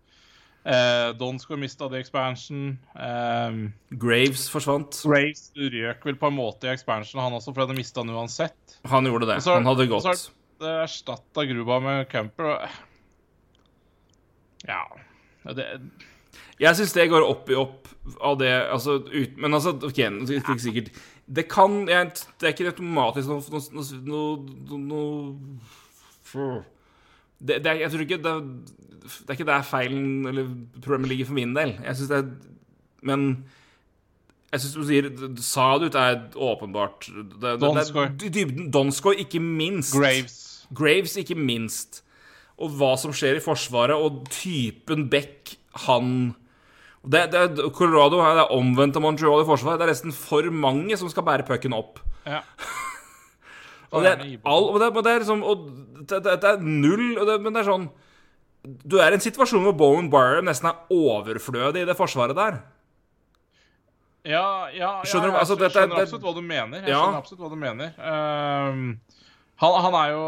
Eh, 0.66 1.12
skulle 1.38 1.60
mista 1.60 1.88
the 1.88 1.98
expansion. 1.98 2.78
Eh, 2.98 3.58
Graves 3.90 4.48
forsvant. 4.50 5.02
Graves 5.04 5.50
røk 5.56 6.06
vel 6.08 6.16
på 6.18 6.30
en 6.30 6.38
måte 6.38 6.66
i 6.66 6.72
expansion, 6.72 7.20
han 7.22 7.36
også, 7.36 7.52
for 7.52 7.62
han 7.62 7.68
hadde 7.70 7.78
mista 7.78 8.02
han 8.02 8.10
uansett. 8.10 8.78
Han 8.88 9.04
gjorde 9.06 9.26
det. 9.26 9.42
Så- 9.42 9.54
Han 9.54 9.66
hadde 9.66 9.86
gått. 9.86 10.30
Erstatta 10.60 11.44
Gruba 11.44 11.80
med 11.80 12.08
Camper. 12.08 12.70
Ja 14.66 14.82
det, 15.54 15.66
Jeg 16.58 16.76
syns 16.76 16.94
det 16.96 17.10
går 17.10 17.26
opp 17.26 17.50
i 17.50 17.58
opp 17.58 17.90
av 18.22 18.38
det 18.40 18.50
altså, 18.50 18.98
ut, 19.02 19.36
Men 19.38 19.54
altså, 19.54 19.74
OK, 19.76 19.96
det 19.96 20.30
er 20.30 20.40
ikke 20.40 20.58
sikkert 20.62 20.90
Det 21.26 21.46
kan 21.50 21.84
jeg, 21.90 22.10
Det 22.40 22.48
er 22.48 22.54
ikke 22.54 22.72
automatisk 22.72 23.28
noe, 23.28 23.42
noe, 24.06 24.78
noe, 24.78 26.64
det, 27.38 27.60
det 27.64 27.76
Jeg 27.82 27.92
tror 27.92 28.06
ikke 28.06 28.22
det, 28.24 28.34
det 29.06 29.28
er 29.28 29.36
ikke 29.38 29.50
der 29.52 29.62
feilen 29.62 30.26
eller 30.26 30.48
problemet 30.82 31.08
ligger 31.12 31.28
for 31.28 31.36
min 31.36 31.54
del. 31.54 31.76
Jeg 31.84 31.96
syns 31.96 32.10
det 32.10 32.18
er 32.18 32.30
Men 33.06 33.28
jeg 34.52 34.62
syns 34.62 34.74
du 34.74 34.84
sier 34.88 35.10
Sadut 35.42 35.94
er 35.98 36.16
åpenbart 36.34 37.06
Donskoy. 37.60 38.08
Donskoi, 38.72 39.14
ikke 39.26 39.40
minst. 39.42 39.94
Graves. 39.94 40.45
Graves, 40.74 41.16
ikke 41.20 41.36
minst. 41.38 42.02
Og 42.56 42.72
hva 42.78 42.94
som 42.98 43.12
skjer 43.12 43.36
i 43.38 43.44
Forsvaret, 43.44 43.96
og 43.96 44.24
typen 44.32 45.08
Beck 45.12 45.56
han 45.86 46.34
det, 47.06 47.28
det, 47.30 47.70
Colorado 47.76 48.18
er 48.24 48.34
det 48.40 48.46
omvendt 48.56 48.96
av 48.98 49.04
Montreal 49.04 49.44
i 49.44 49.46
Forsvaret. 49.46 49.78
Det 49.78 49.86
er 49.86 49.92
nesten 49.92 50.14
for 50.16 50.48
mange 50.50 50.96
som 50.98 51.10
skal 51.12 51.22
bære 51.28 51.46
pucken 51.46 51.76
opp. 51.76 52.00
Ja. 52.26 52.40
Og 53.94 54.02
det 54.02 54.40
all, 54.44 54.64
og 54.74 54.80
det, 54.82 54.88
og 54.90 55.04
det 55.06 55.12
er 55.12 55.20
liksom 55.22 55.42
og 55.46 55.60
det, 56.10 56.16
er 56.44 56.56
null 56.60 57.14
Men 57.38 57.54
det 57.54 57.60
er 57.60 57.68
sånn 57.68 57.84
Du 58.90 58.96
er 58.98 59.14
i 59.14 59.16
en 59.16 59.22
situasjon 59.22 59.62
hvor 59.62 59.76
Bowen 59.78 60.08
Barham 60.10 60.48
nesten 60.50 60.66
er 60.72 60.90
overflødig 60.92 61.84
i 61.84 61.86
det 61.86 61.94
forsvaret 61.96 62.34
der. 62.36 62.58
Ja, 64.26 64.66
ja, 64.74 64.90
Skjønner 65.06 65.30
du? 65.30 65.32
ja, 65.32 65.38
jeg 65.38 65.40
Altså, 65.40 65.56
skjønner 65.70 65.94
det- 65.94 66.02
absolutt 66.02 66.26
hva 66.26 66.34
du 66.34 66.42
mener. 66.42 66.82
Jeg 66.82 66.96
skjønner 66.98 67.20
absolutt 67.22 67.40
hva 67.44 67.50
du 67.54 67.56
mener. 67.62 67.94
Ehm, 68.10 69.00
han, 69.62 69.80
han 69.86 69.94
er 70.02 70.10
jo 70.10 70.24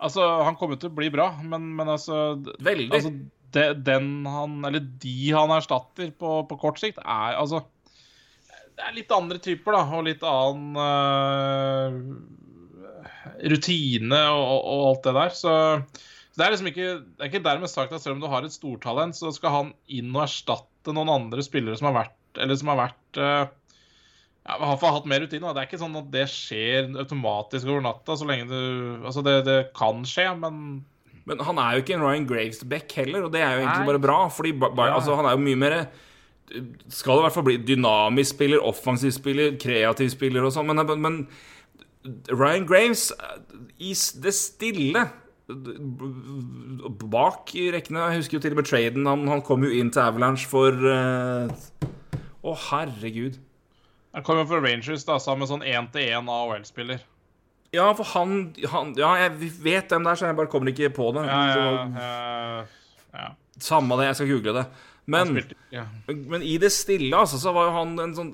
Altså, 0.00 0.24
han 0.46 0.56
kommer 0.56 0.78
til 0.80 0.90
å 0.90 0.96
bli 0.96 1.10
bra, 1.12 1.28
men, 1.44 1.74
men 1.76 1.90
altså 1.92 2.38
Veldig. 2.64 2.88
Altså, 2.96 3.12
de, 3.54 3.64
den 3.84 4.26
han 4.28 4.64
Eller 4.66 4.84
de 5.02 5.16
han 5.34 5.52
erstatter 5.54 6.12
på, 6.16 6.40
på 6.48 6.58
kort 6.60 6.80
sikt, 6.80 7.00
er 7.02 7.36
altså 7.40 7.64
Det 8.76 8.86
er 8.86 8.96
litt 8.96 9.12
andre 9.14 9.40
typer, 9.42 9.76
da, 9.76 9.82
og 9.98 10.06
litt 10.06 10.24
annen 10.24 10.78
uh, 10.80 11.90
rutine 13.50 14.22
og, 14.32 14.54
og, 14.56 14.86
alt 14.90 15.04
det 15.04 15.14
der. 15.18 15.36
Så, 15.36 15.54
så 16.30 16.40
det 16.40 16.46
er 16.46 16.54
liksom 16.54 16.70
ikke 16.72 16.88
Det 17.02 17.20
er 17.20 17.32
ikke 17.32 17.48
dermed 17.50 17.72
sagt 17.72 17.92
at 17.96 18.04
selv 18.04 18.16
om 18.16 18.24
du 18.24 18.30
har 18.32 18.46
et 18.46 18.56
stortalent, 18.56 19.18
så 19.18 19.32
skal 19.36 19.56
han 19.56 19.72
inn 19.92 20.12
og 20.14 20.24
erstatte 20.24 20.96
noen 20.96 21.12
andre 21.12 21.44
spillere 21.44 21.76
som 21.76 21.90
har 21.90 21.98
vært 22.04 22.40
Eller 22.40 22.56
som 22.56 22.72
har 22.72 22.80
vært 22.86 23.20
eh, 23.20 23.44
ja, 24.48 24.56
har 24.56 24.94
hatt 24.96 25.08
mer 25.08 25.20
rutine. 25.20 25.44
da. 25.44 25.52
Det 25.54 25.62
er 25.62 25.68
ikke 25.68 25.82
sånn 25.82 25.98
at 26.00 26.08
det 26.12 26.24
skjer 26.32 26.94
automatisk 27.02 27.68
over 27.68 27.84
natta. 27.84 28.16
så 28.16 28.28
lenge 28.28 28.48
du, 28.48 29.04
altså 29.04 29.24
det, 29.26 29.36
det 29.48 29.58
kan 29.76 30.04
skje, 30.08 30.30
men 30.38 30.84
Men 31.28 31.38
han 31.44 31.58
er 31.60 31.74
jo 31.74 31.82
ikke 31.82 31.94
en 31.94 32.02
Ryan 32.02 32.26
Graves-back 32.26 32.92
heller, 32.96 33.26
og 33.26 33.32
det 33.32 33.42
er 33.44 33.52
jo 33.52 33.58
egentlig 33.60 33.84
Nei. 33.84 33.90
bare 33.92 34.02
bra. 34.02 34.28
Fordi 34.32 34.52
ba, 34.56 34.70
ba, 34.74 34.86
altså, 34.96 35.14
han 35.14 35.26
er 35.28 35.36
jo 35.36 35.44
mye 35.44 35.60
mer 35.60 35.74
Skal 36.88 37.20
i 37.20 37.22
hvert 37.22 37.34
fall 37.36 37.46
bli 37.46 37.58
dynamisk 37.62 38.34
spiller, 38.34 38.64
offensiv 38.66 39.12
spiller, 39.14 39.52
kreativ 39.60 40.08
spiller 40.10 40.42
og 40.42 40.54
sånn, 40.56 40.66
men, 40.66 40.80
men, 40.98 41.20
Ryan 42.32 42.64
Graves 42.66 43.12
i 43.78 43.92
det 44.24 44.32
stille 44.34 45.04
bak 47.10 47.52
i 47.58 47.66
rekkene 47.74 48.06
Jeg 48.06 48.22
husker 48.22 48.38
jo 48.38 48.42
til 48.42 48.54
og 48.56 48.62
med 48.62 48.68
traden. 48.70 49.06
Han, 49.06 49.28
han 49.28 49.44
kom 49.44 49.62
jo 49.66 49.70
inn 49.70 49.92
til 49.92 50.02
Avalanche 50.02 50.48
for 50.48 50.72
eh, 50.72 51.52
Å, 52.40 52.56
herregud. 52.70 53.36
Han 54.14 54.26
kom 54.26 54.40
jo 54.40 54.48
fra 54.50 54.60
Rangers 54.64 55.06
da, 55.06 55.18
sammen 55.22 55.44
med 55.44 55.52
sånn 55.52 55.66
én-til-én 55.66 56.30
AHL-spiller. 56.30 57.02
Ja, 57.70 57.86
for 57.94 58.08
han, 58.16 58.50
han 58.72 58.94
Ja, 58.98 59.12
jeg 59.20 59.52
vet 59.62 59.92
hvem 59.92 60.06
det 60.06 60.12
er, 60.12 60.18
så 60.18 60.26
jeg 60.26 60.38
bare 60.40 60.50
kommer 60.50 60.72
ikke 60.72 60.90
på 60.94 61.12
det. 61.14 61.26
Ja, 61.28 61.42
ja, 61.46 61.66
ja, 61.94 62.62
ja. 63.14 63.28
Samme 63.62 63.98
det, 64.00 64.08
jeg 64.08 64.18
skal 64.18 64.32
google 64.32 64.56
det. 64.58 64.66
Men 65.10 65.32
spilte 65.32 65.56
ja. 65.74 65.84
Men 66.06 66.42
i 66.46 66.56
det 66.60 66.70
stille 66.74 67.16
altså, 67.16 67.38
så 67.40 67.52
var 67.54 67.68
jo 67.68 67.76
han 67.78 67.94
en 68.02 68.14
sånn 68.14 68.32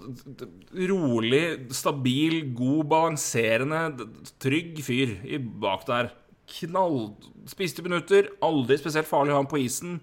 rolig, 0.91 1.45
stabil, 1.77 2.41
god, 2.57 2.83
balanserende, 2.93 4.09
trygg 4.43 4.81
fyr 4.85 5.19
i 5.25 5.41
bak 5.41 5.87
der. 5.89 6.13
Knall... 6.59 7.11
Spiste 7.47 7.85
minutter, 7.85 8.27
aldri 8.43 8.75
spesielt 8.81 9.07
farlig 9.07 9.31
å 9.31 9.37
ha 9.37 9.43
ham 9.45 9.47
på 9.47 9.61
isen. 9.63 10.01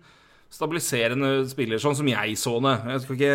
Stabiliserende 0.53 1.41
spiller, 1.51 1.81
sånn 1.81 1.97
som 1.97 2.07
jeg 2.07 2.37
så 2.39 2.53
det. 2.63 2.77
Jeg 2.87 3.01
skal 3.03 3.17
ikke 3.17 3.33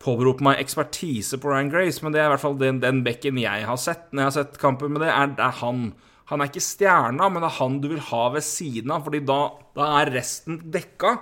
påberope 0.00 0.44
meg 0.44 0.60
ekspertise 0.62 1.38
på 1.40 1.50
Ryan 1.50 1.70
Grace, 1.72 2.00
men 2.02 2.14
det 2.14 2.22
er 2.22 2.30
i 2.30 2.34
hvert 2.34 2.44
fall 2.44 2.56
den, 2.60 2.78
den 2.82 3.02
bekken 3.04 3.40
jeg 3.40 3.66
har 3.68 3.80
sett 3.80 4.06
når 4.10 4.22
jeg 4.22 4.30
har 4.30 4.36
sett 4.38 4.60
kampen 4.62 4.94
med 4.94 5.04
det, 5.04 5.10
er, 5.12 5.34
det 5.36 5.44
er 5.44 5.58
han. 5.60 5.90
Han 6.30 6.40
er 6.40 6.48
ikke 6.48 6.62
stjerna, 6.64 7.28
men 7.28 7.42
det 7.42 7.50
er 7.50 7.58
han 7.58 7.80
du 7.82 7.90
vil 7.92 8.04
ha 8.08 8.22
ved 8.32 8.46
siden 8.46 8.94
av, 8.94 9.04
fordi 9.06 9.20
da, 9.28 9.40
da 9.76 9.90
er 9.98 10.12
resten 10.14 10.60
dekka. 10.72 11.16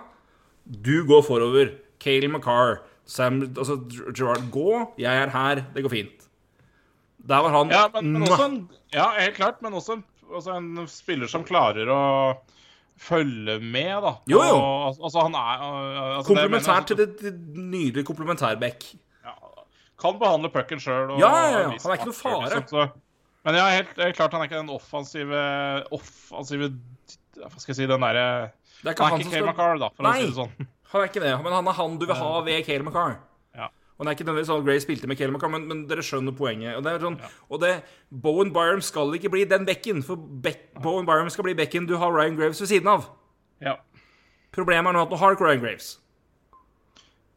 Du 0.69 1.01
går 1.09 1.25
forover. 1.27 1.73
Kayleigh 1.99 2.31
McCarr. 2.31 2.83
Sam 3.09 3.41
Altså, 3.49 3.79
Gerard, 4.13 4.51
gå. 4.53 4.69
Jeg 5.01 5.25
er 5.25 5.33
her. 5.33 5.63
Det 5.75 5.83
går 5.87 5.95
fint. 5.95 6.29
Der 7.29 7.43
var 7.45 7.57
han 7.57 7.73
Ja, 7.73 7.87
men, 7.95 8.13
men 8.13 8.29
også 8.29 8.45
en, 8.47 8.59
ja, 8.93 9.09
helt 9.17 9.37
klart, 9.41 9.63
men 9.65 9.75
også 9.77 9.99
en, 9.99 10.05
også 10.29 10.55
en 10.55 10.87
spiller 10.93 11.29
som 11.29 11.45
klarer 11.45 11.89
å 11.93 12.03
følge 12.99 13.59
med, 13.63 13.91
da. 14.05 14.13
Jo, 14.31 14.41
jo. 14.43 14.55
Og, 14.59 14.97
altså, 15.05 15.21
han 15.27 15.35
er 15.35 15.61
altså, 15.63 16.35
det 16.35 16.37
mener 16.37 16.49
Komplementær 16.49 16.73
altså- 16.75 16.87
til 16.87 16.97
det, 16.97 17.09
det 17.21 17.35
nydelige 17.57 18.05
komplementærbekk. 18.09 18.89
ja, 19.25 19.35
Kan 20.03 20.19
behandle 20.19 20.51
pucken 20.55 20.81
sjøl. 20.83 21.15
Ja, 21.19 21.31
ja, 21.31 21.59
ja. 21.59 21.69
Han 21.69 21.91
er 21.93 21.99
ikke 21.99 22.11
noe 22.11 22.19
fare. 22.19 22.63
Så, 22.69 22.89
men 23.45 23.55
ja, 23.55 23.69
helt, 23.77 23.95
helt 23.97 24.17
klart, 24.17 24.33
han 24.33 24.41
er 24.43 24.49
ikke 24.51 24.59
den 24.61 24.71
offensive 24.75 25.43
Offensive 25.95 26.73
Hva 27.39 27.61
skal 27.63 27.71
jeg 27.73 27.77
si, 27.77 27.87
den 27.87 28.03
derre 28.03 28.19
er 28.19 28.49
Han 28.85 28.95
han 28.99 29.13
er 29.13 29.19
ikke 29.19 29.31
Cale 29.31 29.31
skal 29.31 29.47
McCarr, 29.53 29.79
da, 29.79 29.89
for 29.95 30.03
Nei. 30.07 30.11
å 30.11 30.21
si 30.21 30.27
det 30.27 30.37
sånn. 30.41 30.69
Han 30.93 31.01
er 31.03 31.09
ikke 31.11 31.23
det, 31.23 31.33
men 31.45 31.53
han 31.53 31.67
er 31.71 31.73
han 31.79 31.99
du 31.99 32.07
vil 32.07 32.17
ha 32.19 32.41
ved 32.47 32.65
Kale 32.67 32.83
McCarr. 32.87 33.17
Ja. 33.99 33.99
Og 33.99 34.07
det 34.07 34.11
er 34.13 34.15
ikke 34.15 34.25
nødvendigvis 34.29 34.51
sånn 34.53 34.65
Gray 34.67 34.79
spilte 34.79 35.09
med 35.11 35.19
McCarr, 35.19 35.51
men, 35.51 35.65
men 35.67 35.79
dere 35.91 36.05
skjønner 36.07 36.35
poenget. 36.39 36.77
Og 36.79 36.85
det 36.87 36.93
er 36.93 37.03
sånn, 37.03 37.17
og 37.51 37.63
det, 37.65 37.71
Bowen 38.15 38.53
Byram 38.55 38.79
skal 38.85 39.11
ikke 39.19 39.33
bli 39.33 39.43
den 39.51 39.65
bekken, 39.67 40.05
for 40.07 40.15
Beck, 40.17 40.69
Bowen 40.85 41.07
Byram 41.09 41.31
skal 41.35 41.49
bli 41.49 41.57
bekken 41.59 41.89
du 41.91 41.97
har 41.99 42.15
Ryan 42.15 42.37
Graves 42.39 42.61
ved 42.63 42.71
siden 42.71 42.87
av. 42.93 43.09
Ja. 43.65 43.75
Problemet 44.55 44.93
er 44.93 44.95
nå 44.95 45.03
at 45.03 45.11
nå 45.11 45.19
har 45.19 45.35
ikke 45.35 45.49
Ryan 45.49 45.65
Graves. 45.65 45.89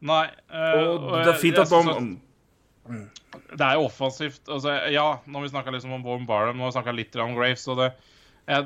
Nei. 0.06 0.28
Øh, 0.54 0.86
Og 0.86 1.18
det 1.24 1.34
er 1.34 1.42
fint 1.42 1.58
at 1.58 1.70
Bowen 1.70 2.14
mm. 2.86 3.02
Det 3.52 3.66
er 3.66 3.76
jo 3.78 3.88
offensivt. 3.88 4.42
Altså, 4.46 4.76
ja, 4.92 5.06
når 5.26 5.44
vi 5.44 5.50
snakka 5.52 5.74
liksom 5.74 5.92
om 5.98 6.02
Bowen 6.06 6.26
Byram, 6.30 6.54
nå 6.56 6.62
har 6.66 6.70
vi 6.70 6.78
snakka 6.78 6.94
litt 6.94 7.18
om 7.22 7.34
Graves, 7.34 7.66
og 7.74 7.82
det, 7.82 7.90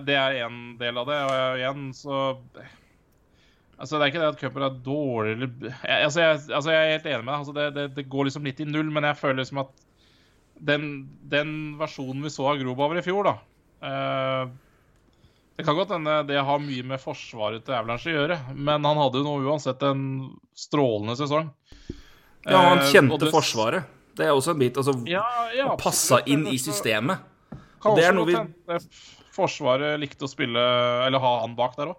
det 0.05 0.17
er 0.21 0.43
én 0.45 0.77
del 0.81 1.01
av 1.01 1.09
det. 1.09 1.19
Og 1.25 1.61
igjen, 1.63 1.89
så 1.97 2.21
Altså, 3.79 3.99
Det 3.99 4.05
er 4.07 4.11
ikke 4.13 4.21
det 4.23 4.29
at 4.33 4.41
cupen 4.41 4.63
er 4.65 4.77
dårlig 4.85 5.33
eller 5.37 5.51
jeg, 5.69 6.05
altså, 6.07 6.21
jeg, 6.23 6.39
altså, 6.57 6.71
jeg 6.73 6.85
er 6.87 6.93
helt 6.97 7.07
enig 7.11 7.25
med 7.27 7.33
deg. 7.33 7.41
Altså, 7.43 7.55
det, 7.59 7.67
det, 7.77 7.85
det 7.99 8.07
går 8.09 8.25
liksom 8.31 8.47
litt 8.49 8.61
i 8.61 8.69
null, 8.69 8.89
men 8.95 9.05
jeg 9.05 9.19
føler 9.21 9.43
liksom 9.43 9.59
at 9.67 9.83
den, 10.71 10.87
den 11.29 11.51
versjonen 11.77 12.23
vi 12.25 12.31
så 12.33 12.47
av 12.49 12.57
Grobauer 12.63 12.97
i 12.97 13.05
fjor, 13.05 13.27
da 13.29 13.35
eh, 13.85 14.47
Det 15.59 15.67
kan 15.67 15.77
godt 15.77 15.93
hende 15.93 16.15
det 16.31 16.39
har 16.49 16.63
mye 16.65 16.87
med 16.95 17.03
forsvaret 17.03 17.67
til 17.67 17.77
Avalanche 17.77 18.09
å 18.09 18.17
gjøre, 18.17 18.39
men 18.57 18.85
han 18.89 18.97
hadde 19.03 19.21
jo 19.21 19.27
nå 19.29 19.35
uansett 19.51 19.85
en 19.89 20.07
strålende 20.57 21.17
sesong. 21.21 21.51
Ja, 22.47 22.57
han 22.71 22.79
Eh, 22.81 22.89
kjente 22.93 23.19
det- 23.27 23.33
Forsvaret. 23.35 23.85
Det 24.17 24.25
er 24.25 24.33
også 24.33 24.55
en 24.55 24.59
bit. 24.65 24.77
Altså, 24.81 24.95
Ja, 25.09 25.25
ja, 25.53 25.69
passa 25.77 26.23
inn 26.25 26.47
i 26.49 26.57
systemet. 26.57 27.19
Kan 27.83 27.97
Det 27.97 28.05
er 28.09 28.15
noe 28.17 28.25
vi- 28.25 28.79
Forsvaret 29.37 29.99
likte 30.01 30.25
å 30.25 30.31
spille 30.33 30.57
Eller 31.07 31.19
ha 31.21 31.41
han 31.43 31.55
bak 31.55 31.77
der 31.77 31.91
òg. 31.93 31.97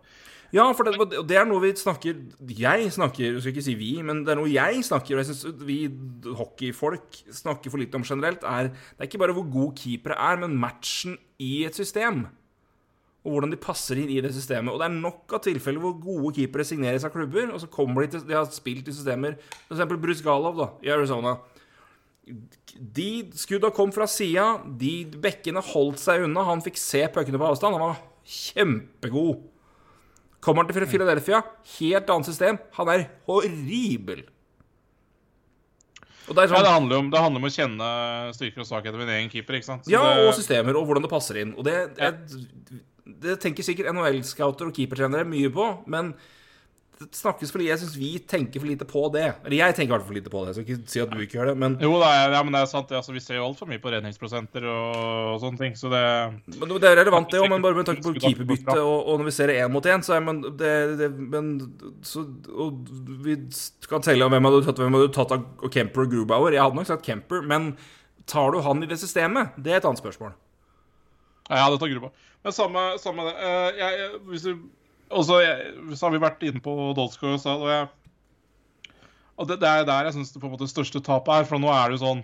Ja, 0.56 0.64
for 0.72 0.88
det, 0.88 1.24
det 1.28 1.36
er 1.36 1.48
noe 1.48 1.60
vi 1.60 1.74
snakker 1.76 2.22
Jeg 2.56 2.92
snakker, 2.96 3.34
jeg 3.34 3.44
skal 3.44 3.52
ikke 3.52 3.66
si 3.66 3.76
vi, 3.76 3.90
men 4.06 4.24
det 4.24 4.32
er 4.32 4.40
noe 4.40 4.52
jeg 4.52 4.84
snakker, 4.88 5.18
og 5.18 5.24
jeg 5.24 5.34
syns 5.34 5.64
vi 5.68 5.80
hockeyfolk 6.40 7.20
snakker 7.36 7.74
for 7.74 7.82
litt 7.82 7.96
om 7.98 8.06
generelt, 8.08 8.46
er 8.48 8.72
Det 8.72 9.02
er 9.02 9.10
ikke 9.10 9.22
bare 9.26 9.36
hvor 9.36 9.48
god 9.52 9.74
keepere 9.80 10.16
er, 10.16 10.40
men 10.44 10.56
matchen 10.60 11.18
i 11.44 11.66
et 11.68 11.76
system. 11.76 12.26
Og 13.28 13.34
hvordan 13.34 13.52
de 13.52 13.60
passer 13.60 14.00
inn 14.00 14.14
i 14.14 14.22
det 14.24 14.32
systemet. 14.32 14.72
Og 14.72 14.80
det 14.80 14.88
er 14.88 14.96
nok 14.96 15.36
av 15.36 15.44
tilfeller 15.44 15.84
hvor 15.84 15.98
gode 16.00 16.32
keepere 16.38 16.64
signeres 16.68 17.04
av 17.04 17.12
klubber, 17.12 17.52
og 17.52 17.60
så 17.60 17.68
kommer 17.72 18.06
de 18.06 18.14
til 18.16 18.24
De 18.30 18.38
har 18.38 18.48
spilt 18.56 18.88
i 18.88 18.96
systemer 18.96 19.36
eksempel 19.68 20.00
Bruce 20.00 20.24
Galov, 20.24 20.56
da, 20.56 20.70
i 20.86 20.94
Arizona. 20.96 21.36
De 22.78 23.10
skudda 23.36 23.72
kom 23.76 23.92
fra 23.96 24.08
sida, 24.08 24.62
de 24.80 25.02
bekkene 25.20 25.64
holdt 25.74 26.00
seg 26.00 26.24
unna, 26.24 26.48
han 26.48 26.64
fikk 26.64 26.80
se 26.80 27.04
puckene 27.12 27.40
på 27.40 27.52
avstand. 27.52 27.76
Han 27.76 27.90
var 27.90 28.02
kjempegod. 28.24 29.44
Kommer 30.44 30.64
han 30.64 30.72
til 30.72 30.86
Philadelphia, 30.88 31.42
helt 31.80 32.10
annet 32.14 32.30
system. 32.30 32.60
Han 32.78 32.92
er 32.94 33.08
horribel. 33.28 34.26
Det 36.28 36.36
er 36.36 36.44
Ja, 36.44 36.44
det 36.44 36.50
sånn, 36.52 36.66
handler 36.68 37.00
om, 37.00 37.10
det 37.12 37.20
handler 37.24 37.40
om 37.40 37.48
å 37.48 37.54
kjenne 37.56 37.88
styrker 38.36 38.64
og 38.64 38.68
svakheter 38.68 39.00
ved 39.00 39.08
en 39.08 39.16
egen 39.16 39.30
keeper. 39.32 39.56
ikke 39.56 39.70
sant? 39.70 39.86
Så 39.88 39.94
ja, 39.94 40.02
det, 40.04 40.26
og 40.28 40.34
systemer, 40.36 40.76
og 40.76 40.86
hvordan 40.90 41.06
det 41.06 41.12
passer 41.12 41.40
inn. 41.40 41.54
Og 41.56 41.64
det, 41.64 41.76
jeg, 41.96 42.42
det 43.24 43.38
tenker 43.44 43.64
sikkert 43.64 43.94
NHL-scouter 43.94 44.68
og 44.68 44.76
keepertrenere 44.76 45.24
mye 45.28 45.52
på, 45.56 45.70
men 45.88 46.12
det 46.98 47.08
snakkes 47.14 47.52
fordi 47.54 47.68
jeg 47.68 47.78
syns 47.78 47.96
vi 48.00 48.10
tenker 48.26 48.62
for 48.62 48.70
lite 48.70 48.86
på 48.90 49.04
det. 49.14 49.26
Eller 49.46 49.60
jeg 49.60 49.76
tenker 49.78 49.92
i 49.92 49.94
hvert 49.94 50.06
fall 50.06 50.10
for 50.10 50.18
lite 50.18 50.32
på 50.34 50.40
det. 50.42 50.50
Jeg 50.50 50.56
skal 50.56 50.66
ikke 50.66 50.92
si 50.94 51.02
at 51.04 51.12
du 51.12 51.20
ikke 51.22 51.38
gjør 51.38 51.50
det, 51.52 51.54
men, 51.62 51.76
jo, 51.84 51.92
det 52.02 52.08
er, 52.10 52.34
ja, 52.34 52.40
men 52.46 52.56
det 52.56 52.62
er 52.64 52.70
sant. 52.72 52.94
Altså, 52.98 53.14
vi 53.14 53.22
ser 53.22 53.38
jo 53.38 53.44
altfor 53.46 53.70
mye 53.70 53.82
på 53.84 53.92
redningsprosenter 53.94 54.66
og, 54.66 54.96
og 55.36 55.38
sånne 55.44 55.62
ting. 55.62 55.76
Så 55.78 55.92
det 55.94 56.02
men 56.58 56.74
det 56.74 56.90
er 56.90 56.98
relevant, 57.02 57.30
det 57.30 57.42
òg. 57.44 57.50
Men 57.54 57.66
bare 57.66 57.78
med 57.78 57.90
tanke 57.90 58.02
på 58.06 58.16
keeperbytte, 58.18 58.78
og, 58.82 58.96
og 58.98 59.22
når 59.22 59.30
vi 59.30 59.36
ser 59.38 59.54
det 59.54 59.60
én 59.62 59.74
mot 59.74 59.90
én, 59.94 60.06
så 60.06 60.16
er 60.18 60.26
men 60.26 60.42
det, 60.58 60.74
det 61.00 61.12
Men 61.18 61.52
så 62.06 62.24
Og 62.50 62.90
vi 63.26 63.38
kan 63.90 64.04
telle 64.06 64.26
om 64.26 64.34
hvem 64.34 64.50
hadde 64.50 64.64
tatt 64.66 64.82
hvem 64.82 64.98
hadde 64.98 65.14
tatt 65.16 65.36
av 65.38 65.70
Kemper 65.74 66.08
og 66.08 66.16
Grubauer. 66.16 66.58
Jeg 66.58 66.64
hadde 66.66 66.82
nok 66.82 66.90
sagt 66.90 67.06
Kemper, 67.06 67.46
men 67.46 67.76
tar 68.28 68.52
du 68.56 68.62
han 68.66 68.82
i 68.82 68.90
det 68.90 68.98
systemet? 69.02 69.54
Det 69.56 69.76
er 69.76 69.82
et 69.82 69.88
annet 69.88 70.02
spørsmål. 70.02 70.34
Ja, 71.46 71.60
jeg 71.60 71.64
hadde 71.68 71.80
tatt 71.84 71.94
Grubauer. 71.94 72.26
Men 72.42 72.56
samme, 72.56 72.90
samme 73.02 73.30
det. 73.30 73.38
Eh, 73.44 73.80
jeg, 73.84 74.02
jeg, 74.02 74.20
hvis 74.32 74.50
du, 74.50 74.68
jeg, 75.08 75.74
så 75.96 76.08
har 76.08 76.14
vi 76.14 76.22
vært 76.22 76.44
inne 76.48 76.62
på 76.64 76.74
Dolskoj 76.98 77.38
og 77.38 77.42
sa 77.42 77.56
og 77.56 77.70
jeg 77.72 77.88
Og 79.38 79.48
det, 79.48 79.60
det 79.62 79.70
er 79.70 79.88
der 79.88 80.10
jeg 80.10 80.18
syns 80.18 80.34
det 80.34 80.42
på 80.42 80.50
en 80.50 80.56
måte 80.58 80.68
største 80.68 81.02
tapet 81.04 81.34
er. 81.34 81.48
For 81.48 81.62
nå 81.62 81.72
er 81.72 81.88
det 81.88 81.98
jo 81.98 82.04
sånn 82.06 82.24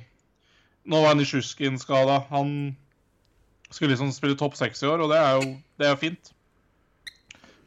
Nå 0.89 0.99
var 0.99 1.15
Nisjuskin 1.15 1.80
skada. 1.80 2.19
Han 2.34 2.73
skulle 3.72 3.93
liksom 3.93 4.11
spille 4.11 4.35
topp 4.38 4.57
seks 4.60 4.84
i 4.84 4.89
år, 4.89 5.05
og 5.05 5.14
det 5.14 5.19
er 5.19 5.38
jo 5.38 5.53
det 5.80 5.88
er 5.88 6.01
fint. 6.01 6.34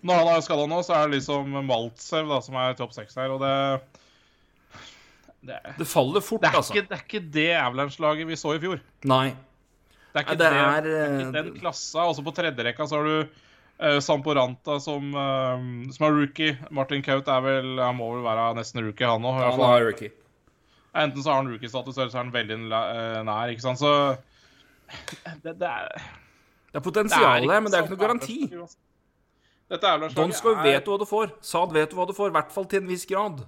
Når 0.07 0.21
han 0.21 0.29
er 0.35 0.45
skada 0.45 0.67
nå, 0.69 0.83
så 0.85 0.99
er 0.99 1.09
det 1.09 1.23
liksom 1.23 1.57
Maltsev 1.67 2.29
da, 2.29 2.43
som 2.45 2.59
er 2.61 2.77
topp 2.79 2.93
seks 2.95 3.17
her, 3.17 3.33
og 3.33 3.41
det 3.41 3.55
det, 5.47 5.59
Det 5.79 5.87
faller 5.89 6.21
fort, 6.21 6.43
det, 6.43 6.53
altså. 6.55 6.75
ikke, 6.75 6.87
det 6.91 6.97
er 6.97 7.03
ikke 7.07 7.25
det 7.33 7.51
Avalanche-laget 7.57 8.29
vi 8.29 8.39
så 8.39 8.55
i 8.57 8.63
fjor. 8.63 8.81
Nei. 9.07 9.31
Det 10.13 10.21
er 10.21 10.25
ikke, 10.25 10.37
Nei, 10.37 10.41
det 10.41 10.51
det, 10.53 10.61
er, 10.61 10.87
det 10.87 10.95
er 11.01 11.11
ikke 11.17 11.27
eh, 11.27 11.35
den 11.37 11.59
klassa. 11.61 12.07
Også 12.11 12.25
på 12.27 12.35
tredjerekka 12.35 12.87
så 12.89 13.01
har 13.01 13.11
du 13.11 13.43
uh, 13.83 13.99
Samporanta 14.05 14.79
som, 14.81 15.11
eh, 15.15 15.91
som 15.93 16.07
er 16.07 16.15
rookie. 16.21 16.57
Martin 16.71 17.03
Kaut 17.05 17.29
er 17.29 17.43
vel 17.45 17.77
Han 17.81 17.99
må 17.99 18.11
vel 18.15 18.25
være 18.27 18.55
nesten 18.59 18.85
rookie, 18.85 19.07
han 19.09 19.25
òg. 19.27 19.41
Han 19.43 19.61
har 19.61 19.85
rookie. 19.89 20.13
Enten 20.97 21.23
så 21.23 21.31
har 21.31 21.43
han 21.43 21.51
rookie-status, 21.53 21.97
eller 21.99 22.13
så 22.13 22.21
er 22.21 22.25
han 22.25 22.33
veldig 22.33 22.57
eh, 22.73 23.21
nær. 23.29 23.53
ikke 23.53 23.65
sant? 23.67 23.81
Så 23.83 24.17
det, 25.45 25.59
det 25.61 25.69
er 25.69 25.91
Det 26.73 26.81
er 26.81 26.85
potensial 26.85 27.49
her, 27.51 27.61
men 27.61 27.73
det 27.73 27.79
er 27.79 27.85
ikke 27.85 27.97
noe 27.97 28.05
garanti. 28.05 28.39
Dette 29.67 29.89
Avalanche-laget 29.91 30.17
Donskoj 30.17 30.55
er- 30.55 30.63
vet 30.63 30.87
du 30.87 30.93
hva 30.93 30.99
du 31.03 31.07
får. 31.11 31.35
Sad 31.43 31.75
vet 31.75 31.91
du 31.91 31.97
hva 31.99 32.07
du 32.07 32.15
får, 32.17 32.31
i 32.31 32.37
hvert 32.39 32.53
fall 32.55 32.69
til 32.71 32.85
en 32.85 32.89
viss 32.89 33.05
grad. 33.11 33.43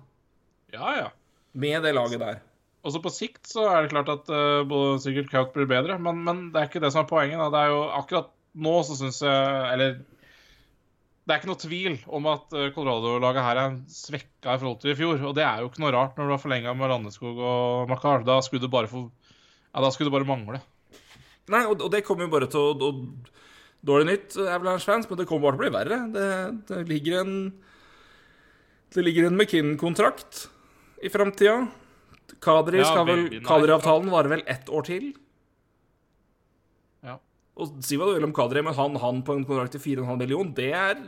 Ja, 0.74 0.92
ja. 0.96 1.08
Med 1.54 1.82
det 1.86 1.94
laget 1.94 2.20
der. 2.20 2.40
Også 2.84 3.00
på 3.02 3.10
sikt 3.10 3.48
så 3.50 3.64
er 3.68 3.82
det 3.84 3.92
klart 3.92 4.10
at 4.12 4.28
uh, 4.30 4.64
både 4.68 5.00
sikkert 5.02 5.30
Kaut 5.32 5.54
blir 5.54 5.66
bedre, 5.70 5.96
men, 5.98 6.20
men 6.24 6.42
det 6.52 6.60
er 6.60 6.68
ikke 6.68 6.82
det 6.82 6.92
som 6.94 7.04
er 7.04 7.08
poenget. 7.10 7.38
Da. 7.40 7.48
Det 7.54 7.62
er 7.64 7.72
jo 7.72 7.80
akkurat 7.96 8.28
nå 8.58 8.74
så 8.86 8.96
syns 8.98 9.20
jeg 9.22 9.72
Eller 9.72 9.98
det 11.28 11.34
er 11.34 11.42
ikke 11.42 11.50
noe 11.50 11.60
tvil 11.60 11.96
om 12.16 12.26
at 12.30 12.54
uh, 12.56 12.70
Colorado-laget 12.72 13.44
her 13.44 13.58
er 13.60 13.74
svekka 13.92 14.54
i 14.54 14.60
forhold 14.62 14.78
til 14.80 14.94
i 14.94 14.96
fjor. 14.96 15.18
Og 15.28 15.34
det 15.36 15.44
er 15.44 15.60
jo 15.60 15.68
ikke 15.68 15.82
noe 15.82 15.92
rart 15.92 16.16
når 16.16 16.24
du 16.24 16.32
har 16.32 16.40
forlenga 16.40 16.72
med 16.72 16.88
Landeskog 16.88 17.36
og 17.36 17.90
Makar. 17.90 18.24
Da 18.24 18.38
skulle 18.44 18.64
det 18.64 18.72
bare 18.72 18.88
få 18.88 19.04
Ja, 19.68 19.82
da 19.84 19.90
skulle 19.92 20.08
det 20.08 20.16
bare 20.16 20.28
mangle. 20.28 20.62
Nei, 21.52 21.66
og, 21.68 21.82
og 21.84 21.92
det 21.92 22.00
kommer 22.06 22.24
jo 22.24 22.32
bare 22.32 22.48
til 22.48 22.80
å, 22.80 22.92
Dårlig 23.84 24.08
nytt, 24.08 24.38
Avalanche-fans, 24.40 25.06
men 25.06 25.20
det 25.20 25.28
kommer 25.28 25.44
bare 25.44 25.54
til 25.54 25.60
å 25.60 25.66
bli 25.66 25.74
verre. 25.76 25.98
Det, 26.16 26.28
det 26.72 26.80
ligger 26.88 27.20
en 27.20 27.34
Det 28.96 29.04
ligger 29.04 29.28
en 29.28 29.36
McKinnon-kontrakt 29.36 30.46
i 31.04 31.12
framtida. 31.12 31.68
Kadri 32.40 32.80
Ja. 32.80 33.04
Kadri-avtalen 33.44 34.08
varer 34.10 34.32
vel 34.32 34.46
ett 34.48 34.72
år 34.72 34.88
til. 34.88 35.12
Og 37.58 37.78
si 37.82 37.98
hva 37.98 38.06
du 38.06 38.14
vil 38.14 38.28
om 38.28 38.34
Kadri, 38.34 38.62
men 38.62 38.76
han, 38.76 38.96
han 39.02 39.22
på 39.26 39.34
en 39.34 39.46
kontrakt 39.48 39.74
til 39.74 39.82
4,5 40.00 40.20
million, 40.20 40.50
det 40.54 40.72
er 40.78 40.98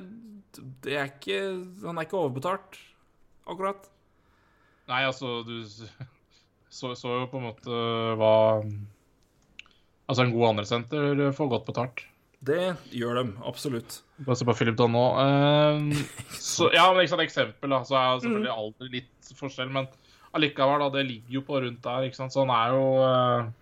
Det 0.83 0.97
er 0.99 1.13
ikke 1.13 1.41
Han 1.85 1.99
er 1.99 2.09
ikke 2.09 2.19
overbetalt, 2.19 2.79
akkurat. 3.47 3.87
Nei, 4.91 5.05
altså, 5.07 5.41
du 5.47 5.63
så, 6.71 6.95
så 6.95 7.21
jo 7.21 7.29
på 7.31 7.39
en 7.39 7.49
måte 7.51 7.83
hva 8.19 8.35
Altså, 10.11 10.25
en 10.25 10.33
god 10.35 10.49
andresenter 10.49 11.29
får 11.37 11.51
godt 11.53 11.69
betalt. 11.69 12.03
Det 12.43 12.73
gjør 12.97 13.19
dem, 13.21 13.31
absolutt. 13.47 14.01
Bare 14.25 14.39
se 14.41 14.47
på 14.49 14.55
Philip 14.57 14.75
Don 14.79 14.91
nå. 14.97 15.03
Uh, 15.21 16.01
så, 16.35 16.71
ja, 16.75 16.89
men 16.91 17.05
ikke 17.05 17.13
sant, 17.13 17.25
eksempel, 17.27 17.71
da. 17.71 17.83
Så 17.87 17.95
er 17.99 18.09
det 18.09 18.25
selvfølgelig 18.25 18.55
alder 18.57 18.95
litt 18.97 19.33
forskjell, 19.39 19.71
men 19.77 19.87
allikevel, 20.35 20.83
da. 20.83 20.89
Det 20.97 21.05
ligger 21.07 21.37
jo 21.37 21.45
på 21.47 21.61
rundt 21.63 21.83
der, 21.85 22.09
ikke 22.09 22.19
sant. 22.19 22.35
Så 22.35 22.43
han 22.43 22.53
er 22.57 22.75
jo 22.75 22.87
eh, 23.05 23.53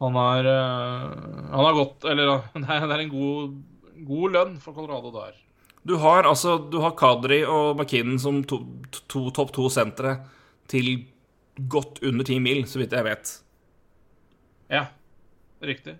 Han 0.00 0.16
er 0.16 0.48
eh, 0.48 1.06
Han 1.52 1.64
har 1.66 1.76
gått 1.76 2.04
Eller 2.08 2.26
det 2.56 2.64
er, 2.64 2.86
det 2.88 2.98
en 3.04 3.12
god, 3.12 3.56
god 4.08 4.36
lønn 4.36 4.58
for 4.62 4.76
Colorado 4.76 5.12
der. 5.14 5.38
Du 5.82 5.96
har 6.00 6.28
altså 6.28 6.56
Du 6.72 6.80
har 6.84 6.96
Kadri 6.98 7.42
og 7.44 7.76
McKinnon 7.76 8.20
som 8.20 8.42
to, 8.44 8.62
to, 9.06 9.28
topp 9.36 9.52
to 9.56 9.68
sentre 9.72 10.18
til 10.70 11.02
godt 11.70 11.98
under 12.06 12.24
10 12.24 12.38
mil, 12.40 12.60
så 12.70 12.78
vidt 12.78 12.94
jeg 12.94 13.04
vet. 13.04 13.30
Ja, 14.70 14.84
riktig. 15.66 15.96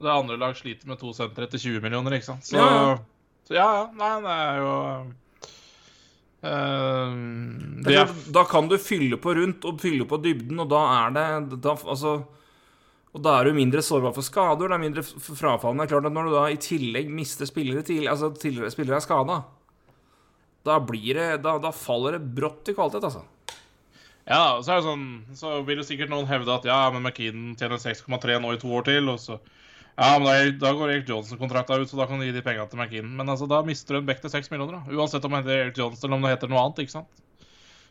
Det 0.00 0.10
andre 0.10 0.38
lag 0.40 0.56
sliter 0.56 0.88
med 0.88 0.98
to 0.98 1.12
sentre 1.12 1.44
etter 1.44 1.60
20 1.60 1.84
millioner, 1.84 2.16
ikke 2.16 2.30
sant. 2.30 2.46
Så 2.48 2.56
Ja, 2.56 2.96
så, 3.44 3.54
ja, 3.54 3.66
ja. 3.76 3.84
Nei, 4.00 4.14
det 4.24 4.36
er 4.46 4.62
jo 4.62 4.72
uh, 6.48 7.12
Det 7.84 7.98
er 8.00 8.14
Da 8.32 8.46
kan 8.48 8.72
du 8.72 8.78
fylle 8.80 9.20
på 9.20 9.36
rundt 9.36 9.68
og 9.68 9.80
fylle 9.84 10.08
på 10.08 10.18
dybden, 10.24 10.64
og 10.64 10.72
da 10.72 10.82
er 11.02 11.14
det 11.18 11.60
da, 11.60 11.76
altså, 11.76 12.16
Og 13.10 13.22
da 13.24 13.32
er 13.40 13.48
du 13.48 13.56
mindre 13.56 13.82
sårbar 13.82 14.12
for 14.14 14.22
skader, 14.22 14.70
det 14.70 14.76
er 14.76 14.82
mindre 14.84 15.02
frafallende. 15.02 15.38
frafall. 15.40 15.78
Det 15.80 15.86
er 15.86 15.92
klart 15.94 16.06
at 16.06 16.14
når 16.14 16.28
du 16.28 16.34
da 16.36 16.44
i 16.46 16.60
tillegg 16.62 17.08
mister 17.10 17.48
spillere 17.48 17.82
til 17.86 18.06
Altså 18.06 18.30
tidligere 18.30 18.70
spillere 18.70 19.00
er 19.00 19.06
skada, 19.06 19.40
da 20.66 20.76
blir 20.84 21.18
det 21.18 21.28
da, 21.42 21.56
da 21.58 21.72
faller 21.74 22.18
det 22.18 22.34
brått 22.36 22.70
i 22.70 22.74
kvalitet, 22.76 23.06
altså. 23.08 23.24
Ja, 24.28 24.60
så 24.62 24.74
er 24.74 24.78
det 24.78 24.86
sånn 24.86 25.06
Så 25.34 25.54
vil 25.66 25.80
jo 25.80 25.86
sikkert 25.88 26.12
noen 26.12 26.28
hevde 26.28 26.52
at 26.54 26.68
ja, 26.68 26.84
men 26.92 27.02
McKean 27.02 27.56
tjener 27.58 27.80
6,3 27.82 28.38
nå 28.44 28.52
i 28.54 28.60
to 28.60 28.70
år 28.78 28.86
til, 28.86 29.10
og 29.10 29.18
så 29.22 29.40
Ja, 29.96 30.14
men 30.20 30.28
da, 30.28 30.36
da 30.60 30.74
går 30.76 30.94
Eric 30.94 31.10
Johnson-kontrakta 31.10 31.80
ut, 31.80 31.90
så 31.90 31.98
da 31.98 32.06
kan 32.06 32.20
du 32.20 32.28
gi 32.28 32.36
de 32.36 32.44
pengene 32.44 32.68
til 32.70 32.78
McKean. 32.78 33.10
Men 33.18 33.28
altså, 33.28 33.48
da 33.50 33.58
mister 33.66 33.96
du 33.96 34.00
en 34.00 34.06
back 34.08 34.22
til 34.22 34.30
6 34.32 34.52
millioner, 34.52 34.78
da. 34.78 34.94
Uansett 34.96 35.26
om 35.26 35.34
det 35.34 35.42
heter 35.42 35.64
Eric 35.64 35.80
Johnson 35.82 36.06
eller 36.06 36.16
om 36.16 36.24
det 36.24 36.30
heter 36.36 36.52
noe 36.52 36.62
annet, 36.62 36.84
ikke 36.86 36.94
sant? 36.94 37.24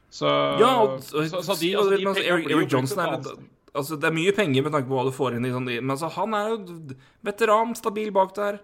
Så 0.09 0.31
Ja, 0.57 0.71
og, 0.79 1.03
så, 1.03 1.27
så 1.27 1.57
de, 1.59 1.75
altså, 1.77 1.97
de 1.97 2.07
altså, 2.07 2.23
Eric 2.23 2.71
Johnson 2.71 3.03
er 3.03 3.17
litt 3.17 3.29
Altså, 3.75 3.99
det 4.01 4.09
er 4.09 4.15
mye 4.15 4.33
penger 4.33 4.63
med 4.65 4.73
tanke 4.73 4.89
på 4.89 4.97
hva 4.97 5.05
du 5.05 5.13
får 5.13 5.35
inn 5.37 5.45
i 5.45 5.53
sånn 5.53 5.67
Men 5.69 5.93
altså, 5.93 6.09
han 6.15 6.33
er 6.33 6.49
jo 6.49 6.95
veteran, 7.25 7.75
stabil 7.77 8.11
bak 8.15 8.33
der. 8.35 8.59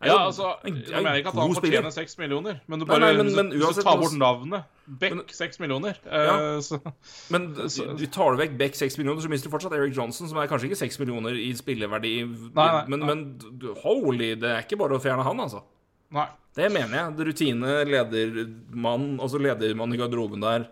Er 0.00 0.08
Ja, 0.08 0.16
altså, 0.30 0.54
en- 0.64 0.76
jeg 0.80 0.94
en 0.96 1.04
mener 1.04 1.18
ikke 1.20 1.28
at 1.28 1.34
han 1.34 1.54
fortjener 1.54 1.92
6 1.92 2.18
millioner, 2.18 2.60
men 2.66 2.78
du 2.78 2.86
bare 2.86 3.00
nei, 3.00 3.12
men- 3.12 3.34
men 3.36 3.50
hvis 3.52 3.66
uansett 3.66 3.84
tar 3.84 3.98
bort 4.00 4.16
navnet 4.16 4.64
Beck 4.88 5.12
seks 5.28 5.36
6 5.36 5.60
millioner 5.60 5.94
Ja. 6.06 6.56
Uh, 6.56 6.60
så, 6.60 6.80
Men 7.30 7.52
du, 7.98 8.06
tar 8.06 8.32
du 8.32 8.38
vekk 8.40 8.56
Beck 8.56 8.74
6 8.74 8.96
millioner, 8.96 9.20
så 9.20 9.28
mister 9.28 9.50
du 9.50 9.56
fortsatt 9.56 9.72
Eric 9.76 9.94
Johnson, 9.94 10.26
som 10.26 10.38
er 10.38 10.48
kanskje 10.48 10.70
ikke 10.70 10.80
6 10.88 10.98
millioner 11.00 11.36
i 11.36 11.52
spilleverdi, 11.52 12.14
nei, 12.54 12.84
men, 12.88 13.00
nei. 13.00 13.06
men 13.06 13.74
holy, 13.82 14.34
det 14.40 14.48
er 14.48 14.62
ikke 14.64 14.78
bare 14.80 14.96
å 14.96 15.02
fjerne 15.04 15.22
han, 15.22 15.36
altså. 15.38 15.62
Nei. 16.10 16.26
Det 16.56 16.72
mener 16.72 16.96
jeg. 16.96 17.26
Rutine, 17.28 17.84
ledermann, 17.86 19.20
altså 19.20 19.38
ledermann 19.38 19.92
i 19.94 20.00
garderoben 20.00 20.40
der. 20.42 20.64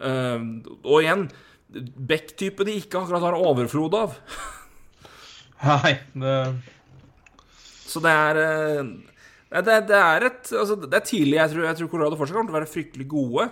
Uh, 0.00 0.40
og 0.82 1.02
igjen, 1.04 1.28
Beck-type 1.74 2.64
de 2.66 2.76
ikke 2.80 3.00
akkurat 3.02 3.24
har 3.26 3.38
overflod 3.38 3.96
av. 3.98 4.14
Nei, 5.64 5.94
det 6.14 6.36
Så 7.88 8.02
det 8.04 8.12
er 8.12 8.40
eh, 8.42 8.94
det, 9.62 9.76
det 9.88 9.98
er 9.98 10.26
et 10.28 10.50
Altså, 10.54 10.76
det 10.82 10.96
er 10.98 11.06
tidlig. 11.06 11.38
Jeg 11.38 11.52
tror, 11.52 11.66
jeg 11.68 11.78
tror 11.78 11.90
Colorado 11.92 12.18
fortsatt 12.18 12.36
kommer 12.36 12.50
til 12.50 12.56
å 12.56 12.60
være 12.60 12.72
fryktelig 12.72 13.06
gode. 13.10 13.48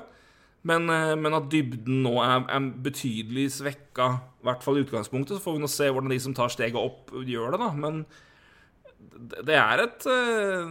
Men, 0.68 0.86
eh, 0.94 1.14
men 1.18 1.34
at 1.34 1.48
dybden 1.50 2.02
nå 2.04 2.16
er, 2.22 2.44
er 2.46 2.66
betydelig 2.84 3.48
svekka, 3.56 4.08
i 4.42 4.46
hvert 4.46 4.62
fall 4.62 4.78
i 4.78 4.84
utgangspunktet, 4.84 5.34
så 5.38 5.42
får 5.42 5.56
vi 5.56 5.62
nå 5.64 5.70
se 5.70 5.88
hvordan 5.90 6.12
de 6.14 6.20
som 6.22 6.36
tar 6.38 6.52
steget 6.54 6.78
opp, 6.78 7.10
gjør 7.26 7.56
det, 7.56 7.62
da. 7.64 7.70
Men 7.74 8.04
det, 9.18 9.42
det 9.48 9.56
er 9.58 9.82
et 9.88 10.06
eh, 10.10 10.70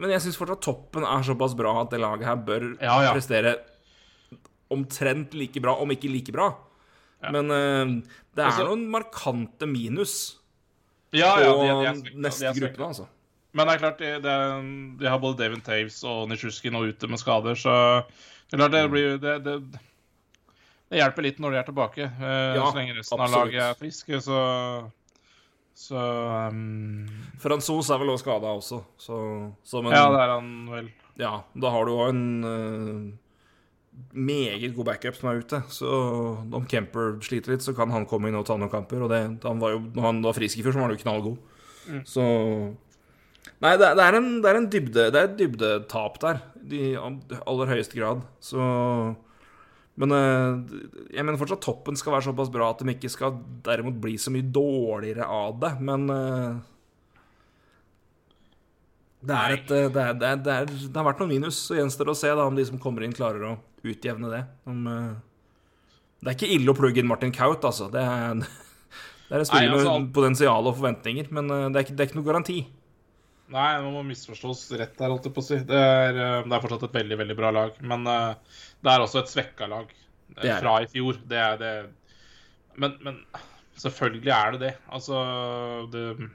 Men 0.00 0.14
jeg 0.14 0.24
syns 0.24 0.38
fortsatt 0.40 0.64
toppen 0.64 1.04
er 1.04 1.26
såpass 1.26 1.52
bra 1.58 1.74
at 1.82 1.92
det 1.92 2.00
laget 2.00 2.24
her 2.26 2.40
bør 2.40 2.70
Ja, 2.80 2.96
ja. 3.04 3.12
prestere 3.12 3.58
omtrent 4.72 5.34
like 5.38 5.60
bra, 5.62 5.74
om 5.82 5.90
ikke 5.94 6.10
like 6.12 6.32
bra. 6.34 6.50
Men 7.30 7.50
uh, 7.54 7.92
det 8.34 8.42
er 8.42 8.48
Altså- 8.50 8.64
noen 8.66 8.86
markante 8.90 9.68
minus 9.70 10.14
Ja, 11.14 11.34
på 11.36 11.44
ja, 11.44 11.52
de, 11.52 12.00
de 12.02 12.08
er 12.10 12.22
neste 12.24 12.50
gruppe, 12.56 12.82
altså. 12.88 13.06
Men 13.52 13.68
det 13.68 13.74
er 13.74 13.80
klart, 13.82 13.98
de, 14.00 14.10
de, 14.24 14.34
de 14.98 15.08
har 15.12 15.18
både 15.20 15.36
David 15.42 15.60
Taves 15.66 15.98
og 16.08 16.24
Nishuski 16.30 16.70
nå 16.72 16.80
ute 16.88 17.06
med 17.12 17.20
skader, 17.20 17.52
så 17.60 17.74
det 18.50 18.56
klart 18.58 18.72
det 18.72 18.82
blir 18.90 19.18
det, 19.20 19.34
det, 19.44 19.56
det 20.88 20.98
hjelper 21.02 21.22
litt 21.28 21.38
når 21.38 21.52
de 21.52 21.58
er 21.60 21.68
tilbake. 21.68 22.06
uh, 22.16 22.56
Ja, 22.56 22.64
så 22.72 22.78
lenge 22.80 22.96
resten 22.96 23.20
av 23.20 23.30
laget 23.36 23.60
er 23.60 23.76
friske, 23.78 24.22
så 24.24 24.40
Så 25.76 25.96
um, 26.48 27.06
Fransos 27.40 27.88
er 27.92 28.00
vel 28.02 28.10
også 28.12 28.24
skada 28.26 28.50
også, 28.56 28.82
så, 29.00 29.16
så 29.64 29.80
men, 29.84 29.92
Ja, 29.96 30.08
det 30.12 30.20
er 30.24 30.32
han 30.34 30.50
vel. 30.72 30.90
ja, 31.20 31.30
da 31.54 31.70
har 31.76 31.84
du 31.88 31.92
òg 31.94 32.08
en 32.12 32.24
eh, 32.44 33.06
meget 34.12 34.74
god 34.76 34.88
backup 34.90 35.16
som 35.16 35.30
er 35.30 35.42
ute. 35.42 35.62
Så 35.72 35.88
om 36.52 36.68
Kemper 36.68 37.16
sliter 37.24 37.54
litt, 37.54 37.64
så 37.64 37.74
kan 37.76 37.92
han 37.92 38.06
komme 38.08 38.30
inn 38.30 38.38
og 38.38 38.46
ta 38.48 38.56
noen 38.58 38.72
kamper. 38.72 39.04
Og 39.04 39.12
det, 39.12 39.22
han 39.44 39.60
var 39.62 39.74
jo, 39.74 39.82
når 39.96 40.08
han 40.08 40.22
var 40.24 40.36
frisk 40.36 40.60
i 40.60 40.64
fjor, 40.64 40.74
så 40.74 40.82
var 40.82 40.90
han 40.90 40.96
jo 40.96 41.04
knallgod. 41.04 41.60
Så 42.08 42.24
Nei, 43.62 43.76
det, 43.78 43.92
det, 43.98 44.04
er 44.04 44.16
en, 44.18 44.28
det 44.42 44.48
er 44.50 44.56
en 44.58 44.66
dybde 44.70 45.04
Det 45.10 45.18
er 45.18 45.28
et 45.28 45.38
dybdetap 45.38 46.18
der, 46.22 46.40
i 46.70 46.92
aller 46.98 47.70
høyeste 47.70 47.98
grad. 47.98 48.24
Så 48.42 48.58
Men 49.98 50.14
eh, 50.16 50.76
jeg 51.14 51.26
mener 51.26 51.38
fortsatt 51.38 51.62
toppen 51.62 51.98
skal 51.98 52.16
være 52.16 52.26
såpass 52.30 52.50
bra 52.54 52.70
at 52.72 52.82
de 52.82 52.94
ikke 52.94 53.10
skal 53.12 53.36
derimot 53.66 53.98
bli 54.02 54.16
så 54.18 54.32
mye 54.34 54.46
dårligere 54.46 55.26
av 55.26 55.58
det. 55.62 55.72
Men 55.84 56.06
eh, 56.10 56.62
det, 59.22 59.34
er 59.36 59.54
et, 59.54 59.70
eh, 59.70 59.88
det, 59.92 60.02
er, 60.02 60.16
det, 60.18 60.28
er, 60.28 60.40
det, 60.42 60.54
er, 60.54 60.72
det 60.72 60.98
har 60.98 61.06
vært 61.06 61.22
noen 61.22 61.30
minus. 61.30 61.60
Så 61.68 61.78
gjenstår 61.78 62.10
det 62.10 62.14
å 62.14 62.18
se 62.18 62.32
da 62.34 62.46
om 62.48 62.58
de 62.58 62.64
som 62.66 62.80
kommer 62.82 63.06
inn, 63.06 63.14
klarer 63.16 63.52
å 63.52 63.54
utjevne 63.86 64.32
det. 64.32 64.42
Om, 64.70 64.82
uh, 64.90 65.88
det 66.22 66.32
er 66.32 66.38
ikke 66.38 66.52
ille 66.56 66.72
å 66.72 66.78
plugge 66.78 67.02
inn 67.02 67.10
Martin 67.10 67.34
Kaut, 67.34 67.64
altså. 67.68 67.88
Det 67.92 68.02
er, 68.02 68.42
det 69.28 69.38
er 69.38 69.44
et 69.44 69.50
spill 69.50 69.76
altså, 69.76 69.96
med 69.96 70.12
potensial 70.16 70.70
og 70.70 70.78
forventninger, 70.80 71.30
men 71.34 71.50
uh, 71.54 71.66
det 71.68 71.78
er, 71.80 71.86
ikke, 71.86 71.96
det 71.98 72.04
er 72.04 72.10
ikke 72.10 72.20
noe 72.20 72.30
garanti. 72.30 72.58
Nei, 73.52 73.70
nå 73.84 73.90
må 73.92 74.02
misforstås 74.08 74.64
rett 74.80 74.94
der, 74.96 75.12
holdt 75.12 75.28
jeg 75.28 75.36
på 75.36 75.42
å 75.44 75.46
si. 75.46 75.60
Det 75.68 75.78
er, 75.78 76.14
det 76.16 76.54
er 76.56 76.62
fortsatt 76.62 76.86
et 76.88 77.00
veldig, 77.02 77.18
veldig 77.20 77.38
bra 77.38 77.50
lag. 77.54 77.80
Men 77.84 78.06
uh, 78.08 78.60
det 78.82 78.92
er 78.92 79.04
også 79.04 79.22
et 79.22 79.32
svekka 79.32 79.70
lag 79.70 79.90
fra 80.32 80.76
i 80.80 80.88
fjor. 80.88 81.18
Det 81.28 81.36
er 81.38 81.58
det 81.60 81.72
Men, 82.80 82.94
men 83.04 83.18
selvfølgelig 83.76 84.32
er 84.32 84.54
det 84.54 84.60
det. 84.62 84.72
Altså 84.88 85.18
det, 85.92 86.30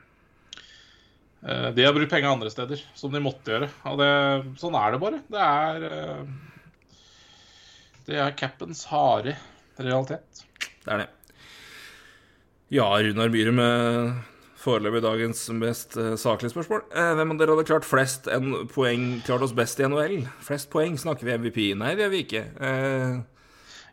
De 1.48 1.84
har 1.86 1.94
brukt 1.96 2.12
penger 2.12 2.28
andre 2.34 2.52
steder, 2.52 2.82
som 2.98 3.14
de 3.14 3.22
måtte 3.24 3.54
gjøre. 3.54 3.70
Og 3.88 4.00
det, 4.02 4.08
sånn 4.60 4.76
er 4.76 4.92
det 4.96 5.00
bare. 5.00 5.20
Det 5.32 5.44
er 5.44 5.86
eh, 5.88 6.24
Det 8.10 8.18
er 8.20 8.36
capens 8.40 8.84
harde 8.92 9.38
realitet. 9.80 10.44
Det 10.84 10.92
er 10.92 11.06
det. 11.06 11.08
Ja, 12.76 12.90
Runar 13.00 13.32
med 13.56 14.18
foreløpig 14.68 15.02
dagens 15.06 15.46
mest 15.56 15.96
uh, 16.00 16.16
saklige 16.20 16.52
spørsmål. 16.52 16.84
Eh, 16.92 17.14
hvem 17.16 17.32
av 17.32 17.40
dere 17.40 17.56
hadde 17.56 17.68
klart 17.70 17.88
flest 17.88 18.28
en 18.32 18.68
poeng, 18.74 19.08
klart 19.24 19.46
oss 19.46 19.56
best 19.56 19.80
i 19.80 19.88
NHL? 19.88 20.26
Flest 20.44 20.72
poeng, 20.74 20.98
snakker 21.00 21.28
vi 21.28 21.38
MVP? 21.38 21.60
Nei, 21.80 21.94
det 21.96 22.04
gjør 22.08 22.14
vi 22.16 22.24
ikke. 22.26 22.44
Eh, 22.60 23.14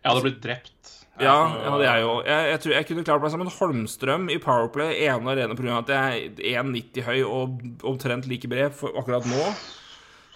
Jeg 0.03 0.09
hadde 0.11 0.25
blitt 0.27 0.43
drept. 0.43 0.74
Ja, 1.23 1.35
ja, 1.63 1.73
det 1.79 1.87
er 1.87 2.01
jo 2.03 2.15
jeg, 2.27 2.47
jeg 2.51 2.61
tror 2.63 2.73
jeg 2.75 2.87
kunne 2.89 3.05
klart 3.07 3.23
meg 3.23 3.31
som 3.31 3.45
en 3.45 3.53
Holmstrøm 3.55 4.27
i 4.35 4.41
Powerplay 4.43 4.97
ene 5.05 5.23
og 5.23 5.31
alene 5.31 5.55
pga. 5.59 5.79
at 5.79 5.93
jeg 5.95 6.33
er 6.43 6.65
1,90 6.65 7.07
høy 7.07 7.21
og 7.23 7.61
omtrent 7.87 8.27
like 8.27 8.51
bred 8.51 8.75
for 8.75 8.97
akkurat 8.99 9.27
nå. 9.31 9.43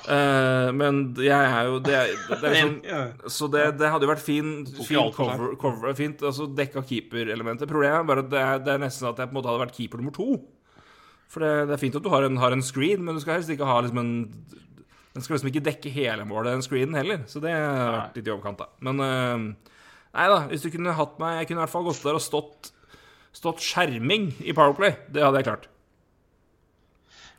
Uh, 0.06 0.70
men 0.78 1.00
jeg 1.18 1.34
er 1.34 1.64
jo 1.66 1.80
Det, 1.82 1.96
det 2.30 2.36
er 2.38 2.52
liksom 2.54 2.76
Så 3.34 3.48
det, 3.50 3.64
det 3.80 3.88
hadde 3.90 4.06
jo 4.06 4.12
vært 4.12 4.22
fin, 4.22 4.52
fin 4.86 5.10
cover, 5.10 5.56
cover 5.58 5.96
Fint, 5.98 6.22
altså 6.22 6.46
dekka 6.46 6.84
keeperelementet. 6.86 7.66
Problemet 7.68 8.04
er 8.04 8.06
bare 8.06 8.22
at 8.22 8.30
det 8.30 8.44
er, 8.44 8.62
det 8.62 8.76
er 8.76 8.84
nesten 8.84 9.02
sånn 9.02 9.16
at 9.16 9.24
jeg 9.24 9.32
på 9.32 9.34
en 9.34 9.40
måte 9.40 9.50
hadde 9.50 9.64
vært 9.64 9.74
keeper 9.80 10.00
nummer 10.00 10.14
to. 10.14 10.38
For 11.28 11.42
det, 11.42 11.74
er 11.74 11.82
fint 11.82 11.98
at 11.98 12.06
du 12.06 12.12
har 12.12 12.24
en, 12.24 12.38
har 12.40 12.54
en 12.54 12.64
screen, 12.64 13.02
men 13.04 13.18
du 13.18 13.20
skal 13.24 13.36
helst 13.36 13.50
ikke 13.52 13.66
ha 13.68 13.80
liksom 13.84 14.00
en 14.00 14.14
Den 15.12 15.24
skal 15.24 15.34
liksom 15.34 15.50
ikke 15.50 15.66
dekke 15.66 15.90
hele 15.92 16.24
målet, 16.28 16.54
den 16.54 16.64
screenen 16.64 16.96
heller. 16.96 17.26
Så 17.26 17.42
det 17.42 17.52
har 17.52 17.90
vært 17.96 18.20
litt 18.20 18.30
i 18.30 18.32
overkant, 18.32 18.62
da. 18.62 18.70
Men 18.86 19.02
eh, 19.02 19.74
Nei 20.16 20.26
da, 20.32 20.42
hvis 20.48 20.64
du 20.64 20.70
kunne 20.72 20.94
hatt 20.96 21.18
meg 21.20 21.42
Jeg 21.42 21.50
kunne 21.50 21.60
i 21.60 21.64
hvert 21.66 21.74
fall 21.74 21.88
gått 21.88 22.04
der 22.06 22.16
og 22.18 22.24
stått 22.24 22.70
Stått 23.36 23.60
skjerming 23.62 24.30
i 24.40 24.54
Powerplay. 24.56 24.94
Det 25.12 25.20
hadde 25.22 25.42
jeg 25.42 25.46
klart. 25.46 25.66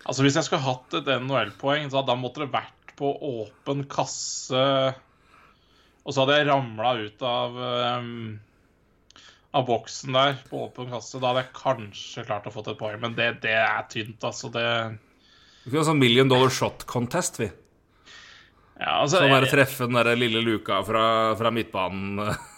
Altså 0.05 0.23
Hvis 0.23 0.37
jeg 0.37 0.47
skulle 0.47 0.63
hatt 0.63 0.95
et 0.99 1.09
NHL-poeng, 1.19 1.89
så 1.91 2.03
da 2.05 2.15
måtte 2.17 2.45
det 2.45 2.53
vært 2.53 2.93
på 2.99 3.09
åpen 3.25 3.85
kasse 3.91 4.61
Og 6.05 6.13
så 6.13 6.23
hadde 6.23 6.37
jeg 6.39 6.47
ramla 6.49 6.93
ut 6.99 7.25
av 7.25 7.57
um, 7.99 8.13
Av 9.55 9.65
boksen 9.67 10.15
der 10.15 10.37
på 10.49 10.65
åpen 10.67 10.91
kasse. 10.93 11.19
Da 11.19 11.31
hadde 11.31 11.45
jeg 11.47 11.55
kanskje 11.57 12.25
klart 12.27 12.47
å 12.47 12.53
få 12.53 12.63
et 12.67 12.79
poeng, 12.79 12.99
men 13.01 13.17
det, 13.17 13.31
det 13.43 13.55
er 13.57 13.87
tynt, 13.89 14.21
altså. 14.21 14.51
Det 14.53 14.65
Vi 15.63 15.71
kunne 15.71 15.81
ha 15.81 15.87
sånn 15.89 16.01
million 16.01 16.29
dollar 16.29 16.53
shot 16.53 16.85
contest, 16.89 17.41
vi. 17.41 17.49
Ja, 18.79 19.01
altså 19.01 19.19
Sånn 19.19 19.33
der 19.33 19.49
treffe 19.51 19.89
den 19.89 19.97
der 19.97 20.13
lille 20.15 20.43
luka 20.45 20.79
fra, 20.87 21.03
fra 21.39 21.51
midtbanen. 21.51 22.29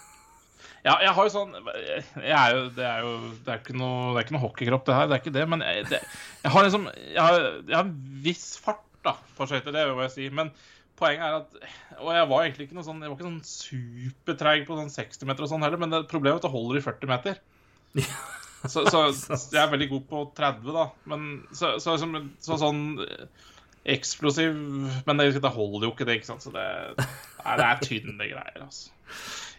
ja, 0.82 0.96
jeg 1.06 1.14
har 1.14 1.28
jo 1.28 1.32
sånn 1.34 1.52
er 1.54 2.54
jo, 2.56 2.62
Det 2.74 2.86
er 2.88 3.04
jo 3.06 3.12
Det 3.46 3.54
er 3.54 3.60
ikke 3.60 3.76
noe, 3.78 4.12
det 4.12 4.22
er 4.22 4.26
ikke 4.26 4.36
noe 4.36 4.44
hockeykropp, 4.48 4.86
det 4.88 4.98
her. 4.98 5.10
Det 5.10 5.18
er 5.18 5.24
ikke 5.24 5.36
det. 5.36 5.46
Men 5.54 5.66
jeg, 5.66 5.88
det, 5.92 6.02
jeg 6.42 6.54
har 6.56 6.68
liksom 6.68 6.88
Jeg 6.96 7.22
har, 7.22 7.48
jeg 7.70 7.78
har 7.78 7.86
en 7.86 7.96
viss 8.26 8.46
fart 8.62 8.86
da 9.06 9.16
på 9.38 9.48
skøyter, 9.50 9.74
det 9.74 9.88
må 9.94 10.06
jeg 10.06 10.14
si. 10.16 10.28
Men 10.34 10.52
poenget 11.00 11.26
er 11.28 11.40
at 11.40 12.02
Og 12.02 12.12
jeg 12.16 12.30
var 12.34 12.46
egentlig 12.46 12.68
ikke 12.68 12.78
noe 12.80 12.88
sånn 12.88 13.02
Jeg 13.02 13.14
var 13.14 13.18
ikke 13.18 13.30
sånn 13.30 13.42
supertreig 13.52 14.68
på 14.68 14.78
sånn 14.80 14.94
60 14.94 15.30
meter 15.30 15.46
og 15.46 15.54
sånn 15.54 15.66
heller, 15.66 15.82
men 15.82 15.94
det, 15.94 16.04
problemet 16.12 16.40
er 16.40 16.42
at 16.42 16.50
det 16.50 16.56
holder 16.56 16.82
i 16.82 16.86
40 16.86 17.14
meter. 17.14 17.42
Så, 18.70 18.86
så 18.90 19.06
jeg 19.56 19.62
er 19.62 19.72
veldig 19.72 19.90
god 19.96 20.04
på 20.10 20.26
30, 20.38 20.74
da. 20.76 20.88
Men 21.10 21.30
så, 21.50 21.76
så, 21.82 21.98
så, 22.02 22.10
så 22.46 22.60
sånn 22.62 22.84
eksplosiv 23.90 24.54
Men 24.54 25.18
det, 25.18 25.32
det 25.42 25.54
holder 25.56 25.88
jo 25.88 25.94
ikke, 25.96 26.06
det. 26.10 26.20
ikke 26.20 26.30
sant? 26.30 26.46
Så 26.46 26.54
det, 26.54 26.66
nei, 26.98 27.56
det 27.58 27.70
er 27.70 27.86
tynne 27.86 28.30
greier, 28.34 28.66
altså. 28.66 28.94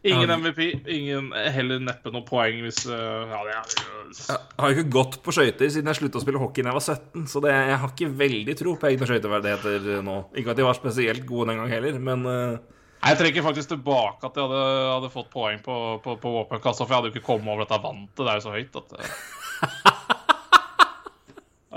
Ingen 0.02 0.32
MVP, 0.34 0.58
ingen 0.90 1.28
heller 1.54 1.78
neppe 1.78 2.10
noe 2.10 2.24
poeng 2.26 2.56
hvis 2.64 2.80
uh, 2.90 3.22
Ja, 3.30 3.38
det 3.46 3.52
er 3.54 3.62
Jeg 4.10 4.38
har 4.58 4.72
jo 4.72 4.80
ikke 4.80 4.94
gått 4.96 5.14
på 5.22 5.30
skøyter 5.34 5.70
siden 5.70 5.90
jeg 5.92 5.98
slutta 6.00 6.18
å 6.18 6.22
spille 6.24 6.40
hockey 6.42 6.62
da 6.64 6.68
jeg 6.72 6.78
var 6.80 6.86
17, 6.96 7.28
så 7.30 7.36
det, 7.44 7.52
jeg 7.54 7.76
har 7.84 7.90
ikke 7.92 8.16
veldig 8.24 8.54
tro 8.58 8.70
på 8.80 8.88
egne 8.90 9.06
skøyteverdigheter 9.06 10.02
nå. 10.02 10.16
Ikke 10.34 10.50
at 10.52 10.58
de 10.58 10.66
var 10.66 10.74
spesielt 10.78 11.22
gode 11.28 11.46
den 11.52 11.60
gang 11.62 11.70
heller, 11.70 11.94
men 12.02 12.18
eh, 12.26 12.58
Jeg 13.06 13.18
trekker 13.22 13.46
faktisk 13.46 13.68
tilbake 13.76 14.22
at 14.26 14.34
jeg 14.34 14.42
hadde, 14.50 14.62
hadde 14.90 15.14
fått 15.14 15.30
poeng 15.30 15.58
på, 15.62 15.74
på, 16.02 16.10
på 16.18 16.28
våpenkassa, 16.40 16.82
for 16.82 16.90
jeg 16.90 16.98
hadde 16.98 17.08
jo 17.12 17.14
ikke 17.14 17.30
kommet 17.30 17.46
over 17.54 17.62
dette 17.62 17.86
vantet. 17.86 18.18
Det 18.18 18.26
er 18.26 18.36
jo 18.40 18.46
så 18.48 18.56
høyt 18.58 18.74
at 18.82 18.88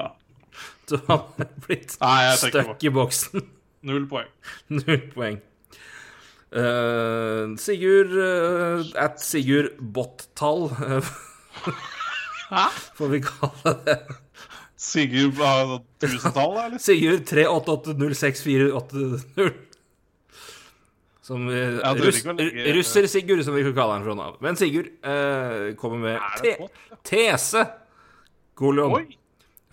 uh, 0.01 0.13
du 0.89 0.95
har 1.11 1.19
blitt 1.67 1.89
stuck 1.93 2.81
i 2.81 2.89
boksen. 2.93 3.37
Null 3.85 4.09
poeng. 4.09 4.29
Null 4.81 5.03
poeng. 5.13 5.37
Eh, 6.55 7.51
Sigurd 7.59 8.13
uh, 8.15 8.79
At 8.95 9.19
Sigurd 9.19 9.73
Bottall 9.79 10.69
eh, 10.71 11.03
Hæ? 12.53 12.69
Får 12.95 13.07
vi 13.11 13.19
kalle 13.25 13.73
det 13.83 13.97
Sigurd 14.79 15.35
har 15.41 15.65
sånn 15.67 15.83
tusentall, 16.03 16.53
eller? 16.61 16.79
Sigurd 16.83 17.23
388064880. 17.31 19.53
Som 21.25 21.47
vi, 21.49 21.57
Ja, 21.57 21.89
russ, 21.97 22.19
ikke 22.21 22.35
legge- 22.37 22.73
Russer-Sigurd, 22.77 23.41
som 23.47 23.55
vi 23.57 23.63
kan 23.65 23.73
kalle 23.73 23.95
han 23.97 24.05
fra 24.05 24.13
nå 24.13 24.21
av. 24.29 24.35
Men 24.45 24.53
Sigurd 24.59 24.89
uh, 25.01 25.73
kommer 25.79 25.97
med 26.03 26.21
te 26.37 26.45
det 26.45 26.53
ja. 26.59 26.67
tese. 27.07 27.63
Kolon. 28.53 28.93
Oi! 28.99 29.17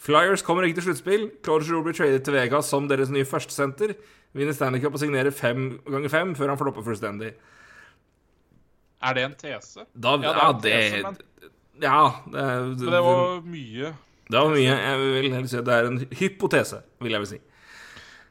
Flyers 0.03 0.43
kommer 0.43 0.65
ikke 0.67 0.81
til 0.81 0.89
sluttspill. 0.91 1.29
Claude 1.45 1.65
Giroux 1.69 1.85
blir 1.87 1.95
tradet 1.95 2.25
til 2.27 2.35
Vegas 2.35 2.67
som 2.73 2.89
deres 2.91 3.11
nye 3.15 3.27
førstesenter. 3.29 3.93
Vinner 4.35 4.55
Stanley 4.57 4.81
Cup 4.83 4.97
og 4.97 5.03
signerer 5.03 5.31
fem 5.37 5.77
ganger 5.87 6.11
fem 6.11 6.33
før 6.35 6.49
han 6.55 6.59
flopper 6.59 6.83
fullstendig. 6.87 7.35
Er 9.03 9.15
det 9.19 9.25
en 9.29 9.35
tese? 9.39 9.85
Da, 9.95 10.17
Ja, 10.23 10.33
ja, 10.39 10.49
det 10.53 10.63
det, 10.63 10.73
er 10.73 10.79
en 10.79 10.93
tese, 10.93 11.03
men- 11.03 11.51
Ja, 11.83 12.01
det, 12.27 12.79
det 12.81 13.03
var 13.03 13.41
mye. 13.43 13.93
det 14.31 14.39
var 14.39 14.51
mye. 14.51 14.75
Jeg 14.79 14.99
vil 15.39 15.49
si 15.49 15.57
at 15.59 15.65
det 15.67 15.75
er 15.75 15.87
en 15.91 15.99
hypotese, 16.19 16.83
vil 17.01 17.11
jeg 17.13 17.21
vel 17.21 17.27
si. 17.27 17.39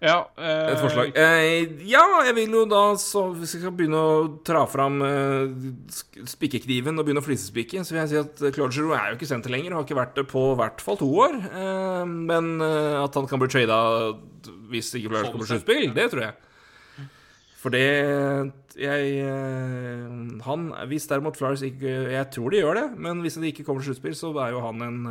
Ja. 0.02 0.16
Eh, 0.34 0.72
Et 0.74 0.80
forslag. 0.82 1.12
Eh, 1.14 1.76
ja, 1.86 2.02
jeg 2.26 2.34
vil 2.40 2.56
jo 2.58 2.64
da, 2.66 2.80
så 2.98 3.28
hvis 3.38 3.52
jeg 3.54 3.62
skal 3.62 3.76
begynne 3.78 4.00
å 4.02 4.14
tra 4.48 4.64
fram 4.70 4.96
eh, 5.06 5.52
spikkekniven 6.32 6.98
og 6.98 7.06
begynne 7.06 7.22
å 7.22 7.26
flisespikke, 7.28 7.84
så 7.86 7.94
vil 7.94 8.02
jeg 8.02 8.10
si 8.10 8.18
at 8.22 8.42
Claude 8.56 8.74
Giroux 8.74 8.96
er 8.98 9.12
jo 9.12 9.20
ikke 9.20 9.30
senter 9.30 9.54
lenger. 9.54 9.76
og 9.76 9.82
Har 9.82 9.86
ikke 9.86 10.00
vært 10.00 10.16
det 10.18 10.26
på 10.32 10.42
i 10.54 10.58
hvert 10.58 10.82
fall 10.82 10.98
to 10.98 11.10
år. 11.22 11.38
Eh, 11.52 12.06
men 12.10 12.56
eh, 12.66 12.98
at 13.04 13.20
han 13.20 13.30
kan 13.30 13.42
bli 13.44 13.52
trada 13.54 13.78
hvis 14.72 14.90
ikke 14.98 15.12
Flyers 15.12 15.30
kommer 15.30 15.46
til 15.46 15.54
sluttspill, 15.60 15.94
det 15.94 16.08
tror 16.14 16.24
jeg. 16.26 17.08
For 17.62 17.70
det 17.76 17.86
jeg, 18.82 19.10
eh, 19.22 20.14
Han 20.48 20.64
Hvis 20.90 21.06
derimot 21.12 21.36
Flyers 21.38 21.62
ikke 21.68 21.92
Jeg 22.10 22.30
tror 22.34 22.50
de 22.50 22.62
gjør 22.64 22.80
det, 22.80 22.86
men 22.98 23.20
hvis 23.22 23.36
de 23.38 23.52
ikke 23.52 23.66
kommer 23.68 23.84
til 23.84 23.92
sluttspill, 23.92 24.16
så 24.18 24.32
er 24.42 24.56
jo 24.56 24.64
han 24.66 24.82
en 24.82 25.02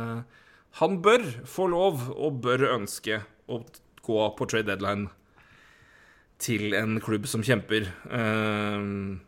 Han 0.81 0.97
bør 1.05 1.23
få 1.47 1.69
lov, 1.71 2.09
og 2.11 2.41
bør 2.43 2.65
ønske, 2.73 3.21
å 3.47 3.61
gå 4.05 4.21
på 4.37 4.47
trade 4.49 4.69
deadline 4.69 5.09
til 6.41 6.73
en 6.77 6.99
klubb 7.03 7.27
som 7.29 7.43
kjemper. 7.45 7.89
Uh, 8.09 9.19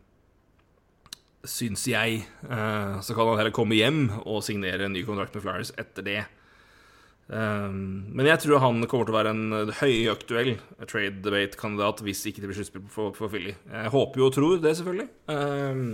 syns 1.43 1.83
jeg. 1.89 2.23
Uh, 2.47 3.01
så 3.03 3.15
kan 3.15 3.27
han 3.29 3.41
heller 3.41 3.55
komme 3.55 3.77
hjem 3.77 4.07
og 4.23 4.43
signere 4.45 4.87
en 4.87 4.95
ny 4.95 5.03
kontrakt 5.07 5.35
med 5.35 5.45
Flyers 5.45 5.73
etter 5.79 6.07
det. 6.07 6.21
Um, 7.27 8.11
men 8.11 8.27
jeg 8.27 8.41
tror 8.43 8.59
han 8.59 8.83
kommer 8.91 9.07
til 9.07 9.13
å 9.13 9.15
være 9.15 9.31
en 9.31 9.71
høyaktuell 9.79 10.57
trade 10.89 11.21
debate-kandidat 11.23 12.01
hvis 12.03 12.25
ikke 12.27 12.43
det 12.43 12.49
blir 12.49 12.57
sluttspill 12.59 12.89
for, 12.91 13.13
for 13.15 13.31
Philly. 13.31 13.53
Jeg 13.71 13.93
håper 13.93 14.19
jo 14.19 14.27
og 14.27 14.35
tror 14.35 14.57
det, 14.63 14.75
selvfølgelig. 14.79 15.07
Um, 15.31 15.85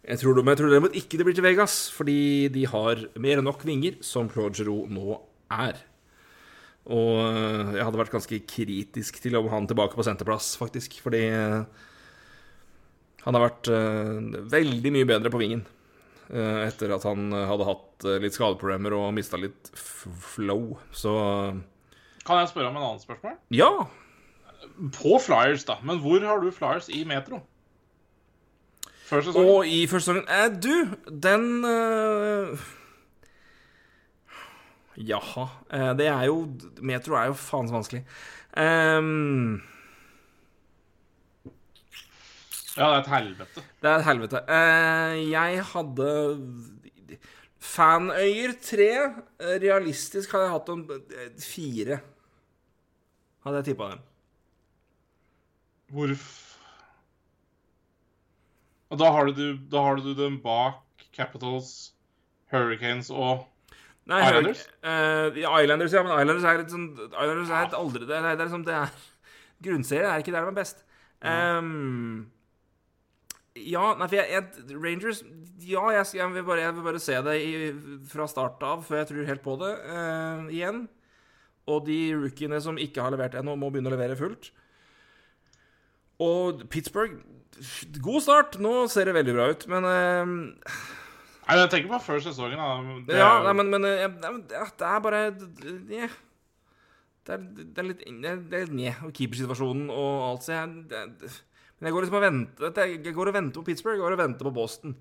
jeg 0.00 0.22
tror, 0.22 0.40
men 0.40 0.52
jeg 0.54 0.60
tror 0.62 0.72
derimot 0.72 0.96
ikke 0.96 1.20
det 1.20 1.28
blir 1.28 1.36
til 1.36 1.46
Vegas, 1.46 1.76
fordi 1.92 2.48
de 2.52 2.64
har 2.72 3.04
mer 3.20 3.40
enn 3.40 3.46
nok 3.46 3.62
vinger, 3.68 4.00
som 4.04 4.30
Claude 4.32 4.56
Giroux 4.58 4.90
nå 4.90 5.20
er. 5.54 5.78
Og 6.88 7.20
øh, 7.26 7.74
jeg 7.76 7.84
hadde 7.84 8.00
vært 8.00 8.14
ganske 8.14 8.38
kritisk 8.48 9.20
til 9.22 9.36
å 9.36 9.44
ha 9.44 9.52
han 9.58 9.68
tilbake 9.70 9.98
på 9.98 10.06
senterplass, 10.06 10.54
faktisk. 10.58 10.96
Fordi 11.04 11.20
øh, 11.28 11.62
han 13.26 13.36
har 13.36 13.44
vært 13.44 13.68
øh, 13.68 14.46
veldig 14.50 14.92
mye 14.96 15.08
bedre 15.12 15.32
på 15.34 15.42
vingen 15.42 15.66
etter 16.30 16.92
at 16.94 17.02
han 17.02 17.32
hadde 17.34 17.64
hatt 17.66 18.04
litt 18.22 18.36
skadeproblemer 18.36 18.94
og 18.94 19.08
mista 19.16 19.34
litt 19.34 19.66
flow. 19.74 20.76
Så 20.94 21.10
Kan 22.22 22.38
jeg 22.38 22.52
spørre 22.52 22.68
om 22.70 22.76
en 22.78 22.84
annen 22.84 23.02
spørsmål? 23.02 23.34
ja. 23.50 23.70
På 24.94 25.18
Flyers, 25.18 25.64
da. 25.66 25.80
Men 25.82 25.98
hvor 25.98 26.22
har 26.22 26.38
du 26.38 26.52
Flyers 26.54 26.86
i 26.92 27.02
metro? 27.08 27.40
Før 29.10 29.24
sesongen? 29.26 29.48
Og 29.50 29.66
i 29.66 29.80
første 29.90 30.12
sesongen 30.12 30.30
eh, 30.30 30.52
Du, 30.62 31.10
den 31.10 31.64
øh, 31.66 32.62
Jaha. 35.08 35.46
Eh, 35.72 35.90
det 35.98 36.08
er 36.12 36.28
jo 36.28 36.42
Metro 36.84 37.16
er 37.16 37.30
jo 37.30 37.36
faen 37.38 37.68
så 37.70 37.78
vanskelig. 37.78 38.04
Um, 38.56 39.60
Ja, 42.76 42.86
det 42.86 42.90
er 42.94 43.00
et 43.00 43.08
helvete. 43.10 43.62
Det 43.82 43.88
er 43.90 43.96
et 43.98 44.06
helvete. 44.06 44.40
Uh, 44.46 45.16
jeg 45.32 45.64
hadde 45.72 46.10
Fanøyer 47.60 48.54
tre. 48.62 48.92
Realistisk 49.60 50.32
hadde 50.32 50.46
jeg 50.46 50.54
hatt 50.54 50.70
om 50.72 50.84
eh, 50.94 51.26
fire. 51.44 51.98
Hadde 53.44 53.60
jeg 53.60 53.72
tippa 53.72 53.90
den. 53.92 54.06
Hvorf... 55.90 56.28
Og 58.90 58.98
da 58.98 59.10
har, 59.14 59.28
du, 59.30 59.44
da 59.70 59.82
har 59.86 60.00
du 60.02 60.14
dem 60.18 60.40
bak 60.42 61.04
Capitals, 61.14 61.92
Hurricanes 62.50 63.10
og 63.12 63.44
Nei, 64.10 64.20
Islanders? 64.26 64.66
Uh, 64.82 65.38
Islanders, 65.38 65.94
ja, 65.94 66.02
men 66.06 66.12
Islanders 66.16 66.46
er 66.50 66.60
litt 66.60 66.74
sånn 66.74 66.90
Islanders 67.06 67.54
er 67.54 67.64
et 67.68 67.78
aldri 67.78 68.08
Det 68.08 68.16
er, 68.16 68.28
det 68.28 68.34
er 68.34 68.48
liksom 68.48 68.66
det 68.66 68.76
er 68.76 68.92
Grunnserie 69.64 70.10
er 70.10 70.22
ikke 70.22 70.32
der 70.34 70.46
de 70.46 70.52
er 70.54 70.56
best. 70.56 70.84
Um, 71.20 72.30
Ja, 73.60 73.90
nei, 73.98 74.06
for 74.08 74.16
jeg, 74.16 74.30
jeg 74.32 74.78
Rangers 74.80 75.20
Ja, 75.66 75.90
jeg, 75.92 76.06
jeg, 76.16 76.30
vil 76.32 76.46
bare, 76.46 76.62
jeg 76.64 76.76
vil 76.78 76.86
bare 76.86 77.02
se 77.02 77.18
det 77.26 77.36
i, 77.44 77.50
fra 78.08 78.28
start 78.30 78.62
av, 78.64 78.86
før 78.86 79.02
jeg 79.02 79.10
tror 79.10 79.28
helt 79.28 79.44
på 79.44 79.58
det 79.60 79.74
uh, 79.90 80.46
igjen. 80.48 80.86
Og 81.70 81.84
de 81.86 82.00
rookiene 82.16 82.58
som 82.64 82.80
ikke 82.80 83.04
har 83.04 83.12
levert 83.14 83.36
ennå, 83.38 83.54
må 83.58 83.68
begynne 83.70 83.92
å 83.92 83.94
levere 83.94 84.16
fullt. 84.18 84.48
Og 86.24 86.64
Pittsburgh 86.72 87.20
God 88.00 88.22
start. 88.24 88.58
Nå 88.62 88.86
ser 88.90 89.08
det 89.08 89.16
veldig 89.16 89.34
bra 89.36 89.48
ut, 89.52 89.66
men 89.70 89.86
eh, 89.90 90.76
Nei, 91.50 91.60
jeg 91.64 91.70
tenker 91.72 91.90
på 91.90 91.98
før 92.04 92.20
sesongen. 92.22 92.60
Da. 92.60 92.98
Det, 93.08 93.16
Ja, 93.18 93.30
nei, 93.42 93.54
men, 93.58 93.70
men 93.74 93.86
eh, 93.88 94.02
ja, 94.06 94.10
det 94.46 94.86
er 94.86 95.00
bare 95.02 95.22
Nja. 95.34 96.08
Det 97.26 97.34
er, 97.36 97.46
det 97.60 97.82
er 97.82 97.86
litt 97.88 98.04
Det 98.22 98.60
er- 98.62 98.74
er. 98.88 99.00
Og 99.06 99.12
keepersituasjonen 99.14 99.90
og 99.92 100.12
alt 100.30 100.46
så 100.46 100.54
jeg, 100.56 100.84
det, 100.90 101.00
det, 101.20 101.30
Men 101.78 101.88
jeg 101.88 101.94
går 101.96 102.06
liksom 102.06 102.18
og 102.20 102.24
venter 102.24 102.84
Jeg 102.86 103.00
jeg 103.04 103.14
går 103.16 103.28
og 103.32 103.34
venter 103.34 103.60
på 103.60 103.66
Pittsburgh. 103.66 103.98
Jeg 103.98 104.04
går 104.04 104.16
og 104.16 104.22
venter 104.22 104.46
på 104.48 104.54
Boston. 104.54 104.94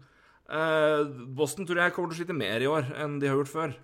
Uh, 0.50 1.06
Boston 1.38 1.68
tror 1.70 1.78
jeg 1.84 1.94
kommer 1.94 2.10
til 2.10 2.18
å 2.18 2.20
slite 2.24 2.36
mer 2.38 2.66
i 2.66 2.70
år 2.70 2.90
enn 2.98 3.20
de 3.22 3.30
har 3.30 3.38
gjort 3.38 3.54
før. 3.54 3.76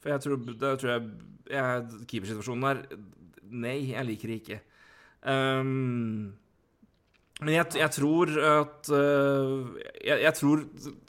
For 0.00 0.12
jeg 0.12 0.20
tror, 0.24 0.36
det 0.60 0.74
tror 0.80 0.92
jeg, 0.92 1.08
jeg 1.50 2.04
Keepersituasjonen 2.12 2.66
der 2.68 2.82
Nei, 3.50 3.78
jeg 3.90 4.06
liker 4.06 4.30
det 4.30 4.36
ikke. 4.44 4.60
Um, 5.26 6.36
men 7.40 7.54
jeg, 7.54 7.66
jeg 7.80 7.90
tror 7.96 8.30
at 8.50 8.90
øh, 8.92 9.80
jeg, 10.04 10.20
jeg 10.26 10.34
tror 10.36 10.62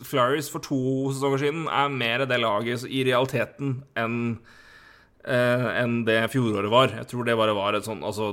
Flyers 0.07 0.49
for 0.53 0.63
to 0.63 0.79
sesonger 1.11 1.41
siden 1.43 1.67
er 1.67 1.91
mer 1.93 2.25
det 2.29 2.39
laget 2.39 2.85
i 2.87 3.03
realiteten 3.07 3.77
enn 3.99 4.17
øh, 5.27 5.67
enn 5.83 6.01
det 6.07 6.21
fjoråret 6.33 6.71
var. 6.71 6.95
Jeg 7.01 7.07
tror 7.11 7.27
det 7.27 7.37
bare 7.39 7.55
var 7.57 7.77
et 7.77 7.87
sånn 7.87 8.03
altså, 8.07 8.31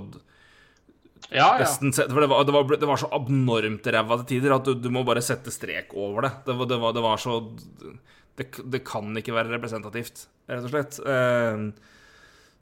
ja, 1.28 1.42
ja. 1.42 1.64
nesten, 1.64 1.92
For 1.92 2.22
det 2.22 2.30
var, 2.30 2.44
det 2.48 2.54
var, 2.54 2.76
det 2.80 2.88
var 2.88 3.00
så 3.02 3.10
abnormt 3.12 3.86
ræva 3.92 4.20
til 4.22 4.28
tider 4.36 4.54
at 4.56 4.64
du, 4.68 4.74
du 4.78 4.88
må 4.94 5.02
bare 5.04 5.20
sette 5.24 5.52
strek 5.52 5.92
over 5.98 6.24
det. 6.28 6.32
Det, 6.46 6.54
var- 6.56 6.70
det, 6.70 6.78
var, 6.80 6.94
det 6.96 7.04
var 7.04 7.20
så 7.20 7.34
det, 8.38 8.46
det 8.70 8.84
kan 8.86 9.10
ikke 9.18 9.34
være 9.34 9.50
representativt, 9.56 10.28
rett 10.48 10.64
og 10.68 10.70
slett. 10.72 11.00
Eh, 11.02 11.64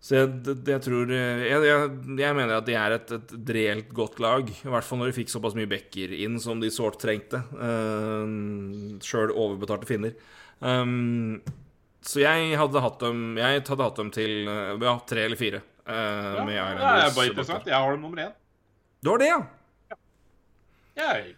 så 0.07 0.15
jeg, 0.20 0.55
jeg 0.70 0.83
tror 0.85 1.11
jeg, 1.11 1.62
jeg, 1.66 1.87
jeg 2.20 2.35
mener 2.39 2.61
at 2.61 2.66
de 2.69 2.74
er 2.78 2.93
et, 2.95 3.09
et 3.16 3.49
reelt 3.57 3.89
godt 3.97 4.20
lag. 4.23 4.47
I 4.55 4.69
hvert 4.70 4.87
fall 4.87 5.01
når 5.01 5.11
de 5.11 5.15
fikk 5.16 5.33
såpass 5.33 5.57
mye 5.59 5.66
backer 5.66 6.12
inn 6.15 6.37
som 6.43 6.61
de 6.62 6.70
sårt 6.70 7.01
trengte. 7.03 7.41
Uh, 7.59 9.01
Sjøl 9.03 9.33
overbetalte 9.35 9.89
finner. 9.91 10.15
Um, 10.62 11.41
så 12.07 12.23
jeg 12.23 12.55
hadde 12.57 12.81
hatt 12.81 13.03
dem 13.03 13.35
Jeg 13.37 13.65
hadde 13.66 13.83
hatt 13.83 13.99
dem 13.99 14.12
til 14.15 14.47
uh, 14.47 14.77
ja, 14.78 14.95
tre 15.11 15.27
eller 15.27 15.41
fire. 15.41 15.61
uh, 15.91 16.39
ja, 16.39 16.45
med 16.47 16.55
det 16.55 16.87
er 16.87 17.16
bare 17.19 17.33
interessant. 17.33 17.66
Jeg 17.66 17.74
har 17.74 17.97
dem 17.99 18.07
nummer 18.07 18.23
én. 18.28 18.37
Du 19.03 19.11
har 19.11 19.19
det, 19.24 19.33
ja? 19.33 19.41
ja. 19.91 19.99
Jeg 21.03 21.35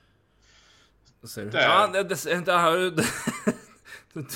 Ser 1.25 1.49
du. 1.49 1.57
Det- 1.57 1.65
Ja, 1.65 1.87
det, 1.89 2.05
det, 2.13 2.21
det 2.47 2.55
er 2.55 2.69
jo 2.77 2.93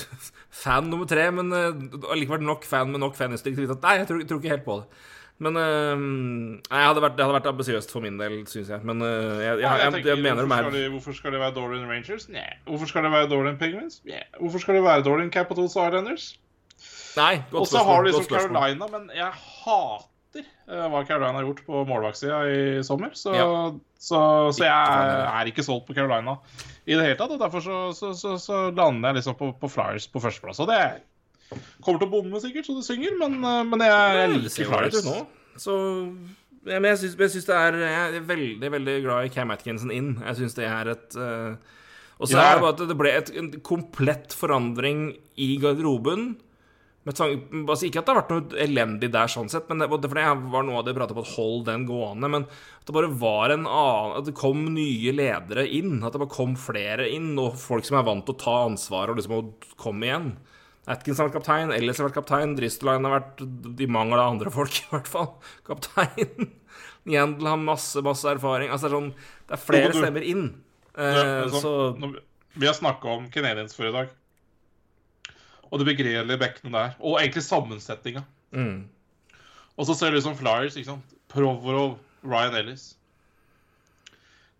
Fan 0.53 0.85
nummer 0.91 1.09
tre, 1.09 1.25
men 1.33 1.49
uh, 1.49 1.73
allikevel 2.13 2.43
nok 2.45 2.67
fan 2.69 2.91
med 2.93 3.01
nok 3.01 3.17
faninstinkt 3.17 3.57
til 3.57 3.65
å 3.65 3.67
vite 3.67 3.77
at 3.79 3.87
Nei, 3.87 3.97
jeg 4.03 4.09
tror, 4.09 4.21
jeg 4.21 4.29
tror 4.29 4.41
ikke 4.41 4.53
helt 4.53 4.67
på 4.67 4.77
det. 4.83 5.03
Men 5.41 5.57
uh, 5.57 5.97
nei, 5.97 6.83
hadde 6.85 7.01
vært, 7.01 7.17
det 7.17 7.25
hadde 7.25 7.37
vært 7.39 7.49
ambisiøst 7.49 7.91
for 7.91 8.05
min 8.05 8.19
del, 8.21 8.37
syns 8.51 8.69
jeg. 8.69 8.85
Men 8.85 9.01
uh, 9.01 9.41
jeg, 9.41 9.63
jeg, 9.65 10.03
jeg, 10.05 10.21
mener 10.21 10.43
det 10.43 10.47
hvorfor, 10.47 10.53
er 10.53 10.69
skal 10.69 10.77
de, 10.77 10.85
hvorfor 10.93 11.17
skal 11.17 11.35
de 11.35 11.41
være 11.41 11.57
dårligere 11.57 11.81
enn 11.81 11.91
Rangers? 11.95 12.29
Nei. 12.31 12.47
Hvorfor 12.69 12.93
skal 12.93 13.07
de 13.07 13.13
være 13.15 13.29
dårligere 13.33 13.55
enn 13.55 13.59
Penguins? 13.65 13.99
Nei. 14.07 14.23
Hvorfor 14.37 14.63
skal 14.63 14.77
de 14.77 14.85
være 14.85 15.05
dårligere 15.09 15.27
enn 15.27 15.35
Capitals 15.35 15.77
og 15.79 15.89
Islanders? 15.89 16.29
Nei, 17.17 17.35
Og 17.51 17.59
godt 17.59 17.73
så 17.73 17.83
har 17.85 18.05
de 18.05 18.13
liksom. 18.13 18.29
Carolina, 18.29 18.89
men 18.93 19.09
jeg 19.13 19.29
hater 19.33 20.09
eh, 20.41 20.87
hva 20.89 21.01
Carolina 21.07 21.37
har 21.39 21.45
gjort 21.47 21.63
på 21.67 21.83
målvaktsida 21.89 22.39
i 22.49 22.59
sommer. 22.85 23.13
Så, 23.17 23.33
Ja. 23.37 23.45
så, 23.99 24.19
så 24.55 24.65
jeg 24.65 25.23
er 25.29 25.49
ikke 25.51 25.63
solgt 25.65 25.87
på 25.87 25.95
Carolina 25.97 26.37
i 26.85 26.93
det 26.97 27.03
hele 27.05 27.17
tatt. 27.19 27.31
Og 27.35 27.39
derfor 27.41 27.63
så, 27.63 27.79
så, 27.97 28.13
så, 28.17 28.35
så 28.41 28.61
lander 28.75 29.09
jeg 29.13 29.21
liksom 29.21 29.35
på, 29.39 29.51
på 29.61 29.69
Flyers 29.71 30.07
på 30.11 30.21
førsteplass. 30.23 30.59
Og 30.63 30.71
det 30.71 30.81
kommer 31.83 31.99
til 32.01 32.07
å 32.09 32.13
bomme 32.15 32.39
sikkert, 32.41 32.65
så 32.65 32.77
det 32.79 32.85
synger, 32.87 33.13
men, 33.19 33.37
eh, 33.45 33.61
men 33.69 33.83
jeg, 33.85 34.15
jeg 34.21 34.33
liker 34.39 34.71
Flyers. 34.71 35.03
nå. 35.05 35.19
Så 35.61 35.75
ja, 36.63 36.79
Men 36.79 36.93
jeg 36.93 37.01
syns, 37.03 37.15
jeg 37.19 37.31
syns 37.33 37.45
det 37.49 37.55
er 37.59 37.75
Jeg 37.83 38.15
er 38.17 38.23
veldig, 38.25 38.69
veldig 38.71 38.93
glad 39.03 39.25
i 39.27 39.31
Cam 39.33 39.51
Atkinson 39.53 39.91
inn. 39.91 40.13
Jeg 40.23 40.37
syns 40.39 40.53
det 40.55 40.63
er 40.65 40.89
et 40.93 41.17
uh, 41.19 41.57
Og 42.23 42.29
så 42.31 42.37
Ja. 42.39 42.45
er 42.45 42.55
det 42.55 42.63
bare 42.63 42.71
at 42.73 42.83
det 42.87 42.95
ble 42.97 43.11
et, 43.19 43.31
en 43.37 43.49
komplett 43.67 44.31
forandring 44.33 45.01
i 45.35 45.49
garderoben. 45.59 46.37
Tanke, 47.11 47.51
altså 47.67 47.83
ikke 47.89 47.99
at 47.99 48.05
det 48.07 48.13
har 48.13 48.21
vært 48.21 48.29
noe 48.31 48.59
elendig 48.63 49.09
der, 49.11 49.27
sånn 49.27 49.49
sett, 49.51 49.65
men 49.67 49.81
det, 49.83 49.89
for 49.91 49.99
det 49.99 50.23
var 50.53 50.63
noe 50.63 50.77
av 50.79 50.85
det 50.85 50.93
jeg 50.93 50.99
pratet 51.01 51.17
på, 51.17 51.23
at 51.25 51.33
hold 51.35 51.65
den 51.67 51.83
gående. 51.89 52.29
Men 52.31 52.45
at 52.47 52.87
det 52.87 52.95
bare 52.95 53.09
var 53.19 53.51
en 53.51 53.65
annen 53.67 54.15
At 54.21 54.25
det 54.29 54.35
kom 54.39 54.61
nye 54.73 55.11
ledere 55.11 55.65
inn. 55.67 55.97
At 56.03 56.13
det 56.15 56.21
bare 56.23 56.31
kom 56.31 56.55
flere 56.55 57.09
inn, 57.11 57.33
og 57.43 57.57
folk 57.59 57.83
som 57.83 57.97
er 57.99 58.07
vant 58.07 58.23
til 58.25 58.37
å 58.37 58.39
ta 58.45 58.55
ansvar 58.69 59.11
og 59.11 59.19
liksom 59.19 59.35
å 59.35 59.43
komme 59.75 60.07
igjen. 60.07 60.29
Atkins 60.87 61.19
har 61.19 61.27
vært 61.29 61.37
kaptein, 61.41 61.71
Ellis 61.75 61.99
har 61.99 62.07
vært 62.09 62.17
kaptein, 62.21 62.55
Dristlein 62.55 63.03
har 63.07 63.17
vært 63.19 63.43
de 63.79 63.85
mangel 63.87 64.19
av 64.19 64.33
andre 64.37 64.51
folk, 64.51 64.71
i 64.83 64.89
hvert 64.95 65.07
fall. 65.11 65.33
Kaptein. 65.67 66.53
Jendel 67.07 67.47
har 67.51 67.59
masse, 67.59 67.99
masse 68.03 68.27
erfaring. 68.31 68.71
Altså, 68.71 68.87
det 68.87 68.93
er 68.93 68.99
sånn 69.01 69.13
Det 69.49 69.55
er 69.57 69.65
flere 69.67 69.91
stemmer 69.99 70.23
inn. 70.23 70.45
Ja, 70.95 71.11
Eh, 71.43 71.47
så 71.49 71.59
sånn, 71.97 72.11
vi- 72.13 72.19
Vi 72.61 72.67
har 72.67 72.75
snakka 72.77 73.09
om 73.09 73.23
Canadiens 73.33 73.73
før 73.75 73.89
i 73.89 73.91
dag. 73.95 74.09
Og 75.73 75.81
det 75.81 75.87
begredelige 75.89 76.37
bekkene 76.37 76.73
der. 76.75 76.91
Og 77.01 77.17
egentlig 77.21 77.41
sammensetninga. 77.47 78.21
mm. 78.53 78.75
Og 79.73 79.87
så 79.89 79.95
ser 79.97 80.11
det 80.13 80.19
ut 80.21 80.25
som 80.27 80.35
Flyers. 80.37 80.75
ikke 80.77 80.85
sant? 80.91 81.13
Provorov, 81.33 81.95
Ryan 82.23 82.53
Ellis. 82.59 82.91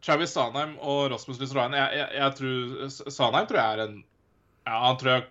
Travis 0.03 0.33
Sanheim 0.33 0.73
og 0.81 1.11
Rasmus 1.13 1.37
Lysrainen. 1.39 1.77
Jeg, 1.77 1.99
jeg, 1.99 2.07
jeg 2.17 2.35
tror 2.39 3.11
Sanheim 3.13 3.45
tror 3.47 3.59
jeg 3.61 3.77
er 3.77 3.83
en 3.85 3.99
Ja, 4.67 4.79
han 4.87 4.97
tror 4.99 5.11
jeg 5.13 5.29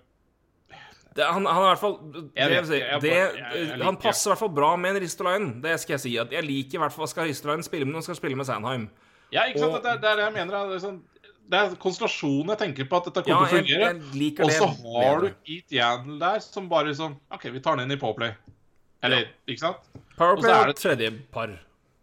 det, 1.12 1.26
han, 1.28 1.44
han 1.44 1.58
er 1.60 1.66
i 1.66 1.70
hvert 1.74 1.80
fall 1.82 1.96
det, 2.32 2.60
si, 2.70 2.78
det, 3.04 3.82
Han 3.84 3.98
passer 4.00 4.30
i 4.30 4.32
hvert 4.32 4.40
fall 4.40 4.54
bra 4.56 4.70
med 4.80 4.94
en 4.94 5.02
Ristolainen. 5.02 5.50
Det 5.60 5.74
skal 5.82 5.98
jeg 5.98 6.00
si. 6.06 6.12
Jeg 6.16 6.44
liker 6.46 6.78
i 6.78 6.80
hvert 6.80 6.94
fall 6.94 7.10
Skal 7.10 7.26
Ristolainen 7.28 7.66
spille 7.66 7.84
med 7.84 7.92
noen, 7.98 8.06
skal 8.06 8.16
spille 8.16 8.38
med 8.38 8.48
Sanheim. 8.48 8.86
Ja, 9.34 9.44
ikke 9.50 9.60
sant? 9.60 9.74
Og- 9.76 9.82
Det, 9.84 9.90
er, 9.92 9.98
det 10.00 10.08
er 10.08 10.16
det 10.22 10.24
jeg 10.30 10.34
mener. 10.38 10.56
Er, 10.72 10.80
sånn, 10.80 11.02
det 11.52 11.58
er 11.60 11.74
konstellasjonen 11.82 12.52
jeg 12.54 12.60
tenker 12.62 12.86
på 12.88 12.96
at 13.02 13.08
dette 13.10 13.22
Ja, 13.28 13.36
kommer 13.36 13.50
til 13.50 13.58
å 13.60 13.90
fungere. 13.90 14.44
Og 14.46 14.52
så 14.56 14.68
har 14.72 15.20
du 15.20 15.28
Eat 15.52 15.74
Yandel 15.76 16.18
der 16.22 16.38
som 16.44 16.68
bare 16.70 16.94
sånn 16.96 17.18
OK, 17.36 17.44
vi 17.52 17.60
tar 17.64 17.76
den 17.76 17.84
inn 17.90 17.96
i 17.96 18.00
Powerplay. 18.00 18.32
Eller, 19.04 19.28
ikke 19.50 19.64
sant? 19.66 19.90
Powerplay 20.16 20.38
og 20.38 20.46
så 20.48 20.54
er 20.54 20.62
og 20.62 20.72
det- 20.72 20.80
tredje 20.82 21.10
par. 21.34 21.52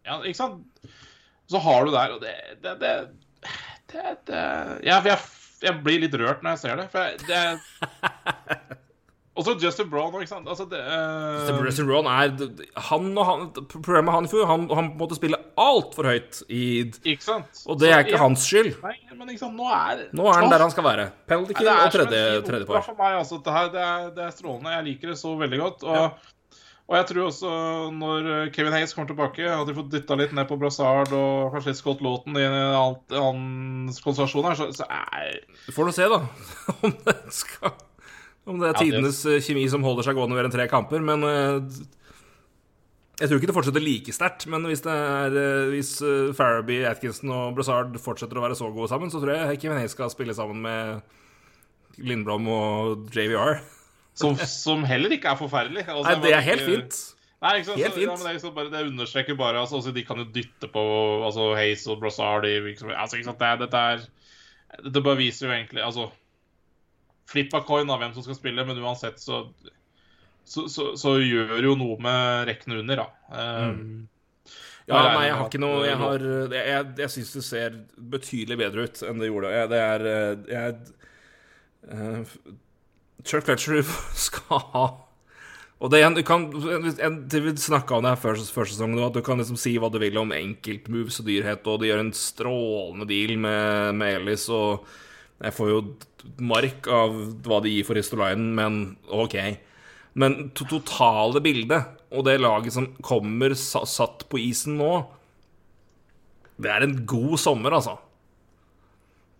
Ja, 0.05 0.19
ikke 0.21 0.35
sant? 0.37 0.93
Så 1.49 1.57
har 1.65 1.85
du 1.85 1.91
der, 1.95 2.11
og 2.13 2.21
det 2.21 2.35
Det, 2.61 2.75
det, 2.79 2.93
det, 3.89 4.15
det 4.29 4.43
jeg, 4.85 5.03
jeg, 5.09 5.17
jeg 5.65 5.83
blir 5.83 5.99
litt 6.05 6.13
rørt 6.21 6.43
når 6.45 6.51
jeg 6.57 6.59
ser 6.65 6.75
det. 6.77 6.87
For 6.93 6.99
jeg, 6.99 7.17
det 7.25 8.77
Og 9.39 9.45
så 9.47 9.53
Justin 9.61 9.87
Brown 9.87 10.11
òg, 10.11 10.23
ikke 10.25 10.33
sant. 10.33 10.47
Altså, 10.51 10.65
det 10.67 10.79
uh... 10.83 11.61
Justin 11.63 11.87
Brown 11.87 12.07
er 12.11 12.33
Han 12.89 13.11
og 13.13 13.27
han 13.29 13.45
Problemet 13.71 14.11
han 14.11 14.27
i 14.27 14.31
fjor, 14.31 14.47
han, 14.49 14.65
han 14.75 14.89
måtte 14.99 15.15
spille 15.15 15.39
altfor 15.59 16.09
høyt 16.11 16.41
i 16.51 16.63
Ikke 17.07 17.23
sant? 17.23 17.61
Og 17.69 17.79
det 17.79 17.93
er 17.93 18.03
ikke 18.03 18.19
hans 18.19 18.43
skyld. 18.49 18.73
Nei, 18.83 18.97
men 19.15 19.31
ikke 19.31 19.45
sant, 19.45 19.55
nå 19.55 19.69
er 19.71 20.09
Nå 20.15 20.27
er 20.27 20.41
han 20.41 20.51
der 20.51 20.65
han 20.65 20.73
skal 20.73 20.87
være. 20.89 21.07
Penalty 21.29 21.55
kill 21.55 21.71
og 21.71 21.95
tredje, 21.95 22.25
tredje 22.47 22.67
par. 22.67 22.83
For 22.83 22.99
meg, 22.99 23.15
altså, 23.21 23.39
det, 23.45 23.55
her, 23.55 23.71
det, 23.71 23.85
er, 23.85 24.11
det 24.17 24.27
er 24.27 24.35
strålende. 24.35 24.75
Jeg 24.75 24.87
liker 24.91 25.13
det 25.13 25.17
så 25.21 25.33
veldig 25.39 25.63
godt. 25.63 25.87
Og, 25.87 26.29
og 26.89 26.95
jeg 26.97 27.09
tror 27.11 27.25
også 27.29 27.57
når 27.95 28.31
Kevin 28.55 28.75
Hayes 28.75 28.95
kommer 28.97 29.11
tilbake, 29.11 29.51
at 29.55 29.67
de 29.69 29.75
får 29.77 29.91
dytta 29.93 30.19
litt 30.19 30.35
ned 30.35 30.49
på 30.49 30.59
Brassard 30.59 31.13
og 31.15 31.53
kanskje 31.53 31.71
litt 31.71 31.79
Scott 31.79 32.03
Lawton 32.03 32.39
i 32.39 32.47
en 32.47 32.57
annen 32.59 33.91
konsentrasjon 34.03 34.49
her, 34.49 34.57
så, 34.59 34.71
så 34.75 34.89
er 34.89 35.37
Du 35.67 35.75
får 35.75 35.87
nå 35.87 35.95
se, 35.95 36.09
da, 36.11 36.25
om 36.83 36.97
det 37.05 37.21
skal 37.39 37.77
Om 38.49 38.59
det 38.61 38.71
er 38.71 38.79
tidenes 38.81 39.21
eh, 39.29 39.39
kjemi 39.45 39.67
som 39.69 39.83
holder 39.85 40.07
seg 40.07 40.17
gående 40.17 40.37
mer 40.37 40.47
en 40.49 40.53
tre 40.53 40.65
kamper, 40.71 41.03
men 41.05 41.25
eh, 41.27 41.79
Jeg 43.19 43.29
tror 43.29 43.39
ikke 43.39 43.49
det 43.51 43.55
fortsetter 43.57 43.83
like 43.83 44.15
sterkt, 44.15 44.47
men 44.49 44.65
hvis 44.69 44.81
det 44.85 44.95
er 44.95 45.37
eh, 45.37 45.69
Hvis 45.75 45.91
Faraby, 46.37 46.81
Atkinson 46.89 47.33
og 47.35 47.57
Brazard 47.57 47.97
fortsetter 48.01 48.39
å 48.39 48.45
være 48.47 48.57
så 48.57 48.71
gode 48.73 48.89
sammen, 48.91 49.11
så 49.13 49.21
tror 49.21 49.35
jeg 49.35 49.61
Kevin 49.61 49.81
Hayes 49.81 49.93
skal 49.97 50.11
spille 50.13 50.35
sammen 50.37 50.63
med 50.65 51.99
Lindblom 51.99 52.47
og 52.47 53.09
JVR. 53.13 53.59
som, 54.19 54.35
som 54.49 54.83
heller 54.87 55.13
ikke 55.15 55.31
er 55.31 55.39
forferdelig. 55.39 55.85
Altså, 55.87 56.09
Nei, 56.09 56.19
det 56.23 56.35
er 56.35 56.45
helt 56.45 56.63
ikke- 56.65 56.75
fint. 56.75 56.99
Nei, 57.39 57.51
ikke 57.59 57.69
sant? 57.69 57.79
Helt 57.79 57.93
fint. 57.95 58.03
ja, 58.03 58.15
men 58.15 58.25
det, 58.25 58.31
liksom 58.35 58.55
bare, 58.55 58.71
det 58.73 58.79
understreker 58.89 59.35
bare 59.39 59.59
altså, 59.61 59.77
altså, 59.79 59.91
De 59.95 60.01
kan 60.03 60.17
jo 60.19 60.25
dytte 60.35 60.67
på 60.73 60.81
altså, 61.23 61.53
Hayes 61.55 61.85
og 61.87 62.01
Brazard. 62.01 62.43
Liksom. 62.43 62.89
Altså, 62.91 63.15
ikke 63.15 63.29
sant? 63.29 63.39
Det, 63.39 63.59
dette 63.61 63.83
er 63.93 64.01
Dette 64.83 65.03
bare 65.05 65.17
viser 65.21 65.47
jo 65.47 65.53
egentlig 65.55 65.85
Altså 65.85 66.09
Flip 67.29 67.53
av 67.53 67.65
coin 67.67 67.89
av 67.89 68.01
hvem 68.01 68.15
som 68.15 68.25
skal 68.25 68.37
spille, 68.37 68.65
men 68.65 68.79
uansett 68.81 69.21
så 69.21 69.43
så, 70.49 70.63
så, 70.65 70.95
så 70.97 71.11
gjør 71.21 71.59
jo 71.61 71.75
noe 71.77 71.99
med 72.01 72.47
rekkene 72.49 72.79
under, 72.81 73.03
da. 73.03 73.35
Um, 73.69 74.07
Ja, 74.89 75.01
nei, 75.13 75.27
jeg 75.27 75.35
har 75.37 75.43
ikke 75.45 75.61
noe 75.61 75.81
Jeg, 75.85 75.97
uh, 75.97 76.01
har, 76.01 76.23
jeg, 76.49 76.63
jeg, 76.71 76.85
jeg 77.03 77.13
syns 77.13 77.33
det 77.35 77.43
ser 77.45 77.75
betydelig 78.15 78.57
bedre 78.57 78.87
ut 78.87 79.03
enn 79.05 79.21
det 79.21 79.29
gjorde. 79.29 79.51
Jeg, 79.53 79.69
det 79.69 79.81
er 79.83 80.05
eh, 80.09 80.47
jeg, 80.49 80.71
eh, 81.93 82.39
Chuck 83.21 83.45
Fletcher 83.45 83.83
skal 84.25 84.63
ha 84.73 84.85
Og 85.77 85.93
det, 85.93 86.01
du 86.17 86.23
kan, 86.25 86.47
Vi 86.49 87.53
snakka 87.61 87.99
om 87.99 88.07
det 88.07 88.15
her 88.15 88.23
før, 88.23 88.41
før 88.57 88.71
sesongen, 88.71 89.03
at 89.05 89.13
du 89.13 89.21
kan 89.25 89.37
liksom 89.39 89.59
si 89.61 89.75
hva 89.77 89.91
du 89.93 89.99
vil 90.01 90.17
om 90.19 90.33
enkeltmoves 90.35 91.21
og 91.21 91.29
dyrhet, 91.29 91.69
og 91.69 91.83
de 91.83 91.91
gjør 91.91 92.03
en 92.07 92.15
strålende 92.17 93.07
deal 93.11 93.37
med, 93.39 93.93
med 94.01 94.17
Ellis, 94.17 94.49
og 94.51 94.89
jeg 95.39 95.55
får 95.55 95.71
jo 95.71 95.79
mark 96.43 96.87
av 96.91 97.15
hva 97.47 97.61
de 97.63 97.71
gir 97.71 97.87
for 97.87 97.95
Ristolainen, 97.95 98.51
men 98.57 98.79
OK. 99.07 99.37
Men 100.19 100.49
to 100.57 100.67
totale 100.67 101.39
bildet, 101.43 101.95
og 102.11 102.25
det 102.27 102.39
laget 102.41 102.75
som 102.75 102.89
kommer 103.05 103.53
satt 103.55 104.25
på 104.31 104.39
isen 104.41 104.79
nå 104.79 104.93
Det 106.57 106.71
er 106.73 106.83
en 106.83 106.95
god 107.07 107.35
sommer, 107.39 107.75
altså. 107.77 107.99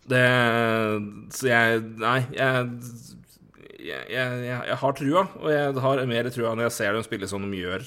Det 0.09 0.25
Så 1.35 1.49
jeg 1.49 1.81
Nei, 1.99 2.19
jeg 2.37 2.75
jeg, 3.79 4.05
jeg, 4.11 4.39
jeg, 4.67 4.75
har 4.81 4.95
trua, 4.95 5.21
og 5.39 5.51
jeg 5.53 5.83
har 5.85 6.01
mer 6.09 6.29
trua 6.33 6.51
når 6.51 6.67
jeg 6.67 6.75
ser 6.75 6.95
dem 6.95 7.05
spille 7.05 7.29
som 7.31 7.45
de 7.45 7.61
gjør. 7.61 7.85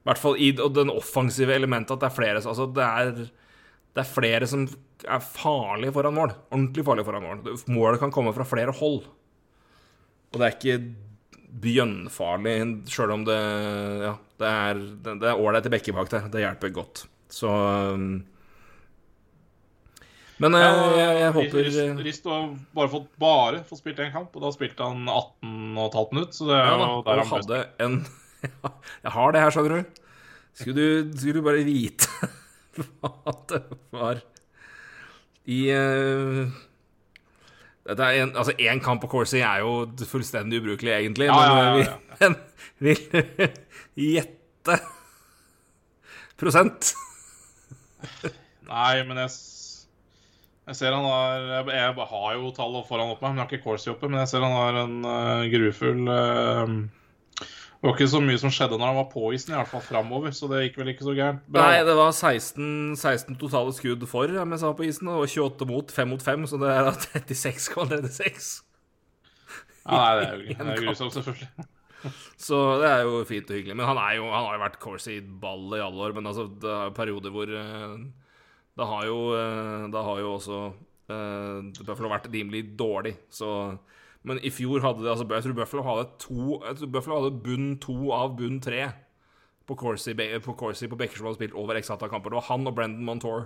I 0.00 0.08
hvert 0.08 0.20
fall 0.20 0.38
i 0.40 0.48
og 0.56 0.72
den 0.72 0.92
offensive 0.92 1.52
elementet 1.52 1.92
at 1.92 2.00
det 2.00 2.08
er 2.08 2.16
flere 2.16 2.40
altså 2.40 2.64
det 2.72 2.86
er, 2.86 3.18
det 3.90 4.02
er 4.04 4.08
flere 4.08 4.46
som 4.46 4.66
er 5.02 5.22
farlige 5.24 5.94
foran 5.94 6.14
mål. 6.14 6.34
Ordentlig 6.52 6.84
farlige 6.86 7.08
foran 7.08 7.24
mål. 7.26 7.62
Målet 7.72 8.02
kan 8.02 8.12
komme 8.14 8.34
fra 8.36 8.46
flere 8.46 8.74
hold. 8.76 9.02
Og 10.30 10.38
det 10.38 10.46
er 10.46 10.56
ikke 10.56 10.76
bjønnfarlig, 11.60 12.56
sjøl 12.90 13.16
om 13.16 13.24
det 13.26 13.38
Ja, 14.04 14.12
det 14.38 14.50
er 14.50 14.82
det 15.02 15.30
er 15.32 15.40
ålreit 15.40 15.66
i 15.66 15.72
bekke 15.74 15.94
bak 15.96 16.12
der. 16.12 16.28
Det 16.30 16.44
hjelper 16.44 16.74
godt. 16.76 17.04
Så 17.30 17.50
um, 17.50 18.22
Men 20.40 20.56
eh, 20.56 20.62
jeg, 20.62 21.16
jeg, 21.20 21.32
håper 21.36 21.66
Rist, 21.66 22.04
Rist 22.06 22.30
har 22.30 22.46
bare 22.76 22.90
fått, 22.92 23.10
bare 23.20 23.64
fått 23.66 23.82
spilt 23.82 24.02
én 24.02 24.14
kamp, 24.14 24.34
og 24.38 24.46
da 24.46 24.52
spilte 24.54 24.86
han 24.86 25.02
18,5 25.10 26.14
minutter. 26.14 26.36
Så 26.38 26.46
det 26.48 26.58
er 26.60 26.70
ja, 26.70 26.76
jo 26.78 27.02
der 27.08 27.24
han 27.24 27.32
hadde 27.34 27.64
en 27.86 28.02
Jeg 29.04 29.12
har 29.16 29.34
det 29.34 29.42
her, 29.42 29.52
skjønner 29.52 29.80
du. 29.80 30.04
Skulle 30.60 30.78
du, 30.78 31.18
skulle 31.18 31.40
du 31.40 31.44
bare 31.44 31.66
vite 31.66 32.30
hva 32.80 33.36
det 33.50 33.62
var 33.94 34.20
i 35.50 35.60
uh, 35.72 36.50
dette 37.90 38.06
er 38.06 38.22
en, 38.22 38.32
altså 38.36 38.54
Én 38.60 38.80
kamp 38.84 39.02
på 39.02 39.10
Corsi 39.10 39.40
er 39.40 39.62
jo 39.64 39.88
fullstendig 40.06 40.60
ubrukelig, 40.60 40.92
egentlig. 41.00 41.26
Ja, 41.30 41.38
men 41.40 41.80
ja, 41.80 41.94
ja, 42.20 42.28
ja. 42.28 42.32
vil 42.84 43.00
gjette 43.96 44.76
prosent? 46.40 46.92
Nei, 48.70 49.00
men 49.08 49.18
jeg, 49.24 49.32
jeg 50.70 50.78
ser 50.78 50.94
han 50.94 51.08
har 51.08 51.48
jeg, 51.48 51.72
jeg, 51.72 52.08
har 52.12 52.36
jo 52.36 52.52
tallet 52.56 52.88
foran 52.88 53.12
opp 53.16 53.24
meg, 53.24 53.32
men 53.32 53.40
jeg 53.40 53.46
har 53.46 53.56
ikke 53.56 53.66
Corsi 53.66 53.90
oppe. 53.92 54.12
Men 54.12 54.22
jeg 54.22 54.32
ser 54.34 54.46
han 54.46 54.56
har 54.56 54.80
en 54.84 54.96
uh, 55.08 55.48
grufull 55.50 56.04
uh, 56.06 56.76
det 57.80 57.88
var 57.88 57.94
ikke 57.96 58.12
så 58.12 58.18
mye 58.20 58.36
som 58.36 58.52
skjedde 58.52 58.76
når 58.76 58.90
han 58.90 58.96
var 58.98 59.06
på 59.08 59.30
isen, 59.32 59.54
i 59.54 59.56
hvert 59.56 59.70
fall 59.70 59.80
framover. 59.80 60.34
Så 60.36 60.50
det 60.50 60.58
gikk 60.66 60.74
vel 60.82 60.90
ikke 60.92 61.06
så 61.06 61.14
gærent. 61.16 61.46
Nei, 61.54 61.78
det 61.88 61.94
var 61.96 62.10
16, 62.12 62.92
16 63.00 63.38
totale 63.40 63.72
skudd 63.72 64.04
for 64.10 64.34
mens 64.44 64.60
han 64.60 64.74
var 64.74 64.76
på 64.76 64.84
isen, 64.84 65.08
og 65.08 65.24
28 65.24 65.68
mot, 65.70 65.94
5 65.96 66.10
mot 66.12 66.24
5, 66.26 66.44
så 66.50 66.60
det 66.60 66.74
er 66.74 66.90
36,36. 66.92 68.50
Ja, 69.88 69.96
nei, 69.96 70.10
det 70.18 70.26
er 70.26 70.34
jo 70.34 70.42
det 70.58 70.74
er 70.74 70.82
grusomt, 70.84 71.16
selvfølgelig. 71.16 71.68
Så 72.40 72.58
det 72.82 72.90
er 72.90 73.00
jo 73.06 73.22
fint 73.28 73.48
og 73.48 73.56
hyggelig. 73.56 73.78
Men 73.80 73.88
han, 73.88 74.00
jo, 74.18 74.28
han 74.28 74.44
har 74.44 74.58
jo 74.58 74.64
vært 74.66 74.78
Corsi-ball 74.84 75.78
i 75.78 75.82
alle 75.84 76.04
år. 76.04 76.14
Men 76.16 76.28
altså, 76.28 76.46
det 76.60 76.74
er 76.76 76.94
perioder 76.96 77.32
hvor 77.32 77.54
eh, 77.62 77.96
Det 78.76 78.90
har 78.92 79.08
jo, 79.08 79.18
eh, 79.36 79.88
det 79.92 80.04
har 80.08 80.20
jo 80.20 80.34
også 80.36 80.60
Det 81.10 81.88
har 81.88 82.12
vært 82.12 82.28
rimelig 82.32 82.62
dårlig, 82.78 83.16
så 83.32 83.50
men 84.26 84.40
i 84.44 84.50
fjor 84.52 84.82
hadde 84.84 85.04
det 85.04 85.12
altså, 85.14 85.24
Jeg 85.32 85.46
tror 85.46 85.56
Buffalo 85.56 85.84
hadde 85.86 86.10
to 86.20 86.58
tror 86.60 86.90
Buffalo 86.92 87.20
hadde 87.22 87.38
bunn 87.44 87.70
to 87.80 88.10
av 88.12 88.34
bunn 88.36 88.58
tre 88.60 88.90
på 89.70 89.76
Corsi 89.78 90.14
på, 90.14 90.54
Corsi, 90.58 90.88
på 90.90 90.98
Bekker 90.98 91.20
som 91.20 91.30
hadde 91.30 91.38
spilt 91.38 91.54
over 91.54 91.78
x 91.78 91.92
antall 91.94 92.10
kamper. 92.10 92.32
Det 92.32 92.40
var 92.40 92.48
han 92.48 92.66
og 92.66 92.74
Brendan 92.74 93.06
Montour. 93.06 93.44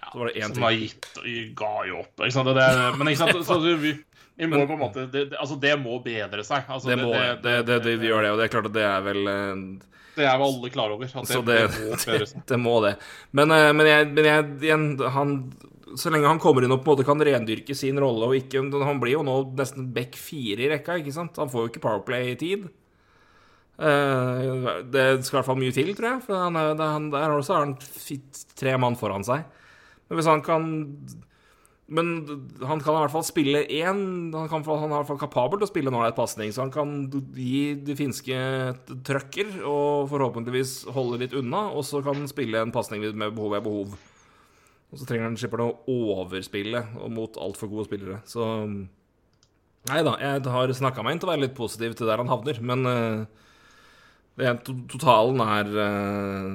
Ja, 0.00 0.08
så 0.10 0.18
var 0.18 0.30
det 0.30 0.42
én 0.42 0.50
til. 0.50 0.58
Som 0.58 0.80
gitt 0.80 1.54
ga 1.58 1.74
jo 1.86 2.00
opp. 2.00 2.14
Ikke 2.18 2.34
sant? 2.34 2.50
Det, 2.50 2.64
det, 2.66 2.88
men 2.98 3.10
ikke 3.12 3.20
sant? 3.20 3.44
Så, 3.46 3.58
vi, 3.78 3.92
vi 4.40 4.48
må 4.50 4.64
på 4.66 4.74
en 4.74 4.80
måte 4.80 5.06
det, 5.12 5.28
altså, 5.38 5.58
det 5.62 5.76
må 5.78 6.00
bedre 6.02 6.42
seg. 6.46 6.66
Altså, 6.66 6.90
det, 6.90 6.98
må, 6.98 7.12
det, 7.14 7.54
det, 7.68 7.78
det, 7.86 7.94
gjør 8.02 8.26
det, 8.26 8.32
og 8.34 8.42
det 8.42 8.48
er 8.48 8.54
klart 8.56 8.68
at 8.72 8.74
det 8.74 8.86
er 8.88 9.06
vel 9.06 9.30
eh, 9.30 9.62
Det 10.12 10.26
er 10.28 10.36
jo 10.36 10.48
alle 10.48 10.70
klar 10.72 10.92
over. 10.92 11.08
At 11.08 11.30
det, 11.46 11.60
det. 12.04 12.26
Det, 12.50 12.58
må 12.60 12.78
det. 12.84 12.96
Men, 13.30 13.52
eh, 13.54 13.70
men, 13.72 13.88
jeg, 13.88 14.08
men 14.12 14.28
jeg, 14.28 14.48
igjen, 14.68 14.86
han 15.14 15.36
så 15.96 16.12
lenge 16.12 16.28
han 16.28 16.40
kommer 16.40 16.64
inn 16.64 16.72
og 16.72 16.80
på 16.80 16.90
en 16.90 16.96
måte 16.96 17.06
kan 17.06 17.24
rendyrke 17.24 17.74
sin 17.76 17.98
rolle 18.00 18.28
og 18.28 18.36
ikke 18.38 18.62
Han 18.86 19.00
blir 19.00 19.18
jo 19.18 19.24
nå 19.26 19.34
nesten 19.58 19.90
back 19.92 20.16
fire 20.16 20.64
i 20.64 20.70
rekka, 20.72 20.96
ikke 21.00 21.12
sant? 21.14 21.40
Han 21.40 21.50
får 21.52 21.66
jo 21.66 21.72
ikke 21.72 21.84
Powerplay-tid. 21.84 22.70
Uh, 23.82 24.84
det 24.92 25.24
skal 25.24 25.34
i 25.34 25.38
hvert 25.38 25.48
fall 25.48 25.60
mye 25.60 25.74
til, 25.74 25.90
tror 25.96 26.08
jeg. 26.14 26.22
For 26.26 26.38
han 26.38 26.56
han, 26.80 27.10
der 27.12 27.36
også 27.36 27.56
har 27.56 27.66
han 27.66 27.76
tre 28.56 28.76
mann 28.80 28.96
foran 29.00 29.26
seg. 29.26 29.44
Men 30.08 30.20
hvis 30.20 30.30
han 30.30 30.44
kan 30.44 30.70
Men 31.92 32.12
han 32.62 32.80
kan 32.80 32.94
i 32.94 33.00
hvert 33.02 33.12
fall 33.12 33.24
spille 33.26 33.64
én 33.68 33.98
Han, 34.32 34.48
han 34.48 34.62
er 34.64 34.94
i 34.94 34.94
hvert 34.94 35.10
fall 35.10 35.20
kapabel 35.20 35.60
til 35.60 35.66
å 35.66 35.70
spille 35.70 35.92
en 35.92 35.98
ålreit 35.98 36.16
pasning, 36.16 36.52
så 36.54 36.64
han 36.64 36.72
kan 36.72 36.94
gi 37.36 37.74
de 37.84 37.96
finske 37.98 38.38
trøkker 39.04 39.58
og 39.60 40.08
forhåpentligvis 40.12 40.72
holde 40.96 41.20
litt 41.24 41.36
unna, 41.36 41.66
og 41.72 41.84
så 41.88 42.00
kan 42.04 42.22
han 42.22 42.30
spille 42.30 42.62
en 42.64 42.72
pasning 42.74 43.04
med 43.04 43.36
behov 43.36 43.56
ved 43.56 43.66
behov. 43.66 44.00
Og 44.92 45.00
så 45.00 45.08
trenger 45.08 45.28
han 45.28 45.38
slipper 45.40 45.62
han 45.62 45.72
å 45.72 46.00
overspille 46.16 46.84
mot 47.12 47.38
altfor 47.40 47.70
gode 47.72 47.88
spillere. 47.88 48.20
Så 48.28 48.48
Nei 49.90 49.98
da, 50.06 50.12
jeg 50.22 50.44
har 50.54 50.70
snakka 50.78 51.02
meg 51.02 51.16
inn 51.16 51.20
til 51.22 51.26
å 51.26 51.32
være 51.32 51.42
litt 51.42 51.56
positiv 51.58 51.96
til 51.98 52.06
der 52.06 52.20
han 52.20 52.28
havner, 52.30 52.60
men 52.62 52.86
uh, 52.86 53.24
totalen 54.92 55.42
er 55.42 55.72
uh, 55.74 56.52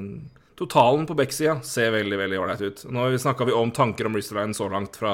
Totalen 0.57 1.05
på 1.05 1.15
backsida 1.17 1.59
ser 1.65 1.91
veldig 1.93 2.17
veldig 2.17 2.39
ålreit 2.41 2.63
ut. 2.65 2.83
Nå 2.89 3.11
snakka 3.21 3.45
vi 3.45 3.53
om 3.53 3.71
tanker 3.71 4.09
om 4.09 4.17
Risterline 4.17 4.57
så 4.57 4.69
langt 4.71 4.97
fra 4.97 5.13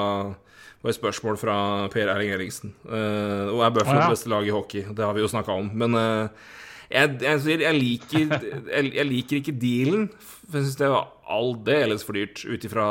var 0.84 0.92
et 0.92 0.98
spørsmål 0.98 1.38
fra 1.40 1.54
Per 1.92 2.10
Erling 2.12 2.34
Eriksen. 2.34 2.74
Uh, 2.84 3.48
og 3.54 3.62
er 3.64 3.72
Buffalo 3.72 3.96
oh, 3.96 4.02
ja. 4.04 4.10
beste 4.12 4.28
lag 4.28 4.44
i 4.44 4.52
hockey? 4.52 4.84
Det 4.84 5.04
har 5.04 5.16
vi 5.16 5.22
jo 5.24 5.30
snakka 5.32 5.56
om. 5.56 5.70
Men 5.72 5.96
uh, 5.96 6.50
jeg, 6.92 7.14
jeg, 7.24 7.60
jeg, 7.62 7.76
liker, 7.78 8.34
jeg, 8.68 9.06
liker, 9.08 9.40
ikke 9.40 9.56
dealen. 9.56 10.10
For 10.20 10.60
jeg 10.60 10.68
syns 10.68 10.80
det 10.82 10.90
var 10.92 11.08
aldeles 11.32 12.04
for 12.04 12.20
dyrt 12.20 12.44
ut 12.44 12.68
ifra 12.68 12.90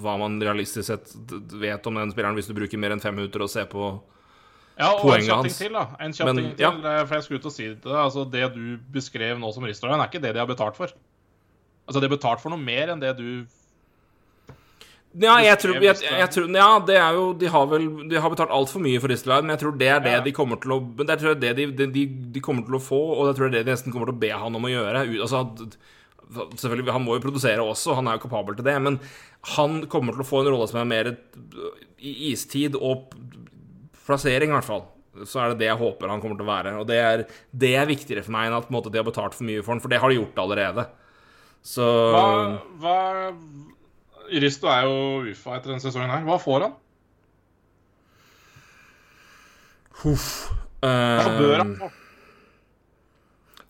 hva 0.00 0.16
man 0.16 0.40
realistisk 0.40 0.88
sett 0.88 1.12
vet 1.60 1.84
om 1.88 2.00
den 2.00 2.14
spilleren, 2.14 2.38
hvis 2.40 2.48
du 2.48 2.56
bruker 2.56 2.80
mer 2.80 2.94
enn 2.94 3.04
fem 3.04 3.12
minutter 3.18 3.44
og 3.44 3.52
ser 3.52 3.68
på 3.68 3.90
ja, 4.80 4.88
og 4.88 5.10
en 5.12 5.26
kjapp 5.26 5.44
ting 5.44 5.56
til, 5.58 5.74
da. 5.76 5.82
En 6.00 6.14
kjapp 6.16 6.30
ting 6.32 6.46
til, 6.56 6.64
ja. 6.64 7.02
for 7.04 7.18
jeg 7.18 7.26
skulle 7.26 7.42
ut 7.42 7.48
og 7.50 7.52
si 7.52 7.66
det. 7.68 7.92
Altså, 7.92 8.24
det 8.32 8.46
du 8.54 8.64
beskrev 8.94 9.36
nå 9.40 9.52
som 9.52 9.68
Ristoran, 9.68 10.00
er 10.00 10.08
ikke 10.08 10.22
det 10.24 10.32
de 10.32 10.40
har 10.40 10.48
betalt 10.48 10.78
for. 10.80 10.94
Altså, 11.92 12.00
de 12.00 12.08
har 12.08 12.16
betalt 12.16 12.40
for 12.40 12.54
noe 12.54 12.62
mer 12.62 12.94
enn 12.94 13.02
det 13.02 13.12
du 13.20 13.28
ja, 15.12 15.34
jeg 15.44 15.58
tror, 15.60 15.76
jeg, 15.84 16.00
jeg 16.00 16.28
tror, 16.32 16.46
ja, 16.56 16.66
det 16.88 16.94
er 16.96 17.16
jo 17.18 17.24
De 17.36 17.48
har 17.52 17.66
vel 17.68 17.82
De 18.08 18.16
har 18.16 18.30
betalt 18.32 18.52
altfor 18.56 18.80
mye 18.80 19.00
for 19.02 19.12
Ristelainen, 19.12 19.44
men 19.44 19.52
jeg 19.58 19.60
tror 19.60 19.74
det 19.76 19.88
er 19.92 19.98
det 20.00 20.14
ja. 20.14 20.22
de 20.24 20.32
kommer 20.32 20.60
til 20.62 20.72
å 20.72 20.78
Det 20.80 21.16
tror 21.20 21.34
jeg 21.34 21.40
det 21.42 21.50
de, 21.58 21.66
de, 21.84 22.04
de, 22.32 22.40
kommer 22.44 22.64
til 22.64 22.78
å 22.78 22.80
få, 22.80 23.00
og 23.18 23.28
det 23.28 23.34
tror 23.36 23.50
jeg 23.50 23.58
det 23.58 23.66
de 23.66 23.74
nesten 23.74 23.92
kommer 23.92 24.08
til 24.08 24.16
å 24.16 24.22
be 24.22 24.30
han 24.32 24.56
om 24.56 24.64
å 24.64 24.72
gjøre. 24.72 25.02
Altså, 25.20 25.42
selvfølgelig, 26.56 26.94
Han 26.96 27.04
må 27.04 27.18
jo 27.18 27.24
produsere 27.26 27.66
også, 27.66 27.98
han 27.98 28.08
er 28.08 28.16
jo 28.16 28.24
kapabel 28.24 28.56
til 28.56 28.64
det, 28.70 28.78
men 28.86 28.96
han 29.52 29.82
kommer 29.92 30.16
til 30.16 30.24
å 30.24 30.28
få 30.30 30.40
en 30.40 30.50
rolle 30.54 30.70
som 30.70 30.80
er 30.80 30.88
mer 30.88 31.12
i 31.12 32.14
istid 32.30 32.78
og 32.80 33.12
plassering, 34.06 34.48
i 34.48 34.56
hvert 34.56 34.70
fall. 34.70 34.86
Så 35.28 35.42
er 35.42 35.52
det 35.52 35.60
det 35.60 35.68
jeg 35.68 35.80
håper 35.82 36.08
han 36.08 36.22
kommer 36.22 36.40
til 36.40 36.46
å 36.46 36.52
være. 36.54 36.74
Og 36.80 36.88
det 36.88 36.98
er, 37.02 37.26
det 37.52 37.74
er 37.76 37.90
viktigere 37.90 38.24
for 38.24 38.32
meg 38.32 38.48
enn 38.48 38.56
at 38.62 38.72
måte, 38.72 38.88
de 38.88 39.02
har 39.02 39.06
betalt 39.06 39.36
for 39.36 39.44
mye 39.44 39.60
for 39.60 39.74
han, 39.74 39.84
for 39.84 39.92
det 39.92 40.00
har 40.00 40.08
de 40.08 40.22
gjort 40.22 40.40
allerede. 40.40 40.88
Så 41.62 41.86
hva, 41.86 42.26
hva 42.82 42.96
Risto 44.42 44.70
er 44.70 44.86
jo 44.88 45.30
UFA 45.30 45.58
etter 45.58 45.72
denne 45.72 45.82
sesongen 45.82 46.10
her. 46.10 46.24
Hva 46.26 46.38
får 46.42 46.66
han? 46.66 46.78
Huff. 50.02 50.30
Hva 50.82 51.34
bør 51.38 51.58
han 51.60 51.74
få? 51.78 51.90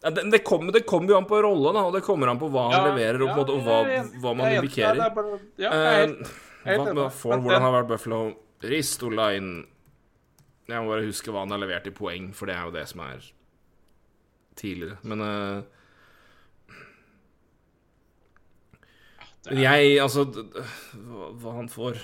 Ja, 0.02 0.10
det, 0.10 0.22
det, 0.32 0.38
kommer, 0.42 0.72
det, 0.74 0.82
kommer, 0.88 1.12
jo 1.12 1.18
an 1.20 1.26
på 1.30 1.38
rolle, 1.44 1.70
da, 1.76 1.84
og 1.86 1.92
det 1.94 2.00
kommer 2.02 2.32
an 2.32 2.38
på 2.40 2.48
hva 2.50 2.64
han 2.72 2.74
ja, 2.74 2.86
leverer, 2.88 3.22
og, 3.22 3.28
ja, 3.30 3.42
og 3.44 3.60
hva, 3.62 3.76
hva, 4.24 4.32
man 4.34 4.54
indikerer. 4.56 4.98
Uh, 5.62 6.32
hva, 6.66 7.04
for, 7.14 7.38
hvordan 7.38 7.62
har 7.62 7.74
vært 7.76 7.90
Buffalo 7.92 8.18
Ristoline 8.66 9.62
Jeg 10.66 10.82
må 10.82 10.90
bare 10.90 11.06
huske 11.06 11.30
hva 11.30 11.44
han 11.44 11.54
har 11.54 11.62
levert 11.62 11.86
i 11.86 11.94
poeng, 11.94 12.32
for 12.34 12.50
det 12.50 12.56
er 12.56 12.66
jo 12.66 12.74
det 12.74 12.84
som 12.90 13.04
er 13.06 13.28
tidligere. 14.58 14.98
Men 15.06 15.22
uh, 15.22 15.81
Men 19.48 19.62
jeg 19.64 19.94
Altså, 20.02 20.26
hva, 20.30 21.30
hva 21.42 21.54
han 21.58 21.70
får 21.72 21.98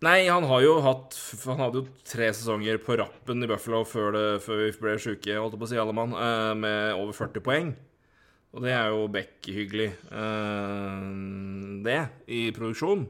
Nei, 0.00 0.24
han 0.30 0.46
har 0.48 0.62
jo 0.64 0.78
hatt 0.84 1.16
Han 1.44 1.60
hadde 1.60 1.82
jo 1.82 1.88
tre 2.08 2.30
sesonger 2.32 2.80
på 2.80 2.96
rappen 3.00 3.44
i 3.44 3.48
Buffalo 3.50 3.82
før, 3.88 4.14
det, 4.16 4.24
før 4.46 4.62
vi 4.64 4.72
ble 4.80 4.96
sjuke, 4.96 5.36
holdt 5.36 5.56
jeg 5.56 5.60
på 5.60 5.68
å 5.68 5.70
si, 5.74 5.80
alle 5.80 5.96
mann, 5.96 6.14
eh, 6.16 6.52
med 6.56 6.94
over 6.96 7.12
40 7.12 7.44
poeng. 7.44 7.72
Og 8.56 8.64
det 8.64 8.72
er 8.72 8.88
jo 8.94 9.10
Beck-hyggelig, 9.12 9.90
eh, 10.08 11.04
det, 11.84 11.98
i 12.32 12.40
produksjon. 12.56 13.04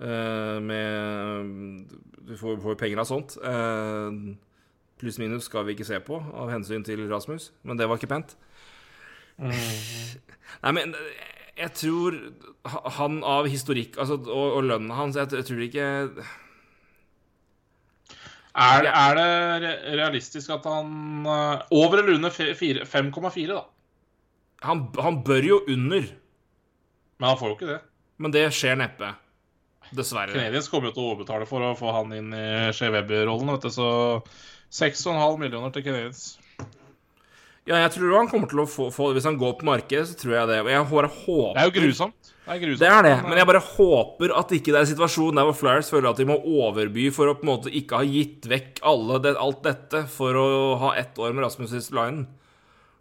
Eh, 0.00 0.56
med 0.64 1.92
Du 2.30 2.32
får, 2.38 2.56
jo 2.64 2.78
penger 2.80 3.04
av 3.04 3.10
sånt. 3.10 3.36
Pluss 5.00 5.20
minus 5.20 5.48
skal 5.48 5.68
vi 5.68 5.76
ikke 5.76 5.88
se 5.88 6.00
på 6.00 6.16
av 6.16 6.48
hensyn 6.52 6.84
til 6.84 7.04
Rasmus, 7.12 7.50
men 7.62 7.76
det 7.76 7.88
var 7.88 8.00
ikke 8.00 8.14
pent. 8.14 8.36
Nei, 9.40 10.72
men 10.76 10.94
jeg 11.56 11.72
tror 11.76 12.16
han 12.98 13.20
av 13.24 13.48
historikk 13.48 13.96
altså, 14.00 14.18
og, 14.20 14.56
og 14.58 14.66
lønnen 14.68 14.92
hans 14.92 15.16
jeg, 15.16 15.30
jeg 15.32 15.46
tror 15.48 15.62
ikke 15.64 15.86
Er, 18.60 18.88
er 18.90 19.14
det 19.62 19.72
realistisk 19.96 20.50
at 20.52 20.66
han 20.68 21.26
eh, 21.28 21.62
Over 21.76 22.02
eller 22.02 22.18
under 22.18 22.30
5,4, 22.34 23.46
da? 23.54 23.62
han, 24.66 24.84
han 25.00 25.20
bør 25.24 25.46
jo 25.46 25.60
under, 25.72 26.08
Men 27.20 27.28
han 27.30 27.38
får 27.40 27.48
jo 27.48 27.56
ikke 27.56 27.70
det. 27.72 27.80
men 28.20 28.34
det 28.34 28.44
skjer 28.52 28.76
neppe. 28.76 29.14
Dessverre. 29.96 30.34
Canadiens 30.36 30.68
kommer 30.70 30.90
jo 30.90 30.94
til 30.94 31.02
å 31.02 31.12
overbetale 31.14 31.46
for 31.48 31.64
å 31.64 31.72
få 31.78 31.94
han 31.96 32.12
inn 32.14 32.34
i 32.36 32.44
Shea 32.76 32.92
Webber-rollen, 32.94 33.48
vet 33.56 33.64
du, 33.64 33.70
så 33.74 33.88
6,5 34.70 35.40
millioner 35.40 35.72
til 35.74 35.86
Canadiens. 35.86 36.39
Ja, 37.68 37.76
jeg 37.84 37.92
tror 37.94 38.14
han 38.16 38.28
kommer 38.30 38.48
til 38.50 38.62
å 38.62 38.66
få, 38.66 38.86
få 38.94 39.10
Hvis 39.12 39.26
han 39.28 39.36
går 39.38 39.58
på 39.60 39.66
markedet, 39.68 40.08
så 40.08 40.16
tror 40.18 40.32
jeg 40.38 40.48
det. 40.48 40.58
Jeg 40.72 40.86
bare 40.88 41.10
håper 41.12 41.54
Det 41.54 41.60
er 41.60 41.68
jo 41.68 41.74
grusomt. 41.76 42.30
Det 42.40 42.54
er 42.54 42.62
grusomt. 42.64 42.80
Det 42.80 42.88
er 42.90 43.06
det, 43.06 43.14
men 43.28 43.38
jeg 43.38 43.48
bare 43.50 43.62
håper 43.62 44.32
at 44.40 44.54
ikke 44.56 44.72
det 44.72 44.78
er 44.80 44.86
en 44.86 44.90
situasjon 44.90 45.38
der 45.38 45.46
hvor 45.46 45.58
Flyers 45.58 45.90
føler 45.92 46.10
at 46.10 46.18
de 46.18 46.26
må 46.26 46.38
overby 46.40 47.10
for 47.14 47.30
å 47.30 47.36
på 47.38 47.44
en 47.46 47.52
måte 47.52 47.72
ikke 47.76 48.00
ha 48.00 48.08
gitt 48.08 48.48
vekk 48.50 48.80
alle 48.90 49.20
det, 49.22 49.36
alt 49.38 49.60
dette 49.66 50.02
for 50.10 50.38
å 50.40 50.46
ha 50.80 50.94
ett 50.98 51.20
år 51.20 51.36
med 51.36 51.44
Rasmus 51.46 51.76
Ristolainen. 51.76 52.24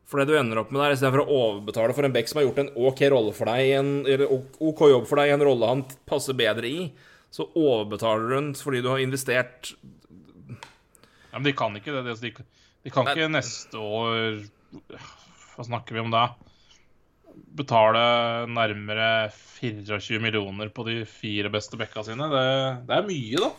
For 0.09 0.21
det 0.21 0.29
du 0.29 0.37
ender 0.39 0.59
opp 0.61 0.71
med 0.73 0.81
der, 0.81 0.95
istedenfor 0.95 1.23
å 1.23 1.39
overbetale 1.39 1.93
for 1.93 2.05
en 2.05 2.13
Beck 2.13 2.29
som 2.29 2.41
har 2.41 2.47
gjort 2.47 2.61
en 2.63 2.71
OK 2.81 3.03
rolle 3.13 3.33
for 3.37 3.49
deg, 3.49 3.73
en, 3.77 3.91
eller 4.09 4.31
OK 4.31 4.85
jobb 4.89 5.05
for 5.09 5.21
deg 5.21 5.31
i 5.31 5.35
en 5.35 5.45
rolle 5.45 5.69
han 5.69 5.83
passer 6.09 6.37
bedre 6.37 6.69
i, 6.69 6.87
så 7.33 7.45
overbetaler 7.53 8.25
du 8.25 8.35
den 8.35 8.53
fordi 8.57 8.81
du 8.81 8.89
har 8.89 9.01
investert 9.03 9.75
Ja, 11.29 11.37
men 11.37 11.45
de 11.45 11.53
kan 11.53 11.77
ikke 11.77 11.93
det. 11.93 12.15
De, 12.21 12.31
de 12.83 12.93
kan 12.93 13.09
ikke 13.11 13.29
neste 13.31 13.79
år 13.79 14.43
Hva 15.55 15.65
snakker 15.67 15.97
vi 15.97 16.03
om 16.03 16.13
da? 16.13 16.29
Betale 17.59 18.03
nærmere 18.51 19.09
24 19.59 20.21
millioner 20.23 20.69
på 20.71 20.85
de 20.87 21.01
fire 21.07 21.51
beste 21.51 21.79
bekka 21.79 22.03
sine. 22.07 22.29
Det, 22.31 22.45
det 22.87 22.95
er 22.95 23.07
mye, 23.07 23.41
da. 23.41 23.49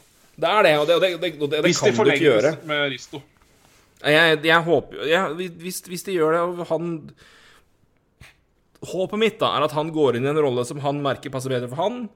Det 0.41 0.49
er 0.51 0.65
det, 0.65 0.73
og 0.81 0.87
det, 0.89 0.97
det, 1.03 1.11
det, 1.21 1.31
det, 1.37 1.51
det 1.53 1.61
Hvis 1.67 1.83
de 1.83 1.93
kan 1.93 2.09
du 2.09 2.13
ikke 2.15 2.25
gjøre. 2.25 2.55
med 2.69 2.87
Risto. 2.95 3.21
Jeg, 4.01 4.39
jeg 4.49 4.65
håper 4.65 4.97
jo 4.97 5.51
hvis, 5.61 5.83
hvis 5.85 6.07
de 6.07 6.17
gjør 6.17 6.33
det, 6.33 6.41
og 6.41 6.67
han 6.71 6.89
Håpet 8.81 9.21
mitt 9.21 9.37
da 9.43 9.51
er 9.59 9.67
at 9.67 9.75
han 9.77 9.91
går 9.93 10.17
inn 10.17 10.25
i 10.25 10.31
en 10.31 10.41
rolle 10.41 10.63
som 10.65 10.79
han 10.81 11.03
merker 11.05 11.33
passer 11.33 11.53
bedre 11.53 11.69
for 11.69 11.83
han. 11.83 12.07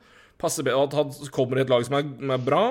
Passer 0.40 0.64
bedre, 0.64 0.86
At 0.88 0.94
han 0.96 1.10
kommer 1.34 1.60
i 1.60 1.64
et 1.66 1.68
lag 1.68 1.84
som 1.84 1.98
er, 1.98 2.06
er 2.08 2.40
bra. 2.40 2.62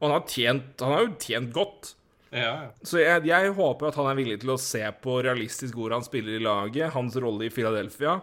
Og 0.00 0.06
han 0.06 0.14
har, 0.14 0.22
tjent, 0.24 0.70
han 0.80 0.94
har 0.94 1.04
jo 1.04 1.10
tjent 1.20 1.52
godt. 1.52 1.90
Ja, 2.32 2.42
ja. 2.64 2.68
Så 2.88 3.00
jeg, 3.02 3.26
jeg 3.28 3.52
håper 3.58 3.90
at 3.90 3.96
han 4.00 4.08
er 4.08 4.16
villig 4.16 4.38
til 4.40 4.54
å 4.54 4.60
se 4.60 4.80
på 5.04 5.18
realistisk 5.24 5.76
hvor 5.76 5.92
han 5.92 6.04
spiller 6.06 6.38
i 6.38 6.44
laget, 6.44 6.94
hans 6.94 7.16
rolle 7.20 7.44
i 7.48 7.52
Philadelphia, 7.52 8.14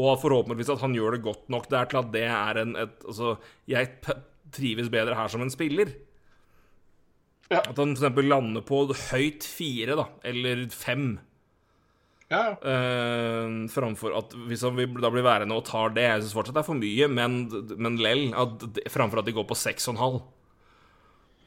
og 0.00 0.20
forhåpentligvis 0.22 0.70
at 0.72 0.80
han 0.84 0.94
gjør 0.96 1.16
det 1.18 1.24
godt 1.26 1.48
nok 1.52 1.66
der 1.72 1.88
til 1.90 1.98
at 2.00 2.12
det 2.14 2.24
er 2.30 2.60
en 2.62 2.76
et, 2.78 3.00
Altså, 3.04 3.34
jeg 3.68 3.90
trives 4.54 4.88
bedre 4.92 5.18
her 5.18 5.28
som 5.32 5.42
en 5.44 5.52
spiller. 5.52 5.92
Ja. 7.50 7.60
At 7.66 7.76
han 7.82 7.96
f.eks. 7.96 8.22
lander 8.30 8.62
på 8.62 8.84
høyt 9.10 9.44
fire, 9.44 9.96
da, 9.98 10.06
eller 10.30 10.64
fem. 10.70 11.18
ja, 12.30 12.42
ja. 12.46 12.56
Uh, 12.62 13.66
framfor 13.74 14.14
at 14.20 14.36
hvis 14.46 14.62
han 14.62 14.76
vil- 14.78 15.00
da 15.02 15.10
blir 15.10 15.26
værende 15.26 15.56
og 15.58 15.64
tar 15.66 15.90
det 15.96 16.04
Jeg 16.06 16.22
syns 16.22 16.36
fortsatt 16.38 16.54
det 16.54 16.62
er 16.62 16.68
for 16.70 16.78
mye, 16.78 17.08
men, 17.10 17.40
men 17.76 17.96
lell. 17.98 18.28
At, 18.38 18.62
framfor 18.94 19.18
at 19.20 19.26
de 19.26 19.34
går 19.34 19.48
på 19.50 19.58
seks 19.58 19.88
og 19.90 19.96
en 19.96 20.04
halv. 20.04 20.20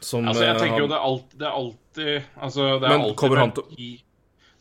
Som 0.03 0.27
Altså, 0.27 0.43
jeg 0.43 0.55
eh, 0.55 0.61
tenker 0.61 0.83
jo 0.83 0.87
det 0.91 0.97
er 0.97 1.05
alltid, 1.09 1.37
det 1.39 1.47
er 1.47 1.55
alltid 1.59 2.41
altså, 2.47 2.65
det 2.81 2.87
er 2.89 2.91
Men 2.93 3.05
alltid 3.05 3.15
kommer 3.21 3.41
han 3.43 3.53
til- 3.57 4.01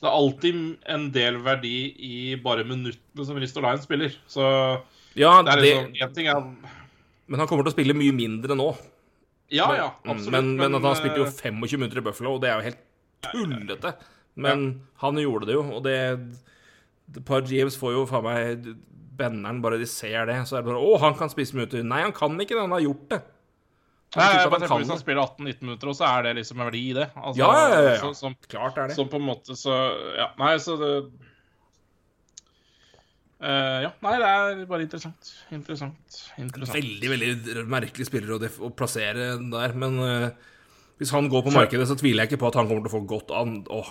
Det 0.03 0.09
er 0.11 0.15
alltid 0.19 0.61
en 0.97 1.05
del 1.15 1.37
verdi 1.45 1.75
i 1.99 2.35
bare 2.43 2.65
minuttene 2.67 3.27
som 3.27 3.37
Ristolainen 3.43 3.83
spiller. 3.85 4.15
Så 4.31 4.47
Ja, 5.19 5.43
det 5.43 5.53
er 5.53 5.57
det, 5.61 5.75
liksom 5.75 6.03
En 6.09 6.15
ting 6.15 6.27
er 6.33 6.81
men 7.33 7.39
han 7.41 7.49
kommer 7.49 7.65
til 7.65 7.73
å 7.73 7.77
spille 7.77 7.95
mye 7.97 8.13
mindre 8.13 8.53
nå. 8.59 8.67
Ja, 9.53 9.69
ja, 9.77 9.87
Mm, 10.05 10.11
absolutt. 10.11 10.33
Men, 10.33 10.57
men 10.59 10.75
at 10.75 10.83
han 10.83 10.97
spilte 10.99 11.21
jo 11.23 11.25
eh, 11.25 11.31
25 11.31 11.79
minutter 11.81 11.99
i 11.99 12.05
Buffalo, 12.05 12.35
og 12.35 12.41
det 12.43 12.51
er 12.51 12.59
jo 12.59 12.67
helt 12.67 12.83
tullete. 13.31 13.93
Men 14.37 14.65
han 15.01 15.15
gjorde 15.21 15.47
det 15.49 15.55
jo, 15.55 15.63
og 15.77 15.83
det 15.87 15.97
Et 17.17 17.25
par 17.25 17.41
GMs 17.45 17.77
får 17.77 17.93
jo 17.93 18.05
faen 18.09 18.25
meg 18.25 18.69
benneren 19.17 19.61
bare 19.63 19.79
de 19.81 19.87
ser 19.87 20.27
det. 20.27 20.37
Så 20.49 20.57
er 20.57 20.63
det 20.63 20.71
bare 20.73 20.81
Å, 20.83 20.99
han 21.01 21.15
kan 21.19 21.29
spise 21.33 21.55
minutter. 21.55 21.83
Nei, 21.85 22.03
han 22.03 22.13
kan 22.17 22.37
ikke 22.41 22.57
det. 22.57 22.61
Han 22.65 22.73
har 22.77 22.81
gjort 22.85 23.09
det. 23.13 23.19
Nei, 24.13 24.27
jeg 24.37 24.51
bare 24.53 24.61
tenker 24.61 24.83
Hvis 24.83 24.91
han 24.93 25.01
spiller 25.01 25.23
18-19 25.25 25.63
minutter, 25.65 25.89
og 25.89 25.97
så 25.97 26.05
er 26.11 26.27
det 26.27 26.33
liksom 26.37 26.59
en 26.61 26.67
verdi 26.69 26.83
i 26.91 26.95
det. 26.99 27.07
Altså, 27.17 27.39
Ja, 27.41 27.51
ja, 27.57 27.69
ja, 27.73 27.83
ja. 27.87 27.99
Så, 28.03 28.11
som, 28.19 28.35
Klart 28.53 28.77
er 28.79 28.91
det. 28.91 28.97
som 28.99 29.09
på 29.09 29.17
en 29.21 29.25
måte 29.25 29.57
så 29.57 29.77
Ja, 30.19 30.27
nei, 30.41 30.51
så 30.61 30.77
det 30.81 30.91
uh, 33.43 33.79
Ja, 33.87 33.91
nei, 34.05 34.15
det 34.21 34.29
er 34.29 34.65
bare 34.69 34.85
interessant. 34.87 35.33
Interessant. 35.55 36.19
Interessant. 36.39 36.77
Veldig 36.77 37.13
veldig 37.15 37.65
merkelig 37.73 38.09
spiller 38.11 38.37
å, 38.37 38.41
def- 38.43 38.61
å 38.63 38.71
plassere 38.77 39.33
der, 39.41 39.77
men 39.81 39.97
uh, 40.03 40.51
hvis 41.01 41.13
han 41.17 41.31
går 41.33 41.47
på 41.49 41.55
markedet, 41.55 41.89
så 41.91 41.97
tviler 41.99 42.23
jeg 42.27 42.33
ikke 42.35 42.43
på 42.45 42.51
at 42.53 42.61
han 42.61 42.69
kommer 42.71 42.85
til 42.85 42.93
å 42.93 42.97
få 42.99 43.05
godt 43.11 43.33
an. 43.35 43.57
Åh. 43.73 43.89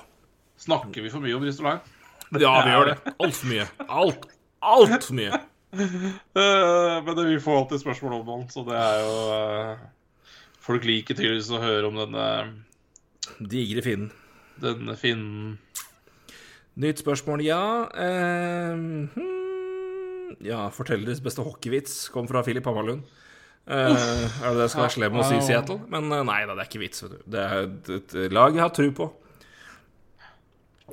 Snakker 0.62 1.04
vi 1.04 1.10
for 1.12 1.24
mye 1.24 1.36
om 1.36 1.44
Ristolainen? 1.44 1.98
Ja, 2.40 2.54
vi 2.64 2.72
gjør 2.72 2.92
det. 2.94 3.16
Altfor 3.20 3.50
mye. 3.52 3.66
Alt. 3.90 4.30
Altfor 4.64 5.18
mye. 5.18 5.40
Uh, 5.76 7.02
men 7.04 7.12
det, 7.18 7.26
vi 7.34 7.42
får 7.44 7.58
alltid 7.64 7.82
spørsmål 7.82 8.22
om 8.22 8.30
han, 8.36 8.46
så 8.54 8.64
det 8.70 8.78
er 8.78 9.02
jo 9.02 9.18
Folk 10.62 10.86
liker 10.86 11.18
tydeligvis 11.18 11.50
å 11.54 11.62
høre 11.62 11.90
om 11.90 11.98
denne, 11.98 12.26
Digre 13.40 13.82
finnen. 13.86 14.12
denne 14.62 14.96
finnen 15.00 15.58
Nytt 16.82 17.02
spørsmål, 17.02 17.42
ja. 17.44 17.64
Uh, 17.92 19.10
hmm, 19.12 20.38
ja, 20.46 20.62
fortell 20.72 21.04
deres 21.04 21.20
beste 21.24 21.44
hockeyvits 21.44 22.06
kom 22.14 22.30
fra 22.30 22.46
Filip 22.48 22.70
Hammarlund. 22.70 23.04
Uh, 23.68 23.92
er 23.92 24.48
det 24.48 24.54
det 24.56 24.64
jeg 24.64 24.74
skal 24.74 24.86
være 24.86 24.96
slem 24.96 25.20
å 25.20 25.26
si 25.28 25.36
i 25.36 25.44
Seattle? 25.46 25.82
Men 25.92 26.08
eh, 26.10 26.24
nei 26.26 26.40
da, 26.48 26.56
det 26.56 26.64
er 26.64 26.70
ikke 26.72 26.82
vits. 26.82 27.04
vet 27.04 27.18
du. 27.18 27.26
Det 27.36 27.44
er 27.44 27.68
et, 27.98 28.16
lag 28.32 28.56
jeg 28.56 28.64
har 28.64 28.72
tro 28.74 28.88
på. 29.02 29.10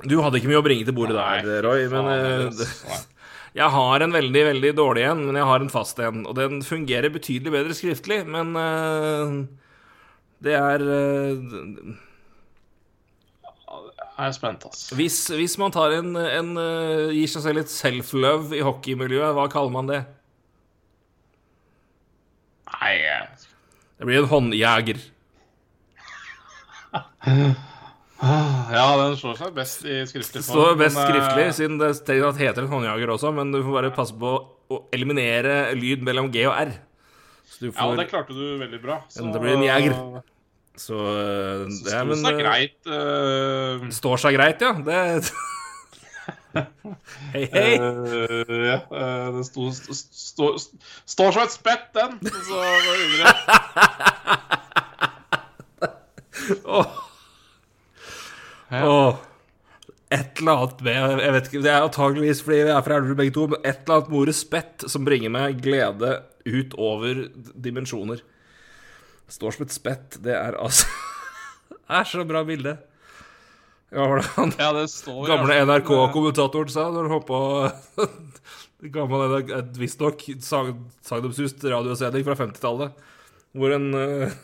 Du 0.03 0.19
hadde 0.23 0.39
ikke 0.39 0.51
mye 0.51 0.59
å 0.59 0.67
bringe 0.67 0.85
til 0.87 0.95
bordet 0.95 1.15
der, 1.15 1.63
Roy, 1.65 1.87
men 1.91 2.11
nei. 2.11 2.99
Jeg 3.57 3.69
har 3.73 4.03
en 4.03 4.13
veldig, 4.13 4.43
veldig 4.51 4.71
dårlig 4.77 5.05
en, 5.09 5.23
men 5.25 5.39
jeg 5.39 5.47
har 5.49 5.63
en 5.63 5.71
fast 5.73 5.99
en. 6.03 6.25
Og 6.29 6.35
den 6.37 6.61
fungerer 6.65 7.09
betydelig 7.13 7.53
bedre 7.53 7.77
skriftlig, 7.77 8.21
men 8.29 8.53
uh, 8.53 9.39
det 10.45 10.53
er 10.57 10.85
uh, 10.85 11.95
Jeg 14.19 14.27
er 14.27 14.35
spent, 14.35 14.65
ass. 14.67 14.89
hvis, 14.97 15.17
hvis 15.31 15.55
man 15.61 15.71
tar 15.71 15.95
en, 15.95 16.11
en 16.19 16.51
uh, 16.59 17.09
gir 17.15 17.29
seg 17.31 17.45
selv 17.45 17.61
litt 17.61 17.71
self-love 17.73 18.57
i 18.57 18.65
hockeymiljøet, 18.65 19.33
hva 19.37 19.47
kaller 19.51 19.73
man 19.73 19.89
det? 19.89 20.03
Nei, 22.69 22.97
Det 23.97 24.05
blir 24.05 24.21
en 24.21 24.31
håndjeger. 24.33 25.01
Ja, 28.19 28.85
den 28.99 29.15
slår 29.19 29.37
seg 29.39 29.53
best 29.55 29.85
i 29.87 30.01
skriftlig 30.09 30.43
form. 30.43 30.57
står 30.57 30.79
best 30.81 30.97
men, 30.97 31.03
eh, 31.03 31.09
skriftlig, 31.09 31.45
siden 31.55 31.77
det 31.79 32.41
heter 32.41 32.65
en 32.65 32.71
håndjager 32.73 33.13
også, 33.15 33.31
men 33.35 33.53
du 33.53 33.61
får 33.63 33.77
bare 33.77 33.91
passe 33.95 34.15
på 34.19 34.33
å 34.69 34.81
eliminere 34.93 35.73
lyd 35.77 36.03
mellom 36.05 36.27
G 36.33 36.43
og 36.49 36.55
R. 36.57 36.73
Så 37.49 37.59
du 37.63 37.71
Ja, 37.71 37.95
det 37.95 38.09
klarte 38.11 38.35
du 38.35 38.57
veldig 38.59 38.81
bra. 38.83 38.99
Så, 39.09 39.23
Det 39.33 39.41
blir 39.41 39.55
en 39.55 39.63
jeger. 39.63 39.93
Så 40.79 40.95
eh, 40.95 41.67
Så 41.67 41.83
det 41.83 41.91
står 41.91 42.05
men 42.07 42.17
seg 42.23 42.33
eh, 42.33 42.39
greit. 42.43 42.77
Uh, 42.87 43.87
det 43.87 43.95
står 43.97 44.17
seg 44.23 44.33
greit, 44.37 44.61
ja. 44.63 44.71
Det 44.83 44.95
Hei, 47.33 47.45
hei. 47.53 47.73
Uh, 47.77 48.65
ja, 48.65 48.79
eh, 48.89 49.27
det 49.35 49.43
sto, 49.47 49.69
sto, 49.75 49.93
sto, 49.93 50.45
står 51.05 51.31
som 51.35 51.43
et 51.43 51.53
spett, 51.53 51.87
den. 51.97 52.11
Så 52.23 52.55
går 52.85 52.95
vi 52.95 53.05
videre. 53.13 53.33
Åh. 58.71 58.85
Åh. 58.85 59.25
Et 60.09 60.39
eller 60.41 60.55
annet 60.57 60.79
med 60.81 61.21
Jeg 61.21 61.33
vet 61.35 61.47
ikke, 61.51 61.59
Det 61.61 61.69
er 61.69 61.83
antageligvis 61.85 62.39
fordi 62.41 62.63
vi 62.65 62.71
er 62.73 62.81
fra 62.85 62.95
Elverum 62.97 63.17
begge 63.19 63.33
to, 63.35 63.43
men 63.51 63.59
et 63.61 63.83
eller 63.83 63.99
annet 63.99 64.09
med 64.09 64.19
ordet 64.23 64.35
spett 64.39 64.85
som 64.89 65.05
bringer 65.05 65.29
meg 65.33 65.59
glede 65.61 66.15
utover 66.49 67.27
dimensjoner. 67.61 68.23
Står 69.29 69.53
som 69.53 69.67
et 69.67 69.75
spett. 69.75 70.17
Det 70.25 70.33
er 70.33 70.57
altså 70.57 70.89
Det 71.69 71.97
er 71.99 72.09
så 72.09 72.25
bra 72.29 72.41
bilde. 72.45 72.75
Ja, 73.89 74.05
var 74.05 74.19
det 74.21 74.27
han 74.35 74.51
Ja, 74.57 74.71
det 74.77 74.87
står 74.93 75.25
gamle 75.29 75.55
ja. 75.57 75.65
NRK-kommentatoren 75.65 76.69
sa 76.73 76.87
når 76.93 77.07
han 77.07 77.15
hoppa 77.15 77.39
Gammel 78.93 79.33
Visstnok 79.77 80.21
sag- 80.45 80.75
sagnomsust 81.05 81.65
radiosending 81.65 82.23
fra 82.27 82.35
50-tallet, 82.37 82.93
hvor 83.57 83.73
en 83.75 83.87
uh, 83.97 84.37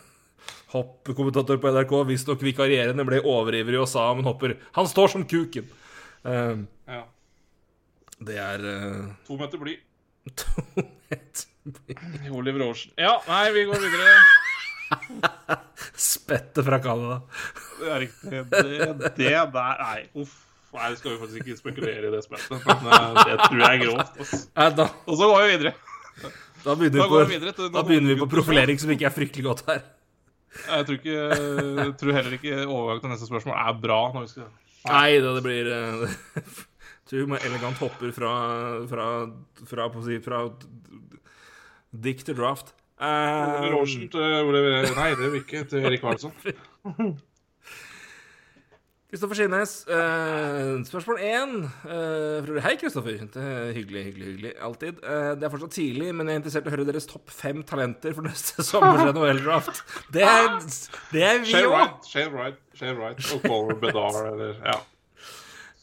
hoppkommentator 0.76 1.60
på 1.62 1.72
NRK 1.74 1.96
visstnok 2.12 2.44
vikarierende 2.46 3.06
ble 3.08 3.22
overivrig 3.24 3.80
og 3.82 3.90
sa 3.90 4.10
om 4.12 4.22
en 4.22 4.30
hopper 4.30 4.58
'Han 4.76 4.88
står 4.92 5.12
som 5.16 5.26
kuken'. 5.26 5.68
Eh, 6.26 6.56
Ja. 6.88 7.04
det 8.22 8.38
er 8.38 8.60
uh, 8.60 9.14
To 9.28 9.38
meter 9.38 9.58
bly. 9.58 9.78
et 11.12 11.46
Oliver 12.32 12.68
Aarsen. 12.68 12.92
Ja, 12.98 13.20
nei, 13.28 13.52
vi 13.52 13.66
går 13.66 13.80
videre. 13.82 14.16
Spettet 15.96 16.66
fra 16.66 16.80
Canada. 16.80 17.22
Det 17.80 17.90
er 17.90 18.00
riktig. 18.06 18.30
Det, 18.30 19.12
det 19.18 19.30
der 19.30 19.50
Nei, 19.82 20.02
uff. 20.16 20.42
Nei, 20.76 20.92
skal 21.00 21.14
vi 21.14 21.18
faktisk 21.22 21.42
ikke 21.46 21.58
spekulere 21.58 22.10
i 22.10 22.12
det 22.12 22.22
spettet. 22.26 22.66
Men 22.68 23.20
det 23.22 23.38
tror 23.46 23.62
jeg 23.62 23.70
er 23.70 23.84
grovt. 23.86 24.18
Og 25.08 25.18
så 25.18 25.30
går 25.32 25.46
vi 25.46 25.52
videre. 25.54 25.74
da, 26.66 26.76
begynner 26.76 27.00
Da 27.00 27.06
vi 27.06 27.10
på, 27.10 27.22
vi 27.24 27.38
videre 27.38 27.70
da 27.72 27.84
begynner 27.88 28.14
vi 28.14 28.20
på 28.20 28.28
profilering 28.34 28.82
som 28.82 28.92
ikke 28.92 29.08
er 29.08 29.16
fryktelig 29.16 29.46
godt 29.48 29.64
her. 29.70 29.86
Jeg 30.64 30.88
tror, 30.88 31.00
ikke, 31.00 31.90
tror 32.00 32.16
heller 32.16 32.38
ikke 32.38 32.62
overgang 32.64 33.02
til 33.04 33.12
neste 33.14 33.28
spørsmål 33.30 33.58
er 33.60 33.76
bra. 33.84 34.00
når 34.14 34.26
vi 34.26 34.32
skal... 34.34 34.48
Nei 34.86 35.20
da, 35.24 35.34
det 35.34 35.44
blir 35.46 35.70
eh, 35.74 36.16
Tror 37.10 37.22
vi 37.22 37.30
må 37.30 37.38
elegant 37.42 37.80
hopper 37.82 38.12
fra 38.14 38.34
Fra, 38.90 39.08
fra, 39.66 39.88
fra 40.26 40.42
dick 42.06 42.26
til 42.28 42.38
draft. 42.38 42.74
Um, 42.96 43.72
Lorsen 43.74 44.08
til 44.12 44.22
Nei, 44.96 45.10
det 45.20 45.32
vil 45.32 45.42
ikke. 45.42 45.64
Til 45.70 45.86
Erik 45.86 46.04
Karlsson. 46.04 46.36
Kristoffer 49.16 49.38
Skinnes, 49.40 49.74
eh, 49.88 50.84
spørsmål 50.84 51.20
én. 51.24 51.52
Eh, 51.88 52.62
hei, 52.66 52.74
Kristoffer. 52.76 53.16
Er 53.16 53.72
hyggelig, 53.72 54.02
hyggelig, 54.10 54.26
hyggelig. 54.28 54.52
Alltid. 54.60 54.98
Eh, 55.00 55.36
det 55.40 55.44
er 55.44 55.54
fortsatt 55.54 55.72
tidlig, 55.72 56.10
men 56.12 56.28
jeg 56.28 56.36
er 56.36 56.42
interessert 56.42 56.66
i 56.66 56.68
å 56.68 56.74
høre 56.74 56.88
deres 56.90 57.08
topp 57.08 57.32
fem 57.32 57.64
talenter 57.64 58.12
for 58.12 58.28
neste 58.28 58.64
sommers 58.70 59.08
NHL-draft. 59.14 59.80
Det, 60.12 60.26
det 61.14 61.24
er 61.24 61.40
vi 61.40 61.54
Shane! 61.54 61.70
Wright, 61.72 62.10
Shane 62.12 62.34
Wright, 62.36 62.60
Shane 62.76 63.14
og 63.38 63.48
Color 63.48 63.80
Bedar, 63.80 64.20
eller 64.34 64.60
Ja. 64.66 64.76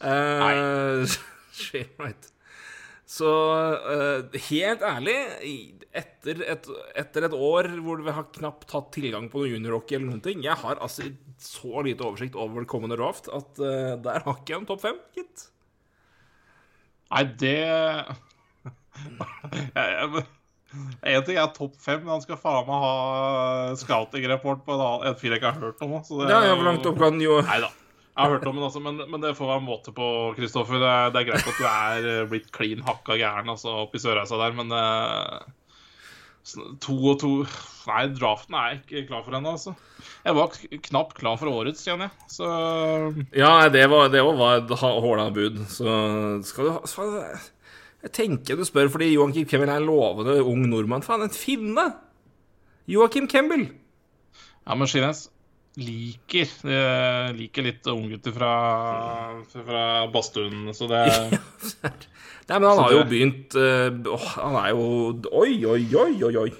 Uh, 0.03 1.09
Shane 1.63 1.89
Wright. 1.97 2.29
Så 3.09 3.33
uh, 3.81 4.39
helt 4.51 4.85
ærlig, 4.85 5.17
etter 5.89 6.45
et, 6.53 6.69
etter 7.01 7.25
et 7.25 7.33
år 7.33 7.73
hvor 7.81 8.05
vi 8.05 8.13
har 8.13 8.29
knapt 8.37 8.77
hatt 8.77 8.93
tilgang 8.93 9.25
på 9.29 9.41
noe 9.41 9.51
juniorhockey 9.51 9.97
eller 9.97 10.09
noen 10.09 10.23
ting 10.25 10.41
Jeg 10.41 10.57
har 10.63 10.79
altså 10.81 11.05
så 11.45 11.81
lite 11.85 12.05
oversikt 12.05 12.35
over 12.39 12.65
kommende 12.69 12.97
raft 12.99 13.29
at 13.33 13.59
uh, 13.61 13.93
der 14.03 14.19
har 14.25 14.35
ikke 14.39 14.53
jeg 14.53 14.61
en 14.61 14.69
topp 14.69 14.81
fem, 14.83 14.97
gitt. 15.17 15.37
Nei, 17.13 17.23
det 17.37 17.59
En 21.05 21.21
ting 21.27 21.37
er 21.37 21.51
topp 21.53 21.75
fem, 21.81 21.99
men 22.01 22.15
han 22.15 22.23
skal 22.23 22.39
faen 22.41 22.65
meg 22.65 22.81
ha 22.81 22.93
scouting-rapport 23.77 24.63
på 24.65 24.73
en 24.73 24.81
annen- 24.81 25.07
en 25.11 25.17
fyr 25.19 25.29
jeg 25.35 25.39
ikke 25.41 25.51
har 25.53 25.61
hørt 25.67 25.81
om. 25.85 25.91
Så 26.01 26.17
det, 26.21 26.29
Ja, 26.31 26.39
ja, 26.47 26.55
hvor 26.57 26.65
langt 26.65 26.85
opp 26.89 26.97
kan 27.01 27.19
jo 27.21 27.37
Nei 27.45 27.59
da. 27.61 27.69
Jeg 28.13 28.21
har 28.21 28.29
hørt 28.35 28.45
om 28.45 28.55
den, 28.57 28.63
altså, 28.67 28.79
men, 28.81 28.97
men 29.09 29.21
det 29.21 29.31
får 29.37 29.47
være 29.49 29.61
en 29.63 29.65
måte 29.65 29.91
på, 29.93 30.07
Kristoffer. 30.37 30.77
Det, 30.81 30.93
det 31.13 31.19
er 31.21 31.27
greit 31.31 31.47
at 31.49 31.57
du 31.57 31.65
er 31.65 32.07
eh, 32.11 32.27
blitt 32.29 32.51
klin 32.53 32.81
hakka 32.85 33.15
gæren 33.17 33.49
altså, 33.49 33.69
oppi 33.87 33.97
Sørreisa 34.01 34.37
der, 34.37 34.53
men 34.57 34.69
sånn 34.69 35.53
to 36.83 36.95
og 37.11 37.19
to 37.21 37.31
Nei, 37.83 38.03
draften 38.15 38.55
er 38.55 38.67
jeg 38.69 38.77
ikke 38.83 39.07
klar 39.09 39.23
for 39.25 39.35
ennå, 39.35 39.53
altså. 39.57 39.73
Jeg 40.23 40.35
var 40.37 40.53
knapt 40.87 41.17
klar 41.19 41.35
for 41.39 41.51
årets, 41.51 41.81
kjenner 41.83 42.07
jeg. 42.07 42.29
Så 42.31 42.47
Ja, 43.35 43.67
det 43.71 43.83
var, 43.91 44.07
det 44.13 44.23
var 44.23 44.61
et 44.61 44.71
håla 44.79 45.25
bud. 45.35 45.59
Så 45.67 45.97
skal 46.47 46.69
du 46.69 46.71
ha 46.77 46.79
skal, 46.87 47.17
Jeg 48.05 48.13
tenker 48.15 48.55
du 48.59 48.63
spør 48.67 48.91
fordi 48.93 49.11
Joakim 49.13 49.47
Kemmel 49.51 49.71
er 49.73 49.81
en 49.81 49.89
lovende 49.89 50.37
ung 50.43 50.63
nordmann. 50.71 51.03
Faen, 51.03 51.25
en 51.27 51.35
finne! 51.35 51.89
Joakim 52.87 53.27
Kemmel. 53.31 53.67
Ja, 54.63 54.75
men 54.79 54.87
Skinnes 54.87 55.27
liker 55.77 56.49
Jeg 56.69 57.35
liker 57.37 57.65
litt 57.65 57.87
unggutter 57.89 58.33
fra, 58.35 58.49
fra 59.53 59.85
badstuen, 60.13 60.67
så 60.77 60.85
det 60.91 61.03
Nei, 62.49 62.57
men 62.59 62.67
han 62.67 62.81
har 62.83 62.91
jo 62.93 63.03
begynt 63.09 63.55
eh, 63.55 63.87
åh, 64.11 64.27
Han 64.43 64.57
er 64.59 64.69
jo 64.73 64.83
Oi, 65.31 65.53
oi, 65.65 65.79
oi, 65.95 66.11
oi, 66.27 66.35
oi. 66.43 66.51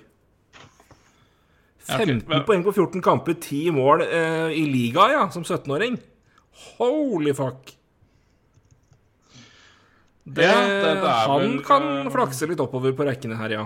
Ja, 1.84 1.98
ok, 2.00 2.08
15 2.08 2.24
men- 2.32 2.46
poeng 2.48 2.64
på 2.64 2.72
14 2.74 3.02
kamper, 3.04 3.36
10 3.44 3.74
mål 3.76 4.06
eh, 4.08 4.50
i 4.56 4.64
liga, 4.72 5.10
ja, 5.12 5.26
som 5.36 5.44
17-åring. 5.44 5.98
Holy 6.80 7.34
fuck. 7.36 7.74
Det, 10.24 10.46
Ja, 10.48 10.62
det- 10.64 11.02
det 11.04 11.10
er 11.12 11.28
han 11.28 11.42
vel, 11.42 11.58
kan 11.68 11.88
eh, 12.06 12.12
flakse 12.14 12.48
litt 12.48 12.62
oppover 12.64 12.96
på 12.96 13.04
rekkene 13.10 13.36
her, 13.36 13.50
ja. 13.60 13.66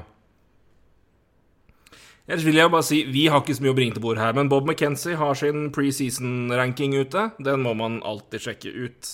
Ellers 2.27 2.43
vil 2.43 2.57
jeg 2.59 2.71
bare 2.73 2.83
si 2.83 2.97
Vi 3.07 3.27
har 3.31 3.39
ikke 3.39 3.55
så 3.55 3.63
mye 3.63 3.71
å 3.71 3.77
bringe 3.77 3.95
til 3.95 4.03
bord 4.03 4.19
her, 4.19 4.33
men 4.35 4.49
Bob 4.51 4.65
McKenzie 4.67 5.15
har 5.15 5.37
sin 5.39 5.69
preseason-ranking 5.75 6.97
ute. 6.99 7.29
Den 7.39 7.63
må 7.63 7.71
man 7.79 8.01
alltid 8.03 8.43
sjekke 8.43 8.73
ut. 8.75 9.13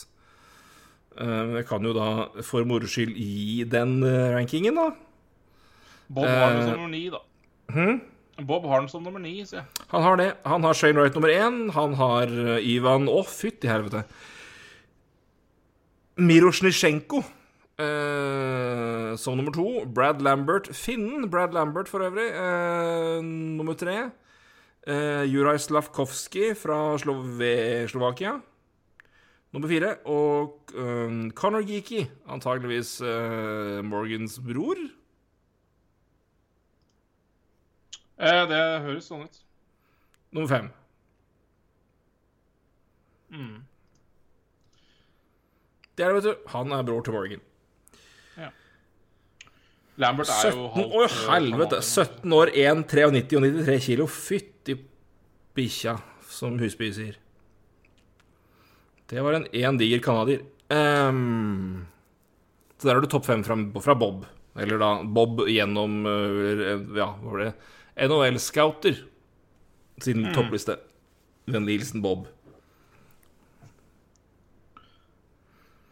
Eh, 1.21 1.51
Jeg 1.59 1.67
kan 1.69 1.85
jo 1.85 1.93
da 1.93 2.07
for 2.41 2.65
moro 2.65 2.89
skyld 2.89 3.13
gi 3.13 3.63
den 3.69 3.99
eh, 4.03 4.31
rankingen, 4.33 4.73
da. 4.81 4.87
Bob 6.09 6.25
har 6.25 6.49
den 6.57 6.63
som 6.65 6.73
Eh, 6.73 6.77
nummer 6.79 6.89
ni, 6.95 7.03
da. 7.13 7.21
Hmm? 7.73 8.01
Bob 8.49 8.65
har 8.65 8.81
den 8.81 8.89
som 8.89 9.03
nummer 9.05 9.21
ni, 9.21 9.35
sier 9.45 9.61
jeg. 9.61 9.85
Han 9.93 10.01
har 10.01 10.17
det. 10.17 10.29
Han 10.49 10.63
har 10.65 10.73
Shane 10.73 10.97
Wright 10.97 11.13
nummer 11.13 11.29
én. 11.29 11.69
Han 11.77 11.93
har 12.01 12.33
Ivan 12.65 13.05
Å, 13.07 13.21
fytti 13.29 13.69
helvete. 13.69 14.01
Mirosjnisjenko 16.17 17.21
eh, 17.79 19.15
som 19.17 19.37
nummer 19.37 19.53
to. 19.53 19.85
Brad 19.85 20.21
Lambert. 20.21 20.67
Finnen 20.75 21.29
Brad 21.29 21.53
Lambert, 21.53 21.89
for 21.89 21.99
øvrig. 21.99 22.29
Uh, 22.33 23.23
nummer 23.23 23.73
tre. 23.73 24.11
uh, 24.87 25.23
Juraj 25.33 25.57
Slavkovskij 25.57 26.55
fra 26.55 26.97
Slove 26.97 27.87
Slovakia. 27.87 28.41
Nummer 29.53 29.67
fire. 29.67 29.95
Og 30.05 30.59
Conor 31.35 31.61
Geeky, 31.61 32.05
antageligvis 32.27 33.01
Morgans 33.83 34.39
bror. 34.39 34.75
Det 38.17 38.63
høres 38.81 39.05
sånn 39.05 39.27
ut. 39.27 39.37
Nummer 40.33 40.49
fem. 40.49 40.71
Mm. 43.29 43.61
Det 45.97 46.05
er 46.05 46.13
det, 46.13 46.15
vet 46.15 46.29
du. 46.31 46.49
Han 46.55 46.71
er 46.71 46.85
bror 46.85 47.05
til 47.05 47.13
Morgan. 47.13 47.41
Lambert 50.03 50.31
er 50.31 50.51
17 50.51 50.59
jo 50.59 50.69
halvt 50.75 50.93
Å, 50.93 51.03
eh, 51.05 51.17
helvete! 51.31 51.79
17 51.87 52.35
år, 52.35 52.51
1, 52.53 52.83
93 52.91 53.37
og 53.39 53.45
93 53.47 53.79
kilo. 53.87 54.07
Fytti 54.11 54.77
bikkja, 55.57 55.97
som 56.29 56.59
Husby 56.61 56.91
sier. 56.95 57.17
Det 59.09 59.21
var 59.23 59.37
en 59.37 59.49
én 59.53 59.77
diger 59.79 60.01
canadier. 60.03 60.43
Um, 60.73 61.85
så 62.79 62.89
der 62.89 62.97
har 62.97 63.03
du 63.03 63.09
topp 63.11 63.27
fem 63.27 63.43
fra, 63.45 63.57
fra 63.83 63.95
Bob. 63.95 64.25
Eller 64.59 64.79
da 64.81 64.89
Bob 65.03 65.43
gjennom 65.49 66.03
øh, 66.05 66.63
Ja, 66.97 67.09
hva 67.17 67.31
var 67.31 67.41
det? 67.41 67.51
NHL-scouter 68.05 68.99
sin 70.01 70.25
toppliste. 70.33 70.79
Vennlig 71.49 71.79
hilsen 71.79 72.01
Bob. 72.03 72.27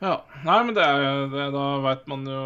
Ja. 0.01 0.17
Nei, 0.41 0.59
men 0.65 0.75
det 0.75 0.83
er, 0.83 1.25
det, 1.29 1.47
da 1.53 1.65
veit 1.83 2.07
man 2.09 2.25
jo 2.25 2.43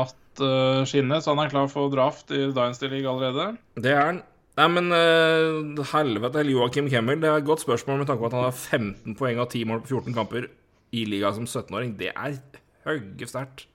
at 0.00 0.40
uh, 0.40 0.82
så 0.88 1.34
han 1.34 1.42
er 1.42 1.52
klar 1.52 1.68
for 1.68 1.92
draft 1.92 2.32
i 2.32 2.46
Dynasty 2.48 2.88
League 2.88 3.08
allerede. 3.08 3.58
Det 3.76 3.92
er 3.92 4.06
han. 4.06 4.22
Nei, 4.56 4.68
men 4.68 4.88
uh, 4.92 5.84
helvete, 5.92 6.44
Joakim 6.48 6.88
Kemmel, 6.92 7.20
det 7.20 7.28
er 7.28 7.40
et 7.40 7.48
godt 7.48 7.64
spørsmål 7.64 8.02
med 8.02 8.08
tanke 8.08 8.24
på 8.24 8.30
at 8.30 8.36
han 8.36 8.48
har 8.48 8.56
15 8.56 9.16
poeng 9.16 9.40
av 9.40 9.48
10 9.52 9.68
mål 9.68 9.84
på 9.84 10.00
14 10.00 10.16
kamper 10.16 10.48
i 10.92 11.04
liga 11.08 11.32
som 11.36 11.48
17-åring. 11.48 11.94
Det 12.00 12.10
er 12.12 12.40
høgge 12.88 13.28
sterkt. 13.28 13.66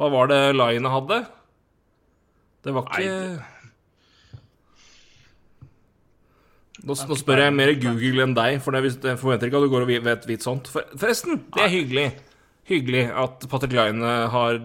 Hva 0.00 0.08
var 0.12 0.30
det 0.30 0.40
Line 0.56 0.92
hadde? 0.92 1.22
Det 2.64 2.72
var 2.76 2.88
ikke 2.88 3.04
Nei, 3.04 3.59
nå, 6.84 6.96
nå 7.10 7.16
spør 7.18 7.42
jeg 7.44 7.54
mer 7.56 7.72
Google 7.80 8.24
enn 8.26 8.34
deg, 8.36 8.58
for 8.64 8.76
jeg 8.76 9.18
forventer 9.20 9.50
ikke 9.50 9.60
at 9.60 9.66
du 9.66 9.72
går 9.72 9.86
og 9.86 9.94
vet 10.08 10.26
hvit 10.28 10.46
sånt. 10.46 10.70
For, 10.72 10.86
forresten, 10.96 11.42
det 11.56 11.64
er 11.66 11.72
hyggelig. 11.74 12.06
Hyggelig 12.70 13.04
at 13.24 13.46
Patrick 13.50 13.74
Line 13.74 14.14
har 14.34 14.60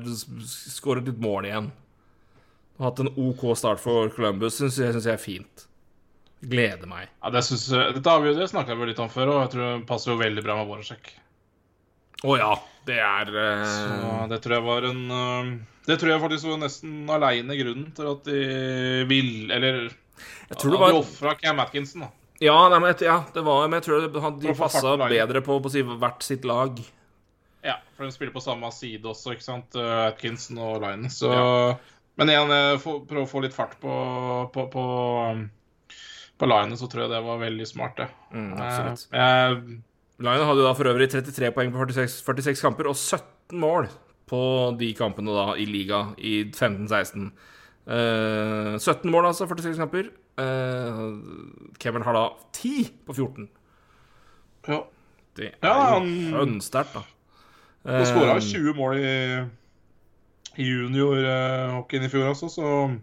skåret 0.45 1.07
litt 1.09 1.21
mål 1.23 1.49
igjen. 1.49 1.71
Og 2.75 2.89
hatt 2.89 3.01
en 3.01 3.11
OK 3.15 3.45
start 3.57 3.81
for 3.81 4.11
Columbus, 4.13 4.59
syns 4.59 4.77
jeg, 4.81 4.93
synes 4.95 5.07
jeg 5.07 5.15
er 5.17 5.23
fint. 5.23 5.65
Gleder 6.45 6.89
meg. 6.89 7.07
Ja, 7.23 7.31
det 7.33 7.43
synes, 7.47 7.67
jeg- 7.71 7.95
Dette 7.95 8.09
har 8.11 8.21
vi 8.21 8.33
det 8.35 8.49
snakka 8.51 8.75
vi 8.77 8.91
litt 8.91 8.99
om 8.99 9.09
før, 9.09 9.31
og 9.33 9.41
jeg 9.45 9.51
tror 9.55 9.63
det 9.79 9.87
passer 9.87 10.11
jo 10.11 10.19
veldig 10.19 10.43
bra 10.43 10.57
med 10.59 10.67
Voracek. 10.67 11.13
Å 12.25 12.37
ja, 12.37 12.53
det 12.87 12.99
er 13.01 13.25
Så 13.25 13.85
eh, 13.89 14.27
det 14.31 14.41
tror 14.43 14.55
jeg 14.55 14.65
var 14.65 14.85
en 14.87 15.01
uh, 15.11 15.49
Det 15.85 15.97
tror 15.99 16.11
jeg 16.13 16.21
faktisk 16.21 16.47
var 16.47 16.61
nesten 16.61 17.09
aleine 17.11 17.57
grunnen 17.59 17.89
til 17.97 18.07
at 18.07 18.23
de 18.29 19.05
vil 19.09 19.51
Eller 19.51 19.89
Jeg 20.49 20.57
tror 20.61 20.71
det 20.71 20.77
at 20.77 20.83
var 20.85 20.91
de 20.95 20.99
ofra 21.01 21.35
Cam 21.41 21.59
Atkinson, 21.63 22.05
da. 22.05 22.09
Ja, 22.43 22.55
nei, 22.69 22.79
men, 22.83 22.95
ja 22.99 23.23
det 23.33 23.43
var, 23.45 23.67
men 23.67 23.79
jeg 23.79 23.85
tror 23.87 24.01
det, 24.03 24.11
de 24.43 24.53
passa 24.59 24.95
bedre 24.99 25.41
på, 25.41 25.55
på 25.63 25.71
si, 25.71 25.81
hvert 25.83 26.23
sitt 26.25 26.43
lag. 26.45 26.79
Ja, 27.65 27.77
for 27.95 28.05
de 28.05 28.11
spiller 28.11 28.33
på 28.35 28.43
samme 28.43 28.69
side 28.75 29.07
også, 29.09 29.33
ikke 29.33 29.45
sant? 29.47 29.73
Uh, 29.79 30.09
Atkinson 30.11 30.59
og 30.61 30.81
Line. 30.83 31.09
Så 31.09 31.31
Men 32.15 32.29
igjen, 32.31 32.51
eh, 32.51 32.77
prøve 32.79 33.23
å 33.25 33.27
få 33.27 33.41
litt 33.43 33.55
fart 33.55 33.73
på 33.81 33.95
på, 34.53 34.67
på, 34.71 34.83
um, 35.31 35.49
på 36.39 36.47
Line, 36.47 36.77
så 36.79 36.87
tror 36.91 37.05
jeg 37.05 37.11
det 37.15 37.23
var 37.25 37.41
veldig 37.41 37.67
smart, 37.67 37.97
det. 37.97 38.07
Mm, 38.31 38.53
Eh, 38.53 38.61
absolutt. 38.67 39.07
jeg- 39.11 39.81
Lion 40.19 40.45
hadde 40.47 40.63
da 40.63 40.73
for 40.73 40.85
øvrig 40.87 41.09
33 41.11 41.51
poeng 41.51 41.71
på 41.73 41.87
46, 41.87 42.21
46 42.23 42.61
kamper 42.61 42.87
og 42.87 42.95
17 42.95 43.59
mål 43.59 43.89
på 44.29 44.77
de 44.79 44.93
kampene 44.93 45.33
da 45.35 45.53
i 45.59 45.65
liga 45.65 46.15
i 46.17 46.43
15-16. 46.51 47.31
Eh, 47.87 48.77
17 48.81 49.11
mål, 49.11 49.25
altså, 49.29 49.45
46 49.47 49.77
kamper. 49.77 50.07
Uh, 50.35 51.15
Cameron 51.79 52.03
har 52.03 52.13
da 52.17 52.23
10 52.53 52.89
på 53.07 53.13
14. 53.15 53.47
Ja. 54.67 54.79
Det 55.37 55.45
er 55.61 55.67
Ja, 55.67 55.73
han- 55.93 56.33
hønsterkt, 56.33 56.93
da. 56.93 57.03
Han 57.85 58.05
skåra 58.05 58.35
Eh, 58.35 58.41
20 58.41 58.73
mål 58.73 58.97
i, 58.97 59.45
i 60.57 60.63
juniorhockeyen 60.65 62.03
i 62.05 62.09
fjor 62.09 62.29
også, 62.33 62.49
så 62.49 62.99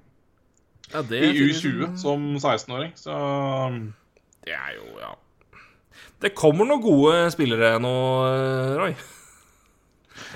ja, 0.92 1.02
det 1.02 1.22
I 1.22 1.28
er 1.28 1.52
U20 1.52 1.96
som 1.96 2.34
16-åring, 2.36 2.92
så 2.96 3.14
Det 4.44 4.52
er 4.52 4.72
jo, 4.76 4.98
ja 4.98 5.12
Det 6.20 6.34
kommer 6.34 6.64
noen 6.66 6.82
gode 6.82 7.30
spillere 7.30 7.78
nå, 7.80 7.92
eh, 8.26 8.76
Roy. 8.80 8.94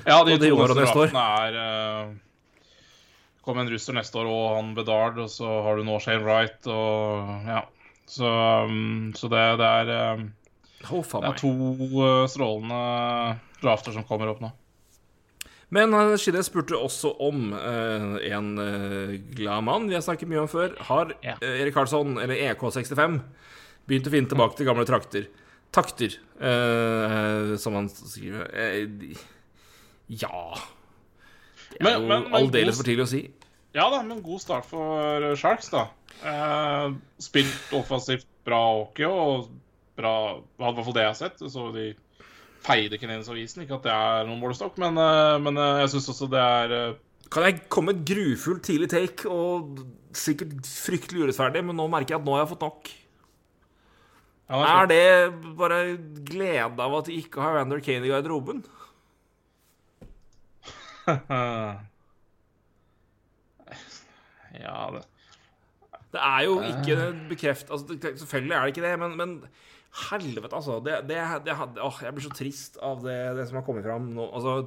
Ja, 0.07 0.23
de 0.25 0.39
to 0.39 0.57
neste 0.57 0.81
draftene 0.81 1.27
er 1.43 2.15
uh, 3.47 3.49
Kommer 3.49 3.63
en 3.63 3.71
russer 3.71 3.95
neste 3.95 4.19
år, 4.19 4.27
og 4.27 4.57
han 4.59 4.75
Bedard, 4.75 5.19
og 5.23 5.31
så 5.31 5.47
har 5.63 5.79
du 5.79 5.87
nå 5.87 5.97
Shane 6.03 6.25
Wright, 6.27 6.67
og 6.67 7.47
ja. 7.47 7.63
Så, 8.07 8.27
um, 8.67 9.13
så 9.19 9.27
det, 9.33 9.43
det 9.59 9.67
er 9.67 10.13
um, 10.19 10.29
Det 10.79 11.25
er 11.27 11.41
to 11.41 11.51
uh, 11.99 12.27
strålende 12.31 13.39
drafter 13.63 13.95
som 13.97 14.05
kommer 14.07 14.31
opp 14.31 14.43
nå. 14.45 14.53
Men 15.75 15.91
uh, 15.95 16.13
Shide 16.15 16.45
spurte 16.47 16.79
også 16.79 17.11
om 17.27 17.49
uh, 17.55 18.19
en 18.23 18.53
uh, 18.61 19.17
glad 19.35 19.65
mann 19.67 19.89
vi 19.91 19.97
har 19.99 20.05
snakket 20.07 20.31
mye 20.31 20.45
om 20.45 20.51
før. 20.51 20.77
Har 20.87 21.11
eh, 21.19 21.41
Erik 21.43 21.75
Karlsson, 21.75 22.15
eller 22.23 22.39
EK65, 22.53 23.19
begynt 23.91 24.07
å 24.07 24.15
finne 24.15 24.31
tilbake 24.31 24.59
til 24.61 24.69
gamle 24.71 24.87
trakter? 24.87 25.27
Takter, 25.75 26.15
eh, 26.39 27.57
som 27.59 27.75
han 27.75 27.91
skriver. 27.91 28.47
Eh, 28.55 29.19
ja 30.15 30.55
Det 31.73 31.83
er 31.83 31.99
Men- 31.99 32.29
jo 32.31 32.39
aldeles 32.39 32.79
for 32.79 32.87
tidlig 32.87 33.03
å 33.05 33.11
si. 33.11 33.25
Ja 33.77 33.91
da, 33.93 34.01
men 34.03 34.25
god 34.25 34.41
start 34.41 34.67
for 34.69 35.35
Sharks, 35.37 35.69
da. 35.73 35.87
Eh, 36.25 36.97
spilt 37.21 37.77
offensivt 37.77 38.29
bra 38.47 38.61
hockey 38.79 39.05
og 39.05 39.51
bra 39.97 40.13
I 40.39 40.63
hvert 40.63 40.85
fall 40.87 40.97
det 40.97 41.05
jeg 41.05 41.13
har 41.13 41.19
sett. 41.19 41.43
Så 41.53 41.69
de 41.75 41.91
feide 42.67 42.99
Canadiens-avisen. 43.01 43.65
Ikke 43.65 43.79
at 43.79 43.87
det 43.87 43.95
er 43.95 44.29
noen 44.29 44.41
målestokk, 44.43 44.79
men, 44.83 44.99
eh, 45.01 45.37
men 45.43 45.61
eh, 45.61 45.81
jeg 45.85 45.95
syns 45.95 46.11
også 46.15 46.29
det 46.33 46.43
er 46.43 46.77
eh, 46.77 47.01
Kan 47.33 47.47
jeg 47.47 47.65
komme 47.73 47.95
et 47.95 48.05
grufullt 48.07 48.65
tidlig 48.67 48.89
take, 48.93 49.27
og 49.31 49.83
sikkert 50.17 50.67
fryktelig 50.67 51.27
urettferdig, 51.27 51.65
men 51.67 51.77
nå 51.77 51.89
merker 51.91 52.15
jeg 52.15 52.23
at 52.23 52.27
nå 52.27 52.37
har 52.37 52.45
jeg 52.45 52.53
fått 52.55 52.67
nok. 52.67 52.93
han 54.55 54.63
er 54.63 54.71
Er 54.71 54.87
det 54.93 55.57
bare 55.59 55.81
glede 56.31 56.87
av 56.87 56.95
at 57.01 57.11
de 57.11 57.19
ikke 57.19 57.43
har 57.43 57.59
Rander 57.59 57.83
Kane 57.83 58.07
i 58.07 58.15
garderoben? 58.15 58.65
Ja, 64.67 64.83
det 64.97 65.05
Det 66.17 66.21
er 66.23 66.43
jo 66.47 66.59
ikke 66.65 66.99
bekreft... 67.31 67.71
Altså, 67.71 67.97
selvfølgelig 68.23 68.55
er 68.57 68.61
det 68.67 68.75
ikke 68.75 68.85
det, 68.87 68.93
men, 69.03 69.17
men 69.21 69.33
helvete, 70.11 70.53
altså. 70.57 70.79
Det, 70.85 71.01
det, 71.09 71.19
det, 71.47 71.57
hadde- 71.59 71.83
åh, 71.85 71.99
jeg 72.05 72.15
blir 72.17 72.25
så 72.27 72.35
trist 72.37 72.79
av 72.85 73.03
det, 73.05 73.49
som 73.49 73.59
har 73.61 73.67
kommet 73.67 73.85
fram 73.87 74.11
nå. 74.17 74.29
Altså, 74.37 74.59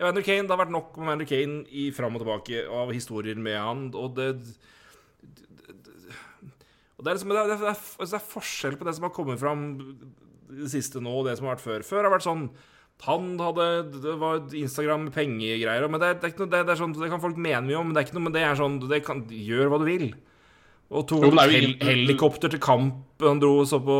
Evander 0.00 0.24
Kane, 0.24 0.46
Det 0.48 0.54
har 0.54 0.62
vært 0.62 0.72
nok 0.74 0.96
om 0.98 1.06
Evander 1.08 1.28
Kane 1.28 1.62
i 1.76 1.88
fram 1.92 2.16
og 2.16 2.22
tilbake 2.24 2.62
av 2.72 2.92
historier 2.96 3.36
med 3.40 3.58
han, 3.60 3.86
og 3.94 4.14
det 4.18 4.30
det 7.00 7.08
er, 7.08 7.16
liksom, 7.16 7.30
er, 7.32 7.48
er, 7.54 7.68
altså, 7.72 8.16
er 8.18 8.26
forskjell 8.28 8.74
på 8.76 8.84
det 8.84 8.92
som 8.98 9.06
har 9.06 9.12
kommet 9.16 9.40
fram 9.40 9.62
det 10.50 10.68
siste 10.68 11.00
nå, 11.00 11.12
og 11.20 11.28
det 11.30 11.38
som 11.38 11.46
har 11.48 11.54
vært 11.56 11.64
før. 11.64 11.84
Før 11.86 12.02
har 12.02 12.08
det 12.10 12.14
vært 12.18 12.26
sånn 12.26 12.42
Han 13.06 13.30
hadde 13.40 13.66
Det 14.02 14.14
var 14.20 14.42
Instagram-pengegreier. 14.52 15.86
men 15.88 16.00
det, 16.02 16.08
er- 16.08 16.18
det, 16.20 16.24
er 16.26 16.32
ikke 16.34 16.42
noe, 16.44 16.50
det, 16.52 16.64
det, 16.66 16.74
er 16.74 16.80
sånn, 16.82 16.92
det 16.96 17.08
kan 17.12 17.22
folk 17.22 17.38
mene 17.40 17.62
mye 17.66 17.78
om, 17.80 17.86
men 17.88 17.94
det 17.96 18.02
er 18.02 18.08
ikke 18.08 18.18
noe 18.18 18.26
Men 18.26 18.34
det 18.36 18.42
er 18.44 18.58
sånn 18.58 18.76
det 18.90 19.04
kan, 19.06 19.22
Gjør 19.30 19.70
hva 19.72 19.78
du 19.80 19.86
vil. 19.88 20.10
Og 20.90 21.04
tok 21.06 21.22
Jo, 21.22 21.30
hel, 21.38 21.76
helikopter 21.86 22.50
til 22.50 22.58
kamp. 22.62 23.04
Han 23.22 23.38
dro 23.40 23.60
og 23.62 23.68
så 23.70 23.78
på 23.84 23.96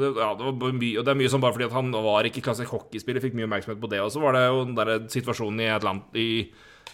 det, 0.00 0.10
Ja, 0.16 0.30
det 0.38 0.46
var 0.48 0.72
mye 0.72 0.98
Og 0.98 1.04
det 1.04 1.12
er 1.12 1.20
mye 1.20 1.32
sånn 1.32 1.42
bare 1.44 1.52
fordi 1.56 1.68
at 1.68 1.76
han 1.76 1.92
var 1.92 2.24
ikke 2.28 2.42
klassisk 2.46 2.72
hockeyspiller, 2.74 3.20
fikk 3.24 3.36
mye 3.36 3.46
oppmerksomhet 3.48 3.82
på 3.82 3.90
det. 3.92 4.00
Og 4.02 4.10
så 4.14 4.22
var 4.24 4.36
det 4.38 4.46
jo 4.48 4.64
den 4.64 4.76
der 4.78 4.92
situasjonen 5.12 5.60
i, 5.66 5.70
Atlant, 5.74 6.08
i 6.16 6.28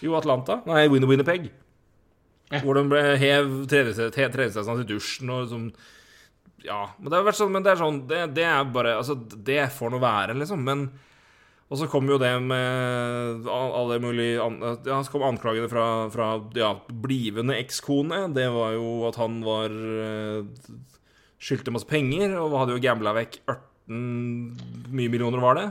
Jo, 0.03 0.17
Atlanta? 0.19 0.61
Nei, 0.67 0.89
Winner 0.91 1.09
Winnipeg. 1.11 1.51
Hvor 2.53 2.77
de 2.77 2.83
ble 2.91 3.01
hev 3.17 3.47
tredjestedsene 3.71 4.83
i 4.83 4.89
dusjen 4.89 5.31
og 5.33 5.47
sånn 5.49 5.69
Ja. 6.67 6.83
Men 6.99 7.11
det 7.11 7.19
har 7.19 7.27
vært 7.27 7.41
sånn, 7.41 7.53
men 7.55 7.65
det 7.65 7.73
er 7.73 7.81
sånn 7.81 8.05
Det, 8.11 8.21
det 8.37 8.45
er 8.47 8.69
bare 8.71 8.95
Altså, 9.01 9.17
det 9.19 9.65
får 9.75 9.93
nå 9.95 9.99
være, 10.03 10.37
liksom. 10.39 10.63
Men 10.67 10.87
Og 11.73 11.81
så 11.81 11.89
kom 11.91 12.07
jo 12.11 12.21
det 12.23 12.33
med 12.45 13.49
alle 13.51 13.99
mulige 14.03 14.47
Ja, 14.87 15.01
så 15.03 15.13
kom 15.13 15.27
anklagene 15.27 15.71
fra, 15.73 15.87
fra 16.15 16.31
ja, 16.59 16.75
blivende 16.89 17.59
ekskone. 17.59 18.27
Det 18.37 18.49
var 18.55 18.77
jo 18.77 18.95
at 19.09 19.19
han 19.21 19.41
var 19.47 19.75
eh, 19.75 20.73
Skyldte 21.43 21.75
masse 21.75 21.89
penger 21.91 22.37
og 22.39 22.55
hadde 22.61 22.77
jo 22.77 22.83
gambla 22.85 23.17
vekk 23.17 23.41
18 23.51 23.63
mye 24.95 25.11
millioner, 25.11 25.43
var 25.43 25.59
det? 25.59 25.65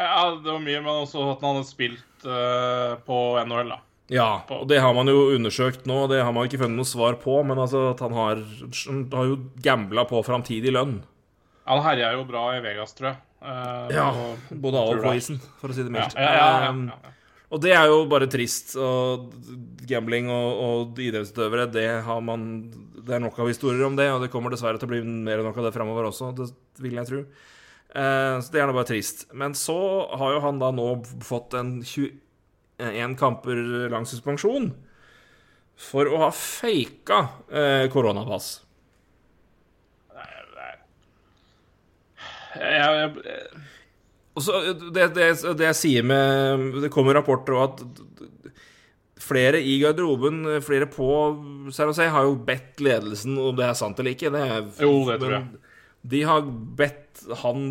Ja, 0.00 0.36
det 0.36 0.48
var 0.48 0.60
mye, 0.60 0.80
men 0.84 1.02
også 1.02 1.22
at 1.32 1.42
han 1.44 1.56
hadde 1.58 1.68
spilt 1.68 2.26
uh, 2.26 2.96
på 3.04 3.16
NHL, 3.44 3.72
da. 3.72 3.80
Ja, 4.10 4.42
og 4.50 4.66
det 4.68 4.80
har 4.82 4.92
man 4.96 5.06
jo 5.06 5.28
undersøkt 5.36 5.84
nå. 5.86 6.08
Det 6.10 6.18
har 6.24 6.32
man 6.34 6.48
ikke 6.48 6.58
funnet 6.64 6.80
noe 6.80 6.88
svar 6.88 7.14
på, 7.22 7.36
men 7.46 7.60
altså 7.62 7.92
at 7.92 8.00
han 8.02 8.12
har, 8.16 8.40
han 8.88 9.04
har 9.14 9.28
jo 9.30 9.36
gambla 9.62 10.04
på 10.10 10.22
framtidig 10.26 10.72
lønn. 10.74 10.96
Han 11.70 11.82
herja 11.84 12.12
jo 12.16 12.24
bra 12.26 12.48
i 12.56 12.62
Vegas, 12.64 12.92
tror 12.98 13.12
jeg. 13.12 13.20
Eh, 13.40 13.94
Ja, 13.94 14.08
og- 14.10 14.50
både 14.50 14.74
av 14.82 14.88
og 14.96 15.04
på 15.04 15.14
isen, 15.16 15.38
for 15.60 15.70
å 15.70 15.74
si 15.76 15.84
det 15.86 15.92
mildt. 15.94 16.14
ja, 16.18 16.32
ja, 16.34 16.60
ja, 16.64 16.70
Um. 16.70 16.90
Og 17.52 17.60
det 17.60 17.72
er 17.74 17.86
jo 17.90 18.04
bare 18.06 18.28
trist. 18.30 18.76
Og 18.78 19.30
gambling 19.86 20.28
og, 20.30 20.50
og 20.94 20.98
idrettsutøvere, 21.02 21.70
det 21.72 21.86
har 22.04 22.20
man 22.20 22.70
Det 23.00 23.14
er 23.16 23.18
nok 23.24 23.38
av 23.40 23.48
historier 23.48 23.86
om 23.86 23.96
det, 23.96 24.10
og 24.12 24.20
det 24.22 24.30
kommer 24.30 24.50
dessverre 24.52 24.78
til 24.78 24.86
å 24.86 24.90
bli 24.92 25.00
mer 25.02 25.38
enn 25.40 25.44
nok 25.48 25.56
av 25.58 25.64
det 25.64 25.72
framover 25.74 26.04
også, 26.10 26.34
det 26.36 26.50
vil 26.78 26.92
jeg 26.98 27.06
tro. 27.08 27.20
Eh, 27.94 28.36
så 28.44 28.50
det 28.52 28.60
er 28.60 28.66
nå 28.68 28.74
bare 28.76 28.86
trist. 28.90 29.24
Men 29.34 29.52
så 29.52 29.76
har 30.18 30.34
jo 30.34 30.40
han 30.44 30.58
da 30.60 30.70
nå 30.70 31.00
fått 31.24 31.54
en 31.58 31.80
21 31.82 32.12
kamper 33.18 33.88
lang 33.92 34.06
suspensjon 34.08 34.70
for 35.80 36.08
å 36.10 36.20
ha 36.26 36.30
faka 36.34 37.20
eh, 37.48 37.86
koronapass. 37.92 38.58
Jeg, 42.50 42.76
jeg, 42.76 43.10
jeg 43.24 43.68
så 44.40 44.60
det, 44.94 45.10
det, 45.16 45.26
det 45.58 45.66
jeg 45.68 45.78
sier 45.78 46.06
med 46.06 46.80
Det 46.82 46.90
kommer 46.92 47.16
rapporter 47.18 47.56
om 47.56 47.64
at 47.66 47.82
flere 49.20 49.60
i 49.60 49.76
garderoben, 49.82 50.42
flere 50.64 50.88
på 50.90 51.06
San 51.74 51.92
har 51.92 52.24
jo 52.26 52.38
bedt 52.46 52.80
ledelsen 52.82 53.36
om 53.38 53.52
det 53.58 53.66
er 53.68 53.76
sant 53.78 54.00
eller 54.00 54.16
ikke. 54.16 54.30
Det 54.32 54.40
er, 54.42 54.64
Jo, 54.80 54.94
det 55.06 55.18
tror 55.20 55.34
jeg. 55.36 55.60
De 56.10 56.22
har 56.24 56.46
bedt 56.80 57.20
han 57.42 57.68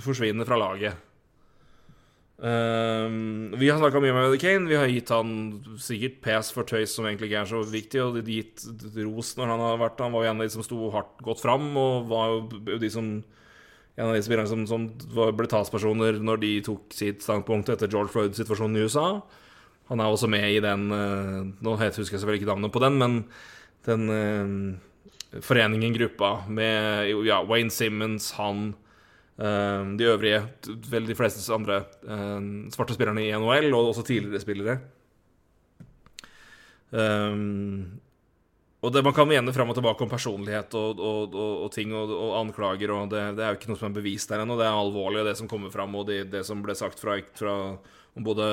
forsvinne 0.00 0.46
fra 0.46 0.58
laget. 0.60 1.00
Ehm, 2.42 3.54
vi 3.54 3.68
har 3.70 3.78
snakka 3.78 4.00
mye 4.02 4.14
med 4.16 4.40
Kane. 4.42 4.66
Vi 4.68 4.78
har 4.78 4.90
gitt 4.90 5.12
han 5.14 5.62
sikkert 5.78 6.18
pes 6.24 6.50
for 6.54 6.66
tøys 6.66 6.96
som 6.96 7.06
egentlig 7.06 7.30
ikke 7.30 7.44
er 7.44 7.52
så 7.52 7.62
viktig, 7.62 8.02
og 8.02 8.18
gitt 8.26 8.64
ros 8.98 9.36
når 9.38 9.52
han 9.52 9.62
har 9.62 9.78
vært 9.84 10.02
Han 10.02 10.12
var 10.16 10.24
jo 10.24 10.30
en 10.32 10.42
av 10.42 10.48
de 10.48 10.54
som 10.56 10.66
sto 10.66 10.90
hardt 10.94 11.22
godt 11.22 11.44
fram, 11.44 11.70
og 11.78 12.10
var 12.10 12.32
jo 12.32 12.78
de 12.82 12.90
som 12.90 13.14
en 13.94 14.08
av 14.08 14.16
de 14.16 14.22
spillerne 14.26 14.50
som, 14.50 14.64
som 14.66 14.88
ble 15.38 15.46
talspersoner 15.46 16.18
når 16.18 16.40
de 16.42 16.52
tok 16.66 16.94
sitt 16.94 17.22
standpunkt 17.22 17.70
etter 17.70 17.90
George 17.90 18.10
Floyd-situasjonen 18.10 18.80
i 18.80 18.88
USA. 18.88 19.20
Han 19.92 20.00
er 20.00 20.10
også 20.10 20.26
med 20.32 20.48
i 20.48 20.62
den 20.64 20.88
eh, 20.96 21.44
Nå 21.62 21.76
husker 21.76 22.00
jeg 22.00 22.08
selvfølgelig 22.08 22.42
ikke 22.42 22.50
navnet 22.50 22.72
på 22.74 22.82
den, 22.82 22.98
men 22.98 23.16
den 23.84 24.08
uh, 24.08 25.40
foreningen, 25.44 25.92
gruppa, 25.92 26.48
med 26.48 27.10
ja, 27.26 27.42
Wayne 27.44 27.70
Simmons, 27.70 28.30
han 28.38 28.72
De 29.34 30.06
øvrige, 30.06 30.44
vel 30.86 31.08
de 31.08 31.14
fleste 31.18 31.42
andre 31.50 31.80
eh, 32.06 32.44
svarte 32.70 32.94
spillerne 32.94 33.24
i 33.24 33.32
NHL, 33.34 33.72
og 33.74 33.88
også 33.90 34.04
tidligere 34.06 34.42
spillere. 34.42 34.76
Um, 36.94 37.98
og 38.84 38.92
det 38.92 39.02
Man 39.02 39.14
kan 39.16 39.26
mene 39.26 39.52
fram 39.56 39.72
og 39.72 39.74
tilbake 39.74 40.04
om 40.04 40.10
personlighet 40.12 40.74
og, 40.78 41.00
og, 41.00 41.34
og, 41.34 41.52
og 41.64 41.70
ting 41.72 41.90
og 41.96 42.12
anklager, 42.38 42.92
og 42.92 43.08
det, 43.10 43.22
det 43.38 43.44
er 43.44 43.54
jo 43.54 43.58
ikke 43.58 43.70
noe 43.72 43.80
som 43.80 43.88
er 43.88 43.96
bevist 43.96 44.30
der 44.30 44.44
ennå. 44.44 44.58
Det 44.60 44.66
er 44.68 44.76
alvorlig, 44.76 45.24
det 45.26 45.38
som 45.40 45.48
kommer 45.50 45.72
fram, 45.72 45.96
og 45.96 46.06
det, 46.10 46.26
det 46.30 46.44
som 46.46 46.62
ble 46.62 46.76
sagt 46.76 47.00
fra, 47.00 47.16
fra 47.38 47.54
om 48.14 48.26
både 48.26 48.50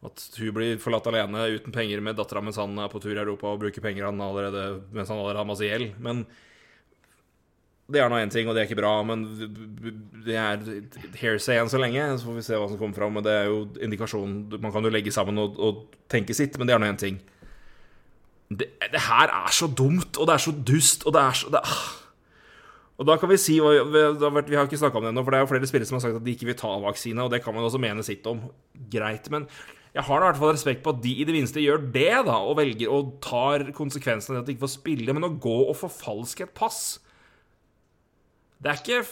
at 0.00 0.22
hun 0.40 0.54
blir 0.56 0.80
forlatt 0.80 1.10
alene 1.10 1.44
uten 1.58 1.74
penger 1.74 2.00
med 2.00 2.16
dattera 2.16 2.40
mens 2.40 2.56
han 2.56 2.72
er 2.80 2.88
på 2.88 3.02
tur 3.04 3.12
i 3.12 3.20
Europa 3.20 3.50
og 3.50 3.60
bruker 3.60 3.84
penger 3.84 4.08
han 4.08 4.22
allerede, 4.24 4.80
mens 4.96 5.12
han 5.12 5.20
allerede 5.20 5.42
har 5.42 5.50
masse 5.50 5.68
gjeld. 5.68 5.92
Men 6.00 6.24
det 7.92 8.00
er 8.02 8.10
nå 8.10 8.18
én 8.20 8.32
ting, 8.32 8.48
og 8.48 8.56
det 8.56 8.62
er 8.62 8.68
ikke 8.68 8.80
bra. 8.80 8.92
Men 9.06 9.24
det 10.26 10.36
er 10.38 10.62
hearsay 11.20 11.60
enn 11.60 11.70
så 11.72 11.80
lenge. 11.80 12.04
Så 12.18 12.28
får 12.28 12.38
vi 12.38 12.46
se 12.46 12.58
hva 12.60 12.68
som 12.70 12.80
kommer 12.80 12.98
fram. 12.98 13.16
Men 13.18 13.26
det 13.26 13.34
er 13.36 13.48
jo 13.50 13.64
indikasjon 13.82 14.36
Man 14.56 14.74
kan 14.74 14.86
jo 14.86 14.92
legge 14.92 15.14
sammen 15.14 15.40
og, 15.42 15.58
og 15.58 15.86
tenke 16.10 16.36
sitt, 16.36 16.58
men 16.58 16.68
det 16.68 16.76
er 16.76 16.82
nå 16.82 16.90
én 16.90 17.00
ting. 17.00 17.20
Det, 18.50 18.66
det 18.90 19.06
her 19.06 19.30
er 19.30 19.54
så 19.54 19.68
dumt, 19.70 20.18
og 20.18 20.26
det 20.26 20.34
er 20.34 20.42
så 20.42 20.54
dust, 20.54 21.06
og 21.06 21.14
det 21.14 21.22
er 21.22 21.36
så 21.38 21.50
det, 21.54 21.62
ah. 21.62 21.90
Og 23.00 23.06
da 23.08 23.14
kan 23.16 23.30
vi 23.30 23.38
si 23.40 23.54
og 23.64 23.92
vi, 23.94 24.00
vi 24.20 24.56
har 24.58 24.66
ikke 24.66 24.76
snakka 24.76 24.98
om 24.98 25.06
det 25.06 25.12
ennå, 25.14 25.22
for 25.24 25.32
det 25.32 25.38
er 25.38 25.44
jo 25.46 25.50
flere 25.54 25.68
spillere 25.70 25.88
som 25.88 25.96
har 25.96 26.02
sagt 26.04 26.18
at 26.18 26.24
de 26.26 26.34
ikke 26.34 26.50
vil 26.50 26.58
ta 26.58 26.72
vaksine, 26.82 27.22
og 27.22 27.30
det 27.32 27.40
kan 27.44 27.54
man 27.56 27.64
også 27.64 27.80
mene 27.80 28.02
sitt 28.04 28.26
om. 28.28 28.42
Greit, 28.92 29.30
men 29.32 29.46
jeg 29.94 30.04
har 30.06 30.20
i 30.20 30.26
hvert 30.28 30.38
fall 30.38 30.52
respekt 30.52 30.82
på 30.84 30.92
at 30.92 31.00
de 31.02 31.14
i 31.18 31.24
det 31.26 31.34
minste 31.34 31.62
gjør 31.62 31.80
det, 31.94 32.10
da, 32.28 32.36
og 32.44 32.58
velger 32.60 32.92
og 32.92 33.16
tar 33.24 33.64
konsekvensene 33.74 34.36
av 34.36 34.44
at 34.44 34.50
de 34.50 34.54
ikke 34.54 34.66
får 34.66 34.74
spille. 34.76 35.14
Men 35.16 35.26
å 35.26 35.32
gå 35.42 35.56
og 35.64 35.78
forfalske 35.80 36.46
et 36.46 36.52
pass 36.54 37.00
Det 38.60 38.70
er 38.70 38.82
ikke 38.82 39.02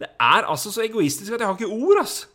Det, 0.00 0.08
er 0.08 0.48
altså 0.48 0.72
så 0.72 0.84
egoistisk 0.84 1.32
at 1.32 1.40
jeg 1.40 1.48
har 1.48 1.56
ikke 1.56 1.72
ord, 1.72 2.00
ass. 2.02 2.26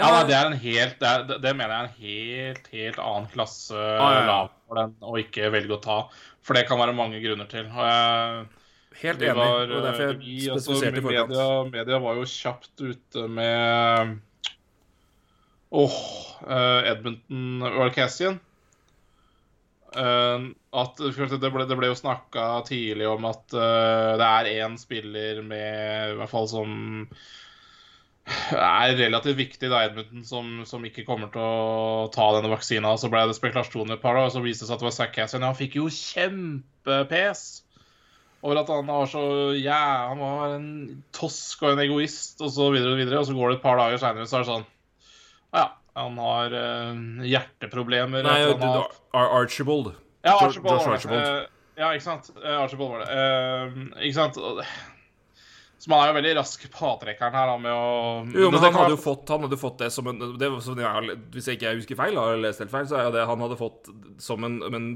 Ja, 0.00 0.08
ja 0.14 0.20
det 0.24 0.36
er 0.36 0.46
en 0.48 0.56
helt 0.56 0.96
det, 1.00 1.08
er, 1.08 1.40
det, 1.44 1.50
mener 1.56 1.74
jeg 1.74 1.80
er 1.80 1.88
en 1.88 1.98
helt, 2.00 2.70
helt 2.72 3.00
annen 3.04 3.28
klasse 3.32 3.76
ja, 3.76 4.06
ja. 4.16 4.22
lav 4.28 4.48
for 4.64 4.80
den 4.80 4.94
å 5.04 5.18
ikke 5.20 5.50
velge 5.52 5.76
å 5.76 5.82
ta. 5.84 5.98
For 6.40 6.56
det 6.56 6.64
kan 6.68 6.80
være 6.80 6.96
mange 6.96 7.20
grunner 7.20 7.48
til. 7.50 7.68
Jeg, 7.68 8.46
Helt 9.00 9.22
enig. 9.22 9.36
var, 9.36 9.70
og 9.70 9.84
derfor 9.86 10.06
jeg 10.06 10.18
vi, 10.20 10.36
altså, 10.50 10.74
spesifiserte 10.74 11.04
forkant. 11.04 11.32
media, 11.32 11.48
media 11.72 12.00
var 12.02 12.20
jo 12.20 12.28
kjapt 12.28 12.84
ute 12.84 13.26
med 13.30 14.16
Åh 15.70 15.96
oh, 15.96 16.80
Edmonton 16.90 17.68
Earl 17.68 17.92
Cassian. 17.94 18.40
Eh, 19.90 20.48
at, 20.80 21.00
det, 21.02 21.50
ble, 21.50 21.66
det 21.66 21.76
ble 21.78 21.90
jo 21.90 21.98
snakka 21.98 22.46
tidlig 22.68 23.08
om 23.10 23.24
at 23.26 23.54
eh, 23.58 24.10
det 24.20 24.26
er 24.28 24.50
én 24.60 24.76
spiller 24.78 25.40
med 25.42 26.12
I 26.12 26.18
hvert 26.20 26.30
fall 26.30 26.46
som 26.50 26.74
er 28.54 28.94
relativt 28.94 29.38
viktig, 29.38 29.66
i 29.66 29.80
Edmonton, 29.80 30.22
som, 30.26 30.52
som 30.68 30.84
ikke 30.86 31.06
kommer 31.08 31.32
til 31.32 31.42
å 31.42 32.10
ta 32.14 32.28
denne 32.36 32.52
vaksina. 32.52 32.92
Så 33.00 33.10
ble 33.10 33.24
det 33.26 33.34
spekulasjoner 33.38 33.96
et 33.96 34.04
par 34.04 34.14
dager, 34.14 34.30
og 34.30 34.36
så 34.36 34.44
viste 34.44 34.64
det 34.64 34.70
seg 34.70 34.76
at 34.76 34.84
det 34.84 34.88
var 34.90 34.94
Zack 34.94 35.16
Cassian. 35.16 35.46
Han 35.46 35.58
fikk 35.58 35.80
jo 35.80 35.88
kjempepes 35.90 37.42
over 38.40 38.62
at 38.62 38.70
han 38.72 38.86
var 38.88 39.10
så 39.10 39.22
Ja, 39.58 40.08
han 40.12 40.22
var 40.22 40.54
en 40.54 41.02
tosk 41.16 41.64
og 41.64 41.74
en 41.74 41.82
egoist, 41.82 42.38
og 42.40 42.52
så 42.54 42.70
videre 42.72 42.94
og 42.94 43.02
videre. 43.02 43.20
Og 43.20 43.28
så 43.28 43.36
går 43.36 43.50
det 43.50 43.58
et 43.58 43.66
par 43.66 43.80
dager 43.80 44.00
seinere, 44.00 44.28
så 44.30 44.38
er 44.38 44.46
det 44.46 44.52
sånn 44.52 44.68
Ja, 45.58 45.66
han 45.98 46.20
har 46.22 46.54
uh, 46.54 47.24
hjerteproblemer. 47.26 48.26
Nei, 48.26 48.38
han 48.46 48.62
har, 48.62 48.92
Archibald. 49.40 49.92
ja, 50.22 50.36
Archibald 50.36 50.78
Josh. 50.78 50.92
Archibald. 50.94 51.26
Uh, 51.26 51.58
ja, 51.80 51.90
ikke 51.96 52.04
sant. 52.04 52.30
Eh, 52.44 52.56
Archibald 52.60 52.94
var 52.94 53.04
det. 53.04 53.10
Uh, 53.10 54.00
ikke 54.04 54.16
sant. 54.18 54.40
Så 55.80 55.88
man 55.88 56.02
er 56.02 56.10
jo 56.10 56.16
veldig 56.18 56.32
rask 56.36 56.64
på 56.74 56.88
avtrekkeren 56.90 57.36
her 57.38 57.46
da, 57.48 57.54
med 57.56 57.72
å 57.72 57.84
Jo, 58.36 58.50
men 58.52 58.60
han 58.60 58.74
hadde 58.76 58.92
jo 58.92 59.00
fått, 59.00 59.30
han 59.32 59.46
hadde 59.46 59.56
fått 59.56 59.78
det 59.80 59.88
som 59.94 60.10
en 60.10 60.18
det, 60.36 60.50
som 60.60 60.76
jeg, 60.76 61.14
Hvis 61.32 61.48
jeg 61.48 61.56
ikke 61.56 61.72
husker 61.78 61.98
feil, 62.02 62.18
har 62.20 62.36
lest 62.36 62.60
helt 62.60 62.74
feil, 62.74 62.84
så 62.90 62.98
er 62.98 63.08
jo 63.08 63.14
det 63.14 63.24
han 63.30 63.44
hadde 63.46 63.56
fått 63.56 63.88
som 64.20 64.44
en, 64.44 64.58
en 64.68 64.90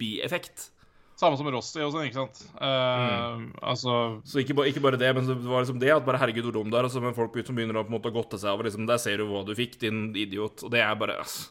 bieffekt. 0.00 0.70
Samme 1.16 1.38
som 1.40 1.48
Rossi 1.48 1.80
og 1.80 1.94
sånn, 1.94 2.10
ikke 2.10 2.18
sant. 2.26 2.42
Eh, 2.60 3.44
Altså 3.64 4.20
Så 4.28 4.42
ikke, 4.42 4.52
ikke 4.68 4.82
bare 4.84 4.98
det, 5.00 5.14
men 5.16 5.24
det 5.24 5.36
var 5.48 5.64
liksom 5.64 5.80
det 5.80 5.88
at 5.94 6.04
bare 6.04 6.20
herregud, 6.20 6.50
hvor 6.50 6.58
dum 6.58 6.70
du 6.70 6.76
er. 6.76 6.84
Og 6.84 6.92
så 6.92 7.00
med 7.00 7.16
folk 7.16 7.32
som 7.46 7.56
begynner 7.56 7.80
å 7.80 7.86
på 7.86 7.92
en 7.92 7.96
måte 7.96 8.12
godte 8.12 8.36
seg 8.40 8.52
over 8.52 8.68
liksom, 8.68 8.84
Der 8.88 9.00
ser 9.00 9.16
du 9.22 9.24
hva 9.30 9.40
du 9.46 9.54
fikk, 9.56 9.78
din 9.80 10.10
idiot. 10.12 10.60
Og 10.66 10.70
det 10.74 10.82
er 10.84 10.94
bare 11.00 11.16
ass. 11.22 11.46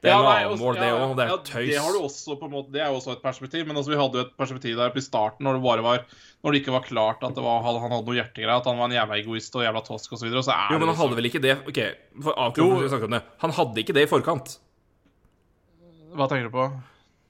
Det 0.00 0.08
er 0.08 0.14
Ja, 0.16 0.20
lavmål, 0.24 0.76
det 0.80 0.86
ja, 0.88 0.98
òg. 1.00 1.10
Det 1.16 1.24
ja, 1.28 1.32
er 1.34 1.44
tøys. 1.44 1.70
Det 1.72 1.80
har 1.80 1.92
du 1.92 1.98
også 2.04 2.36
på 2.40 2.46
en 2.48 2.52
måte 2.54 2.72
Det 2.72 2.80
er 2.80 2.88
jo 2.92 3.00
også 3.00 3.12
et 3.16 3.22
perspektiv. 3.24 3.66
Men 3.68 3.76
altså, 3.76 3.92
vi 3.92 3.98
hadde 4.00 4.16
jo 4.20 4.24
et 4.28 4.36
perspektiv 4.36 4.76
der 4.76 4.92
i 4.96 5.00
starten 5.04 5.44
når 5.44 5.58
det 5.58 5.64
bare 5.64 5.82
var 5.84 6.04
Når 6.44 6.52
det 6.52 6.60
ikke 6.62 6.72
var 6.76 6.84
klart 6.86 7.24
at 7.24 7.34
det 7.36 7.44
var, 7.44 7.60
han 7.64 7.80
hadde 7.80 8.04
noe 8.04 8.16
hjertegreier, 8.20 8.56
at 8.60 8.68
han 8.68 8.78
var 8.80 8.88
en 8.88 8.96
jævla 8.96 9.18
egoist 9.20 9.56
og 9.56 9.64
jævla 9.64 9.82
tosk 9.84 10.12
osv. 10.16 10.28
Jo, 10.32 10.78
men 10.78 10.88
han 10.88 10.96
hadde 11.00 11.16
vel 11.16 11.28
ikke 11.28 11.40
det 11.44 11.56
OK, 11.68 11.80
for 12.20 12.32
avklart, 12.36 13.00
Jo. 13.00 13.08
det. 13.16 13.22
Han 13.44 13.56
hadde 13.56 13.80
ikke 13.84 13.96
det 13.96 14.06
i 14.06 14.12
forkant. 14.12 14.58
Hva 16.16 16.28
tenker 16.28 16.48
du 16.48 16.54
på? 16.54 16.64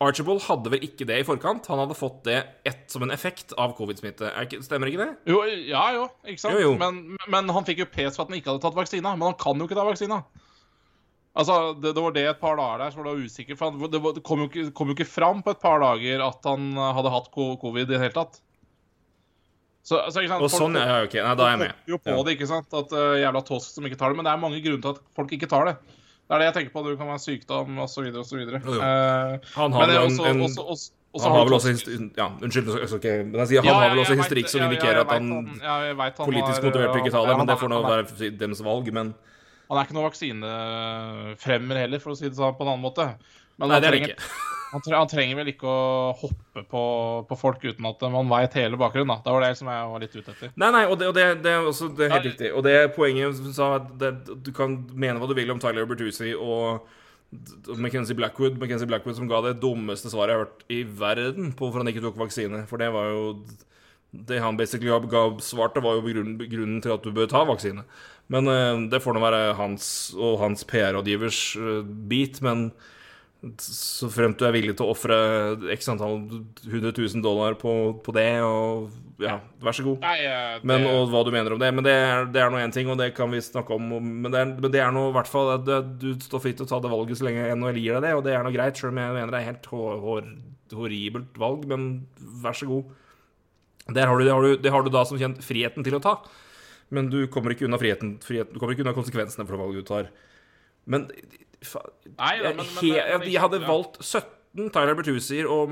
Archibald 0.01 0.40
hadde 0.47 0.70
vel 0.72 0.85
ikke 0.86 1.05
det 1.09 1.18
i 1.20 1.24
forkant. 1.28 1.66
Han 1.68 1.82
hadde 1.82 1.97
fått 1.98 2.22
det 2.24 2.39
ett 2.64 2.86
som 2.89 3.02
en 3.05 3.12
effekt 3.12 3.52
av 3.60 3.74
covid-smitte. 3.77 4.31
Er 4.32 4.48
Stemmer 4.64 4.89
ikke 4.89 5.02
det? 5.02 5.10
Jo, 5.28 5.43
ja 5.68 5.82
jo, 5.93 6.06
ikke 6.24 6.40
sant? 6.40 6.56
Jo, 6.56 6.70
jo. 6.70 6.77
Men, 6.81 7.18
men 7.28 7.52
han 7.52 7.66
fikk 7.68 7.82
jo 7.85 7.89
pes 7.93 8.16
for 8.16 8.24
at 8.24 8.32
han 8.32 8.39
ikke 8.40 8.55
hadde 8.55 8.64
tatt 8.64 8.78
vaksina. 8.78 9.12
Men 9.18 9.28
han 9.28 9.36
kan 9.40 9.60
jo 9.60 9.68
ikke 9.68 9.77
ta 9.77 9.85
vaksina. 9.85 10.22
Altså, 11.40 11.59
det, 11.78 11.93
det 11.94 12.02
var 12.02 12.14
det 12.16 12.24
et 12.27 12.40
par 12.40 12.56
dager 12.59 12.81
der 12.82 12.94
som 12.94 13.05
var 13.05 13.12
det 13.12 13.28
usikker, 13.28 13.55
for 13.60 13.70
han, 13.70 13.90
det, 13.93 14.01
det 14.16 14.22
kom, 14.27 14.40
jo 14.43 14.48
ikke, 14.48 14.64
kom 14.74 14.89
jo 14.90 14.97
ikke 14.97 15.06
fram 15.06 15.44
på 15.47 15.52
et 15.55 15.60
par 15.62 15.78
dager 15.85 16.24
at 16.27 16.48
han 16.48 16.64
eh, 16.74 16.89
hadde 16.97 17.12
hatt 17.14 17.28
covid 17.36 17.85
i 17.85 17.90
det 17.93 18.01
hele 18.02 18.16
tatt. 18.16 18.40
Så, 19.86 19.97
altså, 20.01 20.20
ikke 20.24 20.32
sant? 20.35 20.44
Og 20.44 20.51
sånn, 20.52 20.77
ja, 20.81 20.89
ja, 20.90 21.05
ok. 21.06 21.14
Nei, 21.24 21.36
da 21.39 21.47
er 21.47 21.55
jeg 21.55 21.60
med. 21.62 21.86
jo 21.89 22.01
på 22.02 22.12
Ja. 22.12 22.24
det, 22.27 22.35
ikke 22.36 22.48
sant? 22.51 22.72
At 22.77 22.93
uh, 22.93 23.14
jævla 23.20 23.40
tosk 23.47 23.72
som 23.77 23.86
ikke 23.89 23.97
tar 24.01 24.12
det. 24.12 24.18
Men 24.18 24.27
det 24.28 24.32
er 24.35 24.43
mange 24.43 24.60
grunner 24.64 24.82
til 24.85 24.93
at 24.97 25.01
folk 25.16 25.32
ikke 25.36 25.48
tar 25.51 25.70
det. 25.70 25.77
Det 26.31 26.36
er 26.36 26.43
det 26.44 26.47
jeg 26.47 26.55
tenker 26.55 26.74
på. 26.77 26.82
Du 26.86 26.94
kan 26.94 27.09
være 27.11 27.19
sykdom 27.19 27.78
osv. 27.82 28.05
osv. 28.20 28.43
Uh, 28.62 29.48
Han 29.57 29.73
har 29.74 29.89
vel 29.90 29.97
også, 29.98 30.27
en, 30.31 30.43
også, 30.47 30.62
også, 30.62 30.93
også 31.11 31.24
Han 31.27 31.35
har 31.35 31.48
vel 31.48 31.57
også 31.57 31.73
Ja, 32.20 32.27
unnskyld, 32.39 32.69
jeg 32.78 32.89
skal 32.93 33.01
ikke 33.01 33.15
Men 33.24 33.40
jeg 33.43 33.48
sier, 33.51 33.65
han 33.65 33.66
Ja, 33.66 33.81
har 33.81 33.90
vel 33.90 34.02
også 34.05 34.16
historikk 34.20 34.52
som 34.52 34.62
indikerer 34.69 35.01
at 35.02 35.11
han 35.11 35.27
politisk 36.20 36.69
motivert 36.69 37.01
ikke 37.01 37.11
ta 37.11 37.24
det, 37.27 37.35
men 37.40 37.51
det 37.51 37.59
får 37.59 37.73
nå 37.74 37.82
være 37.82 38.31
deres 38.44 38.62
valg. 38.62 38.93
Men 38.94 39.11
Han 39.66 39.81
er 39.81 39.89
ikke 39.89 39.98
noen 39.98 40.07
vaksinefremmer 40.07 41.82
heller, 41.82 42.07
for 42.07 42.15
å 42.15 42.19
si 42.23 42.28
det 42.31 42.39
sånn 42.39 42.55
på 42.55 42.62
en 42.66 42.73
annen 42.77 42.86
måte. 42.86 43.11
Men 43.59 43.74
Nei, 43.74 43.81
det 43.82 43.90
er 43.90 43.98
det 43.98 43.98
trenger, 43.98 44.15
ikke. 44.15 44.59
Han, 44.71 44.83
tre, 44.85 44.95
han 44.97 45.09
trenger 45.11 45.39
vel 45.41 45.51
ikke 45.53 45.67
å 45.67 46.13
hoppe 46.21 46.63
på, 46.71 46.83
på 47.29 47.37
folk 47.41 47.65
uten 47.67 47.87
at 47.91 48.03
man 48.13 48.29
veit 48.31 48.55
hele 48.59 48.79
bakgrunnen. 48.81 49.11
Da. 49.17 49.25
Det 49.27 49.35
var 49.35 49.45
det 49.47 49.53
som 49.59 49.71
jeg 49.73 49.91
var 49.93 50.05
litt 50.05 50.15
ute 50.17 50.31
etter. 50.35 50.53
Nei, 50.61 50.71
nei, 50.77 50.85
og 50.87 50.97
det, 51.01 51.09
og 51.11 51.17
det, 51.19 51.25
det 51.45 51.53
er 51.57 51.67
også 51.71 51.89
det 51.99 52.07
er 52.07 52.15
helt 52.15 52.29
riktig. 52.31 52.53
Og 52.55 52.65
det 52.67 52.75
er 52.79 52.91
poenget 52.95 53.37
som 53.41 53.53
sa 53.57 53.71
at 53.81 53.89
det, 54.01 54.13
Du 54.47 54.53
kan 54.57 54.79
mene 54.95 55.19
hva 55.23 55.29
du 55.31 55.35
vil 55.39 55.51
om 55.55 55.61
Tyler 55.63 55.89
Bertuzzi 55.91 56.33
og 56.37 56.87
McKenzie 57.77 58.17
Blackwood. 58.19 58.57
McKenzie 58.59 58.89
Blackwood 58.91 59.19
som 59.19 59.29
ga 59.31 59.41
det 59.49 59.57
dummeste 59.63 60.11
svaret 60.11 60.33
jeg 60.35 60.39
har 60.41 60.47
hørt 60.47 60.65
i 60.71 60.81
verden 61.03 61.53
på 61.55 61.67
hvorfor 61.69 61.85
han 61.85 61.91
ikke 61.93 62.03
tok 62.07 62.19
vaksine. 62.19 62.65
For 62.71 62.81
det 62.83 62.89
var 62.95 63.11
jo 63.15 63.27
Det 64.11 64.41
han 64.43 64.57
basically 64.59 64.91
ga- 64.91 65.07
ga 65.07 65.21
til, 65.39 65.59
var 65.85 65.95
jo 65.95 66.03
grunnen, 66.03 66.39
grunnen 66.51 66.81
til 66.83 66.91
at 66.97 67.05
du 67.07 67.13
bør 67.15 67.29
ta 67.31 67.45
vaksine. 67.47 67.85
Men 68.31 68.47
eh, 68.51 68.89
det 68.91 68.99
får 69.03 69.15
nå 69.15 69.21
være 69.23 69.55
hans 69.59 69.85
og 70.19 70.41
hans 70.43 70.65
PR-rådgivers 70.67 71.39
eh, 71.59 71.83
bit. 72.11 72.41
Men 72.43 72.73
så 73.41 74.11
fremt 74.12 74.37
du 74.37 74.45
er 74.45 74.53
villig 74.53 74.75
til 74.77 74.85
å 74.85 74.93
ofre 74.93 75.17
x 75.73 75.89
antall 75.89 76.19
100 76.67 76.93
000 76.93 77.23
dollar 77.25 77.55
på, 77.61 77.73
på 78.05 78.12
det, 78.12 78.27
og 78.45 78.91
ja, 79.25 79.39
vær 79.65 79.77
så 79.77 79.85
god. 79.87 80.03
Nei, 80.05 80.19
det, 80.27 80.35
Men, 80.69 80.85
og 80.91 81.09
hva 81.12 81.23
du 81.25 81.31
mener 81.33 81.55
om 81.57 81.62
det. 81.62 81.71
Men 81.73 81.87
det 81.87 81.95
er, 81.97 82.29
det 82.35 82.43
er 82.43 82.53
nå 82.53 82.61
én 82.61 82.75
ting, 82.75 82.91
og 82.93 82.99
det 83.01 83.15
kan 83.17 83.33
vi 83.33 83.41
snakke 83.45 83.73
om. 83.77 83.89
Men 83.97 84.29
det 84.29 84.43
er, 84.43 84.53
men 84.61 84.75
det 84.75 84.83
er 84.85 84.93
nå 84.93 85.07
i 85.09 85.17
hvert 85.17 85.31
fall 85.31 85.55
at 85.55 85.71
Du 86.01 86.11
står 86.21 86.45
fritt 86.45 86.61
til 86.61 86.69
å 86.69 86.71
ta 86.71 86.83
det 86.85 86.93
valget 86.93 87.21
så 87.21 87.29
lenge 87.31 87.49
NHL 87.57 87.81
gir 87.81 87.97
deg 87.97 88.11
det, 88.11 88.15
og 88.19 88.25
det 88.29 88.37
er 88.37 88.45
nå 88.45 88.53
greit, 88.55 88.77
sjøl 88.77 88.93
om 88.93 89.03
jeg 89.03 89.17
mener 89.17 89.33
det 89.33 89.41
er 89.41 89.49
helt 89.49 89.73
hår, 89.73 89.99
hår, 90.05 90.31
horribelt 90.77 91.41
valg, 91.41 91.67
men 91.73 91.91
vær 92.45 92.61
så 92.61 92.69
god. 92.69 92.95
Der 93.91 94.07
har 94.07 94.21
du, 94.21 94.25
det, 94.29 94.35
har 94.37 94.45
du, 94.45 94.57
det 94.61 94.77
har 94.77 94.85
du 94.85 94.93
da 94.93 95.09
som 95.09 95.19
kjent 95.21 95.41
friheten 95.43 95.87
til 95.87 95.97
å 95.97 96.05
ta. 96.05 96.19
Men 96.93 97.09
du 97.09 97.23
kommer 97.33 97.55
ikke 97.55 97.65
unna 97.69 97.79
friheten, 97.81 98.19
friheten 98.25 98.53
Du 98.53 98.61
kommer 98.61 98.77
ikke 98.77 98.85
unna 98.85 98.97
konsekvensene 98.97 99.47
for 99.47 99.57
det 99.57 99.62
valget 99.65 99.87
du 99.87 99.89
tar. 99.89 100.11
Men 100.91 101.09
Nei, 101.61 102.39
da, 102.43 102.53
men- 102.55 102.57
men- 102.57 103.20
men- 103.20 103.31
jeg 103.31 103.41
hadde 103.41 103.61
ja. 103.61 103.66
valgt 103.69 103.99
17 104.03 104.70
Tyler 104.73 104.95
Bertuzier 104.97 105.47
og 105.47 105.69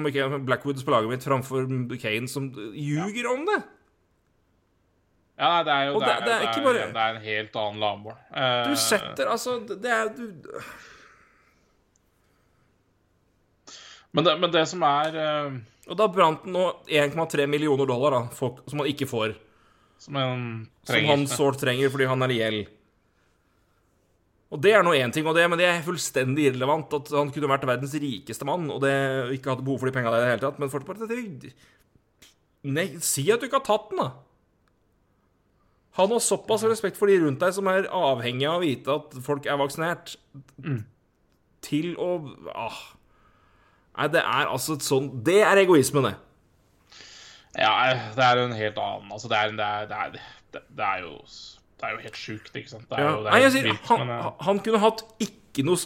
Blackwoods 0.46 0.84
på 0.84 0.90
laget 0.92 1.08
mitt 1.10 1.24
framfor 1.24 1.64
Kane, 2.00 2.28
som 2.28 2.50
ljuger 2.52 3.26
om 3.32 3.44
det. 3.46 3.62
Ja, 5.38 5.62
det 5.62 5.70
er 5.72 5.84
jo 5.92 6.00
det 6.00 6.06
det- 6.06 6.14
er, 6.14 6.20
det 6.20 6.32
er 6.34 6.38
det 6.40 6.58
er, 6.58 6.64
bare- 6.64 6.92
det 6.92 6.96
er 6.96 7.14
en 7.16 7.22
helt 7.22 7.56
annen 7.56 7.80
lavmål. 7.80 8.16
Uh, 8.34 8.68
Du 8.68 8.76
setter 8.76 9.26
altså 9.30 9.58
Det 9.66 9.90
er 9.90 10.08
du 10.08 10.32
men, 14.12 14.24
det, 14.24 14.38
men 14.40 14.50
det 14.50 14.64
som 14.68 14.82
er 14.82 15.16
uh, 15.16 15.58
Og 15.90 15.96
da 15.96 16.06
brant 16.08 16.44
den 16.44 16.52
nå 16.56 16.64
1,3 16.88 17.46
millioner 17.48 17.86
dollar, 17.86 18.10
da, 18.10 18.22
folk, 18.34 18.62
som 18.68 18.78
han 18.82 18.88
ikke 18.88 19.06
får. 19.08 19.36
Som 19.98 20.14
Som 20.84 21.04
han 21.08 21.26
sårt 21.26 21.58
trenger 21.60 21.90
fordi 21.90 22.06
han 22.08 22.22
er 22.22 22.28
i 22.34 22.38
gjeld. 22.38 22.66
Og 24.48 24.60
det 24.64 24.72
er 24.72 24.84
nå 24.84 24.94
én 24.96 25.12
ting, 25.12 25.26
og 25.28 25.36
det, 25.36 25.44
men 25.50 25.60
det 25.60 25.66
er 25.68 25.82
fullstendig 25.84 26.46
irrelevant. 26.48 26.94
At 26.96 27.10
han 27.12 27.32
kunne 27.34 27.50
vært 27.50 27.66
verdens 27.68 27.96
rikeste 28.00 28.48
mann 28.48 28.70
og 28.72 28.80
det 28.84 28.94
ikke 29.36 29.52
hatt 29.52 29.64
behov 29.64 29.82
for 29.82 29.90
de 29.90 29.96
penga 29.96 30.12
der 30.14 30.22
i 30.22 30.24
det 30.24 30.30
hele 30.32 30.44
tatt. 30.46 30.62
Men 30.62 30.72
fortsatt 30.72 31.12
det, 31.12 31.52
Nei, 32.68 32.88
si 33.04 33.22
at 33.30 33.38
du 33.40 33.46
ikke 33.46 33.60
har 33.60 33.68
tatt 33.68 33.92
den, 33.92 34.00
da. 34.02 34.08
Ha 35.98 36.06
nå 36.06 36.20
såpass 36.22 36.62
respekt 36.66 36.98
for 36.98 37.10
de 37.10 37.18
rundt 37.22 37.42
deg 37.42 37.54
som 37.54 37.68
er 37.70 37.88
avhengig 37.94 38.46
av 38.46 38.60
å 38.60 38.62
vite 38.62 38.94
at 38.94 39.16
folk 39.24 39.46
er 39.50 39.58
vaksinert, 39.58 40.14
til 41.68 41.92
å 41.98 42.12
ah. 42.54 42.78
Nei, 43.98 44.06
det 44.14 44.22
er 44.22 44.46
altså 44.46 44.76
et 44.76 44.84
sånn 44.86 45.08
Det 45.26 45.40
er 45.42 45.58
egoismen, 45.58 46.06
det. 46.06 46.14
Ja, 47.58 47.72
det 48.14 48.22
er 48.22 48.44
en 48.44 48.54
helt 48.54 48.78
annen 48.78 49.10
Altså, 49.10 49.26
det 49.32 49.40
er, 49.40 49.56
det 49.58 49.66
er, 49.66 49.88
det 49.90 49.98
er, 49.98 50.12
det, 50.54 50.62
det 50.78 50.86
er 50.86 51.02
jo 51.02 51.16
Det 51.78 51.86
er 51.86 51.94
jo 51.94 52.02
helt 52.02 52.18
sjukt, 52.18 52.54
ikke 52.58 52.72
sant? 52.72 52.88
Det 52.90 52.98
Ja. 52.98 53.10
jo, 53.14 53.24
det 53.24 53.32
Nei, 53.32 53.40
jeg 53.44 53.52
sier, 53.54 53.66
vilt, 53.70 53.84
han, 53.86 54.00
men, 54.06 54.14
eh, 54.18 54.30
han 54.48 54.58
kunne 54.66 54.80
hatt 54.82 55.02
ikke 55.22 55.64
noe 55.64 55.76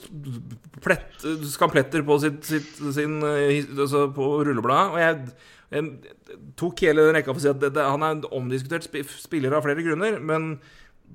plett, 0.84 1.24
skampletter 1.52 2.04
på 2.08 2.18
sitt, 2.20 2.44
sitt, 2.48 2.76
sin, 2.96 3.18
eh, 3.22 3.64
altså 3.76 4.06
på 4.12 4.28
rullebladet. 4.46 4.92
Og 4.92 4.98
jeg, 5.02 5.34
jeg 5.72 6.52
tok 6.56 6.80
hele 6.86 7.04
den 7.06 7.14
rekka 7.18 7.32
for 7.34 7.40
å 7.40 7.44
si 7.44 7.52
at 7.52 7.60
det, 7.60 7.74
det, 7.76 7.84
han 7.84 8.02
er 8.02 8.16
en 8.16 8.24
omdiskutert 8.40 8.88
spiller 8.88 9.52
av 9.56 9.64
flere 9.66 9.84
grunner. 9.84 10.18
Men 10.20 10.54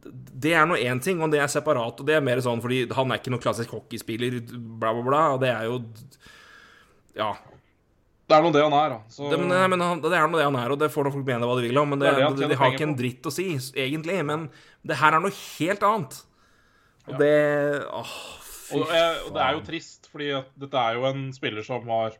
det 0.05 0.53
er 0.53 0.65
nå 0.69 0.77
én 0.77 1.01
ting, 1.01 1.21
og 1.25 1.31
det 1.33 1.41
er 1.41 1.49
separat. 1.51 1.99
Og 1.99 2.05
det 2.05 2.15
er 2.15 2.25
mer 2.25 2.37
sånn 2.45 2.61
fordi 2.61 2.83
han 2.93 3.11
er 3.11 3.17
ikke 3.21 3.33
noen 3.33 3.43
klassisk 3.43 3.73
hockeyspiller, 3.73 4.39
bla, 4.53 4.93
bla, 4.93 5.03
bla. 5.09 5.23
Og 5.33 5.41
det 5.41 5.53
er 5.53 5.69
jo 5.69 5.81
Ja. 7.17 7.33
Det 8.27 8.35
er 8.35 8.43
nå 8.43 8.49
det 8.51 8.63
han 8.65 8.75
er, 8.75 8.91
da. 8.91 8.97
Så, 9.07 9.29
Det, 9.31 9.37
men, 9.39 9.51
nei, 9.53 9.67
men 9.71 9.83
han, 9.85 10.01
det 10.03 10.11
er 10.11 10.25
noe 10.27 10.41
det 10.41 10.47
han 10.49 10.59
er, 10.59 10.71
og 10.73 10.79
det 10.81 10.89
får 10.91 11.07
nå 11.07 11.13
folk 11.15 11.27
mene 11.29 11.47
hva 11.47 11.55
de 11.55 11.69
vil 11.69 11.79
om. 11.79 11.93
Men 11.93 12.01
det, 12.01 12.09
Det 12.11 12.25
er 12.25 12.35
det 12.35 12.49
de, 12.51 12.57
har 12.59 12.73
ikke 12.75 12.87
en 12.89 12.97
dritt 12.99 13.29
å 13.29 13.31
si, 13.31 13.45
egentlig. 13.79 14.17
Men 14.27 14.49
det 14.83 14.97
her 14.99 15.15
er 15.15 15.23
noe 15.23 15.31
helt 15.31 15.85
annet. 15.87 16.17
Og 17.07 17.21
det 17.21 17.35
Åh, 17.87 18.15
fy 18.43 18.81
Og, 18.81 18.91
eh, 18.91 19.21
og 19.23 19.31
det 19.37 19.45
er 19.45 19.55
jo 19.55 19.63
trist, 19.69 20.11
fordi 20.11 20.31
at 20.41 20.51
dette 20.59 20.83
er 20.83 20.99
jo 20.99 21.07
en 21.07 21.23
spiller 21.35 21.63
som 21.63 21.87
har 21.87 22.19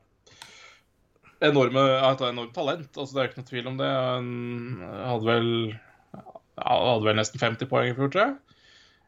enorme, 1.44 1.84
ja, 1.92 2.16
enormt 2.30 2.56
talent. 2.56 2.90
Altså, 2.96 3.12
det 3.12 3.22
er 3.22 3.30
ikke 3.30 3.44
noe 3.44 3.52
tvil 3.52 3.72
om 3.74 3.84
det. 3.84 3.92
Han 3.92 4.32
hadde 5.12 5.28
vel, 5.28 5.54
ja, 6.16 6.72
hadde 6.72 7.10
vel 7.10 7.20
nesten 7.20 7.44
50 7.44 7.68
poeng 7.68 7.92
i 7.92 7.98
fjor, 8.00 8.16
tror 8.16 8.30
jeg. 8.30 8.38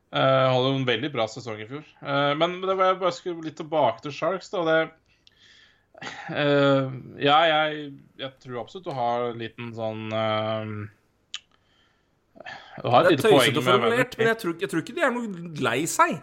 Uh, 0.09 0.49
hadde 0.51 0.69
en 0.73 0.87
veldig 0.89 1.15
bra 1.15 1.31
sesong 1.31 1.63
i 1.63 1.69
fjor. 1.69 1.87
Uh, 2.03 2.35
men 2.35 2.59
det 2.65 2.75
var 2.75 2.91
jeg 2.91 3.03
bare 3.05 3.15
skulle 3.15 3.45
litt 3.47 3.59
tilbake 3.61 4.03
til 4.03 4.19
Sharks. 4.19 4.51
da, 4.51 4.67
det 4.67 4.79
eh, 6.01 6.87
Ja, 7.23 7.39
jeg, 7.49 7.91
jeg 8.19 8.31
tror 8.43 8.61
absolutt 8.63 8.87
du 8.87 8.95
har 8.95 9.27
en 9.29 9.41
liten 9.41 9.73
sånn 9.75 10.07
uh, 10.13 10.63
Du 12.79 12.89
har 12.93 13.05
et 13.07 13.11
Det 13.11 13.17
lite 13.17 13.33
poeng 13.33 13.53
med 13.57 13.67
formulert, 13.67 14.17
men 14.19 14.31
jeg 14.31 14.41
tror, 14.43 14.57
jeg 14.63 14.71
tror 14.71 14.83
ikke 14.83 14.97
de 14.97 15.05
er 15.05 15.13
noe 15.15 15.53
lei 15.65 15.81
seg. 15.89 16.17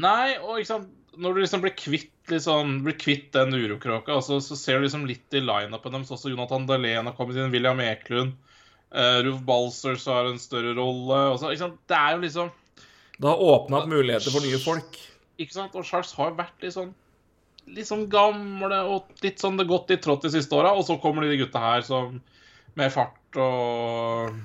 Nei, 0.00 0.36
og 0.38 0.60
ikke 0.60 0.70
sant 0.70 1.18
Når 1.20 1.34
du 1.34 1.42
liksom 1.42 1.64
blir 1.64 1.74
kvitt, 1.74 2.34
sånn, 2.44 2.78
blir 2.86 2.94
kvitt 3.00 3.32
den 3.34 3.56
urokråka, 3.56 4.20
så, 4.22 4.38
så 4.44 4.58
ser 4.58 4.78
du 4.78 4.86
liksom 4.86 5.08
litt 5.08 5.34
i 5.34 5.42
lineupen 5.42 5.96
deres 5.96 6.14
også. 6.14 6.30
Jonathan 6.30 6.68
Dahlén 6.68 7.10
har 7.10 7.16
kommet 7.16 7.40
inn, 7.40 7.50
William 7.50 7.82
Eklund. 7.82 8.36
Uh, 8.90 9.18
Ruf 9.26 9.42
Balsers 9.46 10.06
har 10.10 10.30
en 10.30 10.38
større 10.42 10.76
rolle. 10.78 11.18
Det 11.42 11.98
er 11.98 12.14
jo 12.14 12.22
liksom 12.22 12.54
Det 13.18 13.26
har 13.26 13.42
åpna 13.42 13.82
opp 13.82 13.90
muligheter 13.90 14.30
for 14.30 14.46
nye 14.46 14.62
folk. 14.62 14.98
Ikke 15.42 15.56
sant? 15.56 15.74
Og 15.74 15.86
Charles 15.86 16.14
har 16.18 16.38
vært 16.38 16.62
litt 16.62 16.78
sånn 16.78 16.94
Litt 17.70 17.86
sånn 17.88 18.06
gamle 18.10 18.80
og 18.90 19.22
litt 19.22 19.40
sånn 19.42 19.58
det 19.60 19.68
gått 19.70 19.90
litt 19.92 20.02
trått 20.04 20.24
de 20.26 20.32
siste 20.34 20.56
åra. 20.58 20.72
Og 20.74 20.84
så 20.88 20.98
kommer 21.02 21.26
de 21.26 21.38
gutta 21.40 21.62
her 21.62 21.84
som 21.86 22.18
med 22.78 22.92
fart 22.94 23.38
og 23.40 24.36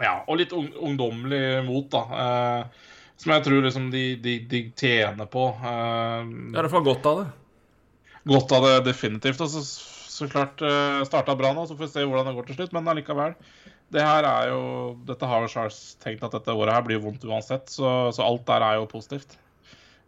Ja, 0.00 0.22
og 0.26 0.38
litt 0.40 0.52
ung, 0.56 0.70
ungdommelig 0.80 1.60
mot, 1.66 1.90
da. 1.92 2.02
eh, 2.22 2.86
som 3.20 3.34
jeg 3.34 3.44
tror 3.44 3.66
liksom 3.66 3.90
de, 3.92 4.04
de, 4.16 4.38
de 4.48 4.62
tjener 4.80 5.28
på. 5.28 5.48
eh, 5.60 6.22
ja, 6.24 6.54
hvert 6.56 6.72
fall 6.72 6.86
godt 6.86 7.08
av 7.10 7.18
det. 7.20 7.26
godt 8.32 8.54
av 8.56 8.64
det 8.68 8.76
definitivt. 8.88 9.42
Og 9.44 9.52
så, 9.52 9.60
så 9.64 10.28
klart 10.32 10.62
eh, 10.64 11.02
starta 11.08 11.36
bra 11.36 11.52
nå, 11.56 11.66
så 11.68 11.76
får 11.76 11.86
vi 11.86 11.92
se 11.92 12.06
hvordan 12.06 12.30
det 12.30 12.36
går 12.38 12.48
til 12.48 12.60
slutt. 12.60 12.72
Men 12.76 12.88
allikevel. 12.88 13.36
Det 13.90 14.02
her 14.06 14.22
er 14.22 14.52
jo 14.52 14.62
Dette 15.08 15.26
har 15.26 15.42
jo 15.42 15.50
Charles 15.50 15.80
tenkt 16.00 16.22
at 16.22 16.36
dette 16.36 16.54
året 16.54 16.76
her 16.76 16.84
blir 16.86 17.00
vondt 17.02 17.24
uansett, 17.26 17.68
så, 17.72 18.10
så 18.14 18.22
alt 18.22 18.44
der 18.46 18.62
er 18.62 18.78
jo 18.78 18.88
positivt. 18.92 19.39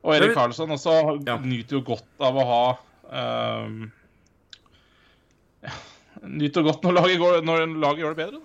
Og 0.02 0.14
Erik 0.16 0.34
Karlsson 0.34 0.70
også 0.74 0.94
Ja. 1.26 1.36
nyter 1.38 1.78
jo 1.78 1.82
godt 1.86 2.24
av 2.26 2.38
å 2.38 2.46
ha 2.48 2.62
um, 3.66 3.90
ja, 5.62 5.74
Nyter 6.26 6.64
godt 6.66 6.86
når 6.86 6.96
laget, 6.98 7.18
går, 7.22 7.40
når 7.46 7.66
laget 7.82 8.02
gjør 8.04 8.16
det 8.16 8.24
bedre. 8.24 8.40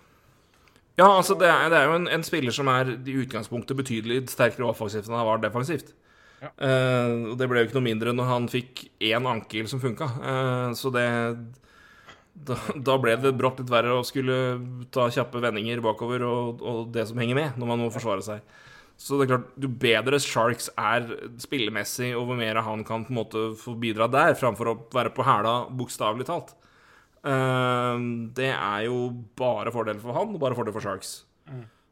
Ja, 0.98 1.12
altså, 1.12 1.36
det 1.38 1.50
er, 1.50 1.68
det 1.70 1.78
er 1.78 1.92
jo 1.92 1.98
en, 2.00 2.08
en 2.10 2.26
spiller 2.26 2.54
som 2.54 2.70
er 2.74 2.96
i 2.96 3.18
utgangspunktet 3.22 3.78
betydelig 3.78 4.24
sterkere 4.34 4.66
offensivt 4.70 5.10
enn 5.10 5.18
han 5.18 5.28
var 5.28 5.42
defensivt. 5.44 5.92
Ja. 6.42 6.50
Uh, 6.58 7.34
og 7.34 7.38
det 7.38 7.48
ble 7.50 7.62
jo 7.62 7.68
ikke 7.70 7.78
noe 7.78 7.86
mindre 7.86 8.14
når 8.14 8.30
han 8.32 8.50
fikk 8.50 8.88
én 9.06 9.30
ankel 9.30 9.70
som 9.70 9.82
funka. 9.82 10.10
Uh, 10.22 10.70
så 10.78 10.90
det 10.94 11.06
da, 12.48 12.58
da 12.90 12.98
ble 13.02 13.16
det 13.22 13.34
brått 13.38 13.62
litt 13.62 13.72
verre 13.74 13.96
å 13.98 14.06
skulle 14.06 14.38
ta 14.94 15.08
kjappe 15.14 15.42
vendinger 15.42 15.82
bakover 15.86 16.26
og, 16.28 16.62
og 16.62 16.92
det 16.94 17.08
som 17.10 17.18
henger 17.22 17.38
med 17.38 17.58
når 17.58 17.72
man 17.72 17.82
må 17.86 17.92
forsvare 17.94 18.26
seg. 18.26 18.58
Så 18.98 19.18
det 19.18 19.28
er 19.28 19.34
klart, 19.36 19.50
jo 19.62 19.70
bedre 19.70 20.18
Sharks 20.22 20.72
er 20.74 21.06
spillemessig, 21.42 22.16
og 22.18 22.26
hvor 22.30 22.40
mer 22.40 22.58
han 22.66 22.82
kan 22.86 23.06
på 23.06 23.14
en 23.14 23.20
måte 23.20 23.44
få 23.60 23.76
bidra 23.78 24.08
der, 24.10 24.34
framfor 24.40 24.72
å 24.72 24.78
være 24.96 25.14
på 25.14 25.26
hæla, 25.28 25.54
bokstavelig 25.78 26.26
talt, 26.30 26.56
eh, 27.22 28.02
det 28.40 28.50
er 28.56 28.88
jo 28.88 28.98
bare 29.38 29.74
fordel 29.76 30.02
for 30.02 30.18
han 30.18 30.34
og 30.34 30.42
bare 30.42 30.58
fordel 30.58 30.74
for 30.74 30.86
Sharks. 30.86 31.20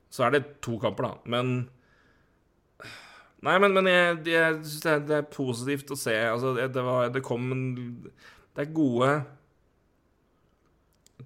Så 0.09 0.25
er 0.25 0.33
det 0.33 0.43
to 0.65 0.79
kamper, 0.81 1.11
da. 1.11 1.29
Men 1.29 1.55
Nei, 3.45 3.59
men, 3.61 3.75
men 3.75 3.85
jeg, 3.89 4.21
jeg 4.31 4.53
syns 4.63 4.83
det, 4.85 4.93
det 5.09 5.17
er 5.19 5.27
positivt 5.29 5.91
å 5.93 5.97
se. 5.99 6.13
Altså, 6.31 6.55
det, 6.57 6.69
det, 6.73 6.83
var, 6.85 7.09
det 7.13 7.21
kom 7.25 7.51
en 7.53 7.65
Det 8.55 8.63
er 8.63 8.71
gode 8.73 9.09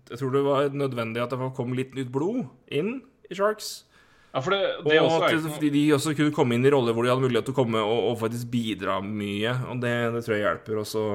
Jeg 0.09 0.19
tror 0.19 0.33
det 0.33 0.41
var 0.43 0.75
nødvendig 0.75 1.21
at 1.23 1.31
det 1.31 1.51
kom 1.55 1.71
litt 1.77 1.95
nytt 1.95 2.11
blod 2.11 2.49
inn 2.67 2.97
i 3.29 3.37
Sharks. 3.37 3.85
Ja, 4.29 4.41
det, 4.45 4.57
det 4.85 4.99
og 5.01 5.23
at 5.25 5.33
ikke 5.33 5.71
de, 5.73 5.83
også 5.95 6.13
kunne 6.13 6.33
komme 6.35 6.53
inn 6.53 6.65
i 6.67 6.69
roller 6.69 6.93
hvor 6.93 7.05
de 7.05 7.09
hadde 7.09 7.23
mulighet 7.23 7.47
til 7.49 7.55
å 7.55 7.57
komme 7.57 7.81
og, 7.81 7.99
og 8.11 8.19
faktisk 8.21 8.51
bidra 8.53 8.99
mye. 9.01 9.55
Og 9.71 9.81
det, 9.81 9.93
det 10.13 10.21
tror 10.25 10.35
jeg 10.35 10.43
hjelper. 10.45 10.81
Og 10.83 10.89
så 10.89 11.05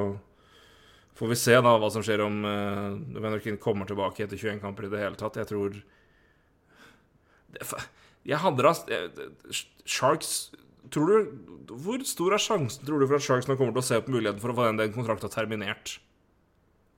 får 1.14 1.30
vi 1.30 1.38
se 1.38 1.54
da 1.54 1.76
hva 1.78 1.90
som 1.94 2.02
skjer 2.02 2.24
om 2.24 2.40
uh, 2.42 2.96
Vennerkin 3.14 3.60
kommer 3.62 3.86
tilbake 3.86 4.26
etter 4.26 4.40
21 4.40 4.58
kamper 4.64 4.88
i 4.88 4.90
det 4.90 5.04
hele 5.04 5.20
tatt. 5.20 5.38
Jeg 5.38 5.50
tror 5.52 5.78
Jeg 8.26 8.42
hadde 8.42 8.66
da 8.66 8.72
Sharks 9.86 10.32
Tror 10.90 11.06
du 11.06 11.70
Hvor 11.84 12.02
stor 12.04 12.34
er 12.34 12.42
sjansen 12.42 12.82
tror 12.82 12.98
du 12.98 13.06
for 13.06 13.20
at 13.20 13.24
Sharks 13.24 13.46
nå 13.46 13.54
kommer 13.54 13.76
til 13.76 13.84
å 13.84 13.86
se 13.86 14.00
på 14.02 14.10
muligheten 14.10 14.42
for 14.42 14.50
å 14.50 14.56
få 14.58 14.66
den, 14.66 14.80
den 14.82 14.96
kontrakta 14.96 15.30
terminert? 15.30 16.00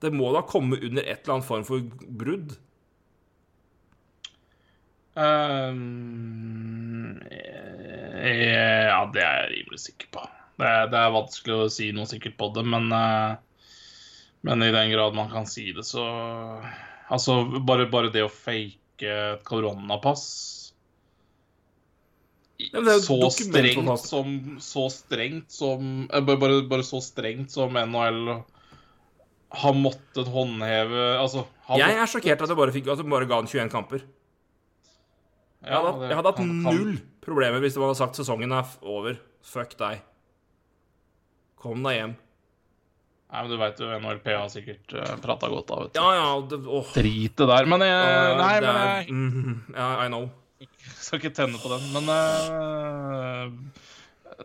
Det 0.01 0.09
må 0.13 0.31
da 0.33 0.41
komme 0.45 0.81
under 0.81 1.05
et 1.05 1.21
eller 1.21 1.37
annet 1.37 1.47
form 1.47 1.63
for 1.65 1.85
brudd? 2.09 2.57
Eh, 5.17 5.73
ja, 8.87 8.99
det 9.13 9.23
er 9.23 9.37
jeg 9.41 9.51
rimelig 9.55 9.81
sikker 9.81 10.11
på. 10.13 10.25
Det 10.57 10.73
det 10.91 10.99
er 10.99 11.15
vanskelig 11.15 11.57
å 11.57 11.69
si 11.73 11.91
noe 11.95 12.09
sikkert 12.09 12.37
på 12.37 12.51
det, 12.55 12.65
men, 12.65 12.91
eh, 12.93 13.37
men 14.45 14.65
i 14.65 14.73
den 14.73 14.91
grad 14.93 15.17
man 15.17 15.31
kan 15.33 15.49
si 15.49 15.71
det, 15.71 15.85
så 15.85 16.05
Altså, 17.07 17.39
bare, 17.63 17.85
bare 17.87 18.11
det 18.11 18.25
å 18.25 18.31
fake 18.31 19.07
et 19.07 19.43
koronapass 19.47 20.57
så 23.05 23.29
strengt 23.29 24.01
som 24.01 24.57
Så 24.59 24.87
strengt 24.89 25.51
som 25.53 26.07
eh, 26.11 26.23
bare, 26.25 26.63
bare, 26.67 26.83
så 26.83 27.01
strengt 27.01 27.53
som 27.53 27.77
NHL 27.77 28.41
har 29.61 29.77
måttet 29.77 30.27
håndheve 30.27 31.05
Altså 31.21 31.45
har 31.69 31.83
Jeg 31.83 31.99
er 32.01 32.09
sjokkert 32.11 32.41
at 32.41 32.49
jeg 32.49 32.57
bare, 32.57 32.73
fikk, 32.73 32.89
at 32.91 33.05
bare 33.07 33.29
ga 33.29 33.39
han 33.39 33.47
21 33.47 33.69
kamper. 33.71 34.03
Jeg 35.67 35.75
hadde, 35.75 35.91
hatt- 35.91 36.07
jeg 36.07 36.19
hadde 36.19 36.31
hatt 36.31 36.45
null 36.47 36.93
problemer 37.23 37.63
hvis 37.63 37.75
de 37.75 37.83
hadde 37.83 37.99
sagt 37.99 38.19
sesongen 38.19 38.55
er 38.55 38.77
over. 38.87 39.19
Fuck 39.43 39.75
deg. 39.79 39.99
Kom 41.59 41.83
deg 41.83 41.99
hjem. 41.99 42.15
Nei, 43.27 43.41
men 43.43 43.49
du 43.51 43.57
veit 43.59 43.79
jo, 43.83 43.87
NHLP 43.91 44.27
har 44.31 44.47
sikkert 44.51 44.93
uh, 44.95 45.15
prata 45.19 45.49
godt 45.51 45.71
av, 45.75 45.81
vet 45.83 45.97
du. 45.97 45.99
Ja, 45.99 46.11
ja, 46.15 46.27
det, 46.47 46.61
åh. 46.63 46.93
Drit 46.95 47.35
det 47.41 47.47
der. 47.49 47.67
Men 47.67 47.83
jeg, 47.83 48.05
uh, 48.07 48.37
nei, 48.39 48.53
men 48.63 48.77
jeg 48.79 49.09
mm, 49.11 49.57
yeah, 49.75 50.05
I 50.05 50.07
know. 50.07 50.29
skal 51.03 51.19
ikke 51.19 51.33
tenne 51.35 51.59
på 51.59 51.71
den. 51.73 51.89
Men 51.91 52.07
uh, 52.07 53.83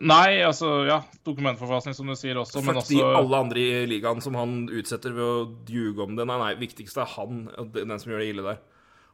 Nei, 0.02 0.40
altså, 0.42 0.70
ja. 0.88 0.98
Dokumentforfalskning, 1.26 1.94
som 1.94 2.08
du 2.10 2.16
sier 2.18 2.38
også, 2.40 2.62
men 2.64 2.80
Fuck 2.80 2.88
de 2.90 3.02
alle 3.04 3.40
andre 3.44 3.62
i 3.62 3.86
ligaen 3.90 4.22
som 4.24 4.34
han 4.40 4.64
utsetter 4.72 5.14
ved 5.14 5.22
å 5.28 5.42
ljuge 5.68 6.02
om 6.02 6.16
det. 6.18 6.26
Nei, 6.26 6.38
nei, 6.40 6.52
viktigste 6.64 7.04
er 7.04 7.12
han, 7.14 7.44
den 7.76 7.92
som 8.00 8.10
gjør 8.10 8.24
det 8.24 8.30
ille 8.32 8.46
der. 8.48 8.62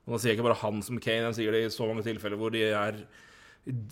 Og 0.09 0.15
nå 0.15 0.19
sier 0.23 0.33
jeg 0.33 0.39
ikke 0.39 0.49
bare 0.49 0.63
han 0.63 0.79
som 0.81 0.97
Kane, 1.05 1.29
jeg 1.29 1.37
sier 1.37 1.53
det 1.53 1.67
i 1.67 1.73
så 1.73 1.85
mange 1.85 2.01
tilfeller 2.07 2.41
hvor 2.41 2.55
de 2.55 2.63
er 2.73 3.03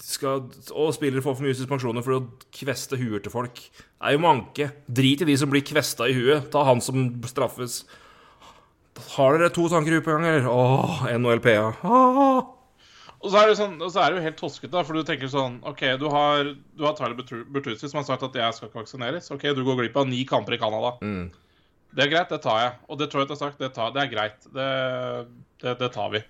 skal, 0.01 0.47
Og 0.72 0.94
spillere 0.97 1.20
får 1.20 1.36
for 1.36 1.44
mye 1.44 1.56
suspensjoner 1.59 2.05
for 2.05 2.16
å 2.16 2.22
kveste 2.56 2.97
huer 2.97 3.20
til 3.20 3.34
folk. 3.34 3.60
Det 3.60 4.09
er 4.09 4.16
jo 4.16 4.22
manke. 4.24 4.70
Drit 4.88 5.20
i 5.20 5.28
de 5.28 5.36
som 5.36 5.52
blir 5.52 5.64
kvesta 5.66 6.09
i 6.09 6.16
huet. 6.16 6.48
Ta 6.55 6.64
han 6.64 6.80
som 6.80 7.10
straffes. 7.28 7.82
Har 9.12 9.36
dere 9.36 9.52
to 9.52 9.66
tanker 9.68 9.93
i 9.93 9.98
huet 9.98 10.06
på 10.06 10.16
gang, 10.16 10.24
eller? 10.30 10.48
Åh, 10.48 11.05
NHLPA. 11.18 11.74
Åh. 11.84 12.52
Og 13.20 13.32
så 13.32 13.40
er 13.43 13.51
det, 13.51 13.56
sånn, 13.59 13.76
og 13.82 13.90
så 13.93 14.01
er 14.01 14.12
det 14.12 14.20
jo 14.20 14.26
helt 14.28 14.38
toskete, 14.38 14.70
da, 14.72 14.82
for 14.86 14.97
du 14.97 15.05
tenker 15.05 15.28
sånn 15.28 15.56
OK, 15.66 15.82
du 15.98 16.05
har, 16.12 16.52
du 16.76 16.84
har 16.86 16.94
Tyler 16.94 17.16
Bertuzzi 17.16 17.88
som 17.88 17.98
har 17.98 18.06
sagt 18.06 18.24
at 18.24 18.36
jeg 18.38 18.56
skal 18.56 18.68
ikke 18.70 18.82
vaksineres. 18.82 19.28
OK, 19.34 19.48
du 19.56 19.64
går 19.66 19.80
glipp 19.80 19.97
av 19.98 20.06
ni 20.09 20.20
kamper 20.28 20.56
i 20.56 20.60
Canada. 20.60 20.94
Mm. 21.02 21.26
Det 21.97 22.05
er 22.05 22.12
greit, 22.12 22.30
det 22.32 22.43
tar 22.44 22.60
jeg. 22.60 22.74
Og 22.86 23.01
Detroit 23.01 23.32
har 23.32 23.40
sagt 23.40 23.60
det, 23.60 23.72
tar, 23.74 23.93
det 23.97 24.05
er 24.05 24.12
greit. 24.12 24.48
Det, 24.52 24.68
det, 25.62 25.77
det 25.81 25.93
tar 25.95 26.11
vi. 26.15 26.20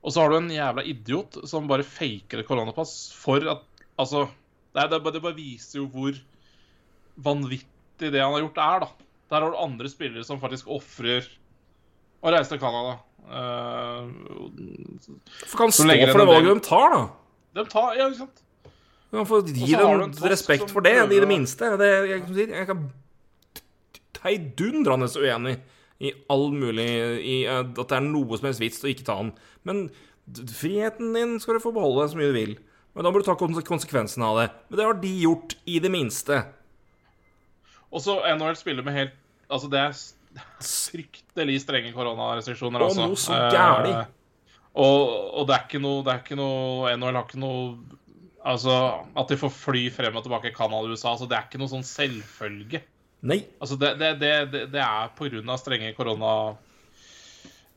Og 0.00 0.12
så 0.14 0.22
har 0.22 0.32
du 0.32 0.38
en 0.38 0.50
jævla 0.52 0.84
idiot 0.88 1.36
som 1.48 1.66
bare 1.68 1.84
faker 1.84 2.40
et 2.40 2.48
koronapass 2.48 3.10
for 3.16 3.44
at 3.56 3.66
Altså, 4.00 4.22
det, 4.72 4.86
det, 4.88 4.98
bare- 5.04 5.12
det 5.12 5.20
bare 5.20 5.36
viser 5.36 5.82
jo 5.82 5.86
hvor 5.92 6.14
vanvittig 7.20 8.08
det 8.14 8.22
han 8.22 8.32
har 8.32 8.40
gjort, 8.46 8.60
er, 8.64 8.84
da. 8.86 8.88
Der 9.28 9.44
har 9.44 9.52
du 9.52 9.58
andre 9.60 9.90
spillere 9.92 10.24
som 10.24 10.40
faktisk 10.40 10.70
ofrer 10.72 11.26
å 12.24 12.32
reise 12.32 12.48
til 12.54 12.62
Canada. 12.62 12.94
Uh, 13.28 14.08
For 15.44 15.60
kan 15.60 15.74
stå 15.74 15.84
for 15.84 16.22
det 16.22 16.28
valget 16.30 16.56
de 16.62 16.64
tar, 16.64 16.94
da. 16.96 17.02
de 17.60 17.64
tar 17.68 17.98
Ja, 17.98 18.08
ikke 18.08 18.22
sant? 18.22 18.40
Du 19.10 19.18
kan 19.18 19.28
få 19.28 19.42
gi 19.44 19.68
dem 19.74 20.16
respekt 20.32 20.72
for 20.72 20.86
det, 20.86 20.96
i 20.96 21.20
det 21.20 21.28
minste. 21.28 21.74
Det, 21.76 21.90
jeg, 22.08 22.24
kan 22.24 22.34
si, 22.38 22.46
jeg 22.56 22.66
kan 22.70 22.82
heidundrende 24.24 25.08
uenig 25.20 25.56
i 26.00 26.12
all 26.32 26.46
mulig 26.56 26.86
I 27.20 27.34
eh, 27.44 27.60
at 27.60 27.76
det 27.90 27.96
er 27.98 28.06
noe 28.06 28.38
som 28.40 28.46
helst 28.48 28.62
vits 28.62 28.80
å 28.84 28.88
ikke 28.90 29.04
ta 29.04 29.16
den. 29.20 29.32
Men 29.68 29.82
friheten 30.56 31.12
din 31.16 31.36
skal 31.42 31.58
du 31.58 31.64
få 31.64 31.72
beholde 31.76 32.06
så 32.12 32.16
mye 32.18 32.30
du 32.32 32.36
vil. 32.38 32.54
Men 32.94 33.04
da 33.06 33.10
må 33.12 33.20
du 33.20 33.26
ta 33.26 33.34
konse- 33.38 33.62
konsekvensen 33.66 34.22
av 34.26 34.38
det. 34.40 34.46
Men 34.70 34.78
det 34.80 34.86
har 34.88 34.96
de 35.02 35.10
gjort, 35.22 35.54
i 35.70 35.78
det 35.82 35.90
minste. 35.92 36.40
Og 37.90 38.02
så 38.04 38.16
NHL 38.36 38.56
spiller 38.58 38.86
med 38.86 38.94
helt 38.96 39.16
Altså, 39.50 39.66
det 39.66 39.80
er 39.82 39.94
fryktelig 40.62 41.56
strenge 41.64 41.90
koronarestriksjoner, 41.96 42.84
altså. 42.86 43.06
noe 43.10 43.18
så 43.18 43.34
Eh, 43.34 43.48
gærlig. 43.54 43.94
og, 44.78 45.00
og 45.40 45.48
det 45.48 45.56
er 45.56 45.64
ikke 45.66 45.80
noe 45.82 46.04
Det 46.06 46.12
er 46.14 46.20
ikke 46.22 46.38
noe 46.38 46.92
NHL 46.94 47.18
har 47.18 47.26
ikke 47.26 47.40
noe 47.42 47.64
Altså, 48.46 48.76
At 49.18 49.28
de 49.28 49.36
får 49.40 49.50
fly 49.52 49.82
frem 49.92 50.16
og 50.16 50.22
tilbake 50.24 50.48
i 50.52 50.54
Canada 50.56 50.86
og 50.86 50.94
USA, 50.94 51.10
altså, 51.16 51.26
det 51.28 51.36
er 51.36 51.48
ikke 51.48 51.58
noe 51.60 51.68
sånn 51.74 51.84
selvfølge. 51.84 52.80
Nei. 53.20 53.42
Altså, 53.60 53.76
det, 53.80 53.94
det, 54.00 54.14
det, 54.20 54.66
det, 54.72 54.80
er 54.80 55.10
av 55.10 55.60
strenge 55.60 55.94
korona... 55.96 56.34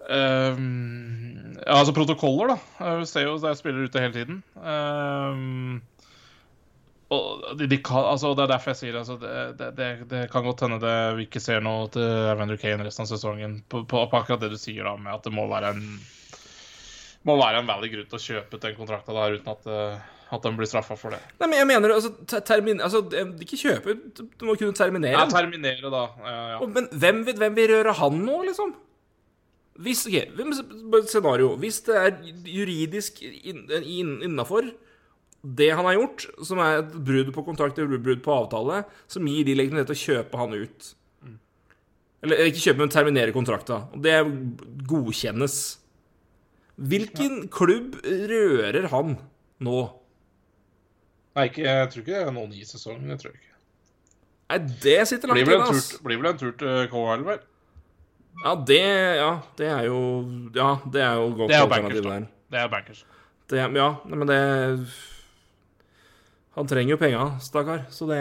Um, 0.03 1.55
ja, 1.63 1.77
altså 1.77 1.93
protokoller, 1.95 2.53
da. 2.53 2.93
Vi 2.99 3.07
ser 3.07 3.27
jo 3.27 3.37
at 3.37 3.45
jeg 3.51 3.59
spiller 3.59 3.87
ute 3.87 4.03
hele 4.03 4.15
tiden. 4.15 4.41
Um, 4.59 5.81
og 7.13 7.43
de, 7.59 7.67
de 7.69 7.77
kan, 7.83 8.07
altså, 8.09 8.33
Det 8.35 8.45
er 8.45 8.51
derfor 8.51 8.73
jeg 8.73 8.79
sier 8.79 8.97
altså, 8.99 9.19
det, 9.21 9.69
det, 9.77 9.89
det, 10.09 10.23
kan 10.31 10.43
godt 10.47 10.65
hende 10.65 10.81
det 10.81 10.95
vi 11.19 11.27
ikke 11.27 11.43
ser 11.43 11.61
noe 11.63 11.85
til 11.93 12.03
Evander 12.33 12.59
Kane 12.59 12.87
resten 12.87 13.05
av 13.05 13.11
sesongen 13.11 13.59
på, 13.69 13.83
på, 13.85 14.01
på 14.09 14.19
akkurat 14.19 14.41
det 14.43 14.51
du 14.55 14.59
sier, 14.59 14.83
da, 14.87 14.95
med 14.97 15.13
at 15.13 15.27
det 15.27 15.35
må 15.35 15.45
være 15.51 15.75
en 15.75 15.85
må 17.23 17.37
være 17.39 17.61
en 17.61 17.69
veldig 17.69 17.89
grunn 17.93 18.09
til 18.11 18.19
å 18.19 18.23
kjøpe 18.23 18.57
ut 18.57 18.65
den 18.65 18.75
kontrakta 18.75 19.15
der 19.15 19.37
uten 19.37 19.53
at, 19.53 19.67
eh, 19.71 20.01
at 20.33 20.43
de 20.45 20.51
blir 20.57 20.67
straffa 20.69 20.95
for 20.97 21.13
det. 21.13 21.19
Nei, 21.39 21.47
men 21.51 21.59
jeg 21.61 21.67
mener 21.69 21.93
altså, 21.95 22.09
ter 22.29 22.41
termin... 22.47 22.79
Altså, 22.81 23.01
ikke 23.43 23.59
kjøpe 23.59 23.93
Du 24.17 24.45
må 24.47 24.55
kunne 24.59 24.73
terminere. 24.77 25.13
Ja, 25.15 25.27
terminere, 25.29 25.91
da. 25.93 26.03
Ja, 26.23 26.33
ja. 26.53 26.57
Og, 26.63 26.71
men 26.73 26.87
hvem, 26.91 27.21
vil- 27.27 27.37
hvem 27.41 27.57
vil 27.59 27.69
røre 27.75 27.93
han 27.99 28.17
nå, 28.25 28.39
liksom? 28.49 28.73
Hvis, 29.83 30.03
ok, 30.05 31.05
scenario. 31.09 31.51
Hvis 31.61 31.79
det 31.87 31.95
er 31.97 32.17
juridisk 32.49 33.21
inn- 33.25 33.65
inn- 33.81 34.19
innafor 34.27 34.67
det 35.43 35.71
han 35.75 35.83
har 35.89 35.97
gjort, 35.97 36.25
som 36.47 36.59
er 36.63 36.77
et 36.83 36.91
brudd 37.03 37.31
på 37.35 37.41
kontrakt 37.43 37.79
eller 37.81 37.99
brudd 37.99 38.21
på 38.23 38.31
avtale, 38.31 38.83
som 39.11 39.25
gir 39.27 39.43
de 39.47 39.55
legitimitet 39.59 39.89
til 39.91 39.97
å 39.97 40.03
kjøpe 40.03 40.39
han 40.39 40.53
ut. 40.55 40.91
Eller 42.23 42.45
ikke 42.47 42.61
kjøpe, 42.63 42.79
men 42.79 42.93
terminere 42.93 43.33
kontrakta. 43.35 43.81
Det 43.99 44.13
godkjennes. 44.87 45.57
Hvilken 46.79 47.49
klubb 47.53 47.97
rører 48.05 48.87
han 48.93 49.17
nå? 49.63 49.81
Nei, 51.33 51.47
ikke, 51.49 51.63
jeg 51.65 51.89
tror 51.89 52.03
ikke 52.03 52.13
det 52.13 52.21
er 52.27 52.35
noen 52.35 52.53
i 52.53 52.67
sesongen. 52.67 53.09
Det 53.09 53.17
tror 53.21 53.31
jeg 53.33 53.41
ikke. 53.41 53.53
Nei, 54.53 54.59
det 54.83 54.99
sitter 55.09 55.31
langt 55.31 55.41
inne, 55.41 55.65
altså. 55.65 55.99
blir 56.05 56.19
vel 56.21 56.29
en 56.29 56.39
tur 56.39 56.53
til 56.59 56.87
KL, 56.91 57.25
vel? 57.25 57.41
Ja, 58.43 58.53
det 58.67 58.81
Ja, 59.17 59.31
det 59.57 59.67
er 59.69 59.83
jo 59.87 59.97
Ja, 60.55 60.69
det 60.89 61.01
er 61.05 61.19
jo 61.21 61.27
godt 61.37 61.51
Det 61.51 61.57
er 61.57 61.67
bankers, 61.69 62.01
der. 62.01 62.25
Det 62.51 62.59
er 62.59 62.69
bankers. 62.69 63.05
Det, 63.49 63.57
ja, 63.77 63.89
men 64.09 64.27
det 64.27 64.39
Han 66.57 66.67
trenger 66.69 66.93
jo 66.93 66.99
penga, 67.01 67.39
stakkar, 67.41 67.85
så 67.89 68.05
det 68.09 68.19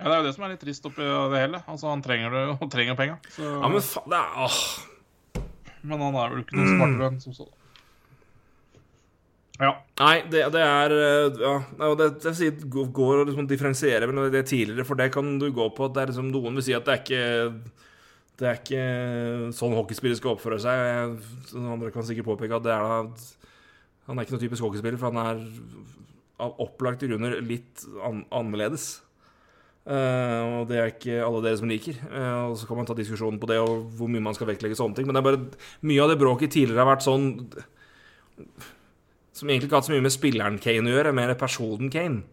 Ja, 0.00 0.04
Det 0.08 0.12
er 0.14 0.16
jo 0.16 0.26
det 0.26 0.34
som 0.34 0.44
er 0.46 0.54
litt 0.54 0.62
trist 0.64 0.86
oppi 0.88 1.04
det 1.04 1.42
hele. 1.44 1.62
Altså, 1.68 1.90
Han 1.90 2.02
trenger 2.02 2.30
det, 2.32 2.44
han 2.58 2.70
trenger 2.72 2.96
penga. 2.96 3.18
Så... 3.28 3.44
Ja, 3.44 3.68
men 3.68 3.82
faen, 3.84 4.08
det 4.10 4.18
er 4.18 4.44
åh. 4.46 4.60
Men 5.82 6.00
han 6.00 6.16
er 6.16 6.32
vel 6.32 6.42
ikke 6.44 6.56
noe 6.56 6.70
smartere 6.70 7.10
enn 7.10 7.20
som 7.20 7.36
så. 7.36 7.46
Ja. 9.60 9.74
Nei, 10.00 10.14
det, 10.32 10.46
det 10.54 10.62
er 10.64 10.94
eh, 10.96 11.42
Ja, 11.42 11.90
det, 11.98 12.08
det 12.24 12.48
går 12.70 13.20
å 13.20 13.26
liksom 13.28 13.48
differensiere 13.48 14.08
mellom 14.08 14.30
det 14.32 14.46
tidligere, 14.48 14.86
for 14.88 14.96
det 14.96 15.10
kan 15.12 15.34
du 15.40 15.50
gå 15.52 15.66
på 15.76 15.84
at 15.84 15.96
det 15.96 16.02
er 16.02 16.12
liksom 16.14 16.30
Noen 16.32 16.56
vil 16.56 16.64
si 16.64 16.76
at 16.76 16.88
det 16.88 16.94
er 16.94 17.02
ikke 17.04 17.26
Det 18.40 18.48
er 18.48 18.62
ikke 18.62 18.86
sånn 19.58 19.76
hockeyspillere 19.76 20.16
skal 20.16 20.32
oppføre 20.32 20.60
seg. 20.64 21.20
Andre 21.60 21.92
kan 21.92 22.06
sikkert 22.08 22.30
påpeke 22.30 22.56
at 22.56 22.64
det 22.64 22.72
er 22.72 22.86
da 22.88 23.02
Han 24.08 24.16
er 24.16 24.24
ikke 24.24 24.38
noen 24.38 24.46
typisk 24.46 24.64
hockeyspiller, 24.64 24.96
for 25.00 25.12
han 25.12 25.20
er 25.26 25.44
av 26.40 26.56
opplagte 26.64 27.04
grunner 27.04 27.36
litt 27.44 27.84
an, 28.00 28.24
annerledes. 28.32 29.02
Uh, 29.84 30.60
og 30.60 30.70
det 30.70 30.78
er 30.78 30.90
ikke 30.92 31.18
alle 31.24 31.42
dere 31.44 31.58
som 31.60 31.68
liker. 31.70 31.98
Uh, 32.08 32.50
og 32.50 32.56
så 32.56 32.68
kan 32.68 32.80
man 32.80 32.88
ta 32.88 32.96
diskusjonen 32.96 33.36
på 33.42 33.48
det 33.50 33.58
og 33.60 33.90
hvor 33.98 34.08
mye 34.08 34.24
man 34.24 34.36
skal 34.36 34.48
vektlegge 34.48 34.78
sånne 34.78 34.96
ting. 34.96 35.08
Men 35.08 35.16
det 35.16 35.20
er 35.20 35.28
bare 35.28 35.90
mye 35.90 36.04
av 36.04 36.12
det 36.12 36.18
bråket 36.20 36.54
tidligere 36.56 36.80
har 36.80 36.90
vært 36.94 37.06
sånn 37.06 37.28
som 39.40 39.48
egentlig 39.48 39.70
ikke 39.70 39.78
har 39.78 39.82
hatt 39.82 39.88
så 39.88 39.94
mye 39.94 40.04
med 40.04 40.12
spilleren 40.12 40.60
Kane 40.60 40.90
å 40.90 40.92
gjøre, 40.94 41.16
mer 41.16 41.32
personen 41.40 41.92
Kane. 41.92 42.24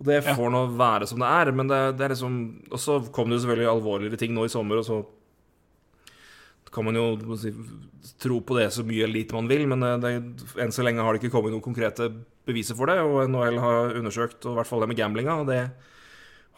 Og 0.00 0.06
det 0.08 0.22
får 0.24 0.52
nå 0.54 0.60
være 0.78 1.08
som 1.10 1.20
det 1.20 1.28
er, 1.28 1.50
men 1.52 1.68
det, 1.68 1.78
det 1.98 2.06
er 2.06 2.12
liksom 2.14 2.36
Og 2.72 2.80
så 2.80 2.94
kom 3.12 3.28
det 3.28 3.36
jo 3.36 3.42
selvfølgelig 3.42 3.68
alvorligere 3.68 4.20
ting 4.20 4.32
nå 4.32 4.46
i 4.46 4.52
sommer, 4.52 4.80
og 4.80 4.86
så 4.86 5.02
kan 6.70 6.86
man 6.86 6.94
jo 6.94 7.34
si, 7.34 7.50
tro 8.22 8.36
på 8.46 8.54
det 8.54 8.68
så 8.70 8.84
mye 8.86 9.02
eller 9.02 9.16
lite 9.18 9.34
man 9.34 9.48
vil, 9.50 9.64
men 9.66 9.82
det, 10.02 10.12
enn 10.62 10.70
så 10.70 10.84
lenge 10.86 11.02
har 11.02 11.16
det 11.16 11.18
ikke 11.18 11.32
kommet 11.34 11.50
noen 11.50 11.64
konkrete 11.64 12.06
beviser 12.46 12.78
for 12.78 12.86
det, 12.86 13.00
og 13.02 13.24
NHL 13.26 13.58
har 13.58 13.96
undersøkt, 13.98 14.44
og 14.44 14.54
i 14.54 14.60
hvert 14.60 14.70
fall 14.70 14.84
det 14.84 14.90
med 14.92 15.00
gamblinga, 15.00 15.34
og 15.42 15.50
det 15.50 15.64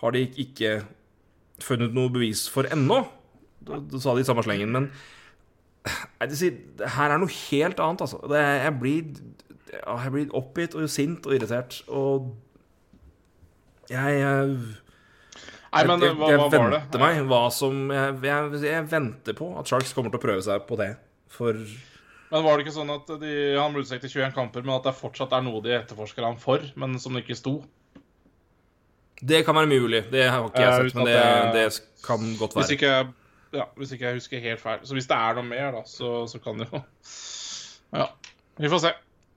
har 0.02 0.14
de 0.14 0.26
ikke 0.44 0.74
funnet 1.64 1.96
noe 1.96 2.12
bevis 2.12 2.44
for 2.52 2.68
ennå. 2.68 3.00
Det, 3.64 3.80
det 3.94 4.02
sa 4.04 4.12
de 4.12 4.20
i 4.20 4.28
samme 4.28 4.44
slengen, 4.44 4.76
men 4.76 4.92
Nei, 5.82 6.28
det 6.30 6.52
her 6.94 7.10
er 7.10 7.18
noe 7.18 7.32
helt 7.50 7.80
annet, 7.82 8.04
altså. 8.04 8.20
Det, 8.30 8.38
jeg, 8.38 8.74
blir, 8.78 9.56
ja, 9.72 9.96
jeg 10.04 10.12
blir 10.14 10.34
oppgitt 10.38 10.76
og 10.78 10.88
sint 10.92 11.26
og 11.28 11.34
irritert, 11.36 11.80
og 11.88 12.32
jeg, 13.90 14.18
jeg 14.20 14.56
Nei, 15.72 15.82
men 15.88 16.02
jeg, 16.04 16.12
jeg, 16.12 16.28
jeg 16.28 16.38
hva 16.38 16.48
var 16.52 16.74
det? 16.74 17.00
meg 17.00 17.22
hva 17.30 17.40
som 17.54 17.86
jeg, 17.92 18.16
jeg, 18.28 18.60
jeg 18.68 18.84
venter 18.92 19.36
på 19.38 19.48
at 19.58 19.70
Sharks 19.70 19.94
kommer 19.96 20.12
til 20.12 20.20
å 20.20 20.24
prøve 20.26 20.42
seg 20.44 20.66
på 20.68 20.76
det. 20.80 20.90
For 21.32 21.56
Men 21.56 22.44
var 22.44 22.58
det 22.60 22.66
ikke 22.66 22.74
sånn 22.76 22.92
at 22.92 23.08
de, 23.22 23.30
han 23.56 23.72
ble 23.72 23.84
utstekt 23.84 24.04
til 24.04 24.18
21 24.20 24.34
kamper, 24.36 24.64
men 24.66 24.74
at 24.76 24.84
det 24.90 24.92
fortsatt 24.98 25.32
er 25.36 25.44
noe 25.46 25.62
de 25.64 25.72
etterforsker 25.78 26.26
han 26.28 26.36
for, 26.40 26.64
men 26.76 26.98
som 27.00 27.16
det 27.16 27.24
ikke 27.24 27.38
sto? 27.40 27.54
det 29.22 29.44
kan 29.46 29.54
være 29.54 29.70
mulig. 29.70 30.00
Det 30.10 30.24
har 30.26 30.44
ikke 30.48 30.62
jeg 30.64 30.90
sett, 30.90 30.96
men 30.98 31.06
det, 31.06 31.18
det 31.54 31.66
kan 32.02 32.24
godt 32.40 32.56
Hvis 32.58 32.72
være. 32.72 32.74
ikke, 32.74 32.92
ja, 33.54 33.66
hvis 33.78 33.92
ikke 33.94 34.06
jeg 34.08 34.18
husker 34.18 34.40
helt 34.42 34.62
feil. 34.64 34.80
Så 34.82 34.96
hvis 34.98 35.06
det 35.06 35.14
er 35.14 35.36
noe 35.38 35.46
mer, 35.46 35.68
da, 35.76 35.82
så, 35.86 36.24
så 36.26 36.40
kan 36.42 36.58
det 36.58 36.66
jo 36.72 36.80
Ja. 37.94 38.08
Vi 38.58 38.70
får 38.72 38.82
se. 38.82 38.90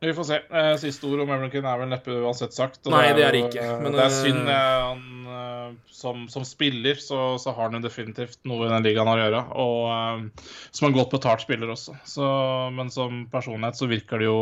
Vi 0.05 0.13
får 0.13 0.25
se. 0.29 0.37
Eh, 0.51 0.71
Siste 0.81 1.07
ord 1.09 1.23
om 1.23 1.31
American 1.33 1.65
er 1.65 1.79
vel 1.81 1.89
neppe 1.91 2.15
uansett 2.21 2.53
sagt. 2.53 2.81
Nei, 2.91 3.07
det 3.17 3.23
er 3.25 3.31
det 3.35 3.41
ikke, 3.47 3.63
eh, 3.65 3.79
men, 3.81 3.95
det 3.95 4.03
er 4.05 4.13
synd. 4.13 4.49
eh, 4.51 4.81
Han, 4.85 5.77
som, 5.91 6.25
som 6.29 6.43
spiller 6.45 6.99
så, 7.01 7.21
så 7.41 7.51
har 7.55 7.69
han 7.71 7.79
jo 7.79 7.87
definitivt 7.87 8.37
noe 8.47 8.67
i 8.67 8.71
den 8.71 8.85
ligaen 8.85 9.09
å 9.09 9.15
gjøre. 9.17 9.41
Og 9.63 10.29
som 10.75 10.87
en 10.89 10.95
godt 10.99 11.15
betalt 11.15 11.41
spiller 11.45 11.71
også. 11.73 11.95
Så, 12.07 12.27
men 12.75 12.91
som 12.93 13.23
personlighet 13.33 13.79
så 13.79 13.89
virker 13.89 14.21
det 14.21 14.29
jo 14.29 14.39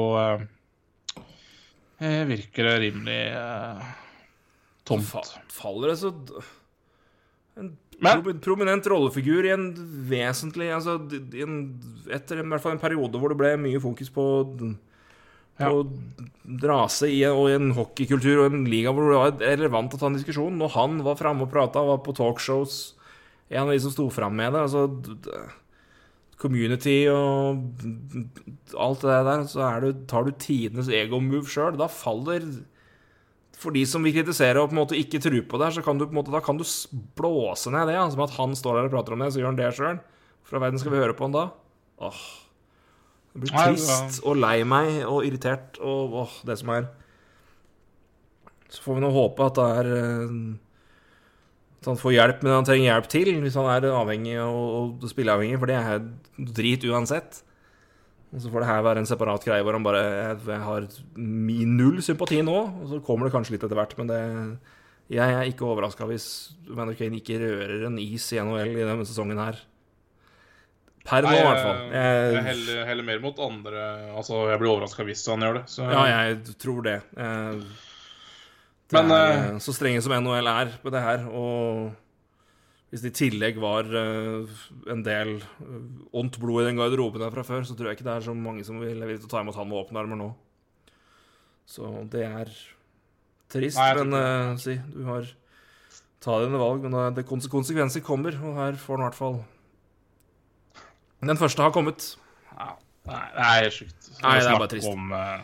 Virker 2.03 2.67
det 2.67 2.73
rimelig 2.83 3.21
eh, 3.31 3.91
tomt. 4.83 5.05
Fa- 5.07 5.23
Faller 5.53 5.93
det 5.93 5.97
så 6.01 6.09
En 7.55 7.77
Men- 8.01 8.23
pro- 8.25 8.33
prominent 8.43 8.87
rollefigur 8.89 9.45
i 9.45 9.51
en 9.53 9.67
vesentlig 10.09 10.71
Altså 10.73 10.97
en, 11.39 11.53
etter 12.11 12.41
i 12.41 12.47
hvert 12.49 12.63
fall 12.65 12.73
en 12.75 12.81
periode 12.81 13.21
hvor 13.21 13.29
det 13.31 13.37
ble 13.39 13.53
mye 13.61 13.79
fokus 13.79 14.09
på 14.11 14.25
Ja. 15.61 15.69
og 15.69 15.91
rase 16.65 17.07
i, 17.13 17.19
og 17.29 17.45
en 17.53 17.71
hockeykultur 17.77 18.41
og 18.41 18.47
en 18.49 18.65
liga 18.65 18.91
hvor 18.91 19.11
det 19.11 19.19
var 19.21 19.43
relevant 19.53 19.93
å 19.93 19.99
ta 20.01 20.09
en 20.09 20.17
diskusjon. 20.17 20.57
Når 20.59 20.73
han 20.75 20.99
var 21.05 21.19
framme 21.19 21.45
og 21.45 21.53
prata, 21.53 21.83
var 21.85 22.03
på 22.05 22.15
talkshows 22.17 22.95
En 23.53 23.67
av 23.67 23.73
de 23.73 23.81
som 23.83 23.91
sto 23.93 24.07
fram 24.09 24.33
med 24.39 24.55
det. 24.55 24.63
Altså 24.65 24.87
Community 26.41 27.05
og 27.11 27.61
alt 28.73 29.03
det 29.05 29.19
der. 29.27 29.43
Så 29.51 29.67
du, 29.83 29.89
tar 30.09 30.25
du 30.25 30.31
tidenes 30.41 30.89
ego-move 30.89 31.45
sjøl. 31.51 31.77
Da 31.77 31.89
faller 31.91 32.47
for 33.63 33.75
de 33.75 33.83
som 33.87 34.03
vil 34.03 34.15
kritisere 34.15 34.59
og 34.59 34.71
på 34.71 34.75
en 34.75 34.81
måte 34.81 34.97
ikke 34.99 35.21
tro 35.23 35.39
på 35.47 35.59
det, 35.61 35.69
så 35.75 35.83
kan 35.85 35.99
du 35.99 36.07
på 36.07 36.11
en 36.11 36.19
måte, 36.19 36.33
da 36.33 36.41
kan 36.43 36.57
du 36.59 36.65
blåse 37.15 37.71
ned 37.71 37.87
det. 37.91 37.99
Som 38.11 38.25
at 38.25 38.35
han 38.39 38.57
står 38.57 38.79
der 38.79 38.89
og 38.89 38.95
prater 38.95 39.15
om 39.15 39.23
det, 39.23 39.29
så 39.31 39.39
gjør 39.39 39.51
han 39.53 39.59
det 39.59 39.69
sjøl. 39.77 40.01
Fra 40.49 40.63
verden 40.63 40.81
skal 40.81 40.95
vi 40.95 41.03
høre 41.03 41.15
på 41.15 41.29
han 41.29 41.37
da? 41.37 41.45
Åh. 42.03 42.23
Jeg 43.33 43.41
blir 43.41 43.53
trist 43.53 44.19
og 44.21 44.37
lei 44.37 44.59
meg 44.67 44.99
og 45.09 45.23
irritert 45.25 45.79
og 45.81 46.19
åh, 46.23 46.35
det 46.45 46.57
som 46.59 46.69
er. 46.75 46.91
Så 48.69 48.83
får 48.85 48.97
vi 48.97 49.03
nå 49.03 49.09
håpe 49.13 49.47
at 49.47 49.57
det 49.57 49.65
er 49.79 49.89
eh, 49.97 50.35
At 51.81 51.89
han 51.91 51.97
får 51.99 52.13
hjelp, 52.15 52.43
men 52.45 52.55
han 52.55 52.67
trenger 52.67 52.89
hjelp 52.91 53.09
til 53.11 53.31
hvis 53.43 53.57
han 53.59 53.69
er 53.73 53.89
avhengig 53.93 54.37
og, 54.41 55.01
og 55.01 55.09
spilleavhengig, 55.09 55.57
for 55.61 55.69
det 55.69 55.79
er 55.81 56.05
drit 56.61 56.85
uansett. 56.89 57.41
Og 58.33 58.41
så 58.41 58.49
får 58.49 58.63
det 58.63 58.69
her 58.69 58.85
være 58.85 59.03
en 59.03 59.09
separat 59.09 59.43
greie 59.45 59.65
hvor 59.65 59.77
han 59.77 59.85
bare 59.85 59.99
Jeg, 60.01 60.37
jeg 60.47 60.63
har 60.67 60.87
min 61.17 61.75
null 61.77 61.99
sympati 62.05 62.39
nå, 62.45 62.55
og 62.55 62.87
så 62.89 63.01
kommer 63.05 63.27
det 63.29 63.35
kanskje 63.35 63.57
litt 63.57 63.65
etter 63.65 63.77
hvert, 63.77 63.97
men 63.97 64.09
det 64.09 64.21
Jeg 65.13 65.35
er 65.35 65.49
ikke 65.49 65.67
overraska 65.67 66.07
hvis 66.09 66.27
Vander 66.69 66.97
Kane 66.97 67.19
ikke 67.19 67.41
rører 67.41 67.85
en 67.89 67.99
is 68.01 68.29
i 68.33 68.41
NHL 68.41 68.77
i 68.77 68.85
denne 68.87 69.05
sesongen 69.05 69.41
her. 69.41 69.59
Per 71.03 71.25
nå, 71.25 71.31
i 71.35 71.41
hvert 71.43 71.59
fall. 71.59 71.79
Jeg, 71.91 72.19
jeg 72.37 72.43
heller, 72.45 72.83
heller 72.87 73.05
mer 73.09 73.17
mot 73.19 73.39
andre 73.43 73.81
Altså, 74.15 74.37
jeg 74.47 74.59
blir 74.61 74.71
overraska 74.71 75.03
hvis 75.03 75.25
han 75.27 75.43
gjør 75.43 75.57
det. 75.59 75.63
Så, 75.73 75.83
ja, 75.91 76.03
jeg 76.23 76.55
tror 76.61 76.85
det. 76.85 76.93
Eh, 77.19 77.57
Det 78.93 79.01
Men, 79.01 79.11
er 79.11 79.33
eh, 79.55 79.59
så 79.63 79.73
strenge 79.75 80.03
som 80.05 80.13
NHL 80.15 80.47
er 80.51 80.71
på 80.83 80.91
det 80.93 81.01
her, 81.03 81.25
og 81.27 81.91
hvis 82.93 83.01
det 83.01 83.09
i 83.09 83.17
tillegg 83.23 83.57
var 83.59 83.87
eh, 83.89 84.57
en 84.93 85.03
del 85.03 85.31
ondt 86.13 86.37
blod 86.39 86.61
i 86.61 86.67
den 86.69 86.77
garderoben 86.77 87.23
der 87.23 87.33
fra 87.33 87.43
før, 87.47 87.63
så 87.65 87.75
tror 87.75 87.89
jeg 87.89 87.97
ikke 87.97 88.05
det 88.07 88.15
er 88.19 88.27
så 88.27 88.35
mange 88.37 88.63
som 88.67 88.77
vil 88.83 89.01
vil 89.09 89.23
ta 89.27 89.41
imot 89.41 89.57
han 89.57 89.67
med 89.71 89.79
åpne 89.81 90.03
armer 90.03 90.19
nå. 90.19 90.29
Så 91.65 91.89
det 92.13 92.27
er 92.27 92.51
trist, 93.51 93.79
Nei, 93.79 93.93
men 94.03 94.13
eh, 94.19 94.51
si, 94.61 94.77
du 94.93 95.03
har 95.09 95.27
Ta 96.23 96.37
dine 96.39 96.55
valg, 96.55 96.85
men 96.87 97.15
det 97.17 97.25
konsekvenser 97.27 97.99
kommer, 97.99 98.31
og 98.39 98.53
her 98.55 98.77
får 98.79 98.95
han 98.95 99.01
i 99.01 99.07
hvert 99.09 99.17
fall 99.17 99.41
Den 101.27 101.39
første 101.39 101.61
har 101.65 101.71
kommet. 101.75 102.15
ja, 102.57 102.69
nei, 103.07 103.23
det 103.35 103.67
er 103.69 103.73
sjukt. 103.75 104.11
Nei, 104.23 104.35
det 104.39 104.49
er 104.51 104.59
bare 104.59 104.71
trist. 104.71 104.87
Om, 104.89 105.11
uh, 105.11 105.39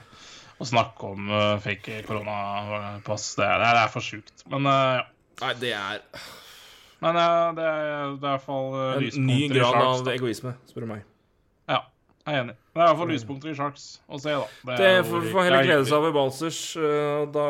å 0.60 0.68
snakke 0.68 1.08
om 1.14 1.30
uh, 1.32 1.56
fake 1.64 2.02
koronapass. 2.08 3.32
Det, 3.40 3.48
det 3.62 3.70
er 3.84 3.92
for 3.94 4.04
sjukt. 4.06 4.44
Men 4.52 4.68
uh, 4.68 5.00
ja. 5.00 5.06
Nei, 5.40 5.54
det 5.62 5.70
er 5.72 6.02
Men 7.00 7.16
det, 7.16 7.22
er, 7.24 7.54
det 7.56 7.68
er 7.70 8.10
i 8.12 8.18
hvert 8.26 8.44
fall 8.44 8.74
uh, 8.76 8.98
en 9.00 9.28
ny 9.30 9.38
grad 9.54 9.78
av 9.80 10.02
Da. 10.04 10.12
egoisme, 10.18 10.52
spør 10.68 10.84
du 10.84 10.90
meg. 10.90 11.06
Ja, 11.72 11.78
jeg 12.28 12.36
er 12.36 12.42
enig. 12.44 12.56
Det 12.76 12.82
er 12.82 12.84
i 12.84 12.90
hvert 12.92 13.00
fall 13.00 13.10
lyspunkter 13.14 13.52
i 13.52 13.56
Sharks 13.56 13.86
å 14.12 14.20
se, 14.20 14.34
da. 14.36 14.50
Det 14.68 14.76
det 14.84 14.92
får 15.08 15.24
får 15.32 15.48
heller 15.48 15.64
glede 15.68 15.88
seg 15.88 15.96
over 16.02 16.12
Balsers. 16.16 16.60
Da, 17.36 17.46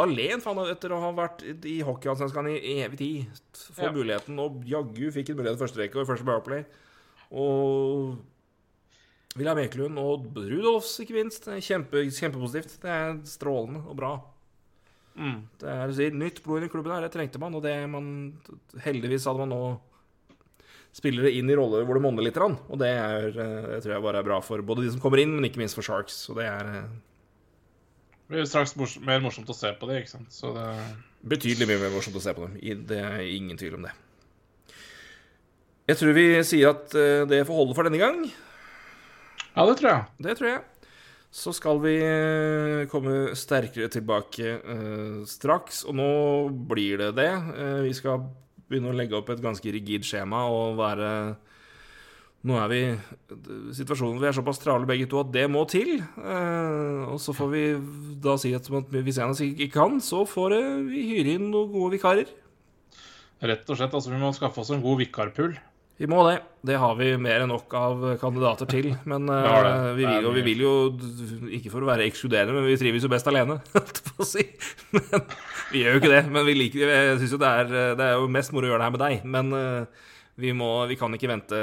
da 0.00 0.06
len 0.08 0.40
faen 0.44 0.58
etter 0.68 0.92
å 0.96 0.98
ha 1.04 1.12
vært 1.16 1.44
i 1.68 1.76
hockeyallsvenskan 1.86 2.48
i 2.54 2.56
evig 2.82 2.98
tid. 3.00 3.46
Få 3.76 3.86
Ja. 3.86 3.92
muligheten, 3.94 4.40
og 4.42 4.64
jaggu 4.68 5.12
fikk 5.14 5.30
en 5.32 5.38
mulighet 5.42 5.56
i 5.60 5.62
første 5.62 5.80
rekke 5.84 6.00
og 6.00 6.04
i 6.04 6.10
første 6.10 6.26
powerplay. 6.28 6.64
Og 7.32 8.16
William 9.38 9.60
Ekelund 9.62 10.00
og 10.00 10.30
Rudolfs, 10.34 10.96
ikke 11.02 11.16
minst. 11.18 11.46
Kjempe, 11.64 12.06
kjempepositivt. 12.10 12.80
Det 12.82 12.90
er 12.94 13.18
strålende 13.28 13.84
og 13.86 13.98
bra. 13.98 14.12
Mm. 15.18 15.38
Det 15.58 15.74
er 15.74 15.92
si, 15.94 16.08
nytt 16.14 16.40
blod 16.44 16.64
i 16.64 16.70
klubben 16.70 16.94
her, 16.94 17.02
det 17.04 17.12
trengte 17.14 17.40
man, 17.42 17.56
og 17.58 17.64
det 17.64 17.74
man 17.90 18.08
Heldigvis 18.84 19.26
hadde 19.26 19.42
man 19.42 19.50
nå 19.50 19.62
spillere 20.94 21.32
inn 21.34 21.50
i 21.50 21.56
roller 21.58 21.84
hvor 21.86 21.98
det 21.98 22.04
monner 22.04 22.24
litt, 22.24 22.38
og 22.38 22.78
det, 22.80 22.88
er, 22.88 23.28
øh, 23.28 23.66
det 23.74 23.82
tror 23.84 23.92
jeg 23.96 24.04
bare 24.06 24.22
er 24.22 24.26
bra 24.26 24.38
for 24.42 24.62
både 24.66 24.86
de 24.86 24.94
som 24.94 25.02
kommer 25.02 25.20
inn, 25.22 25.34
men 25.36 25.46
ikke 25.48 25.60
minst 25.60 25.78
for 25.78 25.86
Sharks. 25.86 26.20
Og 26.30 26.38
det 26.40 26.46
er 26.48 26.70
øh, 26.70 26.88
Det 28.28 28.34
blir 28.34 28.48
straks 28.48 28.74
mors 28.78 28.96
mer 29.02 29.22
morsomt 29.24 29.50
å 29.50 29.56
se 29.56 29.74
på 29.78 29.90
det, 29.90 30.02
ikke 30.02 30.14
sant. 30.16 30.40
Det 30.56 30.66
Betydelig 31.28 31.66
mye 31.66 31.82
mer 31.82 31.94
morsomt 31.96 32.18
å 32.18 32.22
se 32.22 32.34
på 32.34 32.46
dem. 32.46 32.84
Det 32.86 32.98
er 33.02 33.22
ingen 33.26 33.58
tvil 33.58 33.78
om 33.80 33.88
det. 33.88 33.94
Jeg 35.88 35.96
tror 35.96 36.12
vi 36.12 36.26
sier 36.44 36.74
at 36.74 36.92
eh, 37.00 37.22
det 37.28 37.46
får 37.48 37.56
holde 37.62 37.76
for 37.76 37.88
denne 37.88 38.00
gang. 38.00 38.20
Ja, 39.54 39.64
det 39.64 39.78
tror 39.78 39.88
jeg. 39.88 40.02
Det 40.26 40.34
tror 40.36 40.48
jeg. 40.50 40.90
Så 41.32 41.52
skal 41.56 41.80
vi 41.80 41.94
eh, 42.04 42.82
komme 42.92 43.32
sterkere 43.36 43.88
tilbake 43.92 44.50
eh, 44.58 45.14
straks, 45.28 45.86
og 45.88 45.96
nå 45.96 46.10
blir 46.68 47.00
det 47.00 47.14
det. 47.16 47.30
Vi 47.86 47.94
skal 47.96 48.26
begynne 48.68 48.92
å 48.92 48.96
legge 48.98 49.16
opp 49.16 49.32
et 49.32 49.40
ganske 49.40 49.72
rigid 49.72 50.04
skjema 50.04 50.44
og 50.52 50.76
være 50.80 51.12
Nå 52.48 52.54
er 52.54 52.68
vi 52.70 52.82
situasjonen 53.74 54.20
vi 54.22 54.28
er 54.28 54.34
såpass 54.36 54.60
travle 54.62 54.86
begge 54.86 55.08
to 55.10 55.18
at 55.24 55.32
det 55.34 55.48
må 55.50 55.64
til. 55.68 55.96
Og 57.10 57.16
så 57.18 57.34
får 57.34 57.48
vi 57.50 57.62
da 58.22 58.36
si 58.38 58.52
at 58.54 58.68
hvis 58.70 59.18
en 59.18 59.32
av 59.32 59.34
oss 59.34 59.42
ikke 59.42 59.66
kan, 59.74 59.98
så 59.98 60.22
får 60.22 60.54
vi 60.86 61.02
hyre 61.08 61.34
inn 61.34 61.48
noen 61.50 61.72
gode 61.72 61.96
vikarer. 61.96 62.30
Rett 63.42 63.66
og 63.66 63.80
slett. 63.80 63.90
Altså, 63.90 64.14
vi 64.14 64.22
må 64.22 64.30
skaffe 64.36 64.62
oss 64.62 64.70
en 64.70 64.84
god 64.86 65.02
vikarpool. 65.02 65.58
Vi 65.98 66.06
må 66.06 66.22
det. 66.28 66.36
Det 66.62 66.76
har 66.78 66.94
vi 66.98 67.08
mer 67.18 67.42
enn 67.42 67.50
nok 67.50 67.74
av 67.74 68.02
kandidater 68.20 68.68
til. 68.70 68.92
Men 69.10 69.26
eh, 69.34 69.88
vi, 69.98 70.04
vil, 70.04 70.28
og 70.28 70.36
vi 70.36 70.44
vil 70.46 70.62
jo, 70.62 70.74
ikke 71.58 71.72
for 71.72 71.82
å 71.82 71.88
være 71.90 72.06
ekskluderende, 72.06 72.54
men 72.54 72.68
vi 72.70 72.76
trives 72.78 73.06
jo 73.06 73.10
best 73.10 73.30
alene, 73.30 73.58
holdt 73.74 73.98
jeg 73.98 74.12
på 74.12 74.22
å 74.22 74.28
si. 74.28 74.44
Men 74.94 75.24
vi 75.72 75.82
gjør 75.82 75.96
jo 75.96 76.02
ikke 76.02 76.12
det. 76.14 76.22
Men 76.34 76.46
vi 76.46 76.54
liker, 76.58 76.92
jeg 76.94 77.16
synes 77.18 77.34
jo 77.34 77.40
det 77.42 77.50
er, 77.62 77.74
det 77.98 78.06
er 78.06 78.14
jo 78.14 78.30
mest 78.38 78.54
moro 78.54 78.68
å 78.68 78.72
gjøre 78.72 78.84
det 78.84 78.88
her 78.88 78.94
med 78.94 79.04
deg. 79.04 79.26
Men 79.36 79.58
eh, 79.58 80.04
vi, 80.38 80.52
må, 80.54 80.70
vi 80.86 80.98
kan 81.00 81.18
ikke 81.18 81.32
vente 81.32 81.62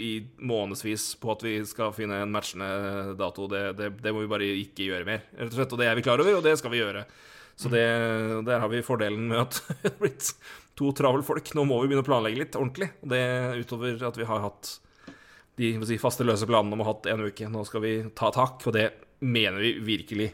i 0.00 0.12
månedsvis 0.40 1.10
på 1.20 1.34
at 1.34 1.44
vi 1.44 1.58
skal 1.68 1.92
finne 1.96 2.22
en 2.24 2.32
matchende 2.32 2.70
dato. 3.20 3.44
Det, 3.50 3.66
det, 3.76 3.90
det 4.00 4.14
må 4.16 4.24
vi 4.24 4.32
bare 4.32 4.54
ikke 4.62 4.88
gjøre 4.88 5.08
mer. 5.08 5.26
Rett 5.36 5.52
og 5.52 5.60
slett, 5.60 5.76
og 5.76 5.82
det 5.82 5.90
er 5.90 6.00
vi 6.00 6.06
klar 6.08 6.24
over, 6.24 6.38
og 6.38 6.48
det 6.48 6.56
skal 6.62 6.72
vi 6.72 6.80
gjøre. 6.80 7.04
Så 7.60 7.68
det, 7.68 7.84
der 8.46 8.62
har 8.62 8.70
vi 8.72 8.80
fordelen 8.80 9.28
med 9.28 9.42
at 9.42 9.60
det 9.82 9.92
har 9.92 10.00
blitt 10.00 10.32
to 10.80 10.90
travle 10.96 11.24
folk. 11.26 11.52
Nå 11.56 11.66
må 11.68 11.82
vi 11.82 11.90
begynne 11.90 12.04
å 12.04 12.08
planlegge 12.08 12.42
litt 12.42 12.58
ordentlig. 12.58 12.90
Og 13.04 13.12
det 13.12 13.24
utover 13.60 14.06
at 14.08 14.18
vi 14.18 14.28
har 14.28 14.44
hatt 14.46 14.74
de 15.60 15.74
si, 15.84 15.98
faste, 16.00 16.24
løse 16.24 16.48
planene 16.48 16.76
om 16.76 16.82
å 16.82 16.88
ha 16.88 16.94
hatt 16.94 17.08
en 17.12 17.26
uke. 17.28 17.48
Nå 17.52 17.64
skal 17.68 17.84
vi 17.84 17.94
ta 18.16 18.30
tak, 18.34 18.64
og 18.64 18.76
det 18.76 18.86
mener 19.20 19.60
vi 19.60 19.74
virkelig. 19.84 20.30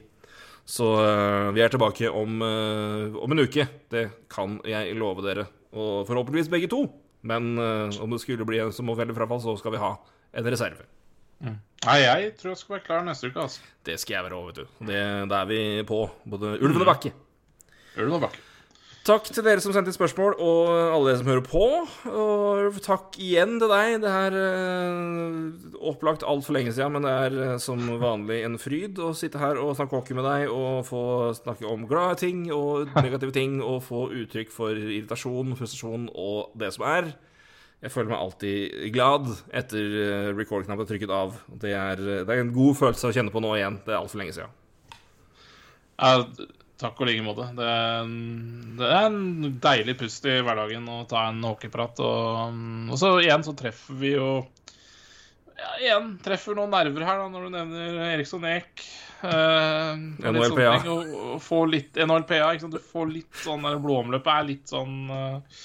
Så 0.66 0.86
øh, 0.98 1.52
vi 1.54 1.62
er 1.62 1.70
tilbake 1.70 2.10
om, 2.10 2.42
øh, 2.42 3.16
om 3.22 3.34
en 3.34 3.42
uke. 3.46 3.66
Det 3.90 4.06
kan 4.32 4.58
jeg 4.66 4.96
love 4.98 5.22
dere. 5.26 5.46
Og 5.74 6.06
forhåpentligvis 6.08 6.50
begge 6.50 6.70
to. 6.70 6.84
Men 7.26 7.54
øh, 7.58 7.90
om 8.02 8.10
det 8.10 8.20
skulle 8.22 8.46
bli 8.46 8.62
en 8.62 8.74
som 8.74 8.86
må 8.86 8.94
velge 8.98 9.14
frafall, 9.14 9.42
så 9.42 9.56
skal 9.58 9.74
vi 9.74 9.82
ha 9.82 9.94
en 10.36 10.50
reserve. 10.50 10.86
Nei, 11.86 12.00
jeg 12.00 12.32
tror 12.40 12.54
jeg 12.54 12.62
skal 12.62 12.78
være 12.78 12.86
klar 12.86 13.06
neste 13.06 13.30
uke, 13.30 13.44
altså. 13.44 13.62
Det 13.86 13.98
skal 14.00 14.16
jeg 14.16 14.26
være 14.26 14.38
òg, 14.38 14.50
vet 14.50 14.60
du. 14.62 14.76
Det, 14.88 15.00
da 15.30 15.42
er 15.42 15.50
vi 15.50 15.60
på. 15.86 16.02
Både 16.26 16.56
ulven 16.58 16.82
og 16.82 16.90
bakke. 16.94 17.12
Ulven 17.96 18.18
og 18.18 18.28
bakke. 18.28 18.45
Takk 19.06 19.28
til 19.30 19.44
dere 19.46 19.62
som 19.62 19.70
sendte 19.70 19.92
inn 19.92 19.94
spørsmål, 19.94 20.32
og 20.42 20.68
alle 20.90 21.12
dere 21.12 21.18
som 21.20 21.28
hører 21.30 21.44
på. 21.46 21.66
Og 22.10 22.78
takk 22.82 23.14
igjen 23.22 23.52
til 23.60 23.70
deg. 23.70 24.00
Det 24.02 24.10
er 24.10 24.34
uh, 24.34 25.76
opplagt 25.92 26.24
altfor 26.26 26.56
lenge 26.56 26.72
siden, 26.74 26.96
men 26.96 27.06
det 27.06 27.12
er 27.12 27.36
eh, 27.44 27.52
som 27.62 27.84
vanlig 28.02 28.40
en 28.48 28.58
fryd 28.58 28.98
å 28.98 29.12
sitte 29.14 29.38
her 29.38 29.60
og 29.62 29.76
snakke 29.78 29.94
hockey 29.94 30.18
med 30.18 30.26
deg 30.26 30.50
og 30.50 30.82
få 30.88 31.04
snakke 31.38 31.70
om 31.70 31.86
glade 31.86 32.18
ting 32.24 32.48
og 32.50 32.90
negative 32.98 33.36
ting 33.36 33.60
og 33.60 33.84
få 33.86 34.08
uttrykk 34.24 34.50
for 34.50 34.74
irritasjon, 34.74 35.54
frustrasjon 35.54 36.10
og 36.10 36.58
det 36.58 36.74
som 36.74 36.88
er. 36.90 37.12
Jeg 37.86 37.94
føler 37.94 38.10
meg 38.10 38.24
alltid 38.24 38.76
glad 38.90 39.30
etter 39.54 39.98
eh, 40.02 40.28
record-knappen 40.34 40.90
trykket 40.90 41.14
av. 41.14 41.38
Det 41.62 41.78
er, 41.78 42.06
det 42.26 42.26
er 42.26 42.42
en 42.42 42.54
god 42.58 42.74
følelse 42.82 43.12
å 43.12 43.14
kjenne 43.14 43.30
på 43.30 43.44
nå 43.44 43.54
igjen. 43.54 43.78
Det 43.86 43.94
er 43.94 44.02
altfor 44.02 44.24
lenge 44.24 44.34
siden. 44.34 44.62
Ja, 45.96 46.24
takk 46.80 47.00
og 47.00 47.08
like 47.08 47.24
måte. 47.24 47.48
Det 47.56 47.70
en, 47.70 48.12
det 48.78 48.90
er 48.90 49.08
en 49.08 49.56
deilig 49.62 49.96
pust 50.00 50.28
i 50.28 50.36
hverdagen 50.44 50.86
å 50.92 51.00
ta 51.08 51.28
en 51.30 51.40
hockeyprat. 51.46 52.02
Og, 52.04 52.60
og 52.92 53.00
så 53.00 53.16
igjen 53.22 53.46
så 53.46 53.56
treffer 53.56 53.98
vi 54.00 54.14
jo 54.16 54.30
ja, 55.56 55.70
igjen 55.80 56.16
treffer 56.24 56.56
noen 56.56 56.72
nerver 56.74 57.06
her 57.06 57.22
da, 57.22 57.30
når 57.32 57.46
du 57.46 57.54
nevner 57.54 58.00
Eriksson 58.10 58.44
Eek. 58.48 58.84
Eh, 59.24 59.92
NHLPA. 60.28 60.74
Sånn 60.84 60.92
Og, 60.92 61.40
og 61.40 61.72
litt 61.72 61.96
NHLPA. 61.96 62.52
Du 62.68 62.78
får 62.82 63.10
litt 63.12 63.42
sånn 63.42 63.64
der 63.64 63.80
Blodomløpet 63.80 64.32
er 64.34 64.48
litt 64.50 64.68
sånn 64.68 65.08
uh, 65.08 65.60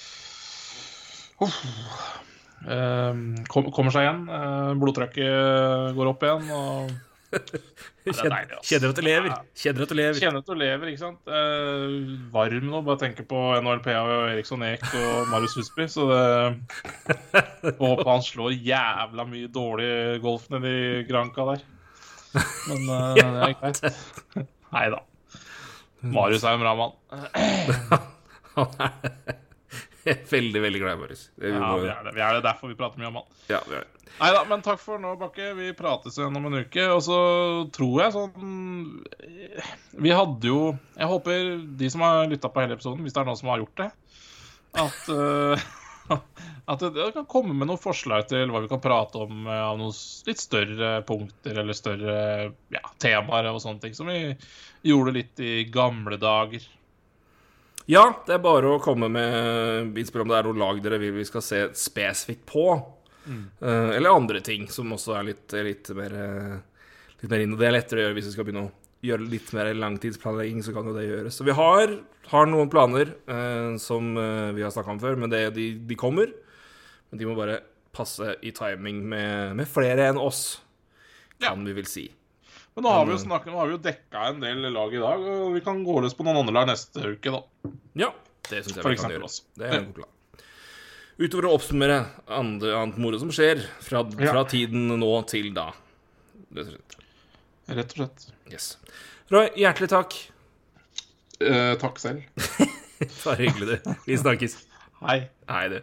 uh, 1.43 3.13
kom, 3.51 3.71
kommer 3.75 3.91
seg 3.91 4.07
igjen. 4.07 4.23
Uh, 4.31 4.71
blodtrykket 4.79 5.95
går 5.97 6.13
opp 6.13 6.27
igjen. 6.27 6.51
og 6.55 7.10
er. 7.31 8.53
Kjenner 8.65 8.91
at 8.91 8.97
du 8.97 9.03
lever. 9.05 9.33
Kjenner 9.57 9.85
at 9.85 9.91
du 9.91 9.97
lever. 9.97 10.19
Kjenner 10.19 10.41
at 10.41 10.49
du 10.49 10.55
lever, 10.57 10.91
ikke 10.91 11.01
sant. 11.01 11.31
Eh, 11.31 11.97
varm 12.33 12.69
nå, 12.71 12.81
bare 12.87 13.01
tenke 13.03 13.25
på 13.27 13.41
NHLPA 13.61 13.97
og 14.01 14.23
Eriksson 14.31 14.65
Eek 14.67 14.85
og 14.89 15.29
Marius 15.31 15.57
Husby. 15.59 15.87
Så 15.91 16.07
det 16.11 17.75
Håper 17.81 18.09
han 18.09 18.25
slår 18.25 18.55
jævla 18.57 19.27
mye 19.29 19.51
dårlig 19.51 19.91
golf 20.23 20.49
nedi 20.53 21.05
Granca 21.09 21.47
der. 21.53 21.67
Men 22.69 22.89
eh, 22.97 23.13
det 23.19 23.27
er 23.27 23.55
greit. 23.59 23.83
Nei 24.75 24.87
da. 24.93 25.03
Marius 26.01 26.43
er 26.47 26.57
en 26.57 26.65
bra 26.65 26.73
mann. 26.79 26.97
Er 28.61 29.40
veldig, 30.35 30.61
veldig 30.63 30.81
glad 30.81 30.97
i 30.97 31.01
Marius. 31.01 31.23
Vi 31.35 31.51
Ja, 31.53 31.71
vi 31.77 31.89
er 31.91 32.05
det. 32.05 32.13
Vi 32.15 32.23
er 32.25 32.37
det 32.37 32.45
derfor 32.45 32.71
vi 32.71 32.77
prater 32.79 33.01
mye 33.01 33.09
om 33.11 33.19
han. 33.21 33.27
Ja, 33.51 33.61
vi 33.67 33.77
er 33.79 33.85
det. 33.85 34.07
Nei 34.19 34.29
da, 34.35 34.41
men 34.49 34.63
takk 34.65 34.81
for 34.81 35.01
nå, 35.01 35.13
Bakke. 35.19 35.51
Vi 35.57 35.71
prates 35.77 36.17
igjen 36.19 36.35
om 36.37 36.47
en 36.49 36.61
uke. 36.61 36.87
Og 36.93 37.03
så 37.05 37.19
tror 37.73 38.01
jeg 38.03 38.15
sånn 38.15 39.03
Vi 40.03 40.11
hadde 40.11 40.49
jo 40.49 40.73
Jeg 40.97 41.09
håper 41.11 41.53
de 41.79 41.91
som 41.93 42.03
har 42.05 42.25
lytta 42.31 42.51
på 42.51 42.63
hele 42.63 42.75
episoden, 42.77 43.05
hvis 43.05 43.15
det 43.15 43.23
er 43.23 43.29
noen 43.29 43.39
som 43.39 43.53
har 43.53 43.61
gjort 43.63 43.83
det, 43.83 43.91
at 44.81 45.13
eh, 45.15 45.69
at 46.71 46.79
det, 46.79 46.91
det 46.95 47.11
kan 47.15 47.27
komme 47.29 47.55
med 47.55 47.69
noen 47.69 47.81
forslag 47.81 48.27
til 48.29 48.51
hva 48.51 48.61
vi 48.63 48.69
kan 48.71 48.81
prate 48.83 49.21
om 49.21 49.47
eh, 49.47 49.63
av 49.63 49.79
noen 49.79 49.95
litt 50.27 50.41
større 50.41 50.91
punkter 51.07 51.61
eller 51.63 51.77
større 51.77 52.17
ja, 52.73 52.83
temaer 53.01 53.49
og 53.51 53.61
sånne 53.63 53.83
ting, 53.85 53.97
som 53.97 54.11
vi 54.11 54.35
gjorde 54.87 55.15
litt 55.17 55.41
i 55.43 55.65
gamle 55.71 56.19
dager. 56.21 56.65
Ja, 57.91 58.05
det 58.23 58.37
er 58.37 58.43
bare 58.43 58.69
å 58.71 58.81
komme 58.83 59.09
med 59.11 59.97
innspill 59.99 60.23
om 60.23 60.29
det 60.31 60.37
er 60.37 60.47
noe 60.47 60.59
lag 60.61 60.77
dere 60.83 60.99
vil 61.01 61.17
vi 61.17 61.25
skal 61.27 61.43
se 61.43 61.65
spesifikt 61.75 62.45
på. 62.47 62.65
Eh, 63.59 63.89
eller 63.97 64.15
andre 64.15 64.39
ting 64.45 64.63
som 64.71 64.93
også 64.95 65.17
er 65.17 65.27
litt, 65.27 65.57
litt 65.67 65.91
mer 65.97 66.15
eh, 66.17 66.59
Litt 67.21 67.29
mer 67.29 67.43
inn. 67.43 67.51
Og 67.53 67.59
det 67.61 67.67
er 67.67 67.75
lettere 67.75 67.99
å 67.99 68.05
gjøre 68.07 68.15
hvis 68.17 68.29
vi 68.31 68.33
skal 68.33 68.47
begynne 68.47 68.63
å 68.65 68.71
gjøre 69.05 69.27
litt 69.29 69.51
mer 69.53 69.67
langtidsplanlegging, 69.77 70.63
så 70.65 70.73
kan 70.73 70.87
jo 70.89 70.95
det 70.95 71.03
gjøres. 71.05 71.35
Så 71.37 71.45
vi 71.45 71.53
har, 71.57 71.93
har 72.31 72.47
noen 72.49 72.71
planer 72.71 73.11
eh, 73.11 73.75
som 73.81 74.15
eh, 74.17 74.53
vi 74.57 74.63
har 74.65 74.73
snakka 74.73 74.95
om 74.95 75.01
før, 75.01 75.19
men 75.21 75.33
det, 75.33 75.43
de, 75.57 75.67
de 75.89 75.97
kommer. 75.99 76.31
Men 77.11 77.21
de 77.21 77.27
må 77.29 77.35
bare 77.37 77.59
passe 77.93 78.37
i 78.41 78.53
timing 78.55 79.03
med, 79.11 79.57
med 79.59 79.69
flere 79.69 80.07
enn 80.09 80.21
oss, 80.21 80.61
kan 81.43 81.61
vi 81.67 81.75
vel 81.75 81.89
si. 81.89 82.07
Men 82.75 82.85
nå 82.85 82.91
har 82.95 83.05
vi 83.05 83.11
jo 83.15 83.19
snakket, 83.25 83.51
nå 83.51 83.57
har 83.59 83.67
vi 83.67 83.73
jo 83.75 83.81
dekka 83.83 84.21
en 84.29 84.39
del 84.39 84.61
lag 84.71 84.93
i 84.95 84.99
dag, 85.01 85.25
og 85.27 85.53
vi 85.57 85.61
kan 85.65 85.81
gå 85.83 85.97
løs 86.05 86.13
på 86.15 86.23
noen 86.23 86.39
andre 86.39 86.53
lag 86.55 86.69
neste 86.69 87.03
uke, 87.03 87.33
da. 87.33 87.71
Ja, 87.99 88.11
det 88.47 88.61
syns 88.63 88.77
jeg 88.77 88.85
For 88.85 88.93
vi 88.93 88.99
kan 89.01 89.11
gjøre. 89.11 89.27
også. 89.27 89.43
Det 89.59 89.67
er 89.67 89.75
en 89.81 89.89
god 89.89 89.97
plan. 89.99 90.47
Utover 91.21 91.47
å 91.49 91.53
oppsummere 91.57 91.97
andre, 92.31 92.71
annet 92.79 92.97
moro 93.03 93.19
som 93.19 93.29
skjer 93.35 93.59
fra, 93.83 94.05
Ja. 94.17 94.31
fra 94.31 94.45
tiden 94.49 94.87
nå 95.01 95.11
til 95.29 95.51
da. 95.53 95.67
Rett 96.55 96.63
og 96.63 96.71
slett. 96.71 96.95
Rett 97.75 97.91
og 97.91 97.97
slett. 97.99 98.25
Yes. 98.51 98.69
Roy, 99.31 99.49
hjertelig 99.59 99.89
takk. 99.91 100.15
Eh, 101.41 101.75
takk 101.81 101.99
selv. 101.99 102.23
Bare 103.25 103.37
hyggelig, 103.43 103.81
du. 103.83 103.93
Vi 104.07 104.17
snakkes. 104.17 104.55
Hei. 105.03 105.19
Hei, 105.49 105.67
du. 105.75 105.79